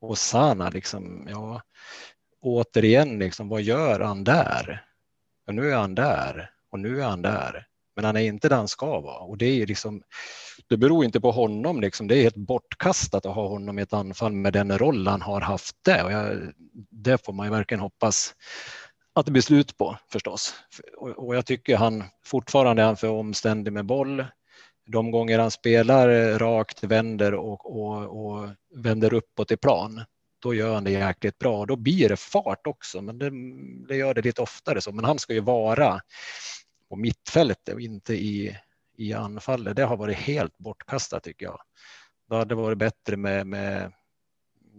Och 0.00 0.18
Sana, 0.18 0.70
liksom, 0.70 1.26
ja, 1.30 1.62
återigen, 2.40 3.18
liksom, 3.18 3.48
vad 3.48 3.62
gör 3.62 4.00
han 4.00 4.24
där? 4.24 4.84
Och 5.46 5.54
nu 5.54 5.70
är 5.70 5.76
han 5.76 5.94
där 5.94 6.50
och 6.70 6.80
nu 6.80 7.00
är 7.00 7.04
han 7.04 7.22
där. 7.22 7.66
Men 7.98 8.04
han 8.04 8.16
är 8.16 8.20
inte 8.20 8.48
där 8.48 8.56
han 8.56 8.68
ska 8.68 9.00
vara 9.00 9.18
och 9.18 9.38
det 9.38 9.46
är 9.46 9.54
ju 9.54 9.66
liksom. 9.66 10.02
Det 10.68 10.76
beror 10.76 11.04
inte 11.04 11.20
på 11.20 11.30
honom, 11.30 11.80
liksom. 11.80 12.08
det 12.08 12.16
är 12.18 12.22
helt 12.22 12.36
bortkastat 12.36 13.26
att 13.26 13.34
ha 13.34 13.48
honom 13.48 13.78
i 13.78 13.82
ett 13.82 13.92
anfall 13.92 14.32
med 14.32 14.52
den 14.52 14.78
roll 14.78 15.06
han 15.06 15.22
har 15.22 15.40
haft 15.40 15.76
det. 15.84 16.02
Och 16.02 16.12
jag, 16.12 16.52
det 16.90 17.24
får 17.24 17.32
man 17.32 17.46
ju 17.46 17.52
verkligen 17.52 17.80
hoppas 17.80 18.34
att 19.14 19.26
det 19.26 19.32
blir 19.32 19.42
slut 19.42 19.76
på 19.76 19.98
förstås. 20.12 20.54
Och, 20.96 21.08
och 21.08 21.36
jag 21.36 21.46
tycker 21.46 21.76
han 21.76 22.04
fortfarande 22.24 22.82
är 22.82 22.94
för 22.94 23.08
omständig 23.08 23.72
med 23.72 23.86
boll 23.86 24.24
de 24.86 25.10
gånger 25.10 25.38
han 25.38 25.50
spelar 25.50 26.38
rakt, 26.38 26.84
vänder 26.84 27.34
och, 27.34 27.80
och, 27.80 28.26
och 28.26 28.48
vänder 28.74 29.14
uppåt 29.14 29.50
i 29.50 29.56
plan 29.56 30.04
då 30.42 30.54
gör 30.54 30.74
han 30.74 30.84
det 30.84 30.90
jäkligt 30.90 31.38
bra. 31.38 31.66
Då 31.66 31.76
blir 31.76 32.08
det 32.08 32.16
fart 32.16 32.66
också, 32.66 33.02
men 33.02 33.18
det, 33.18 33.30
det 33.88 33.96
gör 33.96 34.14
det 34.14 34.22
lite 34.22 34.42
oftare 34.42 34.80
så. 34.80 34.92
Men 34.92 35.04
han 35.04 35.18
ska 35.18 35.32
ju 35.32 35.40
vara 35.40 36.00
på 36.88 36.96
mittfältet 36.96 37.74
och 37.74 37.80
inte 37.80 38.14
i, 38.14 38.56
i 38.96 39.12
anfallet. 39.12 39.76
Det 39.76 39.84
har 39.84 39.96
varit 39.96 40.16
helt 40.16 40.58
bortkastat 40.58 41.22
tycker 41.22 41.46
jag. 41.46 41.60
Det 42.28 42.36
hade 42.36 42.54
varit 42.54 42.78
bättre 42.78 43.16
med, 43.16 43.46
med 43.46 43.92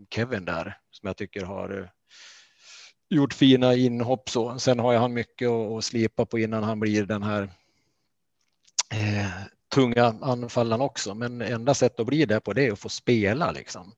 Kevin 0.09 0.45
där 0.45 0.77
som 0.91 1.07
jag 1.07 1.17
tycker 1.17 1.45
har 1.45 1.79
eh, 1.79 1.89
gjort 3.09 3.33
fina 3.33 3.75
inhopp 3.75 4.29
så. 4.29 4.59
Sen 4.59 4.79
har 4.79 4.91
ju 4.91 4.97
han 4.97 5.13
mycket 5.13 5.49
att 5.49 5.83
slipa 5.83 6.25
på 6.25 6.39
innan 6.39 6.63
han 6.63 6.79
blir 6.79 7.05
den 7.05 7.23
här 7.23 7.43
eh, 8.93 9.29
tunga 9.73 10.15
anfallaren 10.21 10.81
också. 10.81 11.13
Men 11.13 11.41
enda 11.41 11.73
sättet 11.73 11.99
att 11.99 12.07
bli 12.07 12.25
det 12.25 12.39
på 12.39 12.53
det 12.53 12.67
är 12.67 12.71
att 12.71 12.79
få 12.79 12.89
spela 12.89 13.51
liksom. 13.51 13.93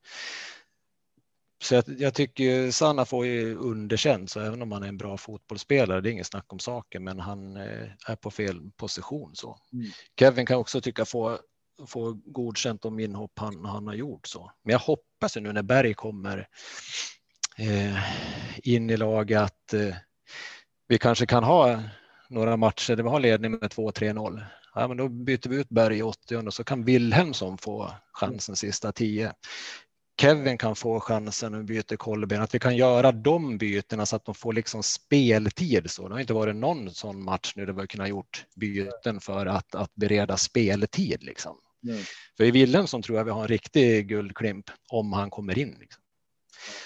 Så 1.61 1.75
jag, 1.75 1.83
jag 1.87 2.13
tycker 2.13 2.71
Sanna 2.71 3.05
får 3.05 3.25
ju 3.25 3.55
underkänt, 3.55 4.31
så 4.31 4.39
även 4.39 4.61
om 4.61 4.71
han 4.71 4.83
är 4.83 4.87
en 4.87 4.97
bra 4.97 5.17
fotbollsspelare, 5.17 6.01
det 6.01 6.09
är 6.09 6.11
inget 6.11 6.27
snack 6.27 6.53
om 6.53 6.59
saken, 6.59 7.03
men 7.03 7.19
han 7.19 7.57
eh, 7.57 7.87
är 8.07 8.15
på 8.15 8.31
fel 8.31 8.71
position 8.77 9.35
så. 9.35 9.57
Mm. 9.73 9.85
Kevin 10.19 10.45
kan 10.45 10.57
också 10.57 10.81
tycka 10.81 11.05
få 11.05 11.39
få 11.87 12.19
godkänt 12.25 12.85
om 12.85 12.99
inhopp 12.99 13.39
han, 13.39 13.65
han 13.65 13.87
har 13.87 13.93
gjort 13.93 14.27
så. 14.27 14.51
Men 14.63 14.71
jag 14.71 14.79
hoppas 14.79 15.35
nu 15.35 15.53
när 15.53 15.63
Berg 15.63 15.93
kommer 15.93 16.47
eh, 17.57 17.97
in 18.63 18.89
i 18.89 18.97
laget 18.97 19.41
att 19.41 19.73
eh, 19.73 19.95
vi 20.87 20.97
kanske 20.97 21.25
kan 21.25 21.43
ha 21.43 21.83
några 22.29 22.57
matcher 22.57 22.95
där 22.95 23.03
vi 23.03 23.09
har 23.09 23.19
ledning 23.19 23.51
med 23.51 23.71
2-3-0. 23.71 24.43
Ja, 24.75 24.87
men 24.87 24.97
då 24.97 25.09
byter 25.09 25.49
vi 25.49 25.55
ut 25.55 25.69
Berg 25.69 25.97
i 25.97 26.01
80 26.01 26.37
och 26.37 26.53
så 26.53 26.63
kan 26.63 26.83
Wilhelmsson 26.83 27.57
få 27.57 27.91
chansen 28.13 28.55
sista 28.55 28.91
10. 28.91 29.33
Kevin 30.21 30.57
kan 30.57 30.75
få 30.75 30.99
chansen 30.99 31.53
och 31.53 31.63
byter 31.63 31.95
Kolben, 31.95 32.41
att 32.41 32.55
vi 32.55 32.59
kan 32.59 32.75
göra 32.75 33.11
de 33.11 33.57
bytena 33.57 34.05
så 34.05 34.15
att 34.15 34.25
de 34.25 34.35
får 34.35 34.53
liksom 34.53 34.83
speltid. 34.83 35.91
Så 35.91 36.07
det 36.07 36.13
har 36.13 36.19
inte 36.19 36.33
varit 36.33 36.55
någon 36.55 36.91
sån 36.91 37.23
match 37.23 37.53
nu 37.55 37.65
där 37.65 37.73
vi 37.73 37.79
har 37.79 37.87
kunnat 37.87 38.09
gjort 38.09 38.45
byten 38.55 39.19
för 39.19 39.45
att, 39.45 39.75
att 39.75 39.95
bereda 39.95 40.37
speltid. 40.37 41.23
Liksom. 41.23 41.57
Mm. 41.83 42.01
För 42.37 42.43
i 42.43 42.51
Wilhelmsson 42.51 43.01
tror 43.01 43.17
jag 43.17 43.25
vi 43.25 43.31
har 43.31 43.41
en 43.41 43.47
riktig 43.47 44.07
guldklimp 44.07 44.65
om 44.89 45.13
han 45.13 45.29
kommer 45.29 45.57
in. 45.57 45.77
Liksom. 45.79 46.03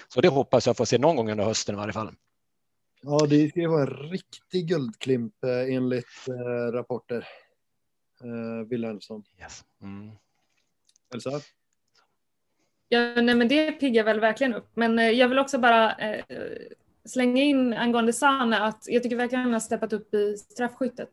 Så 0.08 0.22
det 0.22 0.28
hoppas 0.28 0.68
jag 0.68 0.78
få 0.78 0.86
se 0.86 0.98
någon 0.98 1.16
gång 1.16 1.32
under 1.32 1.46
hösten 1.46 1.76
i 1.76 1.78
varje 1.78 1.94
fall. 1.94 2.14
Ja, 3.02 3.26
det 3.30 3.50
ska 3.50 3.70
vara 3.70 3.82
en 3.82 4.10
riktig 4.10 4.68
guldklimp 4.68 5.44
eh, 5.44 5.76
enligt 5.76 6.28
eh, 6.28 6.72
rapporter. 6.72 7.28
Eh, 8.24 8.68
Wilhelmsson. 8.70 9.24
Yes. 9.40 9.64
Mm. 9.82 10.12
Elsa? 11.14 11.42
Ja, 12.90 13.22
nej, 13.22 13.36
men 13.36 13.48
det 13.48 13.72
piggar 13.72 14.04
väl 14.04 14.20
verkligen 14.20 14.54
upp. 14.54 14.70
Men 14.74 15.00
eh, 15.00 15.10
jag 15.10 15.28
vill 15.28 15.40
också 15.40 15.58
bara 15.58 15.96
eh, 15.96 16.24
slänga 17.06 17.44
in 17.44 17.74
angående 17.74 18.14
Sane 18.14 18.60
att 18.60 18.84
jag 18.88 19.04
tycker 19.04 19.16
verkligen 19.16 19.44
han 19.44 19.54
har 19.54 19.60
steppat 19.60 19.94
upp 19.94 20.14
i 20.14 20.38
straffskyttet 20.38 21.10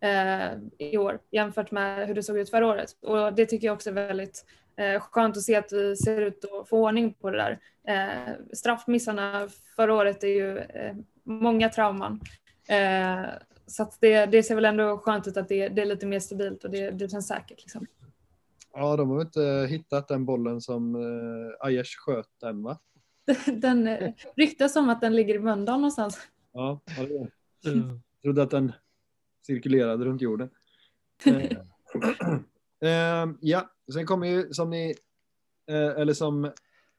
eh, 0.00 0.58
i 0.78 0.98
år 0.98 1.18
jämfört 1.30 1.70
med 1.70 2.06
hur 2.06 2.14
det 2.14 2.22
såg 2.22 2.38
ut 2.38 2.50
förra 2.50 2.66
året. 2.66 2.96
Och 3.02 3.34
det 3.34 3.46
tycker 3.46 3.66
jag 3.66 3.74
också 3.74 3.90
är 3.90 3.94
väldigt 3.94 4.44
eh, 4.76 5.00
skönt 5.00 5.36
att 5.36 5.42
se 5.42 5.56
att 5.56 5.72
vi 5.72 5.96
ser 5.96 6.20
ut 6.20 6.44
att 6.44 6.68
få 6.68 6.78
ordning 6.78 7.14
på 7.14 7.30
det 7.30 7.36
där. 7.38 7.58
Eh, 7.88 8.34
straffmissarna 8.52 9.48
förra 9.76 9.94
året 9.94 10.24
är 10.24 10.28
ju 10.28 10.58
eh, 10.58 10.96
många 11.22 11.68
trauman. 11.68 12.20
Eh, 12.68 13.26
så 13.66 13.90
det, 14.00 14.26
det 14.26 14.42
ser 14.42 14.54
väl 14.54 14.64
ändå 14.64 14.98
skönt 14.98 15.28
ut 15.28 15.36
att 15.36 15.48
det, 15.48 15.68
det 15.68 15.82
är 15.82 15.86
lite 15.86 16.06
mer 16.06 16.20
stabilt 16.20 16.64
och 16.64 16.70
det, 16.70 16.90
det 16.90 17.08
känns 17.10 17.28
säkert. 17.28 17.60
Liksom. 17.60 17.86
Ja, 18.78 18.96
de 18.96 19.10
har 19.10 19.20
inte 19.20 19.66
hittat 19.70 20.08
den 20.08 20.24
bollen 20.24 20.60
som 20.60 20.96
Aiesh 21.60 21.98
sköt 21.98 22.42
än 22.42 22.62
va? 22.62 22.78
den 23.52 23.86
eh, 23.86 24.12
ryktas 24.36 24.76
om 24.76 24.88
att 24.88 25.00
den 25.00 25.16
ligger 25.16 25.34
i 25.34 25.38
Mölndal 25.38 25.80
någonstans. 25.80 26.18
Ja, 26.52 26.80
ja 26.96 27.06
det 27.06 27.14
är. 27.14 27.30
Mm. 27.72 28.00
trodde 28.22 28.42
att 28.42 28.50
den 28.50 28.72
cirkulerade 29.46 30.04
runt 30.04 30.22
jorden. 30.22 30.50
eh, 31.24 31.58
eh, 32.90 33.28
ja, 33.40 33.70
sen 33.92 34.06
kommer 34.06 34.26
ju 34.26 34.52
som 34.52 34.70
ni, 34.70 34.94
eller 35.66 36.12
som 36.12 36.52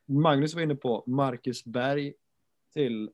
Magnus 0.06 0.54
var 0.54 0.62
inne 0.62 0.76
på, 0.76 1.04
Marcus 1.08 1.66
Berg 1.66 2.14
till 2.74 3.12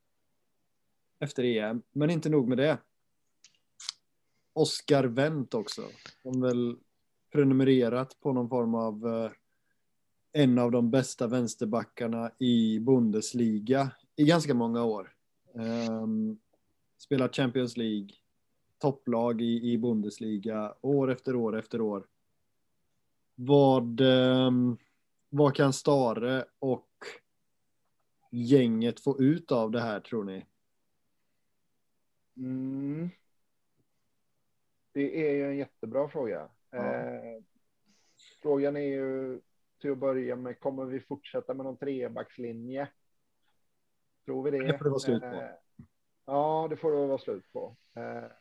efter 1.20 1.44
EM. 1.44 1.82
Men 1.92 2.10
inte 2.10 2.30
nog 2.30 2.48
med 2.48 2.58
det. 2.58 2.78
Oskar 4.54 5.04
Wendt 5.04 5.54
också. 5.54 5.82
Som 6.22 6.42
väl 6.42 6.78
prenumererat 7.36 8.20
på 8.20 8.34
någon 8.34 8.50
form 8.50 8.76
av 8.76 9.08
eh, 9.08 9.32
en 10.32 10.60
av 10.60 10.72
de 10.72 10.92
bästa 10.92 11.28
vänsterbackarna 11.28 12.32
i 12.38 12.80
Bundesliga 12.80 13.92
i 14.16 14.26
ganska 14.26 14.54
många 14.54 14.84
år. 14.84 15.14
Ehm, 15.56 16.38
Spelat 16.98 17.36
Champions 17.36 17.78
League, 17.78 18.10
topplag 18.78 19.42
i, 19.42 19.72
i 19.72 19.78
Bundesliga 19.78 20.76
år 20.82 21.12
efter 21.12 21.36
år 21.36 21.58
efter 21.58 21.82
år. 21.82 22.08
Vad, 23.36 24.02
ehm, 24.02 24.78
vad 25.30 25.56
kan 25.56 25.74
Stare 25.74 26.46
och 26.60 26.90
gänget 28.30 29.00
få 29.00 29.20
ut 29.20 29.52
av 29.52 29.72
det 29.72 29.82
här 29.82 30.00
tror 30.00 30.24
ni? 30.24 30.46
Mm. 32.38 33.10
Det 34.92 35.30
är 35.30 35.34
ju 35.34 35.46
en 35.46 35.58
jättebra 35.58 36.10
fråga. 36.10 36.50
Eh, 36.76 37.44
frågan 38.42 38.78
är 38.78 38.82
ju 38.82 39.42
till 39.82 39.92
att 39.92 39.98
börja 39.98 40.36
med, 40.36 40.60
kommer 40.60 40.86
vi 40.86 41.00
fortsätta 41.00 41.54
med 41.54 41.66
någon 41.66 41.78
trebackslinje? 41.78 42.90
Tror 44.26 44.44
vi 44.44 44.52
det? 44.52 44.68
Det 44.68 44.78
får 44.78 44.86
det 44.86 44.90
vara 44.90 45.00
slut 45.00 45.22
på. 45.22 45.28
Eh, 45.28 45.50
ja, 46.26 46.68
det 46.70 46.78
får 46.78 46.92
det 46.92 47.08
vara 47.08 47.18
slut 47.18 47.54
på. 47.54 47.76
Eh, 47.96 48.32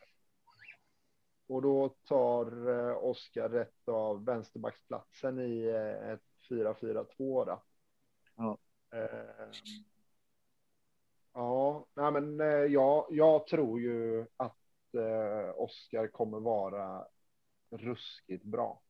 och 1.47 1.61
då 1.61 1.89
tar 1.89 2.69
eh, 2.69 2.97
Oskar 2.97 3.49
rätt 3.49 3.87
av 3.87 4.25
vänsterbacksplatsen 4.25 5.39
i 5.39 5.65
eh, 5.65 6.09
ett 6.09 6.21
4-4-2 6.49 7.05
då. 7.45 7.63
Ja. 8.35 8.57
Eh, 8.93 9.49
ja, 11.33 11.85
nej 11.93 12.11
men 12.11 12.39
jag, 12.71 13.07
jag 13.09 13.47
tror 13.47 13.79
ju 13.79 14.25
att 14.37 14.55
Oskar 15.55 16.07
kommer 16.07 16.39
vara 16.39 17.07
ruskigt 17.71 18.43
bra. 18.43 18.81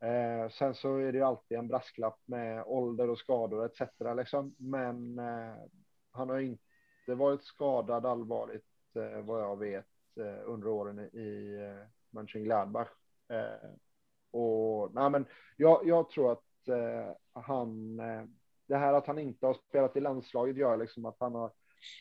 Eh, 0.00 0.50
sen 0.50 0.74
så 0.74 0.96
är 0.96 1.12
det 1.12 1.18
ju 1.18 1.24
alltid 1.24 1.58
en 1.58 1.68
brasklapp 1.68 2.20
med 2.24 2.64
ålder 2.66 3.10
och 3.10 3.18
skador 3.18 3.64
etc. 3.66 3.80
Liksom. 4.16 4.54
Men 4.58 5.18
eh, 5.18 5.54
han 6.10 6.28
har 6.28 6.38
inte 6.38 7.14
varit 7.14 7.44
skadad 7.44 8.06
allvarligt 8.06 8.64
eh, 8.94 9.20
vad 9.20 9.42
jag 9.42 9.58
vet 9.58 9.86
eh, 10.16 10.40
under 10.44 10.68
åren 10.68 10.98
i 10.98 11.58
eh, 11.60 11.86
Mönchengladbach. 12.10 12.88
Eh, 13.28 13.70
och 14.30 14.94
nej, 14.94 15.10
men 15.10 15.26
jag, 15.56 15.86
jag 15.86 16.10
tror 16.10 16.32
att 16.32 16.68
eh, 16.68 17.12
han, 17.32 18.00
eh, 18.00 18.24
det 18.66 18.76
här 18.76 18.92
att 18.92 19.06
han 19.06 19.18
inte 19.18 19.46
har 19.46 19.54
spelat 19.54 19.96
i 19.96 20.00
landslaget 20.00 20.56
gör 20.56 20.76
liksom 20.76 21.04
att 21.06 21.16
han 21.20 21.34
har 21.34 21.52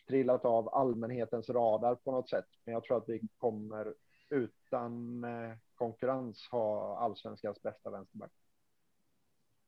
trillat 0.08 0.46
av 0.46 0.70
allmänhetens 0.70 1.50
radar 1.50 1.96
på 1.96 2.12
något 2.12 2.30
sätt. 2.30 2.46
Men 2.66 2.74
jag 2.74 2.84
tror 2.84 2.98
att 2.98 3.10
vi 3.10 3.22
kommer 3.38 3.94
utan 4.30 5.24
eh, 5.24 5.58
konkurrens 5.76 6.48
ha 6.52 6.98
allsvenskans 6.98 7.62
bästa 7.62 7.90
vänsterback. 7.90 8.32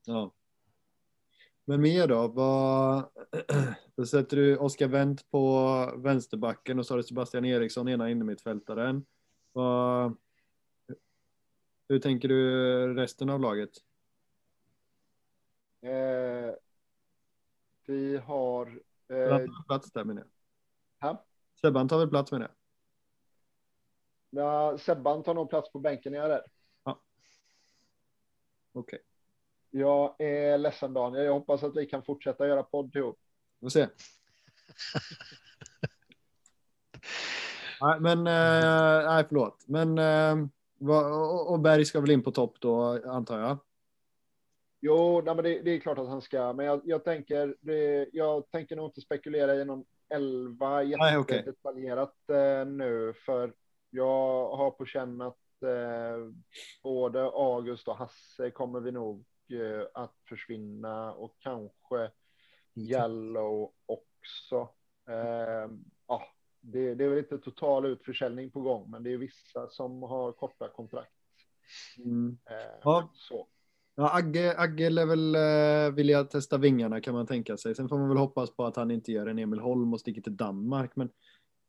Ja. 0.06 0.34
Men 1.66 1.82
mer 1.82 2.08
då? 2.08 2.28
Vad... 2.28 3.10
Då 3.96 4.06
sätter 4.06 4.38
du 4.38 4.58
Oskar 4.58 4.88
Wendt 4.88 5.32
på 5.32 5.94
vänsterbacken 5.98 6.80
och 6.80 6.86
så 6.86 6.94
har 6.94 6.98
du 6.98 7.04
Sebastian 7.04 7.46
Eriksson 7.46 7.88
ena 7.88 8.10
innermittfältaren. 8.10 9.06
Vad... 9.52 10.18
Hur 11.90 12.00
tänker 12.00 12.28
du 12.28 12.94
resten 12.94 13.30
av 13.30 13.40
laget? 13.40 13.70
Eh, 15.82 16.56
vi 17.86 18.18
har... 18.18 18.68
Eh... 19.08 19.16
Sebban 19.16 19.48
tar 19.48 19.64
plats 19.68 19.92
där 19.92 20.04
menar 20.04 20.24
jag. 21.00 21.18
Sebban 21.62 21.88
tar 21.88 22.00
väl 22.00 22.10
plats 22.10 22.32
med 22.32 22.42
det? 22.42 22.52
Ja, 24.30 24.78
Sebban 24.78 25.24
tar 25.24 25.34
nog 25.34 25.50
plats 25.50 25.72
på 25.72 25.80
bänken, 25.80 26.14
är 26.14 26.18
jag 26.18 26.30
rädd. 26.30 26.44
Ja. 26.84 27.02
Okej. 28.74 29.00
Okay. 29.00 29.00
Jag 29.72 30.22
är 30.22 30.58
ledsen 30.58 30.94
Daniel. 30.94 31.26
Jag 31.26 31.34
hoppas 31.34 31.64
att 31.64 31.76
vi 31.76 31.86
kan 31.86 32.04
fortsätta 32.04 32.48
göra 32.48 32.64
podd 32.64 32.96
ihop. 32.96 33.20
Vi 33.60 33.66
får 33.66 33.70
se. 33.70 33.88
nej, 37.82 38.00
men 38.00 38.18
eh, 38.20 39.10
nej, 39.10 39.26
förlåt. 39.28 39.64
Men 39.68 39.98
eh, 39.98 40.36
och 41.48 41.60
Berg 41.60 41.86
ska 41.86 42.02
väl 42.02 42.12
in 42.12 42.24
på 42.24 42.32
topp 42.32 42.56
då, 42.60 43.02
antar 43.12 43.40
jag? 43.40 43.58
Jo, 44.82 45.22
nej, 45.26 45.36
men 45.36 45.44
det, 45.44 45.62
det, 45.62 45.72
är 45.72 45.80
klart 45.80 45.98
att 45.98 46.08
han 46.08 46.22
ska, 46.22 46.54
men 46.54 46.66
jag, 46.66 46.82
jag 46.84 47.04
tänker, 47.04 47.56
det, 47.60 48.10
jag 48.14 48.52
tänker 48.52 48.76
nog 48.76 48.86
inte 48.88 49.02
spekulera 49.02 49.56
i 49.56 49.66
någon 49.66 49.86
elva 50.10 50.84
jättedetaljerat 50.84 52.16
okay. 52.28 52.38
eh, 52.38 52.66
nu, 52.66 53.14
för 53.26 53.54
jag 53.90 54.56
har 54.56 54.72
på 54.72 54.86
känn 54.86 55.22
att 55.22 55.64
eh, 55.64 56.34
både 56.84 57.22
August 57.24 57.88
och 57.88 57.98
Hasse 57.98 58.52
kommer 58.52 58.80
vi 58.80 58.92
nog 58.92 59.26
eh, 59.50 59.88
att 59.94 60.16
försvinna 60.30 61.14
och 61.14 61.36
kanske 61.40 62.12
Jallow 62.74 63.72
också. 63.86 64.70
Eh, 65.10 65.72
ja, 66.08 66.24
det, 66.62 66.96
det 66.96 67.06
är 67.06 67.10
väl 67.10 67.20
inte 67.20 67.38
total 67.38 67.86
utförsäljning 67.86 68.52
på 68.52 68.62
gång, 68.62 68.92
men 68.92 69.04
det 69.04 69.14
är 69.14 69.18
vissa 69.18 69.68
som 69.70 70.04
har 70.04 70.32
korta 70.32 70.68
kontrakt. 70.68 71.14
Mm. 71.98 72.38
Eh, 72.50 72.80
Ja. 72.84 73.12
Så. 73.14 73.48
Ja, 73.96 74.16
Agge, 74.18 74.56
Agge 74.58 74.90
lär 74.90 75.06
väl 75.06 75.36
eh, 75.36 75.96
vilja 75.96 76.24
testa 76.24 76.58
vingarna 76.58 77.02
kan 77.02 77.14
man 77.14 77.28
tänka 77.28 77.58
sig. 77.58 77.76
Sen 77.76 77.90
får 77.90 77.98
man 77.98 78.10
väl 78.10 78.18
hoppas 78.18 78.56
på 78.56 78.66
att 78.66 78.76
han 78.76 78.92
inte 78.92 79.12
gör 79.12 79.28
en 79.28 79.40
Emil 79.40 79.60
Holm 79.60 79.94
och 79.94 80.00
sticker 80.00 80.22
till 80.22 80.38
Danmark. 80.38 80.92
Men, 80.96 81.10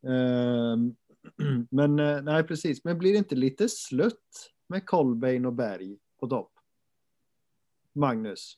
ehm, 0.06 0.94
men 1.70 1.98
eh, 1.98 2.22
nej, 2.22 2.44
precis. 2.44 2.84
Men 2.84 2.98
blir 2.98 3.12
det 3.12 3.18
inte 3.18 3.34
lite 3.34 3.68
slött 3.68 4.50
med 4.68 4.86
Kolbeinn 4.86 5.46
och 5.46 5.52
Berg 5.52 5.98
på 6.20 6.26
topp? 6.26 6.52
Magnus? 7.92 8.56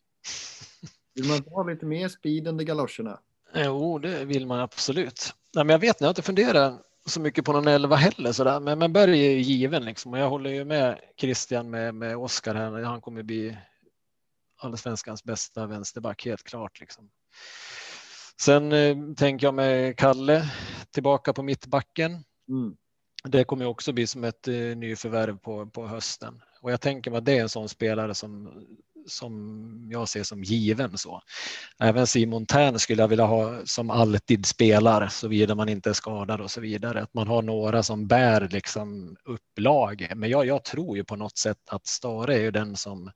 Vill 1.15 1.29
man 1.29 1.39
ha 1.39 1.63
lite 1.63 1.87
mer 1.87 2.09
speed 2.09 2.49
under 2.49 2.65
galoscherna? 2.65 3.21
Jo, 3.55 3.99
det 3.99 4.25
vill 4.25 4.47
man 4.47 4.61
absolut. 4.61 5.35
Nej, 5.55 5.65
men 5.65 5.75
jag 5.75 5.79
vet, 5.79 6.01
jag 6.01 6.07
har 6.07 6.11
inte 6.11 6.23
funderat 6.23 6.83
så 7.07 7.21
mycket 7.21 7.45
på 7.45 7.53
någon 7.53 7.69
elva 7.69 7.97
heller 7.97 8.33
sådär, 8.33 8.61
men, 8.61 8.79
men 8.79 8.93
Berg 8.93 9.27
är 9.27 9.31
ju 9.31 9.41
given 9.41 9.85
liksom 9.85 10.13
och 10.13 10.19
jag 10.19 10.31
håller 10.31 10.51
ju 10.51 10.65
med 10.65 11.01
Christian 11.17 11.71
med, 11.71 11.95
med 11.95 12.17
Oskar 12.17 12.55
här. 12.55 12.83
Han 12.83 13.01
kommer 13.01 13.23
bli 13.23 13.59
allsvenskans 14.59 15.25
bästa 15.25 15.67
vänsterback 15.67 16.25
helt 16.25 16.45
klart 16.45 16.81
liksom. 16.81 17.11
Sen 18.41 18.73
eh, 18.73 18.97
tänker 19.17 19.47
jag 19.47 19.55
med 19.55 19.97
Kalle 19.97 20.51
tillbaka 20.91 21.33
på 21.33 21.43
mittbacken. 21.43 22.25
Mm. 22.53 22.77
Det 23.24 23.45
kommer 23.45 23.66
också 23.66 23.93
bli 23.93 24.07
som 24.07 24.24
ett 24.24 24.49
eh, 24.49 24.55
nyförvärv 24.55 25.39
på, 25.39 25.66
på 25.66 25.87
hösten 25.87 26.43
och 26.61 26.73
jag 26.73 26.81
tänker 26.81 27.11
mig 27.11 27.19
att 27.19 27.24
det 27.24 27.39
är 27.39 27.43
en 27.43 27.49
sån 27.49 27.69
spelare 27.69 28.15
som 28.15 28.65
som 29.07 29.89
jag 29.93 30.09
ser 30.09 30.23
som 30.23 30.45
given 30.45 30.99
så. 30.99 31.23
Även 31.79 32.07
Simon 32.07 32.47
Tern 32.47 32.79
skulle 32.79 33.03
jag 33.03 33.09
vilja 33.09 33.24
ha 33.24 33.66
som 33.66 33.91
alltid 33.91 34.47
spelar 34.47 35.09
såvida 35.09 35.55
man 35.55 35.69
inte 35.69 35.91
är 35.91 35.95
skadad 35.95 36.41
och 36.41 36.51
så 36.51 36.61
vidare. 36.61 37.03
Att 37.03 37.15
man 37.15 37.29
har 37.29 37.43
några 37.43 37.83
som 37.83 38.07
bär 38.07 38.49
liksom 38.49 39.16
upp 39.24 39.59
laget. 39.59 40.19
Men 40.19 40.31
jag, 40.31 40.47
jag 40.47 40.65
tror 40.65 40.97
ju 40.97 41.05
på 41.05 41.16
något 41.16 41.39
sätt 41.39 41.59
att 41.66 41.87
Stare 41.87 42.35
är 42.35 42.41
ju 42.41 42.51
den 42.51 42.77
som 42.77 43.11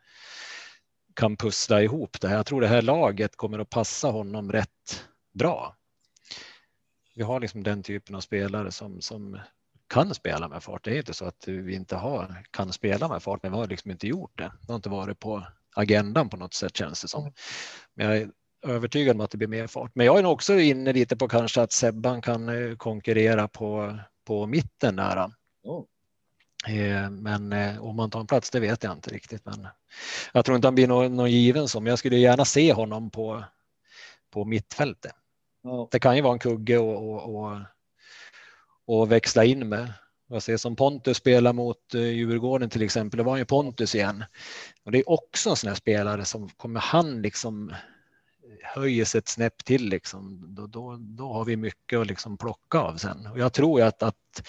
kan 1.14 1.36
pussla 1.36 1.82
ihop 1.82 2.20
det 2.20 2.28
här. 2.28 2.36
Jag 2.36 2.46
tror 2.46 2.60
det 2.60 2.68
här 2.68 2.82
laget 2.82 3.36
kommer 3.36 3.58
att 3.58 3.70
passa 3.70 4.08
honom 4.08 4.52
rätt 4.52 5.04
bra. 5.34 5.76
Vi 7.16 7.22
har 7.22 7.40
liksom 7.40 7.62
den 7.62 7.82
typen 7.82 8.14
av 8.14 8.20
spelare 8.20 8.72
som, 8.72 9.01
som 9.01 9.38
kan 9.88 10.14
spela 10.14 10.48
med 10.48 10.62
fart. 10.62 10.84
Det 10.84 10.90
är 10.90 10.98
inte 10.98 11.14
så 11.14 11.24
att 11.24 11.48
vi 11.48 11.74
inte 11.74 11.97
har, 11.97 12.44
kan 12.51 12.72
spela 12.72 13.09
med 13.09 13.22
fart, 13.22 13.43
men 13.43 13.52
vi 13.52 13.59
har 13.59 13.66
liksom 13.66 13.90
inte 13.90 14.06
gjort 14.06 14.38
det. 14.38 14.52
Det 14.60 14.72
har 14.72 14.76
inte 14.76 14.88
varit 14.88 15.20
på 15.20 15.47
agendan 15.76 16.28
på 16.28 16.36
något 16.36 16.55
sätt 16.55 16.76
känns 16.76 17.02
det 17.02 17.09
som. 17.09 17.32
Men 17.94 18.06
jag 18.06 18.16
är 18.16 18.30
övertygad 18.66 19.16
om 19.16 19.20
att 19.20 19.30
det 19.30 19.38
blir 19.38 19.48
mer 19.48 19.66
fart. 19.66 19.90
Men 19.94 20.06
jag 20.06 20.18
är 20.18 20.22
nog 20.22 20.32
också 20.32 20.59
inne 20.59 20.93
lite 20.93 21.16
på 21.16 21.28
kanske 21.28 21.62
att 21.62 21.72
Sebban 21.72 22.22
kan 22.22 22.48
eh, 22.48 22.76
konkurrera 22.76 23.48
på, 23.48 23.98
på 24.26 24.47
mitten 24.47 24.97
där. 24.97 25.30
Oh. 25.62 25.84
Eh, 26.68 27.10
Men 27.10 27.52
eh, 27.52 27.84
om 27.84 27.97
man 27.97 28.10
tar 28.10 28.20
en 28.20 28.26
plats, 28.26 28.51
det 28.51 28.60
vet 28.60 28.82
jag 28.82 28.93
inte 28.93 29.10
riktigt. 29.10 29.44
Men 29.44 29.68
jag 30.32 30.44
tror 30.44 30.56
inte 30.56 30.68
han 30.68 30.74
blir 30.74 30.88
någon, 30.88 31.16
någon 31.16 31.30
given 31.30 31.68
som. 31.68 31.86
Jag 31.86 31.98
skulle 31.98 32.16
gärna 32.16 32.44
se 32.44 32.72
honom 32.72 33.10
på, 33.10 33.44
på 34.30 34.44
mittfältet. 34.44 35.12
Ja. 35.66 35.88
Det 35.90 35.98
kan 35.98 36.16
ju 36.16 36.22
vara 36.22 36.32
en 36.32 36.38
kugge 36.38 36.78
och, 36.78 37.10
och, 37.10 37.34
och, 37.34 37.60
och 38.86 39.12
växla 39.12 39.44
in 39.44 39.68
med. 39.68 39.93
Jag 40.28 40.43
ser 40.43 40.56
som 40.56 40.76
Pontus 40.76 41.16
spelar 41.16 41.52
mot 41.52 41.94
eh, 41.94 42.01
Djurgården 42.01 42.70
till 42.70 42.82
exempel. 42.82 43.18
Det 43.18 43.24
var 43.24 43.36
ju 43.36 43.44
Pontus 43.44 43.94
igen. 43.94 44.24
Och 44.84 44.93
det 44.93 44.98
är 44.98 45.10
också 45.10 45.51
en 45.51 45.56
sån 45.56 45.68
här 45.68 45.74
spelare 45.74 46.24
som 46.24 46.48
kommer 46.48 46.80
han 46.80 47.22
liksom 47.22 47.70
eh, 47.70 47.76
höjer 48.62 49.05
sig 49.05 49.18
ett 49.18 49.28
snäpp 49.28 49.64
till 49.64 49.88
liksom. 49.88 50.44
Då, 50.55 50.66
då, 50.66 50.97
då 50.98 51.32
har 51.32 51.44
vi 51.44 51.56
mycket 51.56 51.98
att 51.98 52.06
liksom 52.06 52.36
plocka 52.36 52.78
av 52.78 52.97
sen. 52.97 53.26
Och 53.26 53.38
jag 53.38 53.52
tror 53.52 53.80
ju 53.80 53.86
att, 53.86 54.02
att 54.02 54.48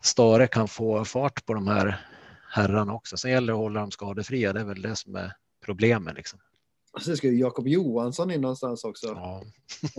Stare 0.00 0.46
kan 0.46 0.68
få 0.68 1.04
fart 1.04 1.46
på 1.46 1.54
de 1.54 1.68
här 1.68 2.06
herrarna 2.50 2.94
också. 2.94 3.16
Sen 3.16 3.30
gäller 3.30 3.46
det 3.46 3.52
att 3.52 3.58
hålla 3.58 3.80
dem 3.80 3.90
skadefria. 3.90 4.52
Det 4.52 4.60
är 4.60 4.64
väl 4.64 4.82
det 4.82 4.96
som 4.96 5.16
är 5.16 5.32
problemet 5.64 6.14
liksom. 6.14 6.40
Och 6.92 7.02
Sen 7.02 7.16
ska 7.16 7.26
ju 7.28 7.38
Jakob 7.38 7.68
Johansson 7.68 8.30
in 8.30 8.40
någonstans 8.40 8.84
också. 8.84 9.06
Ja. 9.06 9.42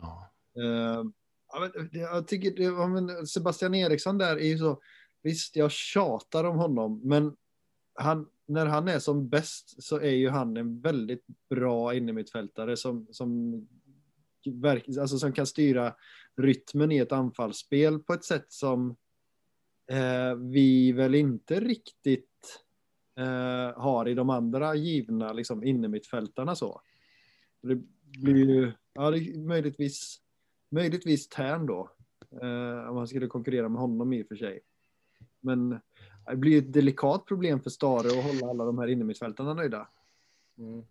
Ja. 0.00 0.30
Eh, 0.56 1.04
ja, 1.52 1.60
men 1.60 1.88
det- 1.92 1.98
jag 1.98 2.28
tycker 2.28 2.50
det, 2.56 2.62
ja, 2.62 2.86
men 2.88 3.26
Sebastian 3.26 3.74
Eriksson 3.74 4.18
där 4.18 4.36
är 4.36 4.46
ju 4.46 4.58
så. 4.58 4.80
Visst, 5.22 5.56
jag 5.56 5.70
tjatar 5.70 6.44
om 6.44 6.56
honom, 6.56 7.00
men 7.04 7.36
han, 7.94 8.28
när 8.46 8.66
han 8.66 8.88
är 8.88 8.98
som 8.98 9.28
bäst 9.28 9.82
så 9.84 9.96
är 10.00 10.10
ju 10.10 10.28
han 10.28 10.56
en 10.56 10.80
väldigt 10.80 11.24
bra 11.50 11.94
innermittfältare 11.94 12.76
som, 12.76 13.06
som, 13.10 13.52
verk- 14.44 15.00
alltså 15.00 15.18
som 15.18 15.32
kan 15.32 15.46
styra 15.46 15.94
rytmen 16.36 16.92
i 16.92 16.98
ett 16.98 17.12
anfallsspel 17.12 17.98
på 17.98 18.12
ett 18.14 18.24
sätt 18.24 18.46
som 18.48 18.96
eh, 19.90 20.34
vi 20.34 20.92
väl 20.92 21.14
inte 21.14 21.60
riktigt 21.60 22.62
eh, 23.16 23.82
har 23.82 24.08
i 24.08 24.14
de 24.14 24.30
andra 24.30 24.74
givna 24.74 25.32
liksom, 25.32 25.64
innermittfältarna 25.64 26.54
så. 26.54 26.80
Det 27.62 27.82
blir 28.22 28.48
ju, 28.48 28.72
ja, 28.92 29.10
det 29.10 29.36
möjligtvis, 29.38 30.20
möjligtvis 30.70 31.28
Tern 31.28 31.66
då. 31.66 31.90
Eh, 32.42 32.88
om 32.88 32.94
man 32.94 33.08
skulle 33.08 33.26
konkurrera 33.26 33.68
med 33.68 33.80
honom 33.80 34.12
i 34.12 34.22
och 34.22 34.26
för 34.28 34.36
sig. 34.36 34.60
Men 35.40 35.72
eh, 35.72 35.78
det 36.30 36.36
blir 36.36 36.58
ett 36.58 36.72
delikat 36.72 37.24
problem 37.24 37.60
för 37.60 37.70
Stare 37.70 38.08
att 38.08 38.24
hålla 38.24 38.50
alla 38.50 38.64
de 38.64 38.78
här 38.78 38.86
innermittfältarna 38.86 39.54
nöjda. 39.54 39.88
Mm. 40.58 40.84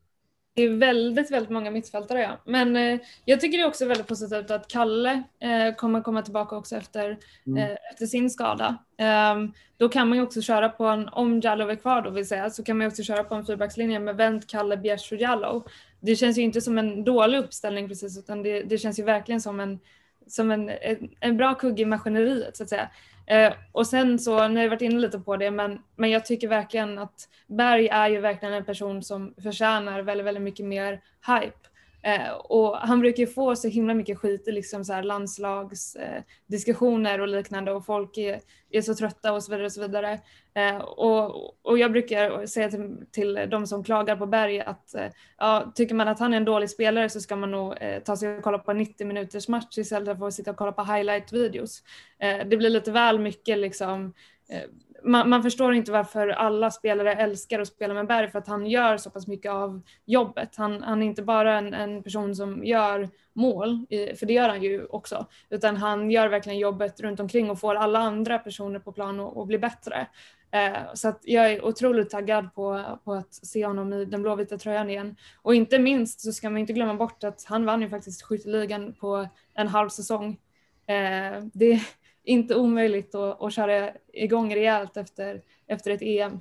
Det 0.56 0.64
är 0.64 0.70
väldigt, 0.70 1.32
väldigt 1.32 1.50
många 1.50 1.72
mittfältare 1.72 2.22
ja. 2.22 2.38
Men 2.46 2.76
eh, 2.76 3.00
jag 3.26 3.42
tycker 3.42 3.58
det 3.58 3.64
är 3.64 3.68
också 3.68 3.86
väldigt 3.86 4.08
positivt 4.08 4.52
att 4.52 4.68
Kalle 4.68 5.24
eh, 5.40 5.76
kommer 5.76 6.02
komma 6.02 6.22
tillbaka 6.22 6.56
också 6.56 6.76
efter, 6.76 7.18
Mm. 7.48 7.64
eh, 7.64 7.78
efter 7.92 8.06
sin 8.06 8.30
skada. 8.30 8.78
Ehm, 8.98 9.54
då 9.78 9.90
kan 9.90 10.10
man 10.10 10.18
ju 10.18 10.24
också 10.24 10.42
köra 10.42 10.70
på 10.70 10.86
en, 10.86 11.10
om 11.10 11.40
Jallow 11.40 11.70
är 11.70 11.76
kvar 11.76 12.02
då 12.02 12.10
vill 12.10 12.28
säga, 12.28 12.50
så 12.50 12.64
kan 12.64 12.78
man 12.78 12.86
ju 12.86 12.88
också 12.88 13.04
köra 13.04 13.24
på 13.24 13.36
en 13.36 13.46
fyrbackslinje 13.46 14.00
med 14.00 14.16
Wendt, 14.16 14.48
Kalle, 14.48 14.78
Bjärs 14.78 15.12
och 15.12 15.18
Jallow. 15.18 15.68
Det 16.00 16.16
känns 16.16 16.38
ju 16.38 16.42
inte 16.42 16.62
som 16.62 16.78
en 16.78 17.04
dålig 17.04 17.38
uppställning 17.38 17.88
precis 17.88 18.18
utan 18.18 18.44
det, 18.44 18.62
det 18.64 18.78
känns 18.78 19.00
ju 19.00 19.04
verkligen 19.04 19.42
som 19.42 19.60
en, 19.60 19.80
som 20.28 20.52
en, 20.52 20.70
en, 20.70 21.10
en 21.20 21.38
bra 21.38 21.56
kugge 21.56 21.82
i 21.82 21.86
maskineriet 21.86 22.58
så 22.58 22.64
att 22.64 22.70
säga. 22.70 22.90
Eh, 23.28 23.54
och 23.72 23.88
sen 23.88 24.20
så, 24.20 24.48
nu 24.48 24.56
har 24.56 24.64
jag 24.64 24.70
varit 24.70 24.82
inne 24.82 25.00
lite 25.00 25.20
på 25.20 25.38
det, 25.38 25.52
men, 25.52 25.80
men 25.96 26.10
jag 26.10 26.26
tycker 26.26 26.48
verkligen 26.48 27.00
att 27.00 27.30
Berg 27.48 27.88
är 27.88 28.10
ju 28.10 28.20
verkligen 28.20 28.54
en 28.54 28.66
person 28.66 29.04
som 29.04 29.34
förtjänar 29.44 30.02
väldigt, 30.02 30.26
väldigt 30.26 30.44
mycket 30.44 30.66
mer 30.66 31.02
hype. 31.28 31.70
Eh, 32.06 32.32
och 32.32 32.78
han 32.78 33.00
brukar 33.00 33.24
ju 33.24 33.28
få 33.28 33.56
så 33.56 33.68
himla 33.68 33.94
mycket 33.94 34.18
skit 34.18 34.48
i 34.48 34.52
liksom 34.52 34.86
så 34.86 34.94
här 34.94 35.04
landslagsdiskussioner 35.04 37.18
eh, 37.18 37.22
och 37.22 37.28
liknande 37.28 37.72
och 37.72 37.86
folk 37.86 38.18
är, 38.18 38.40
är 38.70 38.82
så 38.82 38.96
trötta 38.96 39.34
och 39.34 39.44
så 39.44 39.52
vidare. 39.52 39.66
Och, 39.66 39.72
så 39.72 39.82
vidare. 39.82 40.20
Eh, 40.54 40.78
och, 40.78 41.66
och 41.66 41.78
jag 41.78 41.92
brukar 41.92 42.46
säga 42.46 42.70
till, 42.70 43.06
till 43.12 43.48
de 43.52 43.68
som 43.68 43.84
klagar 43.84 44.16
på 44.16 44.26
Berg 44.26 44.60
att 44.60 44.96
eh, 44.96 45.08
ja, 45.38 45.72
tycker 45.76 45.96
man 45.96 46.08
att 46.08 46.20
han 46.20 46.34
är 46.34 46.38
en 46.38 46.46
dålig 46.46 46.70
spelare 46.70 47.10
så 47.10 47.20
ska 47.20 47.36
man 47.36 47.52
nog 47.52 47.74
eh, 47.82 48.04
ta 48.04 48.18
sig 48.18 48.38
och 48.38 48.44
kolla 48.44 48.58
på 48.58 48.74
90 48.74 49.08
minuters 49.08 49.48
match 49.48 49.78
istället 49.78 50.20
för 50.20 50.28
att 50.28 50.34
sitta 50.34 50.52
och 50.52 50.58
kolla 50.58 50.72
på 50.72 50.82
highlight-videos. 50.82 51.84
Eh, 52.20 52.48
det 52.48 52.58
blir 52.58 52.70
lite 52.70 52.92
väl 52.92 53.20
mycket 53.20 53.58
liksom 53.58 54.14
eh, 54.50 54.70
man, 55.06 55.30
man, 55.30 55.44
förstår 55.44 55.74
inte 55.74 55.92
varför 55.92 56.28
alla 56.28 56.72
spelare 56.72 57.14
älskar 57.14 57.60
att 57.60 57.68
spela 57.68 57.94
med 57.94 58.08
Berg 58.08 58.30
för 58.30 58.40
att 58.40 58.48
han 58.48 58.66
gör 58.66 58.98
så 58.98 59.10
pass 59.10 59.28
mycket 59.28 59.52
av 59.52 59.82
jobbet. 60.06 60.56
Han, 60.56 60.84
han 60.84 61.02
är 61.02 61.06
inte 61.06 61.24
bara 61.24 61.58
en, 61.58 61.74
en 61.74 62.04
person 62.04 62.36
som 62.36 62.66
gör 62.66 63.10
mål, 63.34 63.86
för 63.90 64.26
det 64.26 64.34
gör 64.34 64.50
han 64.50 64.64
ju 64.64 64.86
också, 64.86 65.26
utan 65.50 65.78
han 65.78 66.12
gör 66.12 66.28
verkligen 66.30 66.60
jobbet 66.60 67.00
runt 67.00 67.20
omkring 67.20 67.50
och 67.50 67.60
får 67.60 67.76
alla 67.76 68.00
andra 68.00 68.40
personer 68.40 68.80
på 68.80 68.92
plan 68.92 69.20
att 69.20 69.48
bli 69.48 69.58
bättre. 69.58 70.08
Eh, 70.52 70.94
så 70.94 71.08
att 71.08 71.20
jag 71.24 71.52
är 71.52 71.66
otroligt 71.66 72.10
taggad 72.10 72.54
på, 72.54 73.00
på 73.04 73.14
att 73.14 73.34
se 73.34 73.66
honom 73.66 73.94
i 73.94 74.06
den 74.06 74.22
blåvita 74.22 74.58
tröjan 74.58 74.90
igen. 74.90 75.16
Och 75.42 75.56
inte 75.56 75.80
minst 75.80 76.22
så 76.22 76.32
ska 76.32 76.50
man 76.50 76.60
inte 76.60 76.74
glömma 76.74 76.94
bort 76.94 77.24
att 77.24 77.44
han 77.46 77.66
vann 77.66 77.82
ju 77.82 77.90
faktiskt 77.90 78.22
skytteligan 78.22 78.94
på 78.94 79.28
en 79.54 79.68
halv 79.68 79.90
säsong. 79.90 80.38
Eh, 80.88 81.44
det 81.54 81.82
inte 82.26 82.56
omöjligt 82.56 83.16
att, 83.16 83.42
att 83.42 83.54
köra 83.54 83.92
igång 84.14 84.56
rejält 84.56 84.98
efter, 84.98 85.42
efter 85.68 85.92
ett 85.92 86.02
EM. 86.02 86.40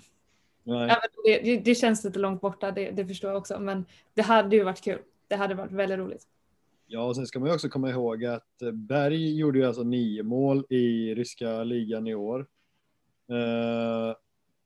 Det, 1.24 1.56
det, 1.64 1.74
känns 1.74 2.04
lite 2.04 2.18
långt 2.18 2.40
borta, 2.40 2.70
det, 2.70 2.90
det, 2.90 3.06
förstår 3.06 3.30
jag 3.30 3.38
också, 3.38 3.60
men 3.60 3.84
det 4.14 4.22
hade 4.22 4.56
ju 4.56 4.64
varit 4.64 4.84
kul. 4.84 4.98
Det 5.28 5.36
hade 5.36 5.54
varit 5.54 5.72
väldigt 5.72 5.98
roligt. 5.98 6.22
Ja, 6.86 7.04
och 7.04 7.16
sen 7.16 7.26
ska 7.26 7.38
man 7.38 7.48
ju 7.48 7.54
också 7.54 7.68
komma 7.68 7.90
ihåg 7.90 8.24
att 8.24 8.62
Berg 8.72 9.36
gjorde 9.36 9.58
ju 9.58 9.64
alltså 9.64 9.82
nio 9.82 10.22
mål 10.22 10.66
i 10.68 11.14
ryska 11.14 11.64
ligan 11.64 12.06
i 12.06 12.14
år. 12.14 12.46
Eh, 13.30 14.16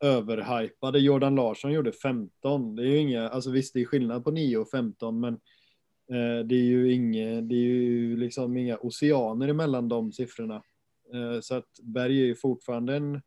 överhypade 0.00 0.98
Jordan 0.98 1.34
Larsson 1.34 1.72
gjorde 1.72 1.92
15. 1.92 2.76
Det 2.76 2.82
är 2.82 2.86
ju 2.86 2.96
inga, 2.96 3.28
alltså 3.28 3.50
visst 3.50 3.74
det 3.74 3.80
är 3.80 3.84
skillnad 3.84 4.24
på 4.24 4.30
9 4.30 4.56
och 4.56 4.70
15, 4.70 5.20
men 5.20 5.34
eh, 6.10 6.46
det 6.46 6.54
är 6.54 6.64
ju 6.64 6.92
inga, 6.92 7.40
det 7.40 7.54
är 7.54 7.58
ju 7.58 8.16
liksom 8.16 8.56
inga 8.56 8.76
oceaner 8.76 9.48
emellan 9.48 9.88
de 9.88 10.12
siffrorna. 10.12 10.62
Eh, 11.14 11.40
så 11.40 11.54
att 11.54 11.80
Berg 11.82 12.22
är 12.22 12.26
ju 12.26 12.34
fortfarande 12.34 12.96
en, 12.96 13.22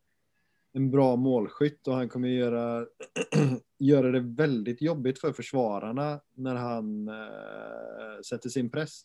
en 0.73 0.91
bra 0.91 1.15
målskytt 1.15 1.87
och 1.87 1.95
han 1.95 2.09
kommer 2.09 2.27
göra, 2.27 2.85
göra 3.77 4.11
det 4.11 4.19
väldigt 4.19 4.81
jobbigt 4.81 5.19
för 5.19 5.33
försvararna 5.33 6.21
när 6.33 6.55
han 6.55 7.07
eh, 7.07 8.21
sätter 8.29 8.49
sin 8.49 8.69
press. 8.69 9.01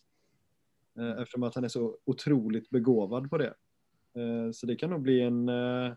Eh, 0.99 1.11
eftersom 1.11 1.43
att 1.43 1.55
han 1.55 1.65
är 1.65 1.69
så 1.69 1.99
otroligt 2.05 2.71
begåvad 2.71 3.31
på 3.31 3.39
det. 3.39 3.55
Eh, 4.15 4.51
så 4.53 4.67
det 4.67 4.77
kan 4.77 4.91
nog 4.91 5.03
bli 5.03 5.21
en, 5.21 5.49
eh, 5.49 5.93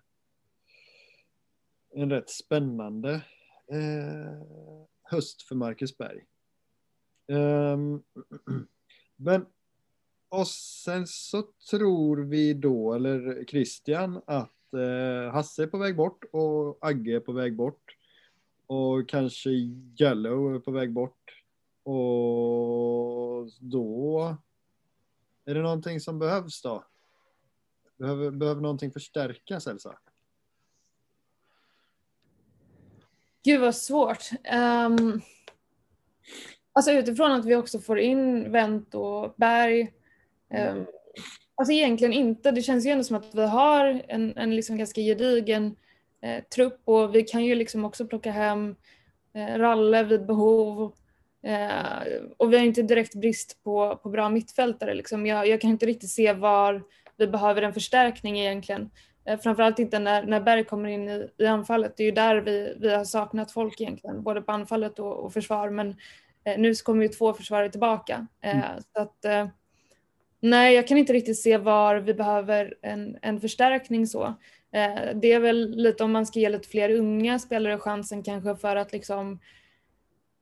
en 1.90 2.10
rätt 2.10 2.30
spännande 2.30 3.14
eh, 3.72 4.42
höst 5.04 5.42
för 5.42 5.56
Marcus 5.56 5.98
Berg. 5.98 6.26
Ehm, 7.28 8.04
men 9.16 9.46
och 10.30 10.48
sen 10.48 11.08
så 11.08 11.44
tror 11.70 12.18
vi 12.18 12.54
då, 12.54 12.94
eller 12.94 13.46
Christian, 13.46 14.22
att 14.26 14.74
eh, 14.74 15.34
Hasse 15.34 15.64
är 15.64 15.68
på 15.68 15.78
väg 15.78 15.96
bort 15.96 16.24
och 16.32 16.78
Agge 16.82 17.16
är 17.16 17.20
på 17.20 17.32
väg 17.32 17.56
bort. 17.56 17.96
Och 18.68 19.10
kanske 19.10 19.50
Yellow 19.50 20.56
är 20.56 20.60
på 20.60 20.72
väg 20.72 20.94
bort. 20.94 21.44
Och 21.84 23.50
då 23.60 24.38
är 25.46 25.54
det 25.54 25.62
någonting 25.62 26.00
som 26.00 26.20
behövs 26.20 26.62
då? 26.62 26.84
Behöver, 27.98 28.32
behöver 28.32 28.62
någonting 28.62 28.92
förstärkas 28.92 29.68
Elsa? 29.68 30.00
Gud 33.44 33.62
vad 33.62 33.76
svårt. 33.76 34.30
Um, 34.54 35.22
alltså 36.74 36.92
utifrån 36.92 37.32
att 37.32 37.46
vi 37.46 37.56
också 37.56 37.80
får 37.80 38.00
in 38.00 38.52
Wendt 38.52 38.96
och 38.96 39.34
Berg. 39.38 39.94
Um, 40.50 40.86
alltså 41.56 41.74
egentligen 41.74 42.14
inte. 42.14 42.52
Det 42.52 42.62
känns 42.62 42.86
ju 42.86 42.90
ändå 42.90 43.04
som 43.04 43.16
att 43.16 43.36
vi 43.36 43.46
har 43.46 44.02
en, 44.08 44.38
en 44.38 44.56
liksom 44.56 44.78
ganska 44.78 45.02
gedigen 45.02 45.76
eh, 46.22 46.44
trupp 46.44 46.82
och 46.86 47.16
vi 47.16 47.24
kan 47.24 47.46
ju 47.46 47.56
liksom 47.56 47.86
också 47.86 48.08
plocka 48.08 48.32
hem 48.32 48.76
eh, 49.34 49.58
Ralle 49.58 50.04
vid 50.04 50.26
behov. 50.26 50.94
Eh, 51.44 52.14
och 52.38 52.54
vi 52.54 52.58
har 52.58 52.66
inte 52.66 52.82
direkt 52.82 53.16
brist 53.16 53.64
på, 53.64 54.00
på 54.04 54.10
bra 54.10 54.30
mittfältare. 54.30 54.94
Liksom. 54.94 55.26
Jag, 55.26 55.48
jag 55.48 55.62
kan 55.62 55.70
inte 55.70 55.86
riktigt 55.86 56.10
se 56.10 56.34
var 56.34 56.84
vi 57.18 57.28
behöver 57.28 57.62
en 57.62 57.74
förstärkning 57.74 58.40
egentligen. 58.40 58.90
Eh, 59.26 59.40
framförallt 59.40 59.80
inte 59.80 60.00
när, 60.00 60.24
när 60.24 60.42
Berg 60.42 60.64
kommer 60.64 60.90
in 60.90 61.10
i, 61.10 61.28
i 61.38 61.46
anfallet. 61.46 61.98
Det 61.98 62.04
är 62.04 62.06
ju 62.06 62.12
där 62.12 62.36
vi, 62.36 62.74
vi 62.80 62.94
har 62.94 63.06
saknat 63.06 63.52
folk 63.52 63.82
egentligen, 63.82 64.24
både 64.24 64.42
på 64.42 64.52
anfallet 64.52 65.00
och, 65.00 65.18
och 65.18 65.34
försvar. 65.34 65.70
Men 65.70 65.96
eh, 66.44 66.58
nu 66.58 66.74
kommer 66.76 67.04
ju 67.04 67.10
två 67.10 67.34
försvarare 67.34 67.70
tillbaka. 67.70 68.28
Eh, 68.42 68.56
mm. 68.56 68.82
så 68.94 69.02
att, 69.02 69.26
eh, 69.26 69.48
nej, 70.40 70.76
jag 70.76 70.88
kan 70.88 70.98
inte 70.98 71.14
riktigt 71.14 71.40
se 71.40 71.58
var 71.58 71.96
vi 71.96 72.14
behöver 72.14 72.78
en, 72.82 73.18
en 73.22 73.42
förstärkning 73.42 74.08
så. 74.08 74.24
Eh, 74.72 75.16
det 75.16 75.32
är 75.32 75.40
väl 75.40 75.70
lite 75.70 76.04
om 76.04 76.12
man 76.12 76.26
ska 76.26 76.40
ge 76.40 76.50
lite 76.50 76.68
fler 76.68 76.90
unga 76.90 77.40
spelare 77.40 77.80
chansen 77.80 78.24
kanske 78.24 78.56
för 78.56 78.76
att 78.76 78.92
liksom 78.92 79.40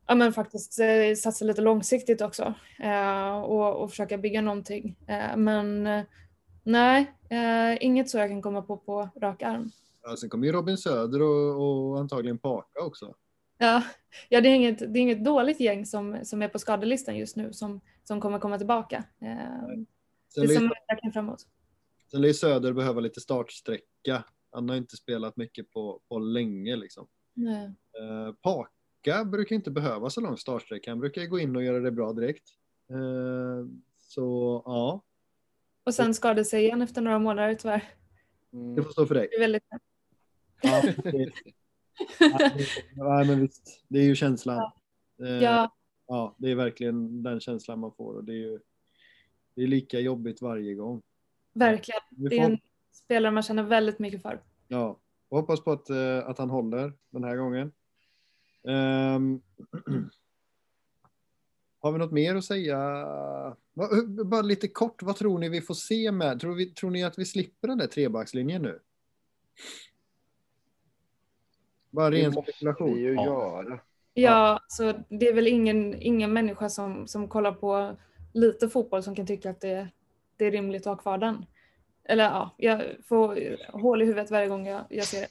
ja, 0.08 0.16
men 0.16 0.34
faktiskt 0.34 0.80
eh, 0.80 1.16
satsa 1.18 1.46
lite 1.46 1.62
långsiktigt 1.62 2.22
också 2.22 2.54
eh, 2.80 3.38
och, 3.38 3.84
och 3.84 3.90
försöka 3.90 4.18
bygga 4.18 4.42
någonting. 4.42 4.96
Eh, 5.08 5.38
men 5.38 5.88
eh, 5.88 6.04
Nej, 6.68 7.14
eh, 7.30 7.86
inget 7.86 8.10
så 8.10 8.18
jag 8.18 8.30
kan 8.30 8.42
komma 8.42 8.62
på 8.62 8.78
på 8.78 9.10
rak 9.22 9.42
arm. 9.42 9.72
Ja, 10.04 10.16
sen 10.18 10.30
kommer 10.30 10.48
ju 10.48 10.54
Robin 10.54 10.78
Söder 10.78 11.22
och, 11.22 11.62
och 11.62 12.00
antagligen 12.00 12.38
Paka 12.38 12.82
också. 12.82 13.14
Ja, 13.58 13.84
ja 14.30 14.42
det, 14.42 14.50
är 14.50 14.56
inget, 14.56 14.80
det 14.80 14.86
är 14.86 15.02
inget 15.02 15.24
dåligt 15.24 15.60
gäng 15.60 15.86
som, 15.86 16.20
som 16.24 16.42
är 16.42 16.48
på 16.48 16.60
skadelistan 16.60 17.18
just 17.18 17.36
nu 17.36 17.54
som, 17.54 17.82
som 18.04 18.22
kommer 18.22 18.40
komma 18.40 18.58
tillbaka. 18.58 19.04
Eh, 19.22 19.68
det 20.36 20.48
som 20.48 20.72
verkligen 20.88 21.14
framåt. 21.14 21.48
Sen 22.12 22.22
lär 22.22 22.34
Söder 22.34 22.74
behöva 22.74 23.02
lite 23.02 23.22
startsträcka. 23.22 24.24
Han 24.52 24.70
har 24.70 24.76
inte 24.76 24.98
spelat 24.98 25.38
mycket 25.38 25.72
på, 25.72 26.02
på 26.10 26.20
länge 26.20 26.76
liksom. 26.76 27.08
Eh, 27.38 28.34
Paka 28.42 29.26
brukar 29.26 29.56
inte 29.56 29.72
behöva 29.72 30.10
så 30.10 30.22
lång 30.22 30.38
startsträcka. 30.38 30.92
Han 30.92 31.00
brukar 31.00 31.26
gå 31.26 31.40
in 31.40 31.56
och 31.56 31.64
göra 31.64 31.80
det 31.80 31.92
bra 31.92 32.14
direkt. 32.14 32.50
Eh, 32.90 33.68
så 33.98 34.62
ja, 34.66 35.04
och 35.88 35.94
sen 35.94 36.14
skadade 36.14 36.46
sig 36.46 36.64
igen 36.64 36.82
efter 36.82 37.02
några 37.02 37.20
månader 37.20 37.56
tyvärr. 37.56 37.84
Mm. 38.54 38.76
Det 38.76 38.84
får 38.84 38.92
stå 38.92 39.06
för 39.06 39.16
dig. 39.16 39.28
Det 39.32 39.36
är 39.36 39.40
väldigt 39.40 39.64
ja, 40.62 40.84
ja, 42.96 43.24
men 43.28 43.40
visst, 43.40 43.84
det 43.88 44.00
är 44.00 44.04
ju 44.04 44.16
känslan. 44.16 44.58
Ja. 44.58 44.74
Eh, 45.26 45.44
ja. 45.44 45.76
ja, 46.08 46.36
det 46.38 46.52
är 46.52 46.56
verkligen 46.56 47.24
den 47.24 47.40
känslan 47.40 47.80
man 47.80 47.92
får 47.92 48.14
och 48.14 48.24
det 48.24 48.32
är 48.32 48.38
ju 48.38 48.60
det 49.56 49.64
är 49.64 49.68
lika 49.68 50.00
jobbigt 50.00 50.42
varje 50.42 50.74
gång. 50.74 51.02
Verkligen. 51.54 52.02
Det 52.10 52.40
är 52.40 52.46
en 52.46 52.58
spelare 52.92 53.32
man 53.32 53.44
känner 53.44 53.64
väldigt 53.64 54.00
mycket 54.00 54.22
för. 54.22 54.42
Ja, 54.68 55.00
och 55.30 55.38
hoppas 55.38 55.64
på 55.64 55.72
att, 55.72 55.90
eh, 55.90 56.18
att 56.18 56.38
han 56.38 56.50
håller 56.50 56.94
den 57.10 57.24
här 57.24 57.36
gången. 57.36 57.72
Um, 58.64 59.42
Har 61.80 61.92
vi 61.92 61.98
något 61.98 62.12
mer 62.12 62.36
att 62.36 62.46
säga? 62.46 62.78
Bara 64.26 64.42
lite 64.42 64.68
kort, 64.68 65.04
vad 65.04 65.16
tror 65.16 65.40
ni 65.40 65.50
vi 65.50 65.62
får 65.62 65.74
se 65.74 66.12
med? 66.12 66.40
Tror, 66.40 66.56
vi, 66.56 66.66
tror 66.66 66.92
ni 66.92 67.04
att 67.04 67.20
vi 67.20 67.26
slipper 67.26 67.68
den 67.68 67.78
där 67.78 67.88
trebackslinjen 67.88 68.62
nu? 68.62 68.80
Bara 71.98 72.12
ren 72.12 72.32
spekulation. 72.32 72.94
Det 72.94 73.00
ju 73.00 73.14
ja. 73.14 73.26
göra. 73.26 73.80
Ja, 74.14 74.60
så 74.68 74.94
det 75.10 75.28
är 75.28 75.34
väl 75.34 75.48
ingen, 75.48 76.02
ingen 76.02 76.34
människa 76.34 76.70
som, 76.70 77.08
som 77.08 77.28
kollar 77.28 77.52
på 77.52 77.98
lite 78.34 78.70
fotboll 78.70 79.04
som 79.04 79.16
kan 79.16 79.28
tycka 79.28 79.50
att 79.50 79.62
det, 79.62 79.88
det 80.38 80.46
är 80.46 80.52
rimligt 80.52 80.82
att 80.82 80.86
ha 80.86 80.96
kvar 80.96 81.18
den. 81.18 81.46
Eller 82.04 82.24
ja, 82.24 82.56
jag 82.58 82.82
får 83.08 83.38
hål 83.78 84.02
i 84.02 84.06
huvudet 84.06 84.32
varje 84.32 84.48
gång 84.48 84.68
jag, 84.68 84.86
jag 84.90 85.06
ser 85.06 85.22
det. 85.22 85.28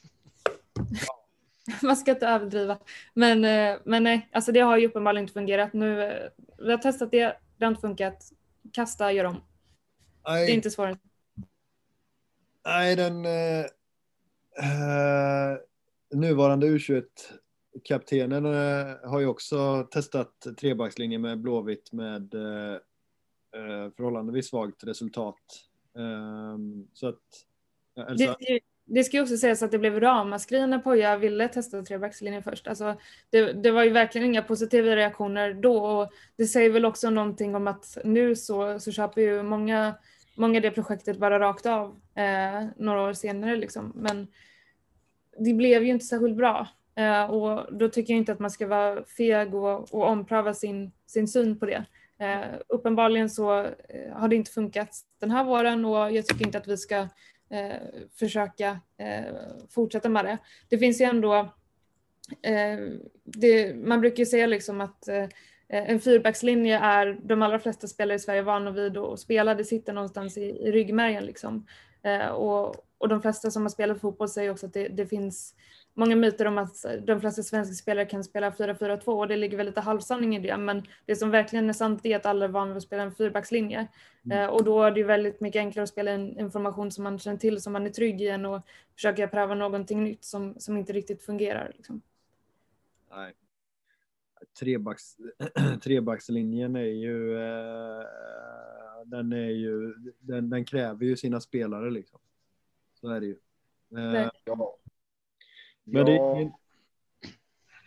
man 1.86 1.96
ska 1.96 2.10
inte 2.10 2.26
överdriva. 2.26 2.78
Men, 3.14 3.44
eh, 3.44 3.76
men 3.84 4.02
nej, 4.02 4.28
alltså 4.32 4.52
det 4.52 4.60
har 4.60 4.76
ju 4.76 4.86
uppenbarligen 4.86 5.24
inte 5.24 5.34
fungerat. 5.34 5.72
Nu, 5.72 6.02
eh, 6.02 6.28
vi 6.58 6.70
har 6.70 6.78
testat 6.78 7.10
det, 7.10 7.36
det 7.56 7.64
har 7.64 7.70
inte 7.70 7.80
funkat. 7.80 8.32
Kasta, 8.72 9.12
gör 9.12 9.24
om. 9.24 9.36
Nej. 10.28 10.46
Det 10.46 10.52
är 10.52 10.54
inte 10.54 10.70
svårare. 10.70 10.98
Nej, 12.64 12.96
den 12.96 13.24
eh 13.24 13.66
nuvarande 16.14 16.66
U21-kaptenen 16.66 18.46
eh, 18.46 19.10
har 19.10 19.20
ju 19.20 19.26
också 19.26 19.88
testat 19.90 20.46
trebackslinjen 20.60 21.22
med 21.22 21.40
Blåvitt 21.40 21.92
med 21.92 22.34
eh, 22.34 22.74
eh 23.52 23.90
förhållandevis 23.96 24.48
svagt 24.48 24.84
resultat. 24.84 25.40
Ehm, 25.98 26.88
så 26.92 27.08
att, 27.08 27.22
Elsa... 28.08 28.36
det, 28.38 28.60
det 28.84 29.04
ska 29.04 29.16
ju 29.16 29.22
också 29.22 29.36
sägas 29.36 29.62
att 29.62 29.70
det 29.70 29.78
blev 29.78 30.00
ramaskri 30.00 30.66
när 30.66 30.78
Poja 30.78 31.16
ville 31.16 31.48
testa 31.48 31.82
trebackslinjen 31.82 32.42
först. 32.42 32.68
Alltså, 32.68 32.96
det, 33.30 33.52
det, 33.52 33.70
var 33.70 33.84
ju 33.84 33.90
verkligen 33.90 34.26
inga 34.26 34.42
positiva 34.42 34.96
reaktioner 34.96 35.54
då 35.54 35.86
och 35.86 36.10
det 36.36 36.46
säger 36.46 36.70
väl 36.70 36.84
också 36.84 37.10
någonting 37.10 37.54
om 37.54 37.66
att 37.66 37.98
nu 38.04 38.36
så, 38.36 38.80
så 38.80 38.92
köper 38.92 39.22
ju 39.22 39.42
många, 39.42 39.94
många 40.36 40.60
det 40.60 40.70
projektet 40.70 41.18
bara 41.18 41.38
rakt 41.38 41.66
av 41.66 42.00
eh, 42.14 42.66
några 42.76 43.02
år 43.02 43.12
senare 43.12 43.56
liksom. 43.56 43.92
Men 43.94 44.26
det 45.38 45.54
blev 45.54 45.84
ju 45.84 45.90
inte 45.90 46.04
särskilt 46.04 46.36
bra 46.36 46.68
eh, 46.96 47.24
och 47.24 47.76
då 47.76 47.88
tycker 47.88 48.12
jag 48.12 48.18
inte 48.18 48.32
att 48.32 48.38
man 48.38 48.50
ska 48.50 48.66
vara 48.66 49.04
feg 49.04 49.54
och, 49.54 49.94
och 49.94 50.08
ompröva 50.08 50.54
sin, 50.54 50.92
sin 51.06 51.28
syn 51.28 51.58
på 51.58 51.66
det. 51.66 51.84
Eh, 52.18 52.58
uppenbarligen 52.68 53.30
så 53.30 53.60
eh, 53.60 54.12
har 54.12 54.28
det 54.28 54.36
inte 54.36 54.50
funkat 54.50 54.96
den 55.20 55.30
här 55.30 55.44
våren 55.44 55.84
och 55.84 56.12
jag 56.12 56.26
tycker 56.26 56.46
inte 56.46 56.58
att 56.58 56.68
vi 56.68 56.76
ska 56.76 56.96
eh, 57.50 57.76
försöka 58.18 58.80
eh, 58.98 59.34
fortsätta 59.70 60.08
med 60.08 60.24
det. 60.24 60.38
Det 60.68 60.78
finns 60.78 61.00
ju 61.00 61.04
ändå, 61.04 61.34
eh, 62.42 62.78
det, 63.24 63.74
man 63.76 64.00
brukar 64.00 64.18
ju 64.18 64.26
säga 64.26 64.46
liksom 64.46 64.80
att 64.80 65.08
eh, 65.08 65.26
en 65.68 66.00
fyrbackslinje 66.00 66.78
är 66.78 67.18
de 67.22 67.42
allra 67.42 67.58
flesta 67.58 67.86
spelare 67.86 68.16
i 68.16 68.18
Sverige 68.18 68.42
vana 68.42 68.70
vid 68.70 68.96
att 68.96 69.20
spela, 69.20 69.54
det 69.54 69.64
sitter 69.64 69.92
någonstans 69.92 70.38
i, 70.38 70.44
i 70.44 70.72
ryggmärgen 70.72 71.24
liksom. 71.24 71.66
Eh, 72.02 72.26
och, 72.26 72.85
och 72.98 73.08
de 73.08 73.22
flesta 73.22 73.50
som 73.50 73.62
har 73.62 73.68
spelat 73.68 74.00
fotboll 74.00 74.28
säger 74.28 74.50
också 74.50 74.66
att 74.66 74.72
det, 74.72 74.88
det 74.88 75.06
finns 75.06 75.54
många 75.94 76.16
myter 76.16 76.46
om 76.46 76.58
att 76.58 76.84
de 77.06 77.20
flesta 77.20 77.42
svenska 77.42 77.74
spelare 77.74 78.06
kan 78.06 78.24
spela 78.24 78.50
4-4-2 78.50 79.04
och 79.04 79.28
det 79.28 79.36
ligger 79.36 79.56
väl 79.56 79.66
lite 79.66 79.80
halvsanning 79.80 80.36
i 80.36 80.40
det. 80.40 80.56
Men 80.56 80.82
det 81.06 81.16
som 81.16 81.30
verkligen 81.30 81.68
är 81.68 81.72
sant 81.72 82.06
är 82.06 82.16
att 82.16 82.26
alla 82.26 82.44
är 82.44 82.48
vana 82.48 82.66
vid 82.66 82.76
att 82.76 82.82
spela 82.82 83.02
en 83.02 83.14
fyrbackslinje. 83.14 83.86
Mm. 84.24 84.38
Eh, 84.38 84.46
och 84.46 84.64
då 84.64 84.82
är 84.82 84.90
det 84.90 85.00
ju 85.00 85.06
väldigt 85.06 85.40
mycket 85.40 85.60
enklare 85.60 85.82
att 85.82 85.88
spela 85.88 86.10
en 86.10 86.38
information 86.40 86.90
som 86.90 87.04
man 87.04 87.18
känner 87.18 87.38
till, 87.38 87.60
som 87.60 87.72
man 87.72 87.86
är 87.86 87.90
trygg 87.90 88.20
i 88.20 88.28
än 88.28 88.46
att 88.46 88.66
försöka 88.94 89.28
pröva 89.28 89.54
någonting 89.54 90.04
nytt 90.04 90.24
som, 90.24 90.54
som 90.58 90.76
inte 90.76 90.92
riktigt 90.92 91.22
fungerar. 91.22 91.72
Liksom. 91.76 92.02
Nej. 93.10 93.34
Trebacks, 94.58 95.16
trebackslinjen 95.82 96.76
är 96.76 96.80
ju, 96.80 97.38
eh, 97.38 98.04
den, 99.04 99.32
är 99.32 99.50
ju 99.50 99.94
den, 100.20 100.50
den, 100.50 100.64
kräver 100.64 101.06
ju 101.06 101.16
sina 101.16 101.40
spelare 101.40 101.90
liksom. 101.90 102.20
Så 103.00 103.08
är 103.08 103.20
det 103.20 103.26
ju. 103.26 103.36
Eh, 103.96 104.30
ja. 104.44 104.78
Men 105.84 106.06
ja. 106.06 106.34
det, 106.34 106.52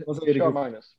vad 0.06 0.18
säger 0.18 0.34
Kör, 0.34 0.52
Magnus. 0.52 0.96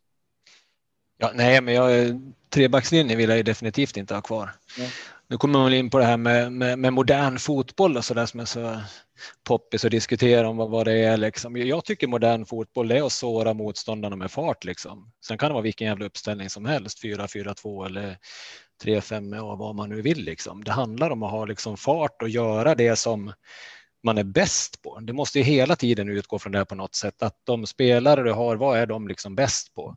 Ja, 1.18 1.30
nej, 1.34 1.60
men 1.60 1.74
jag, 1.74 2.20
trebackslinjen 2.48 3.18
vill 3.18 3.28
jag 3.28 3.36
ju 3.36 3.42
definitivt 3.42 3.96
inte 3.96 4.14
ha 4.14 4.22
kvar. 4.22 4.50
Nu 5.28 5.36
kommer 5.36 5.58
man 5.58 5.74
in 5.74 5.90
på 5.90 5.98
det 5.98 6.04
här 6.04 6.16
med, 6.16 6.52
med, 6.52 6.78
med 6.78 6.92
modern 6.92 7.38
fotboll 7.38 7.96
och 7.96 8.04
så 8.04 8.14
där 8.14 8.26
som 8.26 8.40
är 8.40 8.44
så 8.44 8.80
poppis 9.44 9.84
att 9.84 9.90
diskutera 9.90 10.48
om 10.48 10.56
vad, 10.56 10.70
vad 10.70 10.86
det 10.86 11.04
är. 11.04 11.16
Liksom. 11.16 11.56
Jag 11.56 11.84
tycker 11.84 12.06
modern 12.06 12.46
fotboll 12.46 12.90
är 12.90 13.02
att 13.02 13.12
såra 13.12 13.54
motståndarna 13.54 14.16
med 14.16 14.30
fart. 14.30 14.64
Liksom. 14.64 15.12
Sen 15.24 15.38
kan 15.38 15.48
det 15.48 15.52
vara 15.52 15.62
vilken 15.62 15.86
jävla 15.86 16.06
uppställning 16.06 16.50
som 16.50 16.64
helst, 16.64 17.04
4-4-2 17.04 17.86
eller 17.86 18.18
3-5 18.84 19.38
och 19.38 19.58
vad 19.58 19.74
man 19.74 19.88
nu 19.88 20.02
vill. 20.02 20.24
Liksom. 20.24 20.64
Det 20.64 20.72
handlar 20.72 21.10
om 21.10 21.22
att 21.22 21.30
ha 21.30 21.44
liksom, 21.44 21.76
fart 21.76 22.22
och 22.22 22.28
göra 22.28 22.74
det 22.74 22.96
som 22.96 23.32
man 24.02 24.18
är 24.18 24.24
bäst 24.24 24.82
på. 24.82 25.00
Det 25.00 25.12
måste 25.12 25.38
ju 25.38 25.44
hela 25.44 25.76
tiden 25.76 26.08
utgå 26.08 26.38
från 26.38 26.52
det 26.52 26.64
på 26.64 26.74
något 26.74 26.94
sätt, 26.94 27.22
att 27.22 27.36
de 27.44 27.66
spelare 27.66 28.22
du 28.22 28.32
har, 28.32 28.56
vad 28.56 28.78
är 28.78 28.86
de 28.86 29.08
liksom 29.08 29.34
bäst 29.34 29.74
på? 29.74 29.96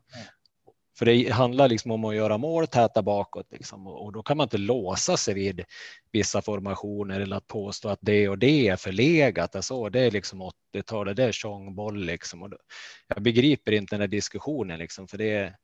För 0.98 1.06
det 1.06 1.30
handlar 1.30 1.68
liksom 1.68 1.90
om 1.90 2.04
att 2.04 2.14
göra 2.14 2.38
mål, 2.38 2.66
täta 2.66 3.02
bakåt 3.02 3.46
liksom. 3.50 3.86
och 3.86 4.12
då 4.12 4.22
kan 4.22 4.36
man 4.36 4.44
inte 4.44 4.58
låsa 4.58 5.16
sig 5.16 5.34
vid 5.34 5.64
vissa 6.12 6.42
formationer 6.42 7.20
eller 7.20 7.36
att 7.36 7.46
påstå 7.46 7.88
att 7.88 7.98
det 8.02 8.28
och 8.28 8.38
det 8.38 8.68
är 8.68 8.76
förlegat. 8.76 9.56
Alltså, 9.56 9.88
det 9.88 10.00
är 10.00 10.10
liksom 10.10 10.50
80-talet, 10.74 11.16
det 11.16 11.24
är 11.24 11.32
tjongboll 11.32 12.04
liksom. 12.04 12.42
Och 12.42 12.50
då, 12.50 12.56
jag 13.08 13.22
begriper 13.22 13.72
inte 13.72 13.94
den 13.94 14.00
här 14.00 14.08
diskussionen 14.08 14.78
liksom, 14.78 15.08
för 15.08 15.18
det 15.18 15.30
är, 15.30 15.56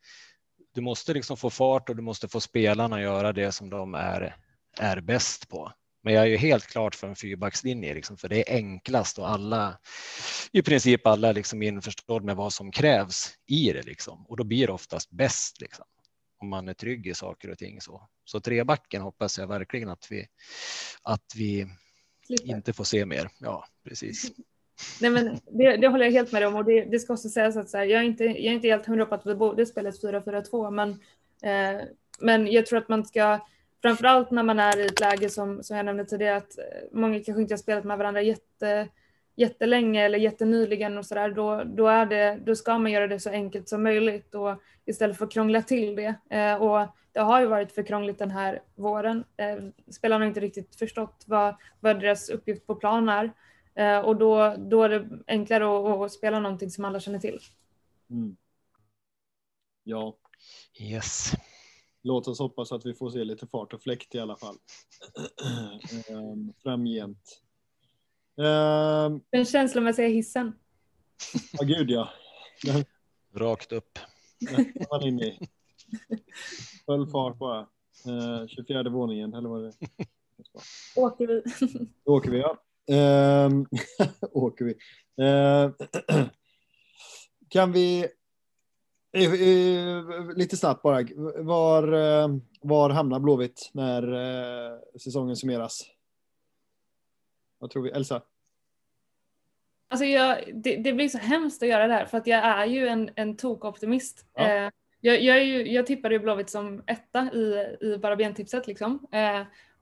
du 0.75 0.81
måste 0.81 1.15
liksom 1.15 1.37
få 1.37 1.51
fart 1.51 1.89
och 1.89 1.97
du 1.97 2.03
måste 2.03 2.29
få 2.29 2.41
spelarna 2.41 3.03
göra 3.03 3.33
det 3.33 3.53
som 3.53 3.71
de 3.71 3.95
är, 3.95 4.37
är 4.81 5.01
bäst 5.01 5.49
på. 5.49 5.73
Men 6.03 6.15
jag 6.15 6.23
är 6.23 6.29
ju 6.29 6.37
helt 6.37 6.67
klart 6.67 6.95
för 6.95 7.09
en 7.09 7.17
fyrbackslinje, 7.17 7.95
liksom, 7.95 8.17
för 8.17 8.29
det 8.29 8.51
är 8.51 8.57
enklast 8.57 9.19
och 9.19 9.31
alla, 9.31 9.79
i 10.53 10.63
princip 10.63 11.07
alla 11.07 11.33
liksom 11.33 11.63
införstådd 11.63 12.25
med 12.25 12.37
vad 12.37 12.53
som 12.53 12.73
krävs 12.73 13.35
i 13.47 13.73
det 13.73 13.83
liksom. 13.83 14.27
och 14.27 14.37
då 14.37 14.45
blir 14.45 14.67
det 14.67 14.73
oftast 14.73 15.11
bäst 15.11 15.61
liksom. 15.61 15.85
om 16.39 16.49
man 16.49 16.69
är 16.69 16.75
trygg 16.75 17.07
i 17.07 17.15
saker 17.15 17.51
och 17.51 17.59
ting 17.59 17.81
så. 17.81 18.09
Så 18.25 18.41
trebacken 18.41 19.03
hoppas 19.03 19.39
jag 19.39 19.47
verkligen 19.47 19.89
att 19.89 20.07
vi 20.11 20.27
att 21.03 21.33
vi 21.37 21.67
Slipper. 22.27 22.57
inte 22.57 22.73
får 22.73 22.85
se 22.85 23.07
mer. 23.07 23.31
Ja, 23.39 23.65
precis. 23.85 24.31
Nej, 25.01 25.11
men 25.11 25.41
det, 25.51 25.77
det, 25.77 25.89
håller 25.89 26.05
jag 26.05 26.13
helt 26.13 26.33
med 26.33 26.47
om 26.47 26.55
och 26.55 26.65
det, 26.65 26.85
det 26.85 26.99
ska 26.99 27.13
också 27.13 27.29
sägas 27.29 27.57
att 27.57 27.71
så 27.71 27.79
här, 27.79 27.85
jag, 27.85 28.01
är 28.01 28.05
inte, 28.05 28.25
jag 28.25 28.37
är 28.37 28.53
inte 28.53 28.69
helt 28.69 28.87
hundra 28.87 29.07
på 29.07 29.15
att 29.15 29.27
vi 29.27 29.35
borde 29.35 29.67
spela 29.67 29.89
ett 29.89 30.03
4-4-2 30.03 30.71
men, 30.71 30.91
eh, 31.43 31.83
men 32.21 32.53
jag 32.53 32.67
tror 32.67 32.79
att 32.79 32.89
man 32.89 33.05
ska 33.05 33.41
framförallt 33.83 34.31
när 34.31 34.43
man 34.43 34.59
är 34.59 34.79
i 34.79 34.87
ett 34.87 35.01
läge 35.01 35.29
som, 35.29 35.63
som 35.63 35.77
jag 35.77 35.87
nämnde 35.87 36.05
tidigare 36.05 36.37
att 36.37 36.59
eh, 36.59 36.65
många 36.93 37.21
kanske 37.25 37.43
inte 37.43 37.55
har 37.55 37.59
spelat 37.59 37.85
med 37.85 37.99
varandra 37.99 38.23
jätte, 38.23 38.89
jättelänge 39.37 40.05
eller 40.05 40.19
jättenyligen 40.19 40.99
och 40.99 41.07
sådär, 41.07 41.31
då, 41.31 41.65
då, 41.65 41.89
är 41.89 42.07
det, 42.07 42.41
då 42.47 42.55
ska 42.57 42.79
man 42.79 42.93
göra 42.93 43.07
det 43.07 43.21
så 43.21 43.31
enkelt 43.31 43.69
som 43.69 43.83
möjligt 43.83 44.35
och 44.35 44.63
istället 44.85 45.19
för 45.19 45.25
att 45.25 45.33
krångla 45.33 45.63
till 45.63 45.97
det. 45.97 46.15
Eh, 46.31 46.55
och 46.55 46.89
det 47.13 47.21
har 47.21 47.41
ju 47.41 47.47
varit 47.47 47.73
för 47.73 47.83
krångligt 47.83 48.19
den 48.19 48.31
här 48.31 48.63
våren. 48.75 49.25
Eh, 49.37 49.57
spelarna 49.91 50.25
har 50.25 50.29
inte 50.29 50.41
riktigt 50.41 50.77
förstått 50.77 51.25
vad, 51.27 51.55
vad 51.81 52.01
deras 52.01 52.29
uppgift 52.29 52.67
på 52.67 52.75
plan 52.75 53.09
är 53.09 53.33
eh, 53.75 53.99
och 53.99 54.17
då, 54.17 54.55
då 54.59 54.83
är 54.83 54.89
det 54.89 55.09
enklare 55.27 55.65
att, 55.65 56.01
att, 56.01 56.13
spela 56.13 56.41
någonting 56.41 56.71
som 56.71 56.85
alla 56.85 57.01
känner 57.01 57.19
till. 57.19 57.39
Mm. 58.11 58.37
Ja. 59.85 60.17
Yes. 60.81 61.33
Låt 62.03 62.29
oss 62.29 62.39
hoppas 62.39 62.73
att 62.73 62.87
vi 62.87 62.95
får 62.95 63.11
se 63.11 63.25
lite 63.25 63.47
fart 63.47 63.73
och 63.73 63.83
fläkt 63.83 64.15
i 64.15 64.19
alla 64.19 64.37
fall. 64.37 64.57
Framgent. 66.63 67.43
Um, 68.37 69.23
Den 69.31 69.45
känslomässiga 69.45 70.09
hissen. 70.09 70.53
Ja, 71.53 71.65
gud 71.65 71.91
ja. 71.91 72.11
Den, 72.65 72.85
Rakt 73.35 73.73
upp. 73.73 73.99
Den 74.91 75.03
in 75.03 75.21
i. 75.21 75.49
Full 76.87 77.07
fart 77.11 77.39
bara. 77.39 77.61
Uh, 78.07 78.47
24 78.47 78.91
våningen, 78.91 79.35
eller 79.35 79.49
vad 79.49 79.63
det 79.63 79.73
Åker 80.97 81.27
vi. 81.27 81.43
Åker 82.05 82.31
vi, 82.31 82.39
ja. 82.39 82.57
Um, 83.47 83.67
åker 84.33 84.65
vi. 84.65 84.75
Uh, 85.25 85.73
kan 87.49 87.73
vi 87.73 88.09
Lite 90.37 90.57
snabbt 90.57 90.83
bara. 90.83 91.07
Var, 91.37 91.93
eh, 91.93 92.29
var 92.61 92.91
hamnar 92.91 93.21
Blåvitt 93.21 93.71
när 93.73 94.03
eh, 94.13 94.79
säsongen 95.01 95.37
summeras? 95.37 95.83
Vad 97.59 97.71
tror 97.71 97.83
vi? 97.83 97.91
Elsa? 97.91 98.23
Alltså 99.89 100.05
jag, 100.05 100.39
det, 100.55 100.77
det, 100.77 100.93
blir 100.93 101.09
så 101.09 101.19
hemskt 101.19 101.63
att 101.63 101.69
göra 101.69 101.87
det 101.87 101.95
här 101.95 102.05
för 102.05 102.19
att 102.19 102.27
jag 102.27 102.45
är 102.45 102.67
ju 102.67 102.89
en, 102.89 103.11
en 103.15 103.37
tokoptimist. 103.37 104.27
Ja. 104.35 104.49
Eh, 104.49 104.71
jag, 105.01 105.23
jag, 105.23 105.45
ju, 105.45 105.73
jag 105.73 105.87
tippade 105.87 106.15
ju 106.15 106.19
Blåvitt 106.19 106.51
som 106.51 106.83
etta 106.87 107.31
i, 107.33 107.77
i 107.81 107.99
bara 107.99 108.17
bentipset 108.17 108.67
liksom. 108.67 109.07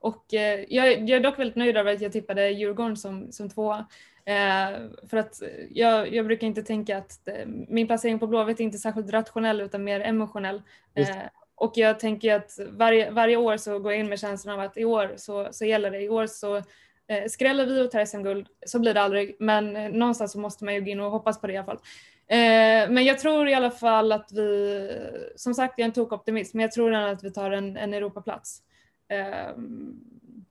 Och 0.00 0.24
jag, 0.28 0.72
jag, 0.72 1.10
är 1.10 1.20
dock 1.20 1.38
väldigt 1.38 1.56
nöjd 1.56 1.76
över 1.76 1.94
att 1.94 2.00
jag 2.00 2.12
tippade 2.12 2.50
Djurgården 2.50 2.96
som, 2.96 3.32
som 3.32 3.50
tvåa. 3.50 3.86
Eh, 4.28 4.80
för 5.10 5.16
att 5.16 5.42
jag, 5.70 6.14
jag, 6.14 6.26
brukar 6.26 6.46
inte 6.46 6.62
tänka 6.62 6.98
att 6.98 7.28
eh, 7.28 7.46
min 7.46 7.86
placering 7.86 8.18
på 8.18 8.26
Blåvitt 8.26 8.60
är 8.60 8.64
inte 8.64 8.78
särskilt 8.78 9.10
rationell 9.10 9.60
utan 9.60 9.84
mer 9.84 10.00
emotionell. 10.00 10.62
Eh, 10.94 11.16
och 11.54 11.72
jag 11.74 12.00
tänker 12.00 12.34
att 12.34 12.58
varje, 12.70 13.10
varje 13.10 13.36
år 13.36 13.56
så 13.56 13.78
går 13.78 13.92
jag 13.92 14.00
in 14.00 14.08
med 14.08 14.20
känslan 14.20 14.54
av 14.54 14.60
att 14.60 14.76
i 14.76 14.84
år 14.84 15.12
så, 15.16 15.48
så 15.50 15.64
gäller 15.64 15.90
det. 15.90 16.00
I 16.00 16.08
år 16.08 16.26
så 16.26 16.62
skräller 17.28 17.66
vi 17.66 17.82
och 17.82 17.90
tar 17.90 18.04
SM-guld, 18.04 18.46
så 18.66 18.78
blir 18.78 18.94
det 18.94 19.00
aldrig. 19.00 19.36
Men 19.38 19.72
någonstans 19.72 20.32
så 20.32 20.38
måste 20.40 20.64
man 20.64 20.74
ju 20.74 20.80
gå 20.80 20.90
in 20.90 21.00
och 21.00 21.10
hoppas 21.10 21.40
på 21.40 21.46
det 21.46 21.52
i 21.52 21.56
alla 21.56 21.66
fall. 21.66 21.78
Men 22.88 23.04
jag 23.04 23.18
tror 23.18 23.48
i 23.48 23.54
alla 23.54 23.70
fall 23.70 24.12
att 24.12 24.32
vi, 24.32 24.90
som 25.36 25.54
sagt 25.54 25.74
jag 25.76 25.84
är 25.84 25.88
en 25.88 25.92
tokoptimist, 25.92 26.54
men 26.54 26.62
jag 26.62 26.72
tror 26.72 26.94
att 26.94 27.24
vi 27.24 27.32
tar 27.32 27.50
en, 27.50 27.76
en 27.76 27.94
Europaplats. 27.94 28.62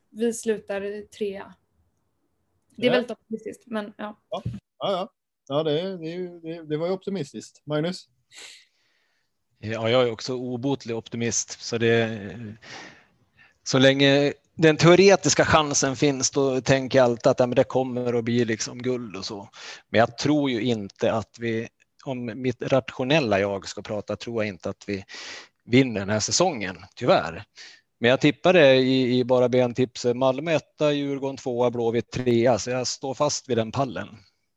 vi 0.10 0.34
slutar 0.34 1.08
trea 1.08 1.54
det 2.78 2.88
är 2.88 2.92
väldigt 2.92 3.12
optimistiskt, 3.12 3.64
men 3.68 3.94
ja. 3.98 4.20
Ja, 4.30 4.42
ja, 4.80 5.10
ja. 5.48 5.64
det, 5.64 5.98
det, 5.98 6.64
det, 6.64 6.78
var 6.78 6.88
ju 6.88 6.94
optimistiskt. 6.94 7.62
Magnus? 7.66 8.10
Ja, 9.60 9.90
jag 9.90 10.04
är 10.08 10.12
också 10.12 10.34
obotlig 10.34 10.96
optimist, 10.96 11.62
så 11.62 11.78
det 11.78 12.20
så 13.64 13.80
länge 13.80 14.34
den 14.56 14.78
teoretiska 14.78 15.46
chansen 15.46 15.96
finns, 15.96 16.32
då 16.32 16.62
tänker 16.62 17.00
jag 17.00 17.06
alltid 17.06 17.28
att 17.28 17.40
ja, 17.40 17.48
men 17.48 17.56
det 17.56 17.64
kommer 17.64 18.14
att 18.14 18.24
bli 18.24 18.46
liksom 18.46 18.78
guld 18.78 19.16
och 19.16 19.26
så. 19.26 19.50
Men 19.90 20.00
jag 20.00 20.18
tror 20.18 20.50
ju 20.50 20.62
inte 20.62 21.14
att 21.14 21.40
vi, 21.40 21.68
om 22.04 22.42
mitt 22.42 22.62
rationella 22.62 23.40
jag 23.40 23.68
ska 23.68 23.82
prata, 23.82 24.16
tror 24.16 24.44
jag 24.44 24.48
inte 24.48 24.70
att 24.70 24.84
vi 24.88 25.04
vinner 25.66 26.00
den 26.00 26.10
här 26.10 26.20
säsongen, 26.20 26.78
tyvärr. 26.96 27.44
Men 28.00 28.10
jag 28.10 28.22
tippade 28.22 28.76
i, 28.76 29.20
i 29.20 29.24
bara 29.24 29.50
bentipset 29.50 30.18
Malmö 30.18 30.52
etta, 30.52 30.92
Djurgården 30.92 31.38
tvåa, 31.38 31.72
Blåvitt 31.72 32.12
trea, 32.12 32.60
så 32.60 32.70
jag 32.70 32.88
står 32.88 33.14
fast 33.14 33.50
vid 33.50 33.58
den 33.58 33.72
pallen. 33.72 34.08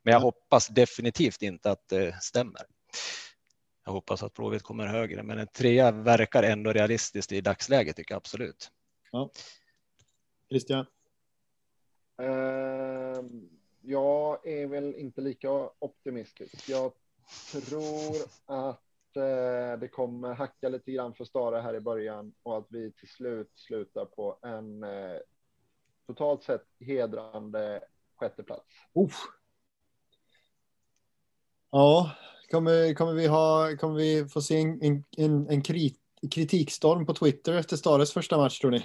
Men 0.02 0.12
jag 0.12 0.20
hoppas 0.20 0.68
definitivt 0.68 1.42
inte 1.42 1.70
att 1.70 1.88
det 1.88 2.22
stämmer. 2.22 2.62
Jag 3.84 3.92
hoppas 3.92 4.22
att 4.22 4.34
Blåvitt 4.34 4.62
kommer 4.62 4.86
högre, 4.86 5.22
men 5.22 5.38
en 5.38 5.46
trea 5.46 5.90
verkar 5.90 6.42
ändå 6.42 6.72
realistiskt 6.72 7.32
i 7.32 7.40
dagsläget 7.40 7.96
tycker 7.96 8.14
jag 8.14 8.16
absolut. 8.16 8.70
Ja. 9.12 9.30
Christian? 10.48 10.86
Uh, 12.22 13.20
jag 13.80 14.46
är 14.46 14.66
väl 14.66 14.94
inte 14.94 15.20
lika 15.20 15.50
optimistisk. 15.78 16.68
Jag 16.68 16.92
tror 17.52 18.16
att 18.46 18.80
Eh, 18.80 18.89
det 19.80 19.88
kommer 19.92 20.34
hacka 20.34 20.68
lite 20.68 20.92
grann 20.92 21.14
för 21.14 21.24
Stare 21.24 21.60
här 21.60 21.74
i 21.74 21.80
början 21.80 22.34
och 22.42 22.58
att 22.58 22.66
vi 22.68 22.92
till 22.92 23.08
slut 23.08 23.52
slutar 23.54 24.04
på 24.04 24.38
en 24.42 24.82
eh, 24.82 25.18
totalt 26.06 26.42
sett 26.42 26.66
hedrande 26.80 27.84
sjätteplats. 28.16 28.66
Uff. 28.94 29.14
Ja, 31.70 32.10
kommer, 32.50 32.94
kommer, 32.94 33.12
vi 33.12 33.26
ha, 33.26 33.76
kommer 33.76 33.94
vi 33.94 34.28
få 34.28 34.42
se 34.42 34.60
en, 34.60 35.04
en, 35.16 35.48
en 35.48 35.62
krit, 35.62 36.00
kritikstorm 36.30 37.06
på 37.06 37.14
Twitter 37.14 37.52
efter 37.52 37.76
Stares 37.76 38.12
första 38.12 38.36
match 38.36 38.58
tror 38.58 38.70
ni? 38.70 38.78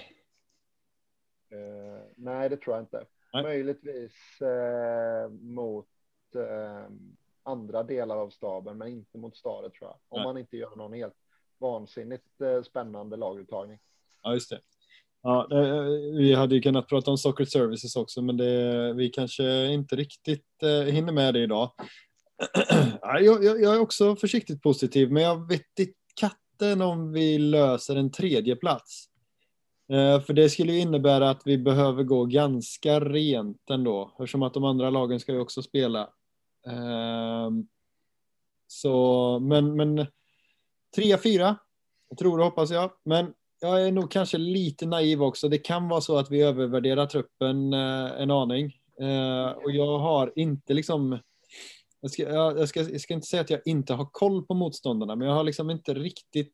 Uh, 1.52 2.02
nej, 2.16 2.48
det 2.48 2.56
tror 2.56 2.76
jag 2.76 2.82
inte. 2.82 3.04
Nej. 3.32 3.42
Möjligtvis 3.42 4.12
uh, 4.42 5.30
mot 5.30 5.88
uh, 6.36 6.88
andra 7.46 7.82
delar 7.82 8.16
av 8.16 8.30
staben, 8.30 8.78
men 8.78 8.88
inte 8.88 9.18
mot 9.18 9.36
Stare 9.36 9.70
tror 9.70 9.90
jag. 9.90 9.96
Om 10.08 10.18
Nej. 10.18 10.24
man 10.24 10.38
inte 10.38 10.56
gör 10.56 10.76
någon 10.76 10.92
helt 10.92 11.14
vansinnigt 11.58 12.40
eh, 12.40 12.62
spännande 12.62 13.16
laguttagning. 13.16 13.78
Ja, 14.22 14.34
just 14.34 14.50
det. 14.50 14.60
Ja, 15.22 15.48
vi 16.16 16.34
hade 16.34 16.54
ju 16.54 16.60
kunnat 16.60 16.88
prata 16.88 17.10
om 17.10 17.18
Soccer 17.18 17.44
Services 17.44 17.96
också, 17.96 18.22
men 18.22 18.36
det, 18.36 18.92
vi 18.92 19.08
kanske 19.08 19.66
inte 19.66 19.96
riktigt 19.96 20.62
eh, 20.62 20.94
hinner 20.94 21.12
med 21.12 21.34
det 21.34 21.42
idag. 21.42 21.70
jag, 23.02 23.44
jag, 23.44 23.60
jag, 23.60 23.74
är 23.74 23.80
också 23.80 24.16
försiktigt 24.16 24.62
positiv, 24.62 25.12
men 25.12 25.22
jag 25.22 25.48
vet 25.48 25.78
inte 25.78 25.92
katten 26.20 26.82
om 26.82 27.12
vi 27.12 27.38
löser 27.38 27.96
en 27.96 28.10
tredje 28.10 28.56
plats. 28.56 29.06
Eh, 29.92 30.20
för 30.20 30.32
det 30.32 30.50
skulle 30.50 30.72
innebära 30.72 31.30
att 31.30 31.42
vi 31.44 31.58
behöver 31.58 32.02
gå 32.02 32.24
ganska 32.24 33.00
rent 33.00 33.70
ändå, 33.70 34.10
eftersom 34.12 34.42
att 34.42 34.54
de 34.54 34.64
andra 34.64 34.90
lagen 34.90 35.20
ska 35.20 35.32
ju 35.32 35.40
också 35.40 35.62
spela. 35.62 36.10
Ehm, 36.66 37.66
så, 38.66 39.38
men, 39.38 39.76
men 39.76 40.06
3-4, 40.96 41.56
jag 42.08 42.18
tror 42.18 42.38
och 42.38 42.44
hoppas 42.44 42.70
jag. 42.70 42.90
Men 43.04 43.32
jag 43.60 43.86
är 43.86 43.92
nog 43.92 44.10
kanske 44.10 44.38
lite 44.38 44.86
naiv 44.86 45.22
också. 45.22 45.48
Det 45.48 45.58
kan 45.58 45.88
vara 45.88 46.00
så 46.00 46.18
att 46.18 46.30
vi 46.30 46.42
övervärderar 46.42 47.06
truppen 47.06 47.72
eh, 47.72 48.20
en 48.20 48.30
aning. 48.30 48.72
Eh, 49.00 49.50
och 49.50 49.70
jag 49.70 49.98
har 49.98 50.32
inte 50.36 50.74
liksom... 50.74 51.18
Jag 52.00 52.10
ska, 52.10 52.22
jag, 52.22 52.58
jag, 52.58 52.68
ska, 52.68 52.80
jag 52.80 53.00
ska 53.00 53.14
inte 53.14 53.26
säga 53.26 53.40
att 53.40 53.50
jag 53.50 53.60
inte 53.64 53.94
har 53.94 54.08
koll 54.12 54.46
på 54.46 54.54
motståndarna, 54.54 55.16
men 55.16 55.28
jag 55.28 55.34
har 55.34 55.44
liksom 55.44 55.70
inte 55.70 55.94
riktigt 55.94 56.52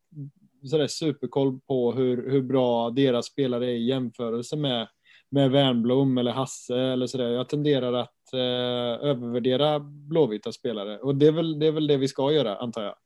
sådär 0.70 0.86
superkoll 0.86 1.60
på 1.60 1.92
hur, 1.92 2.30
hur 2.30 2.42
bra 2.42 2.90
deras 2.90 3.26
spelare 3.26 3.66
är 3.66 3.74
i 3.74 3.86
jämförelse 3.86 4.56
med, 4.56 4.88
med 5.32 5.50
Wernbloom 5.50 6.18
eller 6.18 6.32
Hasse 6.32 6.78
eller 6.78 7.06
sådär. 7.06 7.28
Jag 7.28 7.48
tenderar 7.48 7.92
att 7.92 8.32
eh, 8.32 9.08
övervärdera 9.08 9.80
blåvita 9.80 10.52
spelare 10.52 10.98
och 10.98 11.14
det 11.14 11.26
är, 11.26 11.32
väl, 11.32 11.58
det 11.58 11.66
är 11.66 11.72
väl 11.72 11.86
det 11.86 11.96
vi 11.96 12.08
ska 12.08 12.32
göra 12.32 12.56
antar 12.56 12.82
jag. 12.82 12.96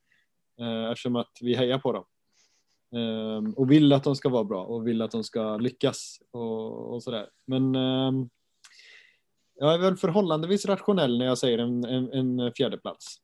Eh, 0.61 0.90
eftersom 0.90 1.16
att 1.16 1.32
vi 1.40 1.55
hejar 1.55 1.78
på 1.78 1.93
dem. 1.93 2.05
Eh, 2.97 3.53
och 3.57 3.70
vill 3.70 3.93
att 3.93 4.05
de 4.05 4.16
ska 4.16 4.28
vara 4.28 4.44
bra 4.44 4.65
och 4.65 4.86
vill 4.86 5.03
att 5.03 5.11
de 5.11 5.24
ska 5.24 5.57
lyckas 5.57 6.19
och, 6.31 6.94
och 6.94 7.03
sådär. 7.03 7.28
Men 7.47 7.74
ehm, 7.74 8.28
jag 9.55 9.74
är 9.74 9.78
väl 9.78 9.97
förhållandevis 9.97 10.66
rationell 10.66 11.19
när 11.19 11.27
jag 11.27 11.39
säger 11.39 11.59
en, 11.59 11.85
en, 11.85 12.12
en 12.12 12.53
fjärde 12.53 12.78
plats. 12.78 13.16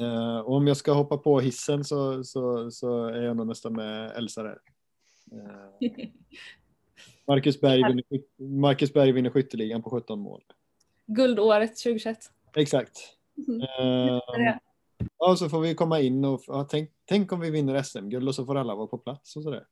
Uh, 0.00 0.38
och 0.38 0.54
om 0.54 0.66
jag 0.66 0.76
ska 0.76 0.92
hoppa 0.92 1.18
på 1.18 1.40
hissen 1.40 1.84
så, 1.84 2.24
så, 2.24 2.70
så 2.70 3.04
är 3.04 3.22
jag 3.22 3.36
nog 3.36 3.46
nästan 3.46 3.72
med 3.72 4.16
Elsa 4.16 4.42
där. 4.42 4.58
Marcus, 7.26 7.60
Berg 7.60 7.82
vinner, 7.88 8.04
Marcus 8.60 8.92
Berg 8.92 9.12
vinner 9.12 9.30
skytteligan 9.30 9.82
på 9.82 9.90
17 9.90 10.20
mål. 10.20 10.42
Guldåret 11.06 11.76
2021. 11.76 12.18
Exakt. 12.56 12.98
Uh, 13.48 14.20
ja, 15.18 15.36
så 15.36 15.48
får 15.48 15.60
vi 15.60 15.74
komma 15.74 16.00
in 16.00 16.24
och 16.24 16.42
ja, 16.46 16.66
tänk, 16.70 16.90
tänk 17.04 17.32
om 17.32 17.40
vi 17.40 17.50
vinner 17.50 17.82
SM-guld 17.82 18.28
och 18.28 18.34
så 18.34 18.46
får 18.46 18.56
alla 18.56 18.74
vara 18.74 18.86
på 18.86 18.98
plats 18.98 19.36
och 19.36 19.42
sådär. 19.42 19.66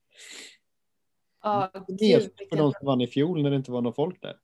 Ja, 1.42 1.70
det 1.88 2.48
för 2.48 2.56
de 2.56 2.72
som 2.72 2.86
vann 2.86 3.00
i 3.00 3.06
fjol 3.06 3.42
när 3.42 3.50
det 3.50 3.56
inte 3.56 3.70
var 3.70 3.82
någon 3.82 3.94
folk 3.94 4.22
där. 4.22 4.36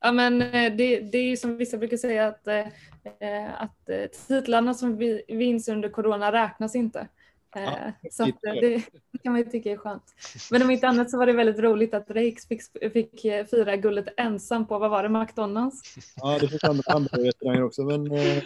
Ja, 0.00 0.12
men 0.12 0.42
eh, 0.42 0.72
det, 0.72 1.00
det 1.00 1.18
är 1.18 1.24
ju 1.24 1.36
som 1.36 1.56
vissa 1.56 1.78
brukar 1.78 1.96
säga 1.96 2.26
att, 2.26 2.46
eh, 2.46 3.62
att 3.62 3.88
eh, 3.88 4.06
titlarna 4.28 4.74
som 4.74 4.98
vinns 5.28 5.68
under 5.68 5.88
corona 5.88 6.32
räknas 6.32 6.74
inte. 6.74 7.08
Ja, 7.52 7.92
så 8.10 8.22
att 8.22 8.40
det, 8.42 8.60
det, 8.60 9.18
kan 9.22 9.32
man 9.32 9.38
ju 9.40 9.50
tycka 9.50 9.72
är 9.72 9.76
skönt. 9.76 10.02
Men 10.50 10.62
om 10.62 10.70
inte 10.70 10.88
annat 10.88 11.10
så 11.10 11.18
var 11.18 11.26
det 11.26 11.32
väldigt 11.32 11.58
roligt 11.58 11.94
att 11.94 12.10
Reiks 12.10 12.48
fick, 12.48 12.62
fick 12.92 13.20
fira 13.50 13.76
guldet 13.76 14.14
ensam 14.16 14.66
på, 14.66 14.78
vad 14.78 14.90
var 14.90 15.02
det, 15.02 15.08
McDonalds? 15.08 15.82
Ja, 16.16 16.38
det 16.38 16.48
fick 16.48 16.64
andra, 16.64 16.82
andra 16.86 17.18
restauranger 17.18 17.62
också, 17.62 17.82
men 17.82 18.12
eh, 18.12 18.36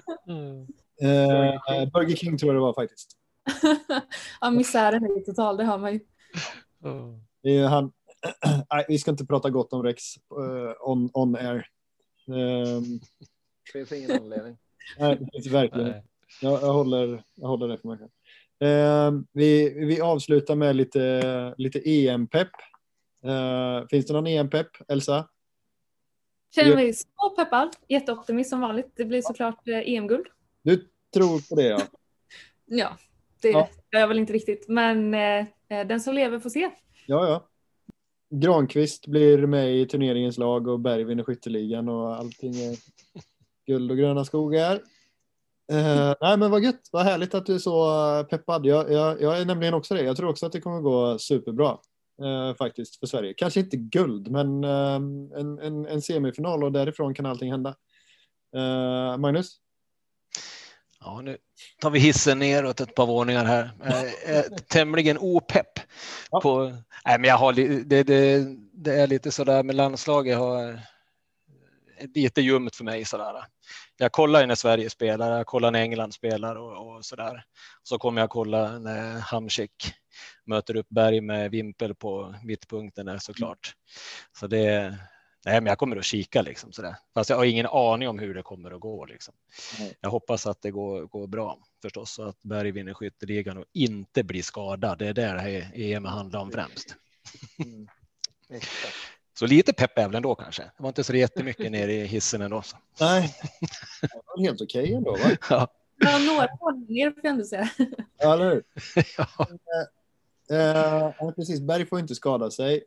eh, 1.02 1.90
Burger 1.93 2.16
King 2.16 2.39
tror 2.39 2.55
jag 2.55 2.56
det 2.56 2.66
var 2.66 2.74
faktiskt. 2.74 3.16
ja, 4.40 4.51
misären 4.51 5.05
är 5.05 5.24
total, 5.24 5.56
det 5.56 5.64
har 5.64 5.78
man 5.78 5.93
ju. 5.93 6.01
Det 7.43 7.56
är 7.56 7.66
han, 7.66 7.93
nej, 8.70 8.85
vi 8.89 8.98
ska 8.98 9.10
inte 9.10 9.26
prata 9.26 9.51
gott 9.51 9.72
om 9.72 9.82
Rex 9.82 10.02
uh, 10.16 10.90
on, 10.90 11.10
on 11.12 11.36
air. 11.36 11.66
Um, 12.26 13.01
det 13.72 13.86
finns 13.86 13.93
ingen 13.93 14.22
anledning. 14.22 14.56
Nej, 14.98 15.16
det 15.20 15.28
finns 15.32 15.47
verkligen 15.47 15.94
jag, 16.40 16.62
jag, 16.62 16.72
håller, 16.72 17.22
jag 17.35 17.48
håller 17.48 17.68
det 17.68 17.78
för 17.78 17.89
mig 17.89 17.98
själv. 17.98 18.10
Uh, 18.62 19.20
vi, 19.32 19.74
vi 19.86 20.01
avslutar 20.01 20.55
med 20.55 20.76
lite, 20.76 21.55
lite 21.59 21.90
EM-pepp. 21.90 22.51
Uh, 23.24 23.86
finns 23.90 24.06
det 24.06 24.12
någon 24.12 24.26
EM-pepp, 24.26 24.68
Elsa? 24.89 25.28
Känner 26.55 26.74
mig 26.74 26.94
så 26.94 27.31
peppad. 27.36 27.76
Jätteoptimist 27.89 28.51
som 28.51 28.60
vanligt. 28.60 28.93
Det 28.97 29.05
blir 29.05 29.22
såklart 29.22 29.68
eh, 29.68 29.94
EM-guld. 29.94 30.26
Du 30.62 30.89
tror 31.14 31.48
på 31.48 31.55
det, 31.55 31.66
ja. 31.66 31.81
ja, 32.66 32.97
det 33.43 33.48
ja. 33.48 33.68
gör 33.93 34.01
jag 34.01 34.09
väl 34.09 34.18
inte 34.18 34.32
riktigt. 34.32 34.68
Men 34.68 35.14
eh, 35.14 35.47
den 35.68 36.01
som 36.01 36.14
lever 36.14 36.39
får 36.39 36.51
se. 36.51 36.70
Ja, 37.06 37.28
ja. 37.28 37.48
Granqvist 38.31 39.06
blir 39.06 39.47
med 39.47 39.76
i 39.76 39.86
turneringens 39.86 40.39
lag 40.39 40.68
och 40.68 40.81
Berg 40.81 41.05
vinner 41.05 41.24
skytteligan 41.24 41.89
och 41.89 42.16
allting 42.16 42.55
är 42.55 42.76
guld 43.66 43.90
och 43.90 43.97
gröna 43.97 44.24
skogar. 44.24 44.81
Uh, 45.73 46.15
nej 46.20 46.36
men 46.36 46.51
vad 46.51 46.62
gött, 46.62 46.89
vad 46.93 47.05
härligt 47.05 47.35
att 47.35 47.47
du 47.47 47.55
är 47.55 47.59
så 47.59 48.24
peppad. 48.31 48.66
Jag, 48.66 48.93
jag, 48.93 49.23
jag, 49.23 49.39
är 49.41 49.45
nämligen 49.45 49.74
också 49.74 49.95
det. 49.95 50.03
Jag 50.03 50.16
tror 50.16 50.28
också 50.28 50.47
att 50.47 50.53
det 50.53 50.61
kommer 50.61 50.81
gå 50.81 51.19
superbra 51.19 51.78
uh, 52.23 52.55
faktiskt 52.55 53.01
för 53.01 53.07
Sverige. 53.07 53.35
Kanske 53.35 53.61
inte 53.61 53.77
guld, 53.77 54.31
men 54.31 54.65
uh, 54.65 54.95
en, 55.41 55.59
en, 55.59 55.86
en, 55.86 56.03
semifinal 56.03 56.65
och 56.65 56.73
därifrån 56.73 57.15
kan 57.15 57.27
allting 57.27 57.51
hända. 57.51 57.74
Magnus? 59.19 59.57
Ja, 61.01 61.20
nu 61.20 61.36
tar 61.81 61.91
vi 61.91 61.99
hissen 61.99 62.39
neråt 62.39 62.81
ett 62.81 62.95
par 62.95 63.07
våningar 63.07 63.45
här. 63.45 63.70
Är 64.27 64.59
tämligen 64.59 65.19
opepp. 65.19 65.81
Ja. 66.31 66.41
På, 66.41 66.65
nej, 67.05 67.19
men 67.19 67.24
jag 67.24 67.36
har, 67.36 67.53
det, 67.53 68.03
det, 68.03 68.47
det 68.73 68.95
är 68.95 69.07
lite 69.07 69.31
sådär 69.31 69.62
med 69.62 69.74
landslaget. 69.74 70.39
Har, 70.39 70.81
lite 72.15 72.41
ljummet 72.41 72.77
för 72.77 72.85
mig 72.85 73.05
sådär. 73.05 73.45
Jag 73.97 74.12
kollar 74.12 74.41
ju 74.41 74.47
när 74.47 74.55
Sverige 74.55 74.91
spelar, 74.91 75.37
jag 75.37 75.47
kollar 75.47 75.71
när 75.71 75.81
England 75.81 76.15
spelar 76.15 76.57
och, 76.57 76.97
och 76.97 77.05
sådär. 77.05 77.45
Så 77.83 77.99
kommer 77.99 78.21
jag 78.21 78.31
kolla 78.31 78.79
när 78.79 79.19
Hamsik 79.19 79.95
möter 80.47 80.77
upp 80.77 80.89
Berg 80.89 81.21
med 81.21 81.51
vimpel 81.51 81.95
på 81.95 82.35
mittpunkten 82.43 83.21
såklart. 83.21 83.75
Så 84.33 84.47
det, 84.47 84.99
Nej, 85.47 85.61
men 85.61 85.66
jag 85.66 85.79
kommer 85.79 85.97
att 85.97 86.05
kika 86.05 86.43
liksom 86.43 86.73
sådär. 86.73 86.97
Fast 87.15 87.31
jag 87.31 87.37
har 87.37 87.45
ingen 87.45 87.66
aning 87.66 88.09
om 88.09 88.19
hur 88.19 88.35
det 88.35 88.43
kommer 88.43 88.71
att 88.71 88.81
gå 88.81 89.07
liksom. 89.07 89.35
Jag 90.01 90.11
hoppas 90.11 90.47
att 90.47 90.62
det 90.62 90.71
går, 90.71 91.07
går 91.07 91.27
bra 91.27 91.59
förstås 91.83 92.15
så 92.15 92.23
att 92.23 92.43
Berg 92.43 92.71
vinner 92.71 92.95
skytteligan 92.95 93.57
och 93.57 93.65
inte 93.73 94.25
blir 94.25 94.43
skadad. 94.43 94.99
Det 94.99 95.07
är 95.07 95.15
det 95.15 95.33
det 95.33 95.41
här 95.41 95.71
EM 95.75 96.05
handlar 96.05 96.41
om 96.41 96.51
främst. 96.51 96.97
Mm. 97.59 97.89
Så 99.35 99.47
lite 99.47 99.73
pepp 99.73 99.98
är 99.98 100.06
väl 100.06 100.15
ändå 100.15 100.35
kanske. 100.35 100.62
Det 100.62 100.82
var 100.82 100.89
inte 100.89 101.05
så 101.05 101.15
jättemycket 101.15 101.73
nere 101.73 101.93
i 101.93 102.06
hissen 102.06 102.43
ändå. 102.43 102.62
Så. 102.62 102.77
Nej, 103.01 103.35
det 104.01 104.09
var 104.27 104.43
helt 104.43 104.61
okej 104.61 104.82
okay 104.82 104.94
ändå. 104.94 105.12
Va? 105.12 105.36
Ja. 105.51 105.69
ja, 105.98 106.19
några 106.19 106.77
ner 106.89 107.11
får 107.11 107.20
jag 107.23 107.31
ändå 107.31 107.44
säga. 107.44 107.70
Ja, 108.19 108.35
eller 108.35 108.51
hur? 108.51 108.65
ja. 109.19 109.47
Eh, 110.51 111.05
eh, 111.05 111.31
precis, 111.36 111.61
Berg 111.61 111.86
får 111.86 112.01
inte 112.01 112.15
skada 112.15 112.51
sig. 112.51 112.85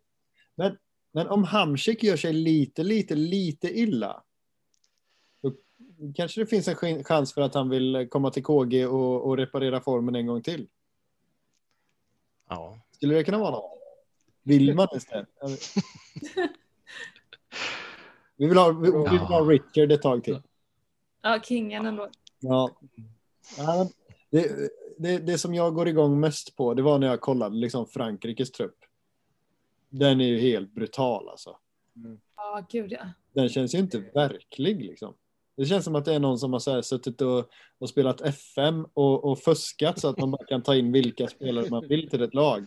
Men 0.56 0.78
men 1.18 1.28
om 1.28 1.44
Hamsik 1.44 2.04
gör 2.04 2.18
sig 2.18 2.34
lite, 2.34 2.84
lite, 2.84 3.16
lite 3.16 3.80
illa. 3.80 4.24
Då 5.42 5.54
kanske 6.16 6.42
det 6.42 6.48
finns 6.48 6.68
en 6.68 7.04
chans 7.04 7.34
för 7.34 7.42
att 7.42 7.54
han 7.54 7.70
vill 7.70 8.08
komma 8.12 8.32
till 8.32 8.44
KG 8.44 8.86
och, 8.86 9.28
och 9.28 9.38
reparera 9.38 9.82
formen 9.82 10.16
en 10.16 10.28
gång 10.28 10.42
till. 10.42 10.68
Ja. 12.50 12.80
Skulle 12.92 13.16
det 13.16 13.24
kunna 13.24 13.38
vara 13.38 13.52
något? 13.52 13.77
Vill 14.48 14.76
man 14.76 14.88
det? 14.92 15.26
vi 18.38 18.48
vill 18.48 18.58
ha, 18.58 18.72
vi, 18.72 18.92
vi 18.92 19.10
vill 19.10 19.20
ha 19.20 19.42
Richard 19.42 19.92
ett 19.92 20.02
tag 20.02 20.24
till. 20.24 20.42
Ja, 21.22 21.40
kingen 21.44 21.86
ändå. 21.86 22.10
Ja. 22.40 22.78
Det, 24.30 24.72
det, 24.98 25.18
det 25.18 25.38
som 25.38 25.54
jag 25.54 25.74
går 25.74 25.88
igång 25.88 26.20
mest 26.20 26.56
på, 26.56 26.74
det 26.74 26.82
var 26.82 27.00
när 27.00 27.08
jag 27.08 27.22
kollade 27.22 27.56
liksom 27.56 27.88
Frankrikes 27.88 28.52
trupp. 28.52 28.78
Den 29.90 30.22
är 30.22 30.28
ju 30.28 30.40
helt 30.40 30.72
brutal 30.72 31.30
alltså. 31.30 31.58
Mm. 31.96 32.20
Ja, 32.36 32.66
gud 32.70 32.92
ja. 32.92 33.10
Den 33.34 33.50
känns 33.50 33.76
ju 33.76 33.80
inte 33.80 34.04
verklig 34.14 34.86
liksom. 34.86 35.14
Det 35.58 35.66
känns 35.66 35.86
som 35.86 35.96
att 35.96 36.06
det 36.06 36.14
är 36.14 36.20
någon 36.20 36.40
som 36.40 36.54
har 36.54 36.60
så 36.60 36.72
här 36.72 36.82
suttit 36.82 37.22
och, 37.22 37.50
och 37.80 37.90
spelat 37.90 38.22
FM 38.22 38.86
och, 38.94 39.24
och 39.24 39.40
fuskat 39.40 40.00
så 40.00 40.08
att 40.08 40.18
man 40.18 40.32
bara 40.32 40.46
kan 40.46 40.62
ta 40.62 40.76
in 40.76 40.92
vilka 40.92 41.28
spelare 41.28 41.70
man 41.70 41.88
vill 41.88 42.10
till 42.10 42.22
ett 42.22 42.34
lag. 42.34 42.66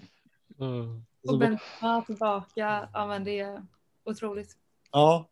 Mm. 0.61 1.05
Och 1.29 1.39
Benzema 1.39 2.03
tillbaka, 2.03 2.89
ja 2.93 3.07
men 3.07 3.25
det 3.25 3.41
är 3.41 3.67
otroligt. 4.05 4.57
Ja. 4.93 5.29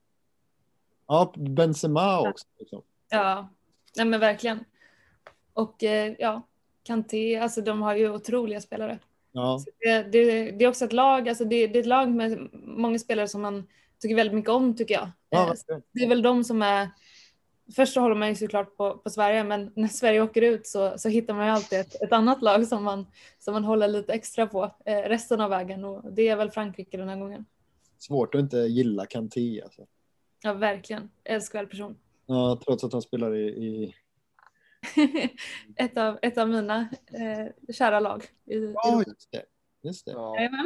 Ja, 1.06 1.32
Benzema 1.36 2.28
också. 2.28 2.46
Liksom. 2.58 2.82
Ja, 3.10 3.48
nej 3.96 4.06
men 4.06 4.20
verkligen. 4.20 4.64
Och 5.52 5.84
eh, 5.84 6.14
ja, 6.18 6.42
Kanté, 6.82 7.36
alltså 7.36 7.60
de 7.60 7.82
har 7.82 7.94
ju 7.94 8.10
otroliga 8.10 8.60
spelare. 8.60 8.98
Ja. 9.32 9.60
Det, 9.80 10.02
det, 10.02 10.50
det, 10.50 10.64
är 10.64 10.68
också 10.68 10.84
ett 10.84 10.92
lag, 10.92 11.28
alltså 11.28 11.44
det, 11.44 11.66
det, 11.66 11.78
är 11.78 11.80
ett 11.80 11.86
lag 11.86 12.08
med 12.08 12.48
många 12.52 12.98
spelare 12.98 13.28
som 13.28 13.42
man 13.42 13.66
tycker 14.00 14.16
väldigt 14.16 14.34
mycket 14.34 14.50
om 14.50 14.76
tycker 14.76 14.94
jag. 14.94 15.10
Ja, 15.30 15.48
eh, 15.48 15.78
det 15.92 16.04
är 16.04 16.08
väl 16.08 16.22
de 16.22 16.44
som 16.44 16.62
är 16.62 16.90
Först 17.76 17.94
så 17.94 18.00
håller 18.00 18.14
man 18.14 18.28
ju 18.28 18.34
såklart 18.34 18.76
på, 18.76 18.98
på 18.98 19.10
Sverige 19.10 19.44
men 19.44 19.72
när 19.76 19.88
Sverige 19.88 20.22
åker 20.22 20.42
ut 20.42 20.66
så, 20.66 20.98
så 20.98 21.08
hittar 21.08 21.34
man 21.34 21.46
ju 21.46 21.52
alltid 21.52 21.80
ett, 21.80 22.02
ett 22.02 22.12
annat 22.12 22.42
lag 22.42 22.66
som 22.66 22.84
man, 22.84 23.06
som 23.38 23.54
man 23.54 23.64
håller 23.64 23.88
lite 23.88 24.12
extra 24.12 24.46
på 24.46 24.74
eh, 24.84 24.98
resten 24.98 25.40
av 25.40 25.50
vägen 25.50 25.84
och 25.84 26.12
det 26.12 26.28
är 26.28 26.36
väl 26.36 26.50
Frankrike 26.50 26.96
den 26.96 27.08
här 27.08 27.16
gången. 27.16 27.44
Svårt 27.98 28.34
att 28.34 28.40
inte 28.40 28.56
gilla 28.56 29.06
Kanté 29.06 29.62
alltså. 29.62 29.86
Ja 30.42 30.52
verkligen, 30.52 31.10
älskvärd 31.24 31.70
person. 31.70 31.96
Ja, 32.26 32.60
trots 32.64 32.84
att 32.84 32.92
han 32.92 33.02
spelar 33.02 33.34
i, 33.34 33.48
i 33.48 33.94
ett, 35.76 35.98
av, 35.98 36.18
ett 36.22 36.38
av 36.38 36.48
mina 36.48 36.88
eh, 37.12 37.72
kära 37.74 38.00
lag. 38.00 38.24
I, 38.46 38.72
ja, 38.74 39.02
just 39.06 39.32
det. 39.32 39.44
Just 39.82 40.06
det. 40.06 40.12
Ja. 40.12 40.36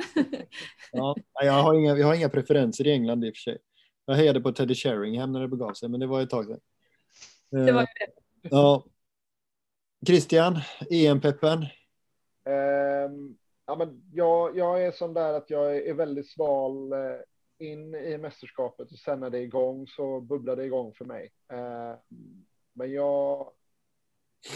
ja, 0.93 1.17
jag, 1.43 1.53
har 1.53 1.75
inga, 1.75 1.97
jag 1.97 2.07
har 2.07 2.15
inga 2.15 2.29
preferenser 2.29 2.87
i 2.87 2.91
England 2.93 3.25
i 3.25 3.31
och 3.31 3.35
för 3.35 3.41
sig. 3.41 3.59
Jag 4.07 4.15
hejade 4.15 4.41
på 4.41 4.53
Teddy 4.53 4.75
Sheringham 4.75 5.33
när 5.33 5.41
det 5.41 5.49
begav 5.49 5.73
sig, 5.73 5.89
men 5.89 6.01
det 6.01 6.07
var 6.07 6.21
ett 6.21 6.31
tag 6.31 6.47
sedan. 6.47 6.61
Det 7.53 7.73
var 7.73 7.83
det. 7.83 8.13
Ja. 8.43 8.85
Christian, 10.07 10.59
EM-peppen? 10.91 11.59
Um, 12.45 13.39
ja, 13.67 13.77
men 13.77 14.03
jag, 14.13 14.57
jag 14.57 14.85
är 14.85 14.93
sån 14.93 15.15
där 15.15 15.35
att 15.35 15.51
jag 15.51 15.77
är 15.77 15.95
väldigt 15.95 16.31
sval 16.31 16.93
eh, 16.93 16.99
in 17.59 17.95
i 17.95 18.19
mästerskapet 18.19 18.93
och 18.93 18.99
sen 18.99 19.21
när 19.21 19.31
det 19.31 19.39
är 19.39 19.43
igång 19.43 19.87
så 19.87 20.21
bubblar 20.21 20.57
det 20.57 20.65
igång 20.65 20.95
för 20.95 21.05
mig. 21.05 21.33
Eh, 21.53 21.95
men 22.73 22.93
jag 22.93 23.53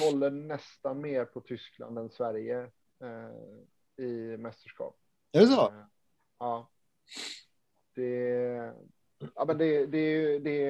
håller 0.00 0.30
nästan 0.30 1.00
mer 1.00 1.24
på 1.24 1.40
Tyskland 1.40 1.98
än 1.98 2.10
Sverige 2.10 2.60
eh, 3.02 4.04
i 4.04 4.36
mästerskap. 4.36 4.96
Är 5.32 5.40
det 5.40 5.46
så? 5.46 5.68
Eh, 5.68 5.84
Ja. 6.38 6.70
Det, 7.94 8.74
ja, 9.34 9.44
men 9.44 9.58
det, 9.58 9.86
det, 9.86 10.38
det, 10.38 10.60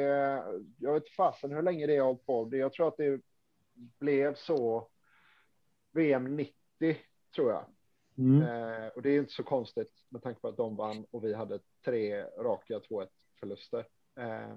jag 0.78 0.92
vet 0.92 1.08
fasen 1.08 1.52
hur 1.52 1.62
länge 1.62 1.86
det 1.86 1.96
har 1.96 2.06
hållit 2.06 2.26
på. 2.26 2.48
Jag 2.52 2.72
tror 2.72 2.88
att 2.88 2.96
det 2.96 3.20
blev 3.98 4.34
så 4.34 4.88
VM 5.92 6.36
90 6.36 6.54
tror 7.34 7.50
jag. 7.50 7.64
Mm. 8.18 8.42
Eh, 8.42 8.88
och 8.88 9.02
det 9.02 9.10
är 9.10 9.18
inte 9.18 9.32
så 9.32 9.42
konstigt 9.42 9.92
med 10.08 10.22
tanke 10.22 10.40
på 10.40 10.48
att 10.48 10.56
de 10.56 10.76
vann 10.76 11.06
och 11.10 11.24
vi 11.24 11.34
hade 11.34 11.58
tre 11.84 12.22
raka 12.22 12.78
2-1 12.78 13.08
förluster. 13.40 13.86
Eh, 14.18 14.56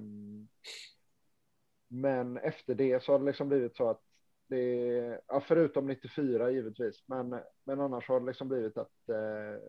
men 1.87 2.37
efter 2.37 2.75
det 2.75 3.03
så 3.03 3.11
har 3.11 3.19
det 3.19 3.25
liksom 3.25 3.49
blivit 3.49 3.75
så 3.75 3.89
att 3.89 4.01
det, 4.49 5.21
ja, 5.27 5.41
förutom 5.47 5.87
94 5.87 6.51
givetvis, 6.51 7.03
men, 7.05 7.29
men 7.63 7.81
annars 7.81 8.07
har 8.07 8.19
det 8.19 8.25
liksom 8.25 8.47
blivit 8.47 8.77
att 8.77 9.09
eh, 9.09 9.61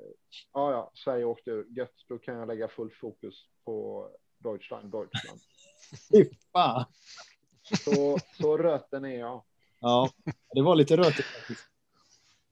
ja, 0.52 0.72
ja, 0.72 0.90
Sverige 0.94 1.24
åkte 1.24 1.50
ur, 1.50 1.66
gött, 1.68 1.94
då 2.08 2.18
kan 2.18 2.34
jag 2.34 2.48
lägga 2.48 2.68
full 2.68 2.90
fokus 3.00 3.34
på 3.64 4.08
Deutschland, 4.38 4.92
Deutschland. 4.92 5.40
Fy 6.12 6.24
fan. 6.52 6.84
Så, 7.62 8.18
så 8.40 8.58
röten 8.58 9.04
är 9.04 9.18
jag. 9.18 9.42
Ja, 9.80 10.10
det 10.54 10.62
var 10.62 10.74
lite 10.74 10.96
rötigt 10.96 11.24
faktiskt. 11.24 11.66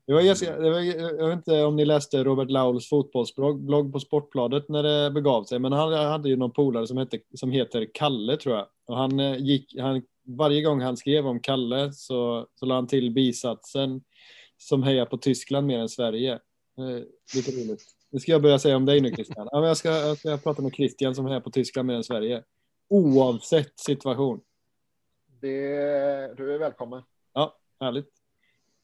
Det 0.06 0.12
var, 0.14 0.62
det 0.62 0.70
var, 0.70 0.80
jag 1.20 1.28
vet 1.28 1.36
inte 1.36 1.64
om 1.64 1.76
ni 1.76 1.84
läste 1.84 2.24
Robert 2.24 2.50
Lauls 2.50 2.88
fotbollsblogg 2.88 3.60
blogg 3.60 3.92
på 3.92 4.00
Sportbladet 4.00 4.68
när 4.68 4.82
det 4.82 5.10
begav 5.10 5.44
sig, 5.44 5.58
men 5.58 5.72
han 5.72 5.92
hade 5.92 6.28
ju 6.28 6.36
någon 6.36 6.52
polare 6.52 6.86
som, 6.86 6.96
hette, 6.96 7.18
som 7.34 7.50
heter 7.50 7.86
Kalle 7.94 8.36
tror 8.36 8.56
jag. 8.56 8.66
Och 8.86 8.96
han 8.96 9.20
eh, 9.20 9.36
gick, 9.36 9.76
han, 9.78 10.02
varje 10.28 10.62
gång 10.62 10.80
han 10.80 10.96
skrev 10.96 11.26
om 11.26 11.40
Kalle 11.40 11.92
så, 11.92 12.46
så 12.54 12.66
la 12.66 12.74
han 12.74 12.86
till 12.86 13.10
bisatsen 13.10 14.02
som 14.56 14.82
hejar 14.82 15.06
på 15.06 15.18
Tyskland 15.18 15.66
mer 15.66 15.78
än 15.78 15.88
Sverige. 15.88 16.32
Eh, 16.78 17.04
lite 17.34 17.50
roligt. 17.50 17.82
Det 18.10 18.20
ska 18.20 18.32
jag 18.32 18.42
börja 18.42 18.58
säga 18.58 18.76
om 18.76 18.86
dig 18.86 19.00
nu 19.00 19.10
Christian. 19.10 19.48
Ja, 19.50 19.60
men 19.60 19.68
jag, 19.68 19.76
ska, 19.76 19.88
jag 19.88 20.18
ska 20.18 20.36
prata 20.36 20.62
med 20.62 20.74
Christian 20.74 21.14
som 21.14 21.26
hejar 21.26 21.40
på 21.40 21.50
Tyskland 21.50 21.86
mer 21.86 21.94
än 21.94 22.04
Sverige. 22.04 22.44
Oavsett 22.88 23.78
situation. 23.78 24.40
Det, 25.40 25.56
du 26.36 26.54
är 26.54 26.58
välkommen. 26.58 27.02
Ja, 27.32 27.58
härligt. 27.80 28.12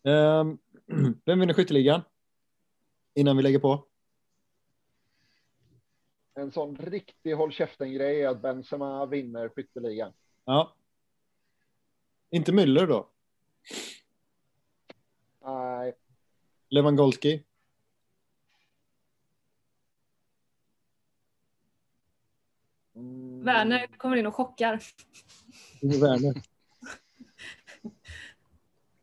Ehm, 0.05 0.59
vem 1.25 1.41
vinner 1.41 1.55
skytteligan? 1.55 2.01
Innan 3.15 3.37
vi 3.37 3.43
lägger 3.43 3.59
på. 3.59 3.85
En 6.35 6.53
sån 6.53 6.77
riktig 6.77 7.33
håll 7.33 7.53
käften-grej 7.53 8.23
är 8.23 8.29
att 8.29 8.43
Benzema 8.43 9.07
vinner 9.07 9.49
skytteligan. 9.49 10.13
Ja. 10.45 10.75
Inte 12.35 12.53
Müller 12.53 12.87
då? 12.87 13.09
Nej, 15.45 15.95
Lewandowski? 16.69 17.45
mm, 22.95 23.45
Werner 23.45 23.87
kommer 23.87 24.17
in 24.17 24.27
och 24.27 24.35
chockar. 24.35 24.81
Werner? 25.81 26.35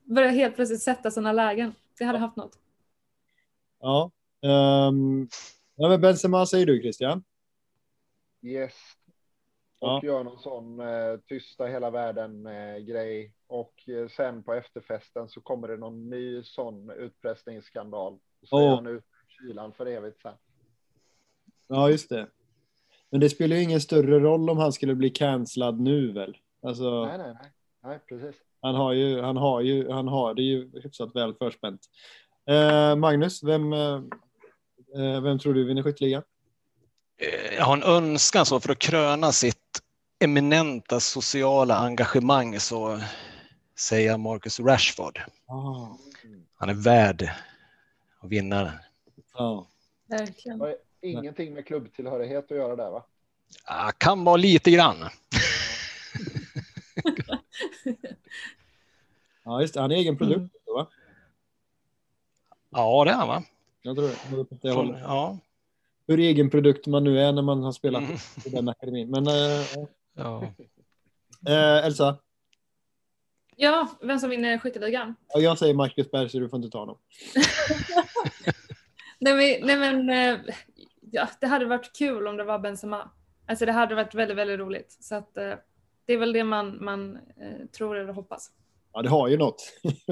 Börjar 0.03 0.31
helt 0.31 0.55
plötsligt 0.55 0.81
sätta 0.81 1.11
sina 1.11 1.31
lägen. 1.31 1.75
Det 1.97 2.05
hade 2.05 2.19
haft 2.19 2.37
något. 2.37 2.59
Ja. 3.79 4.11
Um, 4.41 5.29
ja 5.75 5.89
men 5.89 6.01
Benzema 6.01 6.45
säger 6.45 6.65
du 6.65 6.81
Christian? 6.81 7.23
Yes. 8.41 8.73
Och 9.81 9.87
Ja. 9.89 10.01
gör 10.03 10.23
någon 10.23 10.39
sån 10.39 10.79
eh, 10.79 11.17
tysta 11.27 11.65
hela 11.65 11.89
världen 11.89 12.45
eh, 12.47 12.77
grej. 12.77 13.33
Och 13.47 13.89
eh, 13.89 14.07
sen 14.07 14.43
på 14.43 14.53
efterfesten 14.53 15.29
så 15.29 15.41
kommer 15.41 15.67
det 15.67 15.77
någon 15.77 16.09
ny 16.09 16.43
sån 16.43 16.89
utpressningsskandal. 16.89 18.19
Så 18.43 18.57
är 18.57 18.63
Åh. 18.63 18.75
han 18.75 18.87
ute 18.87 19.05
i 19.27 19.33
kylan 19.33 19.73
för 19.73 19.85
evigt 19.85 20.21
sen. 20.21 20.33
Ja, 21.67 21.89
just 21.89 22.09
det. 22.09 22.27
Men 23.09 23.19
det 23.19 23.29
spelar 23.29 23.55
ju 23.55 23.63
ingen 23.63 23.81
större 23.81 24.19
roll 24.19 24.49
om 24.49 24.57
han 24.57 24.73
skulle 24.73 24.95
bli 24.95 25.09
cancellad 25.09 25.79
nu 25.79 26.11
väl? 26.11 26.37
Alltså, 26.61 27.05
Nej, 27.05 27.17
nej, 27.17 27.33
nej. 27.41 27.51
Nej, 27.83 27.99
precis. 28.09 28.35
han 28.61 28.75
har 28.75 28.93
ju, 28.93 29.21
han 29.21 29.37
har 29.37 29.61
ju, 29.61 29.89
han 29.91 30.07
har 30.07 30.33
det 30.33 30.41
ju 30.41 30.71
hyfsat 30.83 31.15
väl 31.15 31.33
förspänt. 31.33 31.81
Eh, 32.49 32.95
Magnus, 32.95 33.43
vem, 33.43 33.73
eh, 33.73 34.01
eh, 34.95 35.21
vem 35.21 35.39
tror 35.39 35.53
du 35.53 35.63
vinner 35.65 35.83
skytteligan? 35.83 36.23
Eh, 37.17 37.55
Jag 37.57 37.65
har 37.65 37.77
en 37.77 37.83
önskan 37.83 38.45
så 38.45 38.59
för 38.59 38.71
att 38.71 38.79
kröna 38.79 39.31
sitt 39.31 39.60
eminenta 40.23 40.99
sociala 40.99 41.75
engagemang 41.77 42.59
så 42.59 43.01
säger 43.79 44.07
jag 44.07 44.19
Marcus 44.19 44.59
Rashford. 44.59 45.19
Ah, 45.47 45.87
Han 46.55 46.69
är 46.69 46.73
värd 46.73 47.29
att 48.19 48.29
vinna. 48.29 48.73
ja. 49.33 49.67
Verkligen. 50.07 50.59
Det 50.59 50.65
har 50.65 50.75
ingenting 51.01 51.53
med 51.53 51.65
klubbtillhörighet 51.65 52.51
att 52.51 52.57
göra 52.57 52.75
där, 52.75 52.89
va? 52.91 53.03
Ah, 53.65 53.91
kan 53.91 54.23
vara 54.23 54.35
lite 54.37 54.71
grann. 54.71 54.97
ja, 59.43 59.61
just 59.61 59.73
det. 59.73 59.81
Han 59.81 59.91
är 59.91 59.95
egen 59.95 60.17
produkt, 60.17 60.55
va? 60.65 60.87
Ja, 62.69 63.03
det 63.05 63.11
är 63.11 63.15
han 63.15 63.27
va? 63.27 63.43
Jag 63.81 63.95
tror 63.95 64.07
det. 64.07 64.15
Jag 64.61 64.73
Från, 64.75 64.97
ja. 64.99 65.37
Hur 66.07 66.19
egen 66.19 66.49
produkt 66.49 66.87
man 66.87 67.03
nu 67.03 67.19
är 67.19 67.31
när 67.31 67.41
man 67.41 67.63
har 67.63 67.71
spelat 67.71 68.03
Mm. 68.03 68.15
i 68.45 68.49
den 68.49 68.69
akademin. 68.69 69.09
Men 69.09 69.27
eh, 69.27 69.65
ja. 70.13 70.43
eh, 71.47 71.85
Elsa, 71.85 72.17
Ja, 73.55 73.87
vem 74.01 74.19
som 74.19 74.29
vinner 74.29 74.57
skytteligan? 74.57 75.15
ja, 75.33 75.39
jag 75.39 75.57
säger 75.57 75.73
Marcus 75.73 76.11
Berg 76.11 76.29
så 76.29 76.39
du 76.39 76.49
får 76.49 76.57
inte 76.57 76.69
ta 76.69 76.79
honom. 76.79 76.97
Nej 79.19 79.33
men, 79.33 79.67
nej, 79.67 79.77
men 79.77 80.09
eh, 80.09 80.39
ja, 81.11 81.27
det 81.41 81.47
hade 81.47 81.65
varit 81.65 81.95
kul 81.97 82.27
om 82.27 82.37
det 82.37 82.43
var 82.43 82.59
Benzema. 82.59 83.11
Alltså 83.47 83.65
det 83.65 83.71
hade 83.71 83.95
varit 83.95 84.15
väldigt, 84.15 84.37
väldigt 84.37 84.59
roligt. 84.59 84.97
Så 84.99 85.15
att 85.15 85.37
eh, 85.37 85.53
det 86.05 86.13
är 86.13 86.17
väl 86.17 86.33
det 86.33 86.43
man, 86.43 86.83
man 86.83 87.15
eh, 87.15 87.65
tror 87.77 87.97
eller 87.97 88.13
hoppas. 88.13 88.51
Ja, 88.93 89.01
det 89.01 89.09
har 89.09 89.27
ju 89.27 89.37
något. 89.37 89.73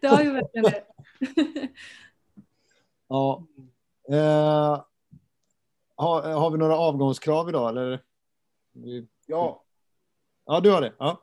Det 0.00 0.08
har 0.08 0.22
ju 0.22 0.32
verkligen 0.32 0.64
det. 0.64 0.84
ja. 3.08 3.46
Eh, 4.10 4.82
har, 5.96 6.22
har 6.22 6.50
vi 6.50 6.58
några 6.58 6.76
avgångskrav 6.76 7.48
idag 7.48 7.68
eller? 7.68 8.02
Ja, 9.26 9.62
Ja, 10.46 10.60
du 10.60 10.70
har 10.70 10.80
det. 10.80 10.92
Ja, 10.98 11.22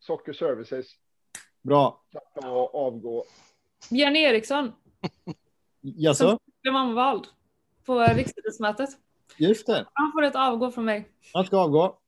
Soccer 0.00 0.32
Services. 0.32 0.86
bra. 1.62 2.02
Tacka 2.12 2.50
och 2.50 2.74
avgå. 2.74 3.24
Björn 3.90 4.16
Eriksson 4.16 4.72
Jaså? 5.80 6.38
blev 6.62 6.74
omvald 6.74 7.26
på 7.86 8.00
riksidrottsmötet. 8.00 8.88
Just 9.38 9.66
det. 9.66 9.86
Han 9.92 10.12
får 10.12 10.22
ett 10.22 10.36
avgå 10.36 10.70
från 10.70 10.84
mig. 10.84 11.08
Han 11.34 11.44
ska 11.44 11.56
avgå. 11.58 11.98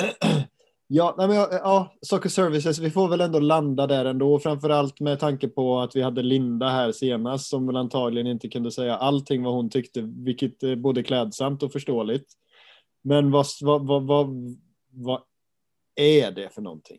Ja, 0.92 1.14
nej 1.18 1.28
men, 1.28 1.36
ja, 1.36 1.92
Soccer 2.02 2.28
Services, 2.28 2.78
vi 2.78 2.90
får 2.90 3.08
väl 3.08 3.20
ändå 3.20 3.38
landa 3.38 3.86
där 3.86 4.04
ändå, 4.04 4.38
framförallt 4.38 5.00
med 5.00 5.18
tanke 5.20 5.48
på 5.48 5.80
att 5.80 5.96
vi 5.96 6.02
hade 6.02 6.22
Linda 6.22 6.68
här 6.68 6.92
senast 6.92 7.50
som 7.50 7.66
väl 7.66 7.76
antagligen 7.76 8.26
inte 8.26 8.48
kunde 8.48 8.70
säga 8.70 8.96
allting 8.96 9.42
vad 9.42 9.54
hon 9.54 9.70
tyckte, 9.70 10.00
vilket 10.00 10.62
är 10.62 10.76
både 10.76 11.02
klädsamt 11.02 11.62
och 11.62 11.72
förståeligt. 11.72 12.26
Men 13.02 13.30
vad, 13.30 13.46
vad, 13.60 13.86
vad, 13.86 14.06
vad, 14.06 14.56
vad 14.90 15.22
är 15.94 16.30
det 16.30 16.50
för 16.50 16.62
någonting? 16.62 16.98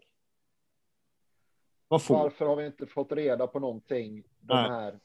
Vad 1.88 2.03
får 2.03 2.15
Varför 2.15 2.45
har 2.45 2.56
vi 2.56 2.65
inte 2.65 2.86
fått 2.86 3.11
reda 3.11 3.48
på 3.48 3.60
någonting 3.60 4.23
de 4.40 4.56
Nej. 4.56 4.69
här 4.69 4.99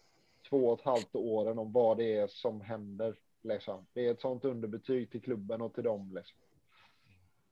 två 0.48 0.68
och 0.68 0.78
ett 0.78 0.84
halvt 0.84 1.14
åren 1.16 1.58
om 1.58 1.72
vad 1.72 1.96
det 1.96 2.16
är 2.16 2.26
som 2.26 2.60
händer? 2.60 3.14
Liksom. 3.42 3.86
Det 3.92 4.06
är 4.06 4.10
ett 4.10 4.20
sånt 4.20 4.44
underbetyg 4.44 5.10
till 5.10 5.22
klubben 5.22 5.60
och 5.60 5.74
till 5.74 5.84
dem. 5.84 6.12
Liksom. 6.14 6.38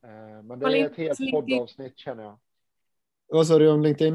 Eh, 0.03 0.43
Men 0.43 0.59
det 0.59 0.79
är 0.79 0.85
ett 0.85 0.97
helt 0.97 1.31
poddavsnitt 1.31 1.97
känner 1.97 2.23
jag. 2.23 2.37
Vad 3.27 3.47
sa 3.47 3.59
du 3.59 3.69
om 3.69 3.81
LinkedIn? 3.81 4.13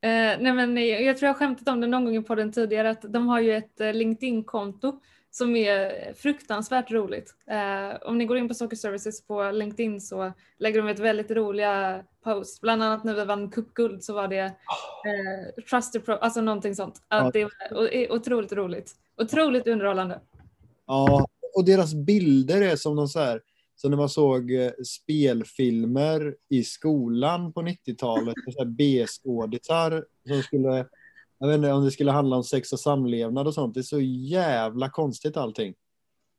Eh, 0.00 0.40
nej 0.40 0.52
men, 0.52 0.76
jag, 0.76 1.02
jag 1.02 1.16
tror 1.16 1.26
jag 1.26 1.34
har 1.34 1.38
skämtat 1.38 1.68
om 1.68 1.80
det 1.80 1.86
någon 1.86 2.04
gång 2.04 2.16
i 2.16 2.22
podden 2.22 2.52
tidigare 2.52 2.90
att 2.90 3.02
de 3.02 3.28
har 3.28 3.40
ju 3.40 3.52
ett 3.54 3.80
eh, 3.80 3.92
LinkedIn-konto 3.92 5.00
som 5.30 5.56
är 5.56 6.12
fruktansvärt 6.14 6.90
roligt. 6.90 7.34
Eh, 7.50 8.08
om 8.08 8.18
ni 8.18 8.24
går 8.24 8.38
in 8.38 8.48
på 8.48 8.54
Soccer 8.54 8.76
Services 8.76 9.26
på 9.26 9.50
LinkedIn 9.50 10.00
så 10.00 10.32
lägger 10.58 10.82
de 10.82 10.88
ut 10.88 10.98
väldigt 10.98 11.30
roliga 11.30 12.04
posts. 12.24 12.60
Bland 12.60 12.82
annat 12.82 13.04
när 13.04 13.14
vi 13.14 13.24
vann 13.24 13.50
cupguld 13.50 14.04
så 14.04 14.14
var 14.14 14.28
det 14.28 14.38
eh, 14.38 15.64
Trusted 15.70 16.04
Pro, 16.04 16.14
alltså 16.14 16.40
någonting 16.40 16.74
sånt. 16.74 17.02
Att 17.08 17.32
det 17.32 17.40
är 17.70 18.12
otroligt 18.12 18.52
roligt. 18.52 18.92
Otroligt 19.16 19.66
underhållande. 19.66 20.20
Ja, 20.86 21.26
och 21.54 21.64
deras 21.64 21.94
bilder 21.94 22.62
är 22.62 22.76
som 22.76 22.96
någon 22.96 23.08
så 23.08 23.18
här, 23.18 23.40
så 23.76 23.88
när 23.88 23.96
man 23.96 24.08
såg 24.08 24.52
eh, 24.52 24.70
spelfilmer 24.84 26.34
i 26.48 26.64
skolan 26.64 27.52
på 27.52 27.62
90-talet, 27.62 28.34
med 28.46 28.54
så 28.54 28.58
här 28.58 28.70
B-skådisar 28.70 30.04
som 30.26 30.42
skulle 30.42 30.86
jag 31.38 31.48
vet 31.48 31.54
inte 31.56 31.72
om 31.72 31.84
det 31.84 31.90
skulle 31.90 32.10
handla 32.10 32.36
om 32.36 32.44
sex 32.44 32.72
och 32.72 32.80
samlevnad 32.80 33.46
och 33.46 33.54
sånt. 33.54 33.74
Det 33.74 33.80
är 33.80 33.82
så 33.82 34.00
jävla 34.00 34.90
konstigt 34.90 35.36
allting. 35.36 35.74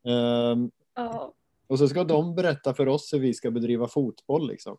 Um, 0.06 0.72
Ja. 0.96 1.34
och 1.68 1.80
så 1.80 1.88
ska 1.88 2.04
de 2.04 2.36
berätta 2.36 2.74
för 2.74 2.88
oss 2.88 3.14
hur 3.14 3.20
vi 3.20 3.34
ska 3.34 3.52
bedriva 3.52 3.88
fotboll 3.88 4.48
liksom. 4.48 4.78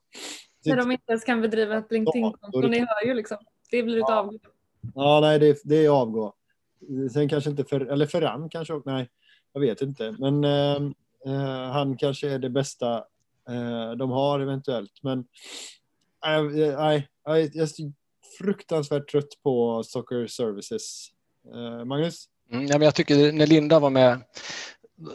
När 0.64 0.76
de 0.76 0.90
inte 0.90 1.04
ens 1.08 1.24
kan 1.24 1.40
bedriva 1.40 1.78
ett 1.78 1.92
LinkedIn-konto. 1.92 2.60
Ni 2.68 2.78
hör 2.78 3.06
ju 3.06 3.14
liksom. 3.14 3.38
Det 3.70 3.82
blir 3.82 3.96
ett 3.96 4.04
Ja. 4.08 4.18
avgång. 4.18 4.38
Ja, 4.94 5.20
nej, 5.20 5.38
det, 5.38 5.58
det 5.64 5.84
är 5.84 5.88
avgå. 5.90 6.34
Sen 7.12 7.28
kanske 7.28 7.50
inte 7.50 7.64
för, 7.64 7.80
eller 7.80 8.06
Ferran 8.06 8.48
kanske, 8.48 8.80
nej, 8.84 9.08
jag 9.52 9.60
vet 9.60 9.82
inte. 9.82 10.16
Men 10.18 10.44
ehm, 10.44 10.94
eh, 11.26 11.70
han 11.72 11.96
kanske 11.96 12.30
är 12.30 12.38
det 12.38 12.50
bästa 12.50 12.96
eh, 13.48 13.90
de 13.98 14.10
har 14.10 14.40
eventuellt. 14.40 15.02
Men 15.02 15.18
eh, 16.26 16.42
nej, 16.78 17.08
jag 17.24 17.50
jag 17.54 17.68
så 17.68 17.92
fruktansvärt 18.40 19.10
trött 19.10 19.42
på 19.42 19.82
Soccer 19.84 20.26
Services. 20.26 21.08
Eh, 21.54 21.84
Magnus? 21.84 22.24
Mm, 22.52 22.66
ja, 22.66 22.78
men 22.78 22.84
jag 22.84 22.94
tycker 22.94 23.32
när 23.32 23.46
Linda 23.46 23.78
var 23.78 23.90
med, 23.90 24.22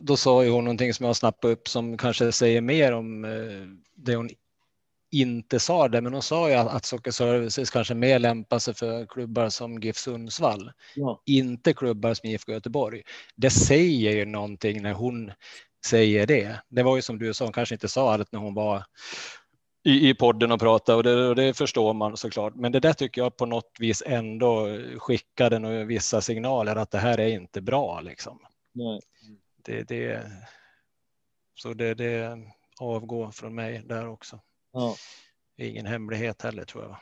då 0.02 0.18
sa 0.18 0.44
ju 0.44 0.50
hon 0.50 0.64
någonting 0.64 0.94
som 0.94 1.06
jag 1.06 1.16
snappade 1.16 1.54
upp 1.54 1.68
som 1.68 1.98
kanske 1.98 2.32
säger 2.32 2.62
mer 2.62 2.92
om 2.92 3.26
eh, 3.26 3.68
det 3.96 4.16
hon 4.16 4.30
inte 5.12 5.60
sa 5.60 5.88
det, 5.88 6.02
men 6.02 6.14
hon 6.14 6.22
sa 6.22 6.50
ju 6.50 6.56
att, 6.56 6.68
att 6.68 6.86
Soccer 6.86 7.12
Services 7.12 7.70
kanske 7.70 7.94
mer 7.94 8.20
lämpar 8.20 8.60
sig 8.60 8.74
för 8.74 9.06
klubbar 9.06 9.50
som 9.50 9.80
GIF 9.80 9.98
Sundsvall, 9.98 10.72
Ja, 10.96 11.22
inte 11.26 11.74
klubbar 11.74 12.14
som 12.14 12.30
IFK 12.30 12.52
Göteborg. 12.52 13.02
Det 13.36 13.50
säger 13.50 14.12
ju 14.12 14.26
någonting 14.26 14.82
när 14.82 14.94
hon 14.94 15.32
säger 15.86 16.28
det. 16.28 16.60
Det 16.70 16.84
var 16.84 16.96
ju 16.96 17.02
som 17.02 17.20
du 17.20 17.34
sa, 17.34 17.46
hon 17.46 17.54
kanske 17.54 17.76
inte 17.76 17.88
sa 17.88 18.14
allt 18.14 18.32
när 18.32 18.40
hon 18.40 18.54
var 18.54 18.84
i, 19.86 20.10
i 20.10 20.14
podden 20.14 20.52
och 20.52 20.60
pratade 20.60 20.98
och 20.98 21.04
det, 21.04 21.28
och 21.30 21.36
det 21.36 21.54
förstår 21.54 21.94
man 21.94 22.18
såklart. 22.18 22.56
Men 22.56 22.72
det 22.72 22.80
där 22.80 22.94
tycker 22.94 23.22
jag 23.22 23.38
på 23.38 23.46
något 23.46 23.72
vis 23.80 24.04
ändå 24.06 24.80
skickade 24.98 25.60
några 25.60 25.84
vissa 25.84 26.22
signaler 26.22 26.76
att 26.76 26.92
det 26.92 26.98
här 26.98 27.20
är 27.20 27.28
inte 27.28 27.62
bra 27.62 28.02
liksom. 28.02 28.40
nej. 28.74 29.02
Det, 29.58 29.84
det, 29.84 30.32
så 31.56 31.74
det, 31.74 31.94
det 31.94 32.38
avgår 32.80 33.32
från 33.32 33.56
mig 33.56 33.82
där 33.86 34.08
också. 34.08 34.40
Ja, 34.72 34.96
ingen 35.58 35.86
hemlighet 35.86 36.42
heller 36.42 36.66
tror 36.66 36.84
jag. 36.84 36.98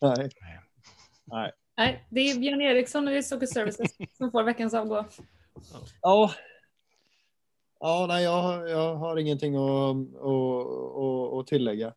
nej. 1.24 1.52
Nej, 1.76 2.06
det 2.10 2.20
är 2.20 2.38
Björn 2.38 2.60
Eriksson 2.60 3.04
och 3.06 3.10
det 3.10 3.18
är 3.18 3.22
Services 3.22 3.76
som 4.18 4.30
får 4.30 4.42
veckans 4.42 4.74
avgå. 4.74 5.04
Ja. 6.02 6.32
Ja, 7.80 8.04
nej, 8.08 8.24
jag, 8.24 8.42
har- 8.42 8.66
jag 8.66 8.94
har 8.94 9.16
ingenting 9.16 9.54
att, 9.56 9.96
att, 10.16 10.66
att, 10.96 11.32
att 11.40 11.46
tillägga. 11.46 11.94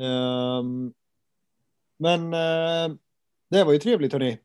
Ehm, 0.00 0.92
men 1.98 2.34
eh, 2.34 2.96
det 3.50 3.64
var 3.64 3.72
ju 3.72 3.78
trevligt, 3.78 4.12
hörni. 4.12 4.38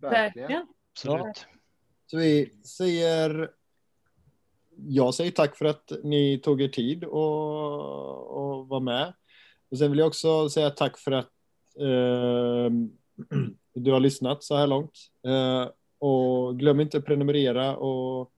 Verkligen. 0.00 0.66
Absolut. 0.92 1.46
Så 2.06 2.16
vi 2.16 2.52
säger... 2.78 3.50
Jag 4.76 5.14
säger 5.14 5.30
tack 5.30 5.56
för 5.56 5.64
att 5.64 5.92
ni 6.04 6.38
tog 6.38 6.62
er 6.62 6.68
tid 6.68 7.04
och, 7.04 8.26
och 8.36 8.68
var 8.68 8.80
med. 8.80 9.12
Och 9.70 9.78
sen 9.78 9.90
vill 9.90 9.98
jag 9.98 10.08
också 10.08 10.48
säga 10.48 10.70
tack 10.70 10.98
för 10.98 11.12
att 11.12 11.30
eh, 11.80 12.70
du 13.74 13.92
har 13.92 14.00
lyssnat 14.00 14.44
så 14.44 14.56
här 14.56 14.66
långt. 14.66 14.98
Eh, 15.26 15.68
och 15.98 16.58
glöm 16.58 16.80
inte 16.80 16.98
att 16.98 17.04
prenumerera 17.04 17.76
och, 17.76 18.32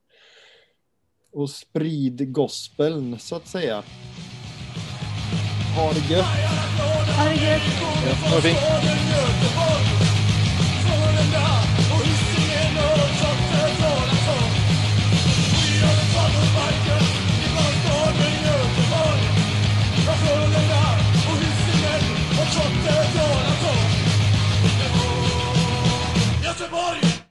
och 1.33 1.49
sprid 1.49 2.33
gospeln 2.33 3.19
så 3.19 3.35
att 3.35 3.47
säga. 3.47 3.83
Ha 5.75 5.93
det 5.93 6.13
gött! 6.13 6.25
Ha 7.17 7.29
det 7.29 7.35
gött. 7.35 7.61
Ja, 9.55 9.92